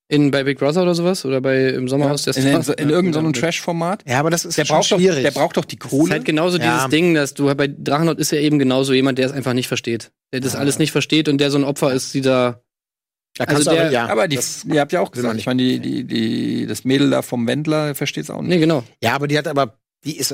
In 0.08 0.30
bei 0.30 0.44
Big 0.44 0.58
Brother 0.58 0.82
oder 0.82 0.94
sowas? 0.94 1.24
Oder 1.24 1.40
bei 1.40 1.68
im 1.68 1.88
Sommerhaus 1.88 2.26
ja, 2.26 2.32
der 2.32 2.42
Stars? 2.42 2.68
In, 2.68 2.74
in, 2.74 2.84
in 2.84 2.90
irgendeinem 2.90 3.32
Trash-Format? 3.32 4.04
Ja, 4.06 4.20
aber 4.20 4.30
das 4.30 4.44
ist 4.44 4.58
der 4.58 4.64
braucht 4.64 4.86
schwierig. 4.86 5.24
Doch, 5.24 5.32
der 5.32 5.40
braucht 5.40 5.56
doch 5.56 5.64
die 5.64 5.76
Kohle. 5.76 5.98
Das 5.98 6.06
ist 6.06 6.12
halt 6.12 6.24
genauso 6.26 6.58
ja. 6.58 6.74
dieses 6.74 6.90
Ding, 6.90 7.14
dass 7.14 7.34
du 7.34 7.54
bei 7.54 7.68
Drachenlord 7.68 8.18
ist 8.18 8.30
ja 8.30 8.38
eben 8.38 8.58
genauso 8.58 8.92
jemand, 8.92 9.18
der 9.18 9.26
es 9.26 9.32
einfach 9.32 9.54
nicht 9.54 9.68
versteht. 9.68 10.12
Der 10.32 10.40
das 10.40 10.54
ja. 10.54 10.58
alles 10.58 10.78
nicht 10.78 10.92
versteht 10.92 11.28
und 11.28 11.38
der 11.38 11.50
so 11.50 11.58
ein 11.58 11.64
Opfer 11.64 11.92
ist, 11.92 12.12
dieser. 12.12 12.62
Da 13.36 13.44
also 13.44 13.70
der, 13.70 13.80
aber, 13.80 13.90
ja, 13.90 14.06
aber 14.06 14.28
die, 14.28 14.38
ihr 14.66 14.80
habt 14.80 14.92
ja 14.92 15.00
auch 15.00 15.10
gesagt, 15.10 15.36
ich 15.38 15.46
meine, 15.46 15.60
die, 15.60 15.80
die, 15.80 16.04
die, 16.04 16.66
das 16.66 16.84
Mädel 16.84 17.10
da 17.10 17.22
vom 17.22 17.48
Wendler 17.48 17.94
versteht 17.96 18.24
es 18.24 18.30
auch 18.30 18.40
nicht. 18.40 18.50
Nee, 18.50 18.58
genau. 18.58 18.84
Ja, 19.02 19.14
aber 19.14 19.26
die 19.26 19.36
hat 19.36 19.48
aber, 19.48 19.78
die 20.04 20.16
ist, 20.16 20.32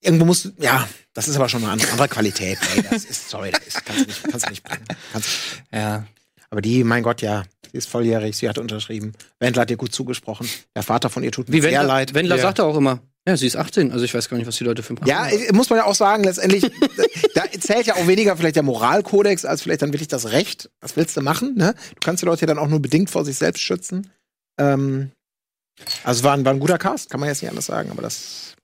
irgendwo 0.00 0.24
musst 0.24 0.46
du, 0.46 0.50
ja, 0.58 0.88
das 1.14 1.28
ist 1.28 1.36
aber 1.36 1.48
schon 1.48 1.62
eine 1.62 1.72
andere 1.72 2.08
Qualität. 2.08 2.58
Ey, 2.74 2.82
das 2.82 3.04
ist, 3.04 3.28
sorry, 3.28 3.50
das 3.50 3.66
ist, 3.66 3.84
kannst 3.84 4.02
du 4.02 4.06
nicht, 4.06 4.22
kannst 4.24 4.46
du 4.46 4.50
nicht 4.50 4.64
bringen. 4.64 4.84
Kannst, 5.12 5.28
ja. 5.72 6.06
Aber 6.50 6.60
die, 6.60 6.84
mein 6.84 7.02
Gott, 7.02 7.22
ja, 7.22 7.42
sie 7.70 7.78
ist 7.78 7.88
volljährig, 7.88 8.36
sie 8.36 8.48
hat 8.48 8.58
unterschrieben. 8.58 9.12
Wendler 9.40 9.62
hat 9.62 9.70
ihr 9.70 9.76
gut 9.76 9.92
zugesprochen. 9.92 10.48
Der 10.74 10.82
Vater 10.82 11.10
von 11.10 11.22
ihr 11.22 11.32
tut 11.32 11.48
mir 11.48 11.54
Wie 11.54 11.60
sehr 11.60 11.72
Wendler, 11.72 11.86
leid. 11.86 12.14
Wendler 12.14 12.36
ja. 12.36 12.42
sagt 12.42 12.60
auch 12.60 12.76
immer, 12.76 13.00
ja, 13.28 13.36
sie 13.36 13.48
ist 13.48 13.56
18, 13.56 13.90
also 13.90 14.04
ich 14.04 14.14
weiß 14.14 14.28
gar 14.28 14.36
nicht, 14.36 14.46
was 14.46 14.56
die 14.56 14.62
Leute 14.62 14.84
für 14.84 14.94
ein 14.94 15.00
Ja, 15.04 15.28
muss 15.52 15.68
man 15.68 15.80
ja 15.80 15.84
auch 15.86 15.96
sagen, 15.96 16.22
letztendlich, 16.22 16.62
da 17.34 17.42
zählt 17.58 17.86
ja 17.86 17.96
auch 17.96 18.06
weniger 18.06 18.36
vielleicht 18.36 18.54
der 18.54 18.62
Moralkodex 18.62 19.44
als 19.44 19.62
vielleicht 19.62 19.82
dann 19.82 19.92
wirklich 19.92 20.08
das 20.08 20.30
Recht. 20.30 20.70
Was 20.80 20.96
willst 20.96 21.16
du 21.16 21.22
machen? 21.22 21.56
Ne? 21.56 21.74
Du 21.90 22.00
kannst 22.04 22.22
die 22.22 22.26
Leute 22.26 22.42
ja 22.42 22.46
dann 22.46 22.58
auch 22.58 22.68
nur 22.68 22.80
bedingt 22.80 23.10
vor 23.10 23.24
sich 23.24 23.36
selbst 23.36 23.62
schützen. 23.62 24.12
Ähm, 24.58 25.10
also 26.04 26.22
war 26.22 26.34
ein, 26.34 26.44
war 26.44 26.52
ein 26.52 26.60
guter 26.60 26.78
Cast, 26.78 27.10
kann 27.10 27.18
man 27.18 27.28
jetzt 27.28 27.42
nicht 27.42 27.50
anders 27.50 27.66
sagen, 27.66 27.90
aber 27.90 28.00
das 28.00 28.55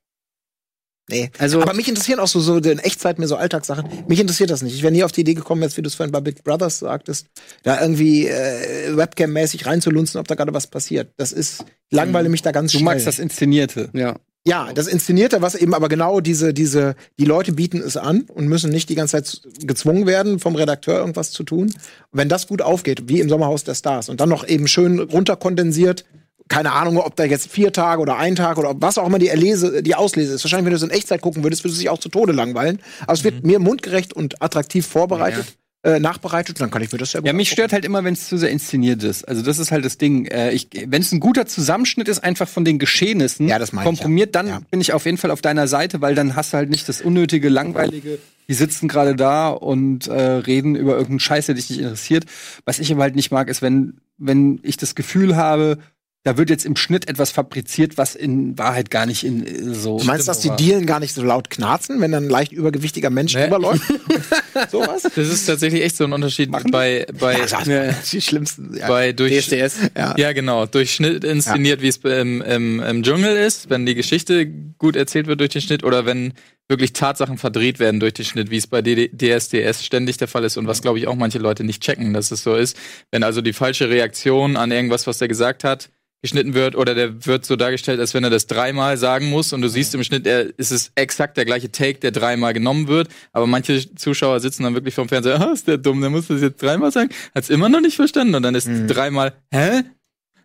Nee. 1.12 1.30
Also, 1.38 1.60
aber 1.60 1.74
mich 1.74 1.88
interessieren 1.88 2.20
auch 2.20 2.26
so, 2.26 2.40
so 2.40 2.56
in 2.56 2.78
Echtzeit 2.78 3.18
mir 3.18 3.28
so 3.28 3.36
Alltagssachen. 3.36 3.84
Mich 4.08 4.18
interessiert 4.18 4.48
das 4.48 4.62
nicht. 4.62 4.74
Ich 4.74 4.82
wäre 4.82 4.92
nie 4.92 5.04
auf 5.04 5.12
die 5.12 5.20
Idee 5.20 5.34
gekommen, 5.34 5.60
jetzt 5.60 5.76
wie 5.76 5.82
du 5.82 5.88
es 5.88 5.94
vorhin 5.94 6.10
bei 6.10 6.22
Big 6.22 6.42
Brothers 6.42 6.78
sagtest, 6.78 7.26
da 7.64 7.82
irgendwie 7.82 8.28
äh, 8.28 8.96
Webcam-mäßig 8.96 9.66
reinzulunzen, 9.66 10.18
ob 10.18 10.26
da 10.26 10.36
gerade 10.36 10.54
was 10.54 10.68
passiert. 10.68 11.12
Das 11.18 11.32
ist, 11.32 11.66
langweile 11.90 12.30
mich 12.30 12.40
da 12.40 12.50
ganz 12.50 12.72
du 12.72 12.78
schnell. 12.78 12.86
Du 12.86 12.94
magst 12.94 13.06
das 13.06 13.18
Inszenierte. 13.18 13.90
Ja. 13.92 14.16
Ja, 14.44 14.72
das 14.72 14.86
Inszenierte, 14.88 15.42
was 15.42 15.54
eben 15.54 15.74
aber 15.74 15.90
genau 15.90 16.20
diese, 16.20 16.54
diese, 16.54 16.96
die 17.20 17.26
Leute 17.26 17.52
bieten 17.52 17.80
es 17.80 17.98
an 17.98 18.22
und 18.22 18.48
müssen 18.48 18.72
nicht 18.72 18.88
die 18.88 18.94
ganze 18.94 19.22
Zeit 19.22 19.42
gezwungen 19.60 20.06
werden, 20.06 20.40
vom 20.40 20.56
Redakteur 20.56 20.98
irgendwas 20.98 21.30
zu 21.30 21.44
tun. 21.44 21.66
Und 21.66 21.74
wenn 22.10 22.30
das 22.30 22.48
gut 22.48 22.62
aufgeht, 22.62 23.08
wie 23.08 23.20
im 23.20 23.28
Sommerhaus 23.28 23.64
der 23.64 23.74
Stars, 23.74 24.08
und 24.08 24.20
dann 24.20 24.30
noch 24.30 24.48
eben 24.48 24.66
schön 24.66 24.98
runterkondensiert, 24.98 26.04
keine 26.48 26.72
Ahnung, 26.72 26.98
ob 26.98 27.16
da 27.16 27.24
jetzt 27.24 27.50
vier 27.50 27.72
Tage 27.72 28.00
oder 28.00 28.16
ein 28.16 28.34
Tag 28.36 28.58
oder 28.58 28.74
was 28.76 28.98
auch 28.98 29.06
immer 29.06 29.18
die 29.18 29.28
Erlese, 29.28 29.82
die 29.82 29.94
Auslese 29.94 30.34
ist. 30.34 30.44
Wahrscheinlich, 30.44 30.66
wenn 30.66 30.72
du 30.72 30.76
es 30.76 30.82
in 30.82 30.90
Echtzeit 30.90 31.20
gucken 31.20 31.42
würdest, 31.42 31.64
würde 31.64 31.72
es 31.72 31.78
sich 31.78 31.88
auch 31.88 31.98
zu 31.98 32.08
Tode 32.08 32.32
langweilen. 32.32 32.80
Aber 33.02 33.12
es 33.12 33.24
wird 33.24 33.42
mhm. 33.42 33.50
mir 33.50 33.58
mundgerecht 33.58 34.12
und 34.12 34.42
attraktiv 34.42 34.86
vorbereitet. 34.86 35.46
Ja. 35.46 35.52
Äh, 35.84 35.98
nachbereitet, 35.98 36.60
dann 36.60 36.70
kann 36.70 36.80
ich 36.80 36.92
mir 36.92 36.98
das 36.98 37.12
ja 37.12 37.18
gut 37.18 37.26
Ja, 37.26 37.32
mich 37.32 37.50
stört 37.50 37.72
halt 37.72 37.84
immer, 37.84 38.04
wenn 38.04 38.14
es 38.14 38.28
zu 38.28 38.36
sehr 38.38 38.50
inszeniert 38.50 39.02
ist. 39.02 39.26
Also 39.26 39.42
das 39.42 39.58
ist 39.58 39.72
halt 39.72 39.84
das 39.84 39.98
Ding. 39.98 40.26
Äh, 40.26 40.56
wenn 40.86 41.02
es 41.02 41.10
ein 41.10 41.18
guter 41.18 41.44
Zusammenschnitt 41.44 42.06
ist, 42.06 42.22
einfach 42.22 42.46
von 42.46 42.64
den 42.64 42.78
Geschehnissen, 42.78 43.48
ja, 43.48 43.58
das 43.58 43.72
komprimiert, 43.72 44.28
ich, 44.28 44.34
ja. 44.36 44.42
dann 44.42 44.46
ja. 44.46 44.60
bin 44.70 44.80
ich 44.80 44.92
auf 44.92 45.06
jeden 45.06 45.18
Fall 45.18 45.32
auf 45.32 45.40
deiner 45.40 45.66
Seite, 45.66 46.00
weil 46.00 46.14
dann 46.14 46.36
hast 46.36 46.52
du 46.52 46.58
halt 46.58 46.70
nicht 46.70 46.88
das 46.88 47.02
unnötige, 47.02 47.48
langweilige. 47.48 48.20
Die 48.46 48.54
sitzen 48.54 48.86
gerade 48.86 49.16
da 49.16 49.48
und 49.48 50.06
äh, 50.06 50.20
reden 50.20 50.76
über 50.76 50.92
irgendeinen 50.92 51.20
Scheiß, 51.20 51.46
der 51.46 51.56
dich 51.56 51.68
nicht 51.68 51.80
interessiert. 51.80 52.26
Was 52.64 52.78
ich 52.78 52.92
aber 52.92 53.02
halt 53.02 53.16
nicht 53.16 53.32
mag, 53.32 53.48
ist, 53.48 53.60
wenn 53.60 53.94
wenn 54.18 54.60
ich 54.62 54.76
das 54.76 54.94
Gefühl 54.94 55.36
habe, 55.36 55.78
da 56.24 56.36
wird 56.36 56.50
jetzt 56.50 56.64
im 56.64 56.76
Schnitt 56.76 57.08
etwas 57.08 57.32
fabriziert, 57.32 57.98
was 57.98 58.14
in 58.14 58.56
Wahrheit 58.56 58.90
gar 58.90 59.06
nicht 59.06 59.24
in 59.24 59.44
äh, 59.44 59.74
so. 59.74 59.98
Du 59.98 60.04
meinst, 60.04 60.28
dass 60.28 60.38
die 60.38 60.50
Dielen 60.50 60.86
gar 60.86 61.00
nicht 61.00 61.14
so 61.14 61.22
laut 61.22 61.50
knarzen, 61.50 62.00
wenn 62.00 62.12
dann 62.12 62.24
ein 62.24 62.30
leicht 62.30 62.52
übergewichtiger 62.52 63.10
Mensch 63.10 63.34
nee. 63.34 63.42
drüberläuft? 63.42 63.82
Sowas? 64.70 65.02
Das 65.02 65.16
ist 65.16 65.46
tatsächlich 65.46 65.82
echt 65.82 65.96
so 65.96 66.04
ein 66.04 66.12
Unterschied 66.12 66.50
Machen 66.50 66.70
bei 66.70 67.06
bei 67.18 67.38
ja, 67.66 67.92
die 68.12 68.20
schlimmsten 68.20 68.76
ja. 68.76 68.86
bei 68.86 69.12
durch 69.12 69.46
DSDS. 69.46 69.90
Ja. 69.96 70.14
ja 70.16 70.32
genau 70.32 70.66
durch 70.66 70.94
Schnitt 70.94 71.24
inszeniert, 71.24 71.80
ja. 71.80 71.82
wie 71.82 71.88
es 71.88 71.96
im, 71.96 72.40
im, 72.42 72.80
im 72.80 73.02
Dschungel 73.02 73.36
ist, 73.36 73.68
wenn 73.68 73.84
die 73.84 73.96
Geschichte 73.96 74.46
gut 74.46 74.94
erzählt 74.94 75.26
wird 75.26 75.40
durch 75.40 75.50
den 75.50 75.62
Schnitt 75.62 75.82
oder 75.82 76.06
wenn 76.06 76.34
wirklich 76.68 76.92
Tatsachen 76.92 77.36
verdreht 77.36 77.80
werden 77.80 77.98
durch 77.98 78.14
den 78.14 78.24
Schnitt, 78.24 78.50
wie 78.50 78.58
es 78.58 78.68
bei 78.68 78.80
DSDS 78.80 79.84
ständig 79.84 80.18
der 80.18 80.28
Fall 80.28 80.44
ist 80.44 80.56
und 80.56 80.68
was 80.68 80.82
glaube 80.82 81.00
ich 81.00 81.08
auch 81.08 81.16
manche 81.16 81.38
Leute 81.38 81.64
nicht 81.64 81.82
checken, 81.82 82.14
dass 82.14 82.30
es 82.30 82.44
so 82.44 82.54
ist. 82.54 82.76
Wenn 83.10 83.24
also 83.24 83.40
die 83.40 83.52
falsche 83.52 83.90
Reaktion 83.90 84.56
an 84.56 84.70
irgendwas, 84.70 85.08
was 85.08 85.18
der 85.18 85.26
gesagt 85.26 85.64
hat, 85.64 85.90
geschnitten 86.22 86.54
wird 86.54 86.76
oder 86.76 86.94
der 86.94 87.26
wird 87.26 87.44
so 87.44 87.56
dargestellt, 87.56 87.98
als 87.98 88.14
wenn 88.14 88.22
er 88.22 88.30
das 88.30 88.46
dreimal 88.46 88.96
sagen 88.96 89.28
muss 89.28 89.52
und 89.52 89.60
du 89.60 89.68
siehst 89.68 89.94
im 89.94 90.04
Schnitt, 90.04 90.26
er, 90.26 90.56
ist 90.56 90.70
es 90.70 90.92
exakt 90.94 91.36
der 91.36 91.44
gleiche 91.44 91.70
Take, 91.72 91.98
der 91.98 92.12
dreimal 92.12 92.54
genommen 92.54 92.86
wird, 92.86 93.08
aber 93.32 93.48
manche 93.48 93.92
Zuschauer 93.96 94.38
sitzen 94.38 94.62
dann 94.62 94.74
wirklich 94.74 94.94
vorm 94.94 95.08
Fernseher, 95.08 95.40
ah, 95.40 95.52
ist 95.52 95.66
der 95.66 95.78
dumm, 95.78 96.00
der 96.00 96.10
muss 96.10 96.28
das 96.28 96.40
jetzt 96.40 96.62
dreimal 96.62 96.92
sagen, 96.92 97.10
hat's 97.34 97.50
immer 97.50 97.68
noch 97.68 97.80
nicht 97.80 97.96
verstanden 97.96 98.36
und 98.36 98.42
dann 98.44 98.54
ist 98.54 98.68
mhm. 98.68 98.86
dreimal, 98.86 99.32
hä? 99.52 99.82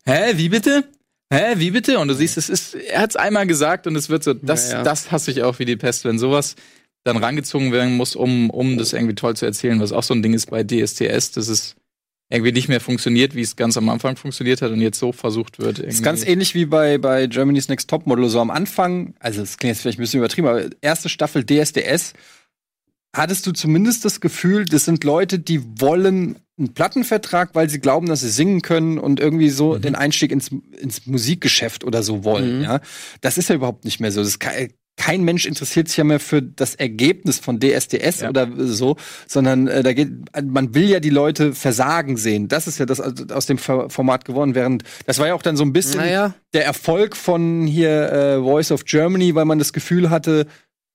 Hä, 0.06 0.34
wie 0.36 0.50
bitte? 0.50 0.84
Hä, 1.32 1.56
wie 1.58 1.72
bitte? 1.72 2.00
Und 2.00 2.08
du 2.08 2.16
siehst, 2.16 2.38
es 2.38 2.50
ist, 2.50 2.74
er 2.74 3.02
hat's 3.02 3.16
einmal 3.16 3.46
gesagt 3.46 3.86
und 3.86 3.96
es 3.96 4.10
wird 4.10 4.24
so, 4.24 4.34
das, 4.34 4.72
ja, 4.72 4.78
ja. 4.78 4.84
das 4.84 5.12
hasse 5.12 5.30
ich 5.30 5.44
auch 5.44 5.60
wie 5.60 5.66
die 5.66 5.78
Pest, 5.78 6.06
wenn 6.06 6.18
sowas 6.18 6.56
dann 7.04 7.18
rangezogen 7.18 7.72
werden 7.72 7.96
muss, 7.96 8.16
um, 8.16 8.50
um 8.50 8.78
das 8.78 8.94
irgendwie 8.94 9.16
toll 9.16 9.36
zu 9.36 9.46
erzählen, 9.46 9.80
was 9.80 9.92
auch 9.92 10.04
so 10.04 10.14
ein 10.16 10.24
Ding 10.24 10.34
ist 10.34 10.50
bei 10.50 10.64
DSTS, 10.64 11.32
das 11.32 11.48
ist 11.50 11.76
irgendwie 12.30 12.52
nicht 12.52 12.68
mehr 12.68 12.82
funktioniert, 12.82 13.36
wie 13.36 13.42
es 13.42 13.56
ganz 13.56 13.78
am 13.78 13.88
Anfang 13.88 14.18
funktioniert 14.18 14.62
hat 14.62 14.72
und 14.72 14.82
jetzt 14.82 15.00
so 15.00 15.12
versucht 15.14 15.60
wird. 15.60 15.80
Irgendwie. 15.80 15.86
Das 15.86 15.96
ist 15.96 16.04
ganz 16.04 16.26
ähnlich 16.26 16.56
wie 16.56 16.66
bei, 16.66 16.98
bei 16.98 17.28
Germany's 17.28 17.70
Next 17.70 17.90
Topmodel. 17.90 18.28
So 18.28 18.42
am 18.42 18.52
Anfang, 18.52 19.14
also 19.20 19.42
das 19.42 19.58
klingt 19.58 19.76
jetzt 19.76 19.82
vielleicht 19.82 20.00
ein 20.00 20.02
bisschen 20.02 20.20
übertrieben, 20.20 20.48
aber 20.48 20.66
erste 20.82 21.08
Staffel 21.08 21.46
DSDS, 21.46 22.14
hattest 23.16 23.48
du 23.48 23.52
zumindest 23.54 24.04
das 24.04 24.20
Gefühl, 24.20 24.66
das 24.66 24.84
sind 24.84 25.06
Leute, 25.06 25.40
die 25.40 25.62
wollen 25.80 26.38
einen 26.58 26.74
Plattenvertrag, 26.74 27.52
weil 27.54 27.70
sie 27.70 27.80
glauben, 27.80 28.08
dass 28.08 28.22
sie 28.22 28.30
singen 28.30 28.62
können 28.62 28.98
und 28.98 29.20
irgendwie 29.20 29.50
so 29.50 29.76
mhm. 29.76 29.82
den 29.82 29.96
Einstieg 29.96 30.32
ins, 30.32 30.50
ins 30.80 31.06
Musikgeschäft 31.06 31.84
oder 31.86 32.04
so 32.04 32.24
wollen. 32.26 32.58
Mhm. 32.58 32.64
Ja, 32.64 32.82
das 33.22 33.38
ist 33.38 33.50
ja 33.50 33.56
überhaupt 33.56 33.86
nicht 33.86 34.00
mehr 34.00 34.12
so. 34.12 34.22
Das 34.22 34.40
kein 34.98 35.24
Mensch 35.24 35.46
interessiert 35.46 35.88
sich 35.88 35.98
ja 35.98 36.04
mehr 36.04 36.20
für 36.20 36.42
das 36.42 36.76
Ergebnis 36.76 37.40
von 37.40 37.60
DSDS 37.60 38.22
ja. 38.22 38.30
oder 38.30 38.50
so, 38.58 38.98
sondern 39.28 39.68
äh, 39.68 39.84
da 39.84 39.94
geht, 39.94 40.10
man 40.44 40.74
will 40.74 40.90
ja 40.90 41.00
die 41.00 41.12
Leute 41.12 41.54
versagen 41.54 42.18
sehen. 42.18 42.48
Das 42.48 42.68
ist 42.68 42.80
ja 42.80 42.86
das 42.86 43.00
also 43.00 43.26
aus 43.34 43.46
dem 43.46 43.60
Format 43.60 44.26
geworden. 44.26 44.56
Während 44.56 44.84
das 45.06 45.20
war 45.20 45.28
ja 45.28 45.36
auch 45.36 45.44
dann 45.44 45.56
so 45.56 45.64
ein 45.64 45.72
bisschen 45.72 46.02
naja. 46.02 46.34
der 46.54 46.66
Erfolg 46.66 47.16
von 47.16 47.68
hier 47.68 48.12
äh, 48.12 48.38
Voice 48.40 48.72
of 48.72 48.86
Germany, 48.86 49.36
weil 49.36 49.46
man 49.46 49.60
das 49.60 49.72
Gefühl 49.72 50.10
hatte, 50.10 50.48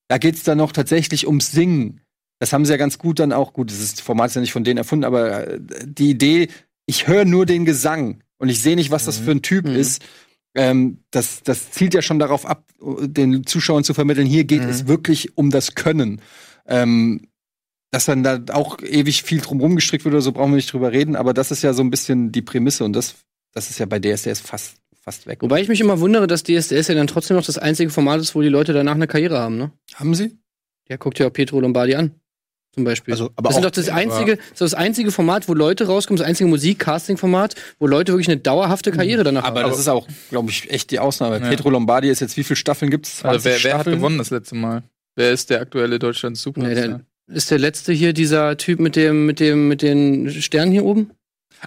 da 0.09 0.19
geht's 0.19 0.43
dann 0.43 0.59
noch 0.59 0.73
tatsächlich 0.73 1.27
ums 1.29 1.53
Singen. 1.53 2.01
Das 2.41 2.53
haben 2.53 2.65
sie 2.65 2.73
ja 2.73 2.79
ganz 2.79 2.99
gut 2.99 3.21
dann 3.21 3.33
auch 3.33 3.53
gut. 3.53 3.71
Das 3.71 3.79
ist 3.79 3.99
das 3.99 4.01
Format 4.01 4.31
ist 4.31 4.35
ja 4.35 4.41
nicht 4.41 4.53
von 4.53 4.65
denen 4.65 4.79
erfunden, 4.79 5.05
aber 5.05 5.47
äh, 5.47 5.61
die 5.85 6.11
Idee, 6.11 6.49
ich 6.87 7.07
höre 7.07 7.25
nur 7.25 7.47
den 7.47 7.65
Gesang 7.65 8.25
und 8.39 8.49
ich 8.49 8.61
sehe 8.61 8.75
nicht, 8.75 8.91
was 8.91 9.05
das 9.05 9.21
mhm. 9.21 9.25
für 9.25 9.31
ein 9.31 9.43
Typ 9.43 9.65
mhm. 9.67 9.77
ist 9.77 10.03
ähm, 10.55 10.99
das, 11.11 11.43
das 11.43 11.71
zielt 11.71 11.95
ja 11.95 12.03
schon 12.03 12.19
darauf 12.19 12.47
ab, 12.47 12.65
den 12.81 13.47
Zuschauern 13.47 13.85
zu 13.85 13.95
vermitteln, 13.95 14.27
hier 14.27 14.45
geht 14.45 14.63
mhm. 14.63 14.69
es 14.69 14.87
wirklich 14.87 15.37
um 15.37 15.51
das 15.51 15.75
Können. 15.75 16.21
Ähm, 16.67 17.29
dass 17.91 18.07
dann 18.07 18.23
da 18.23 18.41
auch 18.53 18.81
ewig 18.81 19.23
viel 19.23 19.41
drum 19.41 19.61
rumgestrickt 19.61 20.05
wird 20.05 20.15
oder 20.15 20.23
so, 20.23 20.33
brauchen 20.33 20.53
wir 20.53 20.57
nicht 20.57 20.73
drüber 20.73 20.93
reden, 20.93 21.15
aber 21.15 21.35
das 21.35 21.51
ist 21.51 21.63
ja 21.63 21.75
so 21.75 21.83
ein 21.83 21.91
bisschen 21.91 22.33
die 22.33 22.41
Prämisse 22.41 22.85
und 22.85 22.95
das, 22.95 23.17
das 23.53 23.69
ist 23.69 23.79
ja 23.79 23.87
bei 23.87 23.99
DSDS 23.99 24.41
fast, 24.41 24.77
fast 24.99 25.27
weg. 25.27 25.43
Wobei 25.43 25.61
ich 25.61 25.69
mich 25.69 25.81
immer 25.81 26.01
wundere, 26.01 26.27
dass 26.27 26.43
DSDS 26.43 26.89
ja 26.89 26.95
dann 26.95 27.07
trotzdem 27.07 27.37
noch 27.37 27.45
das 27.45 27.59
einzige 27.59 27.91
Format 27.91 28.21
ist, 28.21 28.35
wo 28.35 28.41
die 28.41 28.49
Leute 28.49 28.73
danach 28.73 28.95
eine 28.95 29.07
Karriere 29.07 29.39
haben, 29.39 29.59
ne? 29.59 29.73
Haben 29.95 30.15
sie? 30.15 30.39
Ja, 30.89 30.97
guckt 30.97 31.19
ja 31.19 31.27
auch 31.27 31.33
Pietro 31.33 31.61
Lombardi 31.61 31.95
an 31.95 32.22
zum 32.75 32.85
Beispiel. 32.85 33.13
Also, 33.13 33.31
aber 33.37 33.49
das 33.49 33.59
ist 33.59 33.65
doch 33.65 33.71
das 33.71 33.89
einzige, 33.89 34.37
das, 34.37 34.59
das 34.59 34.75
einzige 34.75 35.11
Format, 35.11 35.49
wo 35.49 35.55
Leute 35.55 35.87
rauskommen, 35.87 36.19
das 36.19 36.27
einzige 36.27 36.49
Musik-Casting-Format, 36.49 37.55
wo 37.79 37.87
Leute 37.87 38.13
wirklich 38.13 38.29
eine 38.29 38.39
dauerhafte. 38.39 38.93
Karriere 38.93 39.25
danach 39.25 39.45
aber 39.45 39.61
haben. 39.61 39.65
Aber 39.65 39.71
das 39.71 39.81
ist 39.81 39.89
auch, 39.89 40.07
glaube 40.31 40.51
ich, 40.51 40.71
echt 40.71 40.91
die 40.91 40.99
Ausnahme. 40.99 41.39
Ja. 41.41 41.49
Petro 41.49 41.71
Lombardi 41.71 42.09
ist 42.09 42.21
jetzt, 42.21 42.37
wie 42.37 42.45
viele 42.45 42.57
Staffeln 42.57 42.91
gibt 42.91 43.07
es? 43.07 43.25
Also 43.25 43.45
wer, 43.45 43.63
wer 43.63 43.79
hat 43.79 43.87
gewonnen 43.87 44.19
das 44.19 44.31
letzte 44.31 44.55
Mal? 44.55 44.83
Wer 45.17 45.33
ist 45.33 45.51
der 45.51 45.61
aktuelle 45.61 45.99
Deutschland 45.99 46.37
Super? 46.37 46.63
Nee, 46.63 46.97
ist 47.29 47.51
der 47.51 47.59
letzte 47.59 47.93
hier 47.93 48.13
dieser 48.13 48.57
Typ 48.57 48.81
mit 48.81 48.97
dem, 48.97 49.27
mit 49.27 49.41
dem, 49.41 49.69
mit 49.69 49.83
den 49.83 50.31
Sternen 50.31 50.73
hier 50.73 50.85
oben? 50.85 51.11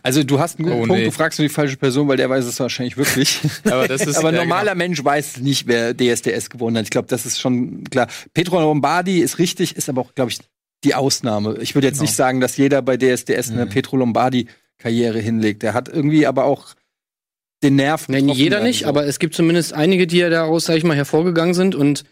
Also 0.04 0.24
du 0.24 0.40
hast 0.40 0.60
einen 0.60 0.68
guten 0.68 0.82
oh, 0.82 0.86
Punkt, 0.88 1.00
nee. 1.00 1.06
du 1.06 1.12
fragst 1.12 1.40
nur 1.40 1.48
die 1.48 1.54
falsche 1.54 1.78
Person, 1.78 2.08
weil 2.08 2.18
der 2.18 2.30
weiß 2.30 2.46
es 2.46 2.60
wahrscheinlich 2.60 2.98
wirklich. 2.98 3.40
aber 3.64 3.88
das 3.88 4.02
ist, 4.02 4.18
aber 4.18 4.30
ein 4.30 4.36
normaler 4.36 4.74
genau. 4.74 4.84
Mensch 4.84 5.04
weiß 5.04 5.38
nicht, 5.40 5.68
wer 5.68 5.96
DSDS 5.96 6.50
gewonnen 6.50 6.78
hat. 6.78 6.84
Ich 6.84 6.90
glaube, 6.90 7.08
das 7.08 7.26
ist 7.26 7.40
schon 7.40 7.84
klar. 7.86 8.08
Petro 8.34 8.60
Lombardi 8.60 9.20
ist 9.20 9.40
richtig, 9.40 9.76
ist 9.76 9.88
aber 9.88 10.02
auch, 10.02 10.14
glaube 10.14 10.32
ich, 10.32 10.40
die 10.86 10.96
Ausnahme. 10.96 11.58
Ich 11.60 11.76
würde 11.76 11.88
jetzt 11.88 11.98
genau. 11.98 12.04
nicht 12.04 12.16
sagen, 12.16 12.40
dass 12.40 12.58
jeder 12.58 12.82
bei 12.82 12.98
DSDS 12.98 13.52
eine 13.52 13.66
mhm. 13.66 13.70
Petro 13.70 13.98
Lombardi-Karriere 13.98 15.20
hinlegt. 15.20 15.64
Der 15.64 15.74
hat 15.74 15.90
irgendwie 15.90 16.26
aber 16.28 16.46
auch 16.46 16.76
den 17.64 17.76
Nerv. 17.76 18.08
Nein, 18.08 18.30
jeder 18.30 18.62
nicht, 18.62 18.82
so. 18.82 18.88
aber 18.88 19.06
es 19.06 19.20
gibt 19.20 19.36
zumindest 19.36 19.74
einige, 19.74 20.08
die 20.08 20.18
ja 20.18 20.30
daraus, 20.30 20.66
sag 20.66 20.78
ich 20.78 20.84
mal, 20.84 20.96
hervorgegangen 20.96 21.54
sind 21.54 21.76
und 21.76 22.04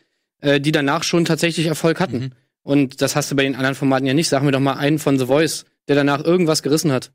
äh, 0.41 0.59
die 0.59 0.71
danach 0.71 1.03
schon 1.03 1.26
tatsächlich 1.26 1.67
Erfolg 1.67 1.99
hatten. 1.99 2.17
Mhm. 2.17 2.32
Und 2.63 3.01
das 3.01 3.15
hast 3.15 3.30
du 3.30 3.36
bei 3.36 3.43
den 3.43 3.55
anderen 3.55 3.76
Formaten 3.76 4.05
ja 4.05 4.13
nicht. 4.13 4.30
Sag 4.30 4.41
mir 4.43 4.51
doch 4.51 4.59
mal 4.59 4.74
einen 4.74 4.99
von 4.99 5.19
The 5.19 5.26
Voice, 5.28 5.65
der 5.88 5.95
danach 5.95 6.24
irgendwas 6.24 6.63
gerissen 6.63 6.91
hat. 6.91 7.11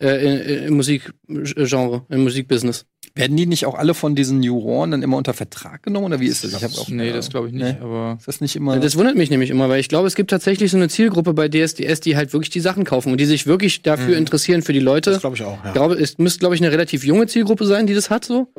Äh, 0.00 0.66
im 0.66 0.74
Musikgenre, 0.74 2.06
im 2.08 2.22
Musikbusiness. 2.22 2.86
Werden 3.14 3.36
die 3.36 3.46
nicht 3.46 3.66
auch 3.66 3.74
alle 3.74 3.94
von 3.94 4.14
diesen 4.14 4.42
Juroren 4.42 4.92
dann 4.92 5.02
immer 5.02 5.16
unter 5.16 5.34
Vertrag 5.34 5.82
genommen 5.82 6.06
oder 6.06 6.20
wie 6.20 6.26
ist 6.26 6.44
das? 6.44 6.52
Ich 6.52 6.62
hab 6.62 6.72
auch, 6.78 6.88
nee, 6.88 7.12
das 7.12 7.28
glaube 7.28 7.48
ich 7.48 7.52
nicht. 7.52 7.80
Nee. 7.80 7.84
Aber 7.84 8.16
ist 8.18 8.28
das 8.28 8.40
nicht 8.40 8.54
immer? 8.54 8.78
Das 8.78 8.96
wundert 8.96 9.16
mich 9.16 9.30
nämlich 9.30 9.50
immer, 9.50 9.68
weil 9.68 9.80
ich 9.80 9.88
glaube, 9.88 10.06
es 10.06 10.14
gibt 10.14 10.30
tatsächlich 10.30 10.70
so 10.70 10.76
eine 10.76 10.88
Zielgruppe 10.88 11.34
bei 11.34 11.48
DSDS, 11.48 12.00
die 12.00 12.16
halt 12.16 12.32
wirklich 12.32 12.50
die 12.50 12.60
Sachen 12.60 12.84
kaufen 12.84 13.10
und 13.10 13.18
die 13.18 13.24
sich 13.24 13.46
wirklich 13.46 13.82
dafür 13.82 14.14
mhm. 14.14 14.18
interessieren 14.18 14.62
für 14.62 14.72
die 14.72 14.80
Leute. 14.80 15.10
Das 15.10 15.20
glaube 15.20 15.36
ich 15.36 15.42
auch. 15.42 15.58
Ja. 15.64 15.66
Ich 15.66 15.72
glaube, 15.72 15.94
es 15.94 16.18
müsste 16.18 16.38
glaube 16.38 16.54
ich 16.54 16.60
eine 16.60 16.70
relativ 16.70 17.04
junge 17.04 17.26
Zielgruppe 17.26 17.66
sein, 17.66 17.86
die 17.86 17.94
das 17.94 18.10
hat 18.10 18.24
so. 18.24 18.52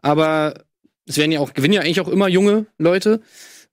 Aber 0.00 0.54
es 1.06 1.18
werden 1.18 1.32
ja 1.32 1.40
auch 1.40 1.52
gewinnen 1.52 1.74
ja 1.74 1.82
eigentlich 1.82 2.00
auch 2.00 2.08
immer 2.08 2.28
junge 2.28 2.66
Leute. 2.78 3.20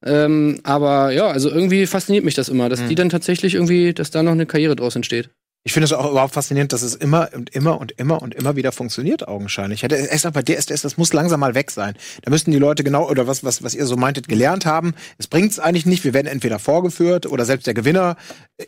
Ähm, 0.04 0.60
aber 0.64 1.12
ja, 1.12 1.28
also 1.28 1.50
irgendwie 1.50 1.88
fasziniert 1.88 2.24
mich 2.24 2.36
das 2.36 2.50
immer, 2.50 2.70
dass 2.70 2.82
mhm. 2.82 2.90
die 2.90 2.96
dann 2.96 3.10
tatsächlich 3.10 3.56
irgendwie, 3.56 3.94
dass 3.94 4.12
da 4.12 4.22
noch 4.24 4.34
eine 4.34 4.46
Karriere 4.46 4.76
draus 4.76 4.96
entsteht. 4.96 5.30
Ich 5.68 5.74
finde 5.74 5.84
es 5.84 5.92
auch 5.92 6.10
überhaupt 6.10 6.34
faszinierend, 6.34 6.72
dass 6.72 6.82
es 6.82 6.96
immer 6.96 7.28
und 7.34 7.50
immer 7.50 7.82
und 7.82 7.92
immer 7.98 8.22
und 8.22 8.34
immer 8.34 8.56
wieder 8.56 8.72
funktioniert, 8.72 9.28
augenscheinlich. 9.28 9.80
Ich 9.80 9.84
hätte 9.84 9.98
extra 9.98 10.30
bei 10.30 10.42
DSDS, 10.42 10.82
das 10.84 10.96
muss 10.96 11.12
langsam 11.12 11.42
mal 11.42 11.56
weg 11.56 11.72
sein. 11.72 11.96
Da 12.22 12.32
müssten 12.32 12.52
die 12.52 12.58
Leute 12.58 12.86
genau, 12.86 13.10
oder 13.10 13.28
was, 13.28 13.44
was, 13.44 13.64
was 13.64 13.74
ihr 13.74 13.86
so 13.86 13.98
meintet, 13.98 14.30
gelernt 14.30 14.66
haben. 14.66 14.94
Es 15.18 15.28
bringt 15.28 15.52
es 15.52 15.60
eigentlich 15.60 15.86
nicht. 15.86 16.06
Wir 16.06 16.14
werden 16.14 16.28
entweder 16.28 16.58
vorgeführt 16.58 17.26
oder 17.26 17.44
selbst 17.44 17.68
der 17.68 17.74
Gewinner 17.74 18.16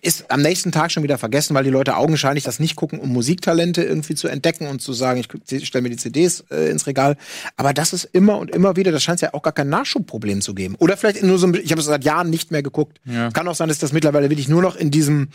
ist 0.02 0.30
am 0.30 0.42
nächsten 0.42 0.74
Tag 0.74 0.92
schon 0.92 1.02
wieder 1.02 1.18
vergessen, 1.18 1.56
weil 1.56 1.64
die 1.64 1.70
Leute 1.70 1.96
augenscheinlich 1.96 2.44
das 2.44 2.60
nicht 2.60 2.76
gucken, 2.76 3.00
um 3.00 3.14
Musiktalente 3.14 3.82
irgendwie 3.82 4.16
zu 4.16 4.28
entdecken 4.28 4.68
und 4.68 4.82
zu 4.82 4.92
sagen, 4.92 5.24
ich 5.50 5.66
stelle 5.66 5.84
mir 5.84 5.92
die 5.92 5.96
CDs 5.96 6.44
äh, 6.52 6.70
ins 6.70 6.86
Regal. 6.86 7.16
Aber 7.56 7.72
das 7.74 7.94
ist 7.94 8.10
immer 8.12 8.38
und 8.40 8.52
immer 8.52 8.76
wieder, 8.76 8.92
das 8.92 9.04
scheint 9.04 9.20
es 9.20 9.22
ja 9.22 9.34
auch 9.34 9.42
gar 9.42 9.54
kein 9.54 9.70
Nachschubproblem 9.70 10.42
zu 10.42 10.54
geben. 10.54 10.76
Oder 10.80 10.98
vielleicht 10.98 11.24
nur 11.24 11.40
so, 11.40 11.48
ich 11.54 11.72
habe 11.72 11.80
es 11.80 11.88
seit 11.88 12.04
Jahren 12.04 12.30
nicht 12.30 12.52
mehr 12.52 12.62
geguckt. 12.62 13.00
Ja. 13.06 13.32
Kann 13.32 13.48
auch 13.48 13.56
sein, 13.56 13.70
dass 13.70 13.80
das 13.80 13.94
mittlerweile 13.94 14.30
wirklich 14.30 14.50
nur 14.50 14.62
noch 14.62 14.76
in 14.76 14.92
diesem 14.92 15.30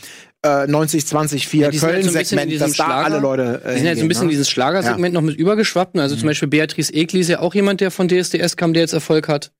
äh, 0.44 0.66
90, 0.66 1.06
20, 1.06 1.48
4 1.54 1.72
ja, 1.72 1.80
Köln-Segment, 1.80 2.52
so 2.52 2.58
dass 2.58 2.72
da 2.72 2.84
Schlager, 2.84 3.04
alle 3.04 3.18
Leute. 3.18 3.62
Äh, 3.64 3.72
die 3.72 3.78
sind 3.78 3.88
halt 3.88 3.98
so 3.98 4.04
ein 4.04 4.08
bisschen 4.08 4.26
ne? 4.26 4.30
dieses 4.30 4.50
Schlagersegment 4.50 5.14
ja. 5.14 5.20
noch 5.20 5.26
mit 5.26 5.36
übergeschwappt. 5.36 5.98
Also 5.98 6.14
mhm. 6.14 6.20
zum 6.20 6.26
Beispiel 6.28 6.48
Beatrice 6.48 6.92
Egli 6.92 7.20
ist 7.20 7.28
ja 7.28 7.40
auch 7.40 7.54
jemand, 7.54 7.80
der 7.80 7.90
von 7.90 8.08
DSDS 8.08 8.56
kam, 8.56 8.72
der 8.72 8.82
jetzt 8.82 8.92
Erfolg 8.92 9.28
hat. 9.28 9.52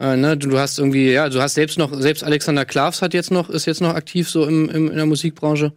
Äh, 0.00 0.16
ne, 0.16 0.36
du, 0.36 0.48
du 0.48 0.58
hast 0.58 0.78
irgendwie, 0.78 1.12
ja, 1.12 1.28
du 1.28 1.40
hast 1.40 1.54
selbst 1.54 1.78
noch, 1.78 1.92
selbst 2.00 2.22
Alexander 2.22 2.64
Klavs 2.64 3.02
hat 3.02 3.14
jetzt 3.14 3.30
noch, 3.30 3.48
ist 3.48 3.66
jetzt 3.66 3.80
noch 3.80 3.94
aktiv 3.94 4.28
so 4.28 4.46
im, 4.46 4.68
im 4.68 4.90
in 4.90 4.96
der 4.96 5.06
Musikbranche. 5.06 5.72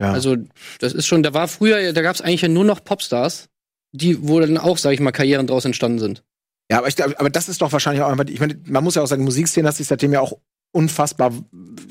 Ja. 0.00 0.12
Also, 0.12 0.36
das 0.80 0.92
ist 0.92 1.06
schon, 1.06 1.22
da 1.22 1.34
war 1.34 1.48
früher, 1.48 1.92
da 1.92 2.02
gab 2.02 2.14
es 2.14 2.20
eigentlich 2.20 2.42
ja 2.42 2.48
nur 2.48 2.64
noch 2.64 2.84
Popstars, 2.84 3.48
die, 3.92 4.28
wo 4.28 4.38
dann 4.40 4.58
auch, 4.58 4.78
sag 4.78 4.92
ich 4.92 5.00
mal, 5.00 5.12
Karrieren 5.12 5.46
draus 5.46 5.64
entstanden 5.64 5.98
sind. 5.98 6.22
Ja, 6.70 6.78
aber, 6.78 6.88
ich, 6.88 7.02
aber 7.02 7.30
das 7.30 7.48
ist 7.48 7.62
doch 7.62 7.72
wahrscheinlich 7.72 8.02
auch 8.02 8.10
einfach, 8.10 8.26
ich 8.26 8.40
meine, 8.40 8.60
man 8.66 8.84
muss 8.84 8.94
ja 8.94 9.02
auch 9.02 9.06
sagen, 9.06 9.24
Musikszene 9.24 9.68
hat 9.68 9.76
sich 9.76 9.86
seitdem 9.86 10.12
ja 10.12 10.20
auch 10.20 10.34
unfassbar 10.72 11.32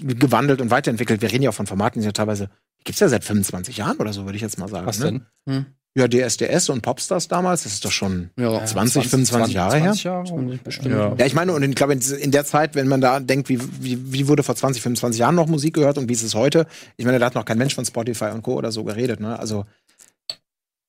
gewandelt 0.03 0.61
und 0.61 0.69
weiterentwickelt. 0.69 1.21
Wir 1.21 1.31
reden 1.31 1.43
ja 1.43 1.49
auch 1.49 1.55
von 1.55 1.67
Formaten, 1.67 1.99
die 1.99 2.05
ja 2.05 2.11
teilweise, 2.11 2.49
gibt's 2.87 3.01
ja 3.01 3.09
seit 3.09 3.23
25 3.23 3.77
Jahren 3.77 3.97
oder 3.97 4.13
so, 4.13 4.25
würde 4.25 4.37
ich 4.37 4.41
jetzt 4.41 4.57
mal 4.57 4.69
sagen. 4.69 4.87
Was 4.87 4.99
ne? 4.99 5.05
denn? 5.05 5.25
Hm. 5.47 5.65
Ja, 5.97 6.07
DSDS 6.07 6.69
und 6.69 6.81
Popstars 6.81 7.27
damals, 7.27 7.63
das 7.63 7.73
ist 7.73 7.85
doch 7.85 7.91
schon 7.91 8.29
ja, 8.37 8.63
20, 8.63 9.07
25 9.07 9.29
20, 9.29 9.53
Jahre 9.55 9.79
20 9.79 10.05
her. 10.05 10.11
Jahre, 10.11 10.59
bestimmt. 10.63 10.91
Ja. 10.91 11.15
ja, 11.17 11.25
ich 11.25 11.33
meine, 11.33 11.53
und 11.53 11.63
ich 11.63 11.75
glaube, 11.75 11.93
in 11.93 12.31
der 12.31 12.45
Zeit, 12.45 12.75
wenn 12.75 12.87
man 12.87 13.01
da 13.01 13.19
denkt, 13.19 13.49
wie, 13.49 13.59
wie, 13.81 14.13
wie 14.13 14.27
wurde 14.27 14.43
vor 14.43 14.55
20, 14.55 14.81
25 14.81 15.19
Jahren 15.19 15.35
noch 15.35 15.47
Musik 15.47 15.73
gehört 15.73 15.97
und 15.97 16.07
wie 16.07 16.13
ist 16.13 16.21
es 16.21 16.35
heute? 16.35 16.67
Ich 16.97 17.05
meine, 17.05 17.19
da 17.19 17.25
hat 17.25 17.35
noch 17.35 17.45
kein 17.45 17.57
Mensch 17.57 17.73
von 17.73 17.83
Spotify 17.83 18.25
und 18.25 18.43
Co. 18.43 18.53
oder 18.53 18.71
so 18.71 18.83
geredet, 18.83 19.19
ne? 19.19 19.37
Also, 19.39 19.65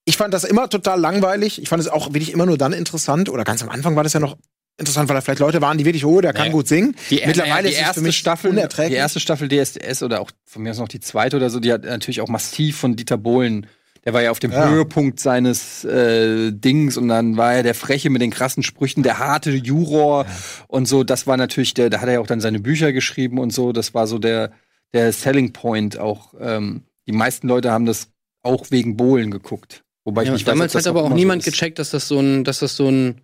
ich 0.05 0.16
fand 0.16 0.34
das 0.34 0.44
immer 0.44 0.68
total 0.68 1.01
langweilig. 1.01 1.61
Ich 1.61 1.68
fand 1.68 1.80
es 1.80 1.88
auch 1.88 2.09
wirklich 2.09 2.32
immer 2.32 2.46
nur 2.46 2.59
dann 2.59 2.74
interessant, 2.74 3.28
oder 3.30 3.44
ganz 3.44 3.62
am 3.62 3.70
Anfang 3.70 3.96
war 3.96 4.05
das 4.05 4.12
ja 4.12 4.20
noch 4.20 4.36
interessant, 4.78 5.08
weil 5.08 5.16
da 5.16 5.20
vielleicht 5.20 5.40
Leute 5.40 5.60
waren, 5.60 5.76
die 5.76 5.84
wirklich, 5.84 6.04
oh, 6.04 6.20
der 6.20 6.32
kann 6.32 6.46
nee. 6.46 6.52
gut 6.52 6.68
singen. 6.68 6.96
Die, 7.10 7.22
Mittlerweile 7.26 7.68
die 7.68 7.74
ist 7.74 7.80
erste 7.80 8.12
Staffel, 8.12 8.50
unerträglich. 8.50 8.94
Die 8.94 8.98
erste 8.98 9.20
Staffel 9.20 9.48
DSDS 9.48 10.02
oder 10.02 10.20
auch 10.20 10.30
von 10.46 10.62
mir 10.62 10.70
aus 10.70 10.78
noch 10.78 10.88
die 10.88 11.00
zweite 11.00 11.36
oder 11.36 11.50
so, 11.50 11.60
die 11.60 11.72
hat 11.72 11.84
natürlich 11.84 12.20
auch 12.20 12.28
massiv 12.28 12.78
von 12.78 12.96
Dieter 12.96 13.18
Bohlen 13.18 13.66
der 14.04 14.14
war 14.14 14.22
ja 14.22 14.30
auf 14.30 14.38
dem 14.38 14.52
ja. 14.52 14.70
Höhepunkt 14.70 15.20
seines 15.20 15.84
äh, 15.84 16.50
Dings 16.50 16.96
und 16.96 17.08
dann 17.08 17.36
war 17.36 17.54
er 17.54 17.62
der 17.62 17.74
Freche 17.74 18.08
mit 18.08 18.22
den 18.22 18.30
krassen 18.30 18.62
Sprüchen, 18.62 19.02
der 19.02 19.18
harte 19.18 19.50
Juror 19.50 20.24
ja. 20.24 20.30
und 20.66 20.86
so. 20.86 21.04
Das 21.04 21.26
war 21.26 21.36
natürlich 21.36 21.74
der, 21.74 21.90
da 21.90 22.00
hat 22.00 22.08
er 22.08 22.14
ja 22.14 22.20
auch 22.20 22.26
dann 22.26 22.40
seine 22.40 22.58
Bücher 22.60 22.92
geschrieben 22.92 23.38
und 23.38 23.52
so. 23.52 23.72
Das 23.72 23.92
war 23.92 24.06
so 24.06 24.18
der, 24.18 24.52
der 24.94 25.12
Selling 25.12 25.52
Point 25.52 25.98
auch. 25.98 26.32
Ähm, 26.40 26.84
die 27.06 27.12
meisten 27.12 27.48
Leute 27.48 27.70
haben 27.70 27.84
das 27.84 28.08
auch 28.42 28.70
wegen 28.70 28.96
Bohlen 28.96 29.30
geguckt. 29.30 29.84
Wobei 30.04 30.22
ja, 30.22 30.28
ich 30.28 30.32
nicht 30.32 30.48
damals 30.48 30.74
weiß, 30.74 30.86
hat 30.86 30.90
aber 30.90 31.04
auch 31.04 31.10
niemand 31.10 31.42
so 31.42 31.50
gecheckt, 31.50 31.78
dass 31.78 31.90
das 31.90 32.08
so 32.08 32.18
ein, 32.18 32.44
dass 32.44 32.60
das 32.60 32.76
so 32.76 32.88
ein 32.88 33.20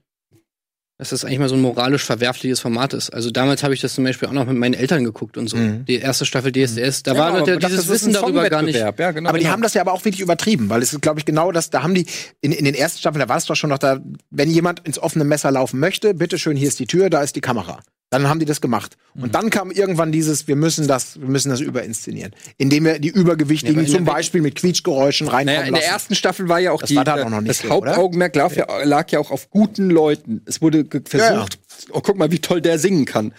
dass 1.05 1.21
das 1.21 1.25
eigentlich 1.25 1.39
mal 1.39 1.49
so 1.51 1.55
ein 1.55 1.61
moralisch 1.61 2.03
verwerfliches 2.03 2.61
Format 2.61 2.95
ist. 2.95 3.11
Also 3.11 3.31
damals 3.31 3.63
habe 3.63 3.75
ich 3.75 3.81
das 3.81 3.95
zum 3.95 4.05
Beispiel 4.05 4.27
auch 4.27 4.33
noch 4.33 4.47
mit 4.47 4.57
meinen 4.57 4.73
Eltern 4.73 5.05
geguckt 5.05 5.37
und 5.37 5.49
so. 5.49 5.57
Mhm. 5.57 5.85
Die 5.85 5.97
erste 5.97 6.25
Staffel 6.25 6.51
DSDS, 6.51 7.03
da 7.03 7.13
ja, 7.13 7.19
war 7.19 7.39
noch 7.39 7.59
dieses 7.59 7.89
Wissen 7.89 8.13
darüber 8.15 8.49
gar 8.49 8.63
nicht. 8.63 8.79
Ja, 8.79 8.91
genau, 8.91 9.29
aber 9.29 9.39
die 9.39 9.45
genau. 9.45 9.53
haben 9.53 9.63
das 9.63 9.75
ja 9.75 9.83
aber 9.83 9.93
auch 9.93 10.05
wirklich 10.05 10.21
übertrieben, 10.21 10.71
weil 10.71 10.83
es 10.83 10.95
ist, 10.95 11.03
glaube 11.03 11.19
ich, 11.19 11.27
genau 11.27 11.53
das, 11.53 11.69
da 11.69 11.83
haben 11.83 11.95
die, 11.95 12.07
in, 12.41 12.53
in 12.53 12.65
den 12.65 12.75
ersten 12.75 13.01
Staffeln, 13.01 13.21
da 13.21 13.29
war 13.29 13.37
es 13.37 13.45
doch 13.45 13.55
schon 13.55 13.71
noch 13.71 13.79
da, 13.79 14.01
wenn 14.31 14.51
jemand 14.51 14.81
ins 14.81 14.99
offene 14.99 15.25
Messer 15.25 15.51
laufen 15.51 15.79
möchte, 15.79 16.15
bitteschön, 16.15 16.57
hier 16.57 16.69
ist 16.69 16.79
die 16.79 16.87
Tür, 16.87 17.11
da 17.11 17.23
ist 17.23 17.37
die 17.37 17.43
Kamera. 17.43 17.81
Dann 18.15 18.29
haben 18.29 18.39
die 18.39 18.47
das 18.47 18.61
gemacht. 18.61 18.97
Und 19.15 19.23
mhm. 19.23 19.33
dann 19.33 19.51
kam 19.51 19.71
irgendwann 19.71 20.13
dieses, 20.13 20.47
wir 20.47 20.57
müssen 20.57 20.87
das, 20.87 21.21
wir 21.21 21.29
müssen 21.29 21.51
das 21.51 21.61
überinszenieren. 21.61 22.33
Indem 22.59 22.85
wir 22.85 22.99
die 22.99 23.09
Übergewichtigen 23.09 23.85
ja, 23.85 23.93
zum 23.93 24.05
Beispiel 24.05 24.41
mit 24.41 24.55
Quietschgeräuschen 24.55 25.29
reinkommen 25.29 25.57
naja, 25.57 25.69
In 25.69 25.75
der 25.75 25.87
ersten 25.87 26.15
Staffel 26.15 26.49
war 26.49 26.61
ja 26.61 26.73
auch 26.73 26.81
das, 26.81 26.89
die, 26.89 26.95
da 26.95 27.17
das 27.41 27.59
so, 27.59 27.71
Hauptaugenmerk 27.71 28.37
lag 28.37 28.55
ja, 28.55 28.67
lag 28.85 29.11
ja 29.11 29.19
auch 29.19 29.31
auf 29.31 29.51
guten 29.51 29.91
Leuten. 29.91 30.43
Es 30.47 30.63
wurde 30.63 30.87
versucht, 31.05 31.59
oh, 31.91 32.01
guck 32.01 32.17
mal, 32.17 32.31
wie 32.31 32.39
toll 32.39 32.61
der 32.61 32.79
singen 32.79 33.05
kann. 33.05 33.35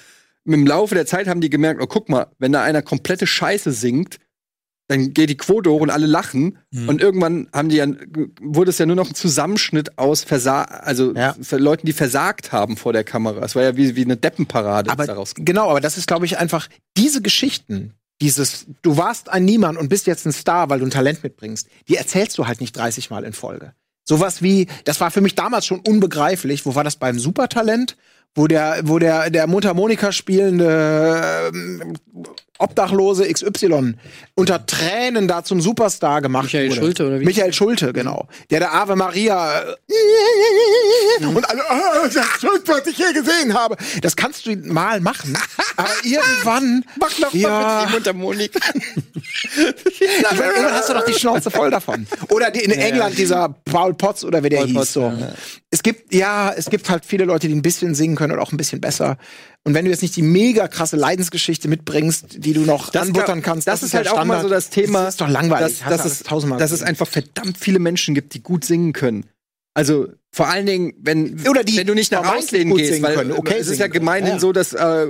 Im 0.46 0.68
Laufe 0.68 0.94
der 0.94 1.06
Zeit 1.06 1.28
haben 1.28 1.42
die 1.42 1.50
gemerkt, 1.50 1.82
oh, 1.82 1.88
guck 1.88 2.10
mal, 2.10 2.28
wenn 2.38 2.52
da 2.52 2.62
einer 2.62 2.82
komplette 2.82 3.26
Scheiße 3.26 3.72
singt, 3.72 4.18
dann 4.88 5.14
geht 5.14 5.30
die 5.30 5.38
Quote 5.38 5.72
hoch 5.72 5.82
und 5.82 5.90
alle 5.90 6.06
lachen. 6.06 6.60
Mhm. 6.72 6.90
Und 6.90 7.02
irgendwann 7.02 7.48
haben 7.54 7.70
die 7.70 7.78
ja, 7.78 7.88
wurde 8.42 8.70
es 8.70 8.78
ja 8.78 8.86
nur 8.86 8.96
noch 8.96 9.10
ein 9.10 9.16
Zusammenschnitt 9.16 9.98
aus 9.98 10.24
Versa 10.24 10.64
also 10.64 11.14
ja. 11.14 11.36
Leuten, 11.52 11.88
die 11.88 11.94
versagt 11.94 12.52
haben 12.52 12.78
vor 12.78 12.94
der 12.94 13.04
Kamera. 13.04 13.44
Es 13.44 13.56
war 13.56 13.64
ja 13.64 13.76
wie, 13.78 13.96
wie 13.96 14.04
eine 14.04 14.18
Deppenparade 14.18 14.92
aber, 14.92 15.06
daraus. 15.08 15.34
Genau, 15.36 15.70
aber 15.70 15.82
das 15.82 15.98
ist, 15.98 16.08
glaube 16.08 16.26
ich, 16.26 16.38
einfach 16.38 16.68
diese 16.98 17.22
Geschichten, 17.22 17.94
dieses, 18.22 18.68
du 18.82 18.98
warst 18.98 19.30
ein 19.30 19.44
Niemand 19.44 19.78
und 19.78 19.90
bist 19.90 20.08
jetzt 20.08 20.26
ein 20.26 20.32
Star, 20.32 20.70
weil 20.70 20.80
du 20.80 20.86
ein 20.86 20.92
Talent 20.92 21.24
mitbringst, 21.24 21.68
die 21.88 21.96
erzählst 21.96 22.38
du 22.38 22.48
halt 22.48 22.62
nicht 22.62 22.78
30 22.78 23.10
Mal 23.10 23.24
in 23.24 23.34
Folge. 23.34 23.74
Sowas 24.08 24.44
wie, 24.44 24.68
das 24.84 25.02
war 25.02 25.10
für 25.10 25.22
mich 25.22 25.34
damals 25.34 25.66
schon 25.66 25.80
unbegreiflich. 25.80 26.66
Wo 26.66 26.76
war 26.76 26.84
das 26.84 26.96
beim 26.96 27.18
Supertalent? 27.18 27.98
Wo 28.36 28.48
der, 28.48 28.82
wo 28.84 29.00
der, 29.00 29.30
der 29.32 29.48
Mundharmonika 29.48 30.12
spielende 30.12 31.52
äh, 31.52 31.94
Obdachlose 32.58 33.28
XY 33.32 33.95
unter 34.36 34.66
Tränen 34.66 35.28
da 35.28 35.43
zum 35.43 35.62
Superstar 35.62 36.22
gemacht 36.22 36.45
Michael 36.45 36.70
wurde. 36.70 36.82
Schulte 36.82 37.08
oder 37.08 37.20
wie? 37.20 37.26
Michael 37.26 37.53
Schulte, 37.53 37.93
genau. 37.93 38.28
Der 38.49 38.60
der 38.60 38.74
Ave 38.74 38.95
Maria 38.95 39.62
äh, 39.62 41.26
und 41.26 41.49
alle, 41.49 41.62
oh, 41.70 42.03
das 42.03 42.14
Schönste, 42.39 42.72
was 42.72 42.88
ich 42.88 42.97
je 42.97 43.12
gesehen 43.14 43.53
habe. 43.53 43.76
Das 44.01 44.16
kannst 44.16 44.45
du 44.45 44.56
mal 44.56 45.01
machen, 45.01 45.38
aber 45.76 45.89
irgendwann 46.03 46.86
mach 46.99 47.18
noch 47.20 47.34
ja. 47.34 47.49
mal 47.49 47.80
mit 47.80 47.88
ihm 47.88 47.93
Mundharmonika. 47.93 48.60
irgendwann 49.58 50.72
hast 50.72 50.89
du 50.89 50.93
doch 50.93 51.06
die 51.06 51.14
Schnauze 51.14 51.51
voll 51.51 51.72
davon. 51.72 52.08
Oder 52.30 52.51
die, 52.51 52.60
in 52.62 52.72
ja, 52.72 52.78
England 52.78 53.18
dieser 53.18 53.49
Paul 53.66 53.93
Potts 53.93 54.24
oder 54.24 54.43
wie 54.43 54.49
der 54.49 54.60
Paul 54.60 54.68
hieß 54.68 54.76
Potts, 54.76 54.93
so. 54.93 55.01
Ja. 55.01 55.34
Es 55.72 55.84
gibt 55.84 56.14
ja, 56.14 56.53
es 56.56 56.70
gibt 56.70 56.89
halt 56.89 57.06
viele 57.06 57.26
Leute, 57.26 57.47
die 57.47 57.56
ein 57.56 57.62
bisschen 57.62 57.95
singen 57.95 58.16
können 58.16 58.34
und 58.34 58.39
auch 58.39 58.51
ein 58.51 58.58
bisschen 58.58 58.80
besser. 58.82 59.18
Und 59.68 59.74
wenn 59.74 59.86
du 59.86 59.91
jetzt 59.91 60.03
nicht 60.03 60.16
die 60.16 60.22
mega 60.22 60.68
krasse 60.68 60.95
Leidensgeschichte 60.95 61.68
mitbringst, 61.68 62.43
die 62.45 62.53
du 62.53 62.61
noch 62.61 62.91
das 62.91 63.07
anbuttern 63.07 63.41
kannst, 63.41 63.68
das, 63.68 63.80
das 63.80 63.89
ist 63.89 63.93
halt 63.95 64.07
auch 64.09 64.24
mal 64.24 64.41
so 64.41 64.47
das 64.47 64.70
Thema. 64.70 65.05
Das 65.05 65.16
ist 65.16 65.22
doch 65.22 65.28
langweilig. 65.28 65.80
Dass, 65.80 66.03
dass, 66.03 66.05
es, 66.05 66.24
dass 66.24 66.72
es 66.72 66.84
einfach 66.84 67.07
verdammt 67.07 67.57
viele 67.57 67.80
Menschen 67.80 68.13
gibt, 68.13 68.36
die 68.36 68.43
gut 68.43 68.63
singen 68.63 68.93
können. 68.93 69.26
Also 69.74 70.07
vor 70.32 70.49
allen 70.49 70.68
Dingen, 70.68 70.93
wenn, 70.99 71.41
Oder 71.49 71.63
die 71.63 71.78
wenn 71.78 71.88
du 71.88 71.95
nicht 71.95 72.11
nach 72.11 72.36
Auslehnen 72.36 72.76
gehst, 72.78 73.01
weil 73.01 73.32
okay, 73.32 73.55
es 73.59 73.68
ist 73.68 73.80
ja 73.80 73.88
gemeinhin 73.88 74.34
ja. 74.34 74.39
so, 74.39 74.53
dass 74.53 74.74
äh, 74.74 75.07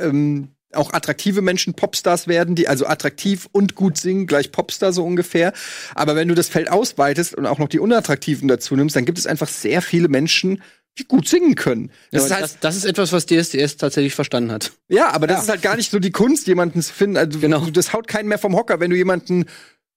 ähm, 0.00 0.48
auch 0.72 0.92
attraktive 0.92 1.42
Menschen 1.42 1.74
Popstars 1.74 2.28
werden, 2.28 2.54
die 2.54 2.68
also 2.68 2.86
attraktiv 2.86 3.48
und 3.50 3.74
gut 3.74 3.98
singen, 3.98 4.26
gleich 4.26 4.52
Popstar 4.52 4.92
so 4.92 5.04
ungefähr. 5.04 5.52
Aber 5.94 6.14
wenn 6.14 6.28
du 6.28 6.34
das 6.34 6.48
Feld 6.48 6.70
ausweitest 6.70 7.34
und 7.34 7.46
auch 7.46 7.58
noch 7.58 7.68
die 7.68 7.80
unattraktiven 7.80 8.46
dazu 8.46 8.76
nimmst, 8.76 8.94
dann 8.94 9.04
gibt 9.04 9.18
es 9.18 9.26
einfach 9.26 9.48
sehr 9.48 9.82
viele 9.82 10.08
Menschen, 10.08 10.62
die 10.98 11.06
gut 11.06 11.28
singen 11.28 11.54
können. 11.54 11.90
Das, 12.10 12.22
ja, 12.22 12.26
ist, 12.26 12.32
halt, 12.32 12.42
das, 12.44 12.60
das, 12.60 12.76
ist 12.76 12.84
etwas, 12.84 13.12
was 13.12 13.26
DSDS 13.26 13.76
tatsächlich 13.76 14.14
verstanden 14.14 14.52
hat. 14.52 14.72
Ja, 14.88 15.12
aber 15.12 15.26
das 15.26 15.38
ja. 15.38 15.42
ist 15.42 15.48
halt 15.50 15.62
gar 15.62 15.76
nicht 15.76 15.90
so 15.90 15.98
die 15.98 16.10
Kunst, 16.10 16.46
jemanden 16.46 16.82
zu 16.82 16.92
finden. 16.92 17.16
Also, 17.16 17.38
genau. 17.38 17.66
Das 17.70 17.92
haut 17.92 18.08
keinen 18.08 18.28
mehr 18.28 18.38
vom 18.38 18.56
Hocker, 18.56 18.80
wenn 18.80 18.90
du 18.90 18.96
jemanden 18.96 19.44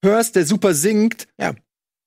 hörst, 0.02 0.36
der 0.36 0.46
super 0.46 0.74
singt. 0.74 1.26
Ja. 1.38 1.54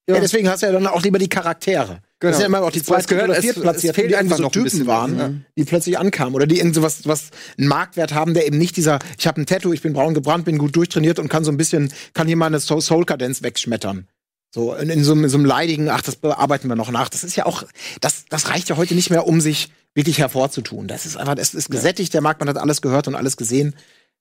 Ja. 0.10 0.20
deswegen 0.20 0.50
hast 0.50 0.62
du 0.62 0.66
ja 0.66 0.74
dann 0.74 0.86
auch 0.86 1.02
lieber 1.02 1.18
die 1.18 1.30
Charaktere. 1.30 2.02
Genau. 2.20 2.32
Das 2.32 2.38
sind 2.38 2.42
ja 2.42 2.58
immer 2.58 2.66
auch 2.66 2.72
die 2.72 2.84
zwei 2.84 3.02
gehört, 3.02 3.30
oder 3.30 3.42
viertplatzierten, 3.42 4.08
die 4.08 4.16
einfach 4.16 4.38
so 4.38 4.50
Typen 4.50 4.86
waren, 4.86 5.18
ja. 5.18 5.34
die 5.58 5.64
plötzlich 5.64 5.98
ankamen. 5.98 6.36
Oder 6.36 6.46
die 6.46 6.58
irgend 6.58 6.76
sowas, 6.76 7.02
was 7.06 7.32
einen 7.58 7.70
Marktwert 7.70 8.14
haben, 8.14 8.34
der 8.34 8.46
eben 8.46 8.58
nicht 8.58 8.76
dieser, 8.76 9.00
ich 9.18 9.28
habe 9.28 9.42
ein 9.42 9.46
Tattoo, 9.46 9.72
ich 9.72 9.82
bin 9.82 9.94
braun 9.94 10.14
gebrannt, 10.14 10.46
bin 10.46 10.58
gut 10.58 10.76
durchtrainiert 10.76 11.20
und 11.20 11.30
kann 11.30 11.46
so 11.46 11.52
ein 11.52 11.58
bisschen, 11.58 11.92
kann 12.14 12.28
hier 12.28 12.36
mal 12.36 12.48
eine 12.48 12.60
Soul-Kadenz 12.60 13.44
wegschmettern. 13.44 14.08
So 14.54 14.76
in, 14.76 14.90
in, 14.90 15.04
so, 15.04 15.14
in 15.14 15.28
so 15.30 15.38
einem 15.38 15.46
leidigen, 15.46 15.90
ach, 15.90 16.04
das 16.04 16.16
bearbeiten 16.16 16.68
wir 16.68 16.76
noch 16.76 16.92
nach. 16.92 17.10
Das 17.10 17.24
ist 17.24 17.36
ja 17.36 17.48
auch, 17.48 17.64
das, 18.02 18.26
das 18.30 18.50
reicht 18.50 18.70
ja 18.70 18.78
heute 18.78 18.94
nicht 18.94 19.10
mehr, 19.10 19.26
um 19.26 19.42
sich 19.42 19.70
wirklich 19.96 20.20
hervorzutun. 20.20 20.88
Das 20.88 21.08
ist 21.08 21.18
einfach, 21.18 21.36
es 21.38 21.56
ist 21.56 21.72
gesättigt, 21.72 22.14
der 22.14 22.22
Markt, 22.22 22.40
man 22.40 22.50
hat 22.50 22.58
alles 22.58 22.84
gehört 22.84 23.08
und 23.08 23.16
alles 23.16 23.36
gesehen. 23.36 23.76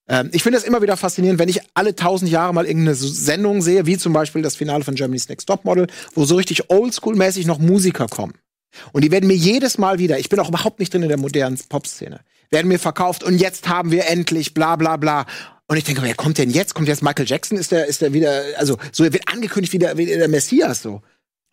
Ähm, 0.09 0.31
ich 0.33 0.43
finde 0.43 0.57
es 0.57 0.65
immer 0.65 0.81
wieder 0.81 0.97
faszinierend, 0.97 1.39
wenn 1.39 1.51
ich 1.51 1.61
alle 1.75 1.95
tausend 1.95 2.31
Jahre 2.31 2.55
mal 2.55 2.65
irgendeine 2.65 2.95
Sendung 2.95 3.61
sehe, 3.61 3.85
wie 3.85 3.99
zum 3.99 4.15
Beispiel 4.15 4.41
das 4.41 4.57
Finale 4.57 4.85
von 4.85 4.95
Germany's 4.95 5.29
Next 5.29 5.47
Top 5.47 5.67
Model, 5.67 5.87
wo 6.15 6.25
so 6.25 6.37
richtig 6.37 6.71
oldschool-mäßig 6.71 7.47
noch 7.47 7.59
Musiker 7.59 8.07
kommen. 8.07 8.33
Und 8.93 9.05
die 9.05 9.11
werden 9.11 9.27
mir 9.27 9.37
jedes 9.37 9.77
Mal 9.77 9.99
wieder, 9.99 10.19
ich 10.19 10.31
bin 10.31 10.41
auch 10.41 10.49
überhaupt 10.49 10.81
nicht 10.81 10.95
drin 10.95 11.03
in 11.03 11.09
der 11.09 11.19
modernen 11.19 11.59
Pop-Szene, 11.69 12.21
werden 12.51 12.69
mir 12.69 12.79
verkauft 12.79 13.23
und 13.23 13.37
jetzt 13.37 13.69
haben 13.69 13.91
wir 13.91 14.09
endlich 14.09 14.55
bla 14.55 14.77
bla 14.77 14.97
bla. 14.97 15.27
Und 15.69 15.77
ich 15.77 15.85
denke, 15.85 16.03
wer 16.03 16.15
kommt 16.15 16.39
denn 16.39 16.51
jetzt? 16.51 16.75
Kommt 16.75 16.89
jetzt 16.89 17.03
Michael 17.03 17.27
Jackson? 17.27 17.57
Ist 17.57 17.73
der, 17.73 17.87
ist 17.87 18.03
der 18.03 18.13
wieder, 18.13 18.43
also 18.57 18.79
so 18.93 19.05
wird 19.05 19.29
angekündigt 19.33 19.73
wie 19.73 19.79
der, 19.79 19.97
wie 19.97 20.07
der 20.07 20.29
Messias 20.29 20.83
so. 20.83 21.03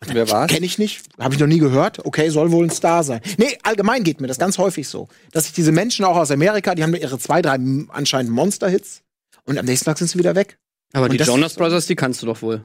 Wer 0.06 0.30
war's? 0.30 0.50
Kenne 0.50 0.64
ich 0.64 0.78
nicht, 0.78 1.02
habe 1.18 1.34
ich 1.34 1.40
noch 1.40 1.46
nie 1.46 1.58
gehört. 1.58 2.04
Okay, 2.04 2.30
soll 2.30 2.50
wohl 2.52 2.64
ein 2.64 2.70
Star 2.70 3.04
sein. 3.04 3.20
Nee, 3.36 3.58
allgemein 3.62 4.02
geht 4.02 4.20
mir 4.20 4.28
das 4.28 4.38
ganz 4.38 4.56
häufig 4.56 4.88
so, 4.88 5.08
dass 5.32 5.46
ich 5.46 5.52
diese 5.52 5.72
Menschen 5.72 6.06
auch 6.06 6.16
aus 6.16 6.30
Amerika, 6.30 6.74
die 6.74 6.82
haben 6.82 6.94
ihre 6.94 7.18
zwei, 7.18 7.42
drei 7.42 7.58
anscheinend 7.88 8.32
Monster-Hits 8.32 9.02
und 9.44 9.58
am 9.58 9.66
nächsten 9.66 9.84
Tag 9.84 9.98
sind 9.98 10.08
sie 10.08 10.18
wieder 10.18 10.34
weg. 10.34 10.58
Aber 10.92 11.04
und 11.04 11.12
die 11.12 11.18
Jonas 11.18 11.54
Brothers, 11.54 11.86
die 11.86 11.96
kannst 11.96 12.22
du 12.22 12.26
doch 12.26 12.40
wohl. 12.40 12.64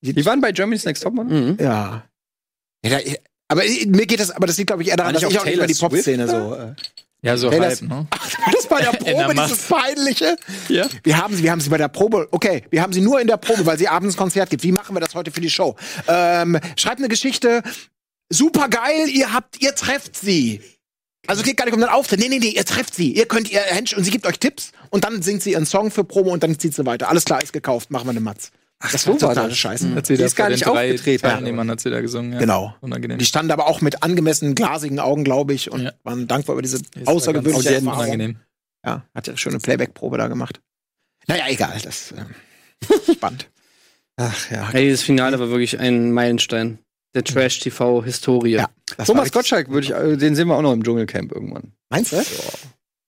Die, 0.00 0.14
die 0.14 0.24
waren 0.24 0.40
bei 0.40 0.52
Germany's 0.52 0.84
Next 0.86 1.02
Top, 1.02 1.12
mhm. 1.12 1.58
Ja. 1.60 2.04
ja 2.84 2.90
da, 2.90 2.98
aber 3.48 3.62
mir 3.86 4.06
geht 4.06 4.18
das, 4.18 4.30
aber 4.30 4.46
das 4.46 4.56
liegt 4.56 4.68
glaube 4.68 4.82
ich 4.82 4.88
eher 4.88 4.96
daran, 4.96 5.12
dass 5.12 5.22
ich 5.22 5.38
auch 5.38 5.44
nicht 5.44 5.56
über 5.56 5.66
die 5.66 5.74
Pop-Szene 5.74 6.26
so. 6.26 6.54
Äh, 6.54 6.74
ja, 7.22 7.36
so 7.36 7.50
halb, 7.50 7.82
ne? 7.82 8.06
Ach, 8.10 8.30
das 8.52 8.66
bei 8.66 8.80
der 8.80 8.90
Probe, 8.98 9.34
dieses 9.34 9.62
Peinliche? 9.68 10.36
Ja. 10.68 10.86
Wir 11.04 11.16
haben 11.16 11.34
sie, 11.34 11.42
wir 11.42 11.52
haben 11.52 11.60
sie 11.60 11.70
bei 11.70 11.78
der 11.78 11.88
Probe, 11.88 12.28
okay, 12.32 12.64
wir 12.70 12.82
haben 12.82 12.92
sie 12.92 13.00
nur 13.00 13.20
in 13.20 13.28
der 13.28 13.36
Probe, 13.36 13.64
weil 13.64 13.78
sie 13.78 13.88
abends 13.88 14.16
Konzert 14.16 14.50
gibt. 14.50 14.62
Wie 14.64 14.72
machen 14.72 14.94
wir 14.96 15.00
das 15.00 15.14
heute 15.14 15.30
für 15.30 15.40
die 15.40 15.50
Show? 15.50 15.76
Ähm, 16.08 16.58
schreibt 16.76 16.98
eine 16.98 17.08
Geschichte, 17.08 17.62
super 18.28 18.68
geil, 18.68 19.08
ihr 19.08 19.32
habt, 19.32 19.62
ihr 19.62 19.74
trefft 19.74 20.16
sie. 20.16 20.60
Also 21.28 21.44
geht 21.44 21.56
gar 21.56 21.66
nicht 21.66 21.74
um 21.74 21.80
den 21.80 21.88
Auftritt. 21.88 22.18
Nee, 22.18 22.28
nee, 22.28 22.40
nee, 22.40 22.48
ihr 22.48 22.64
trefft 22.64 22.96
sie. 22.96 23.12
Ihr 23.12 23.26
könnt 23.26 23.50
ihr 23.50 23.60
Händchen 23.60 23.98
und 23.98 24.04
sie 24.04 24.10
gibt 24.10 24.26
euch 24.26 24.40
Tipps 24.40 24.72
und 24.90 25.04
dann 25.04 25.22
singt 25.22 25.42
sie 25.42 25.52
ihren 25.52 25.66
Song 25.66 25.92
für 25.92 26.02
Promo 26.02 26.32
und 26.32 26.42
dann 26.42 26.58
zieht 26.58 26.74
sie 26.74 26.84
weiter. 26.84 27.08
Alles 27.08 27.24
klar, 27.24 27.40
ist 27.40 27.52
gekauft, 27.52 27.92
machen 27.92 28.06
wir 28.06 28.10
eine 28.10 28.20
Matz. 28.20 28.50
Ach, 28.84 28.90
das 28.90 29.06
war 29.06 29.16
total 29.16 29.54
scheiße. 29.54 29.86
Mhm. 29.86 30.02
Die 30.02 30.14
ist 30.14 30.34
gar 30.34 30.48
nicht 30.48 30.66
aufgetreten. 30.66 31.22
Teilnehmern 31.22 31.70
hat 31.70 31.80
sie 31.80 31.90
da 31.90 32.00
gesungen. 32.00 32.32
Ja. 32.32 32.38
Genau. 32.40 32.74
Unangenehm. 32.80 33.18
Die 33.18 33.24
standen 33.24 33.52
aber 33.52 33.68
auch 33.68 33.80
mit 33.80 34.02
angemessenen 34.02 34.56
glasigen 34.56 34.98
Augen, 34.98 35.22
glaube 35.22 35.54
ich, 35.54 35.70
und 35.70 35.84
ja. 35.84 35.92
waren 36.02 36.26
dankbar 36.26 36.54
über 36.54 36.62
diese 36.62 36.80
außergewöhnliche 37.06 37.76
Erfahrung. 37.76 37.98
Unangenehm. 38.00 38.36
Ja, 38.84 39.04
hat 39.14 39.28
ja 39.28 39.36
schöne 39.36 39.60
Playback-Probe 39.60 40.18
da 40.18 40.26
gemacht. 40.26 40.60
Naja, 41.28 41.44
egal, 41.48 41.78
das 41.82 42.12
äh, 42.12 43.12
spannend. 43.12 43.48
Ach 44.16 44.50
ja. 44.50 44.68
Hey, 44.70 44.84
dieses 44.84 45.02
Finale 45.02 45.38
war 45.38 45.48
wirklich 45.48 45.78
ein 45.78 46.10
Meilenstein 46.10 46.78
der 47.14 47.22
Trash-TV-Historie. 47.22 48.54
Ja, 48.54 48.68
Thomas 49.06 49.30
Gottschalk, 49.30 49.70
würde 49.70 49.86
ich, 49.86 49.92
äh, 49.92 50.16
den 50.16 50.34
sehen 50.34 50.48
wir 50.48 50.56
auch 50.56 50.62
noch 50.62 50.72
im 50.72 50.82
Dschungelcamp 50.82 51.30
irgendwann. 51.30 51.72
Meinst 51.90 52.12
du? 52.12 52.16
Ja. 52.16 52.22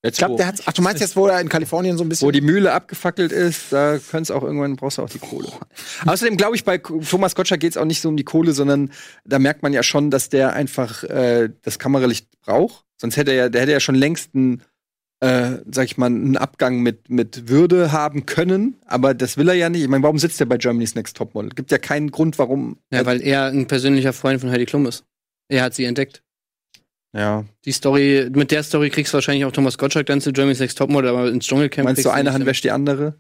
Jetzt, 0.05 0.17
ich 0.17 0.19
glaube, 0.19 0.37
der 0.37 0.49
hat. 0.49 0.61
Ach, 0.67 0.73
du 0.75 0.83
meinst 0.83 1.01
jetzt, 1.01 1.17
wo 1.17 1.27
er 1.29 1.41
in 1.41 1.49
Kalifornien 1.49 1.97
so 1.97 2.05
ein 2.05 2.11
bisschen. 2.11 2.27
Wo 2.27 2.31
die 2.31 2.43
Mühle 2.43 2.73
abgefackelt 2.73 3.33
ist, 3.33 3.73
da 3.73 3.95
es 3.95 4.31
auch 4.31 4.43
irgendwann, 4.43 4.77
brauchst 4.77 4.99
du 4.99 5.03
auch 5.03 5.09
die 5.09 5.19
Kohle. 5.19 5.49
Außerdem 6.05 6.37
glaube 6.37 6.57
ich, 6.57 6.65
bei 6.65 6.77
Thomas 6.77 7.35
Gottschalk 7.35 7.61
geht 7.61 7.71
es 7.71 7.79
auch 7.79 7.87
nicht 7.87 8.03
so 8.03 8.11
um 8.11 8.19
die 8.19 8.25
Kohle, 8.25 8.53
sondern 8.53 8.93
da 9.25 9.39
merkt 9.39 9.63
man 9.63 9.73
ja 9.73 9.83
schon, 9.83 10.11
dass 10.11 10.29
der 10.29 10.53
einfach 10.53 11.05
äh, 11.05 11.49
das 11.63 11.79
Kameralicht 11.79 12.29
braucht. 12.43 12.85
Sonst 13.01 13.17
hätte 13.17 13.31
er 13.31 13.37
ja, 13.37 13.49
der 13.49 13.63
hätte 13.63 13.73
ja 13.73 13.81
schon 13.81 13.95
längst 13.95 14.35
einen, 14.35 14.63
äh, 15.21 15.53
sag 15.71 15.87
ich 15.87 15.97
mal, 15.97 16.07
einen 16.07 16.37
Abgang 16.37 16.81
mit, 16.81 17.09
mit 17.09 17.49
Würde 17.49 17.91
haben 17.91 18.27
können. 18.27 18.77
Aber 18.85 19.15
das 19.15 19.39
will 19.39 19.49
er 19.49 19.55
ja 19.55 19.71
nicht. 19.71 19.85
Ich 19.85 19.89
meine, 19.89 20.03
warum 20.03 20.19
sitzt 20.19 20.39
er 20.39 20.47
bei 20.47 20.59
Germany's 20.59 20.95
Next 20.95 21.17
Topmodel? 21.17 21.49
Gibt 21.55 21.71
ja 21.71 21.79
keinen 21.79 22.11
Grund, 22.11 22.39
warum. 22.39 22.77
Ja, 22.93 23.07
weil 23.07 23.23
er 23.23 23.47
ein 23.47 23.67
persönlicher 23.69 24.13
Freund 24.13 24.39
von 24.39 24.51
Heidi 24.51 24.67
Klum 24.67 24.85
ist. 24.85 25.05
Er 25.49 25.63
hat 25.63 25.75
sie 25.75 25.85
entdeckt. 25.85 26.24
Ja. 27.15 27.45
Die 27.65 27.73
Story, 27.73 28.29
mit 28.35 28.51
der 28.51 28.63
Story 28.63 28.91
kriegst 28.91 29.13
du 29.13 29.15
wahrscheinlich 29.15 29.45
auch 29.45 29.53
Thomas 29.53 29.79
Gottschalk 29.79 30.07
dann 30.07 30.21
zu 30.21 30.33
Germany's 30.33 30.59
Next 30.59 30.77
Topmodel, 30.77 31.11
aber 31.11 31.29
ins 31.29 31.47
Dschungelcamp. 31.47 31.85
Meinst 31.85 32.05
du, 32.05 32.11
eine 32.11 32.33
Hand 32.33 32.45
wäscht 32.45 32.65
die 32.65 32.73
andere? 32.73 33.15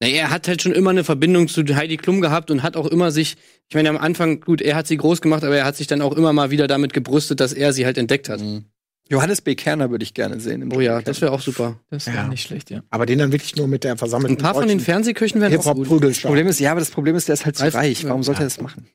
Naja, 0.00 0.22
er 0.22 0.30
hat 0.30 0.48
halt 0.48 0.62
schon 0.62 0.72
immer 0.72 0.90
eine 0.90 1.04
Verbindung 1.04 1.46
zu 1.46 1.62
Heidi 1.62 1.96
Klum 1.96 2.20
gehabt 2.20 2.50
und 2.50 2.62
hat 2.62 2.76
auch 2.76 2.86
immer 2.86 3.10
sich, 3.10 3.36
ich 3.68 3.74
meine, 3.74 3.90
am 3.90 3.98
Anfang, 3.98 4.40
gut, 4.40 4.62
er 4.62 4.74
hat 4.74 4.86
sie 4.86 4.96
groß 4.96 5.20
gemacht, 5.20 5.44
aber 5.44 5.56
er 5.56 5.64
hat 5.64 5.76
sich 5.76 5.86
dann 5.86 6.00
auch 6.00 6.16
immer 6.16 6.32
mal 6.32 6.50
wieder 6.50 6.66
damit 6.66 6.92
gebrüstet, 6.92 7.38
dass 7.38 7.52
er 7.52 7.72
sie 7.72 7.84
halt 7.84 7.98
entdeckt 7.98 8.28
hat. 8.28 8.40
Mhm. 8.40 8.64
Johannes 9.10 9.40
B. 9.40 9.56
Kerner 9.56 9.90
würde 9.90 10.04
ich 10.04 10.14
gerne 10.14 10.40
sehen. 10.40 10.72
oh 10.72 10.80
ja, 10.80 11.02
das 11.02 11.20
wäre 11.20 11.32
auch 11.32 11.40
super. 11.40 11.80
Das 11.90 12.06
wäre 12.06 12.16
ja. 12.16 12.28
nicht 12.28 12.42
schlecht, 12.42 12.70
ja. 12.70 12.82
Aber 12.90 13.06
den 13.06 13.18
dann 13.18 13.32
wirklich 13.32 13.56
nur 13.56 13.66
mit 13.66 13.84
der 13.84 13.96
versammelten 13.96 14.38
Ein 14.38 14.42
paar 14.42 14.54
von 14.54 14.68
den 14.68 14.80
Fernsehköchen 14.80 15.40
wären 15.40 15.56
auch 15.58 15.74
gut. 15.74 16.02
Das 16.04 16.20
Problem 16.20 16.46
ist, 16.46 16.60
ja, 16.60 16.70
aber 16.70 16.80
das 16.80 16.90
Problem 16.90 17.16
ist, 17.16 17.28
der 17.28 17.34
ist 17.34 17.44
halt 17.44 17.56
zu 17.56 17.74
reich. 17.74 18.04
Warum 18.04 18.22
sollte 18.22 18.42
er 18.42 18.46
das 18.46 18.60
machen? 18.60 18.86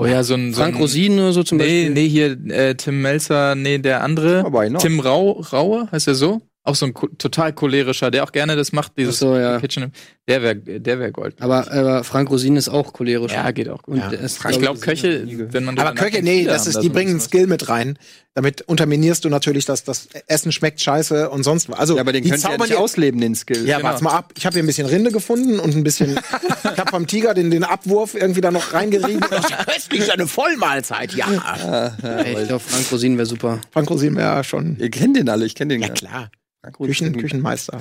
Oh 0.00 0.06
ja, 0.06 0.22
so 0.22 0.32
ein 0.32 0.54
so 0.54 0.62
Frank 0.62 0.78
Rosin 0.78 1.18
oder 1.18 1.32
so 1.32 1.42
zum 1.42 1.58
nee, 1.58 1.64
Beispiel. 1.64 1.90
Nee, 1.90 2.08
hier 2.08 2.38
äh, 2.48 2.74
Tim 2.74 3.02
Melzer, 3.02 3.54
nee, 3.54 3.76
der 3.76 4.02
andere. 4.02 4.44
Aber 4.46 4.66
Tim 4.78 4.98
Rau, 4.98 5.42
Raue, 5.52 5.88
heißt 5.92 6.08
er 6.08 6.14
so? 6.14 6.40
Auch 6.62 6.74
so 6.74 6.86
ein 6.86 6.94
total 7.18 7.52
cholerischer, 7.52 8.10
der 8.10 8.24
auch 8.24 8.32
gerne 8.32 8.56
das 8.56 8.72
macht, 8.72 8.92
dieses 8.96 9.18
so, 9.18 9.36
ja. 9.36 9.58
Kitchen. 9.60 9.92
Der 10.26 10.42
wäre 10.42 10.56
der 10.56 10.98
wär 10.98 11.10
Gold. 11.10 11.34
Aber, 11.40 11.70
aber 11.70 12.04
Frank 12.04 12.30
Rosin 12.30 12.56
ist 12.56 12.70
auch 12.70 12.94
cholerisch. 12.94 13.32
Ja, 13.32 13.50
geht 13.50 13.68
auch 13.68 13.82
gut. 13.82 13.98
Ja. 13.98 14.08
Ist, 14.08 14.42
ich 14.48 14.58
glaube, 14.58 14.80
Köche, 14.80 15.26
wenn 15.52 15.64
man 15.64 15.78
Aber 15.78 15.94
Köche, 15.94 16.22
nee, 16.22 16.44
das 16.44 16.66
ist, 16.66 16.80
die 16.80 16.88
bringen 16.88 17.10
einen 17.10 17.20
Skill 17.20 17.46
mit 17.46 17.68
rein. 17.68 17.98
Damit 18.34 18.62
unterminierst 18.62 19.24
du 19.24 19.28
natürlich, 19.28 19.64
dass 19.64 19.82
das 19.82 20.06
Essen 20.28 20.52
schmeckt 20.52 20.80
scheiße 20.80 21.30
und 21.30 21.42
sonst 21.42 21.68
was. 21.68 21.80
Also, 21.80 21.96
ja, 21.96 22.02
aber 22.02 22.12
den 22.12 22.22
könnt 22.22 22.44
ihr 22.44 22.50
ja 22.50 22.58
nicht 22.58 22.76
ausleben, 22.76 23.20
den 23.20 23.34
Skill. 23.34 23.66
Ja, 23.66 23.78
genau. 23.78 23.88
warte 23.88 24.04
mal 24.04 24.12
ab. 24.12 24.32
Ich 24.36 24.46
habe 24.46 24.54
hier 24.54 24.62
ein 24.62 24.66
bisschen 24.66 24.86
Rinde 24.86 25.10
gefunden 25.10 25.58
und 25.58 25.74
ein 25.74 25.82
bisschen, 25.82 26.16
ich 26.62 26.78
habe 26.78 26.90
vom 26.90 27.08
Tiger 27.08 27.34
den, 27.34 27.50
den 27.50 27.64
Abwurf 27.64 28.14
irgendwie 28.14 28.40
da 28.40 28.52
noch 28.52 28.72
reingerieben. 28.72 29.20
Köstlich, 29.66 30.02
ist 30.02 30.10
eine 30.10 30.28
Vollmahlzeit, 30.28 31.12
ja. 31.14 31.26
ja, 31.58 31.96
ja 32.00 32.24
ich 32.24 32.46
glaube, 32.46 32.60
Frank 32.60 32.92
Rosin 32.92 33.16
wäre 33.16 33.26
super. 33.26 33.60
Frank 33.72 33.90
Rosin 33.90 34.14
wäre 34.14 34.44
schon. 34.44 34.76
Ihr 34.78 34.90
kennt 34.90 35.16
den 35.16 35.28
alle, 35.28 35.44
ich 35.44 35.56
kenne 35.56 35.74
den 35.74 35.82
ja. 35.82 35.88
klar. 35.88 36.30
Küchen, 36.72 37.16
Küchenmeister. 37.16 37.80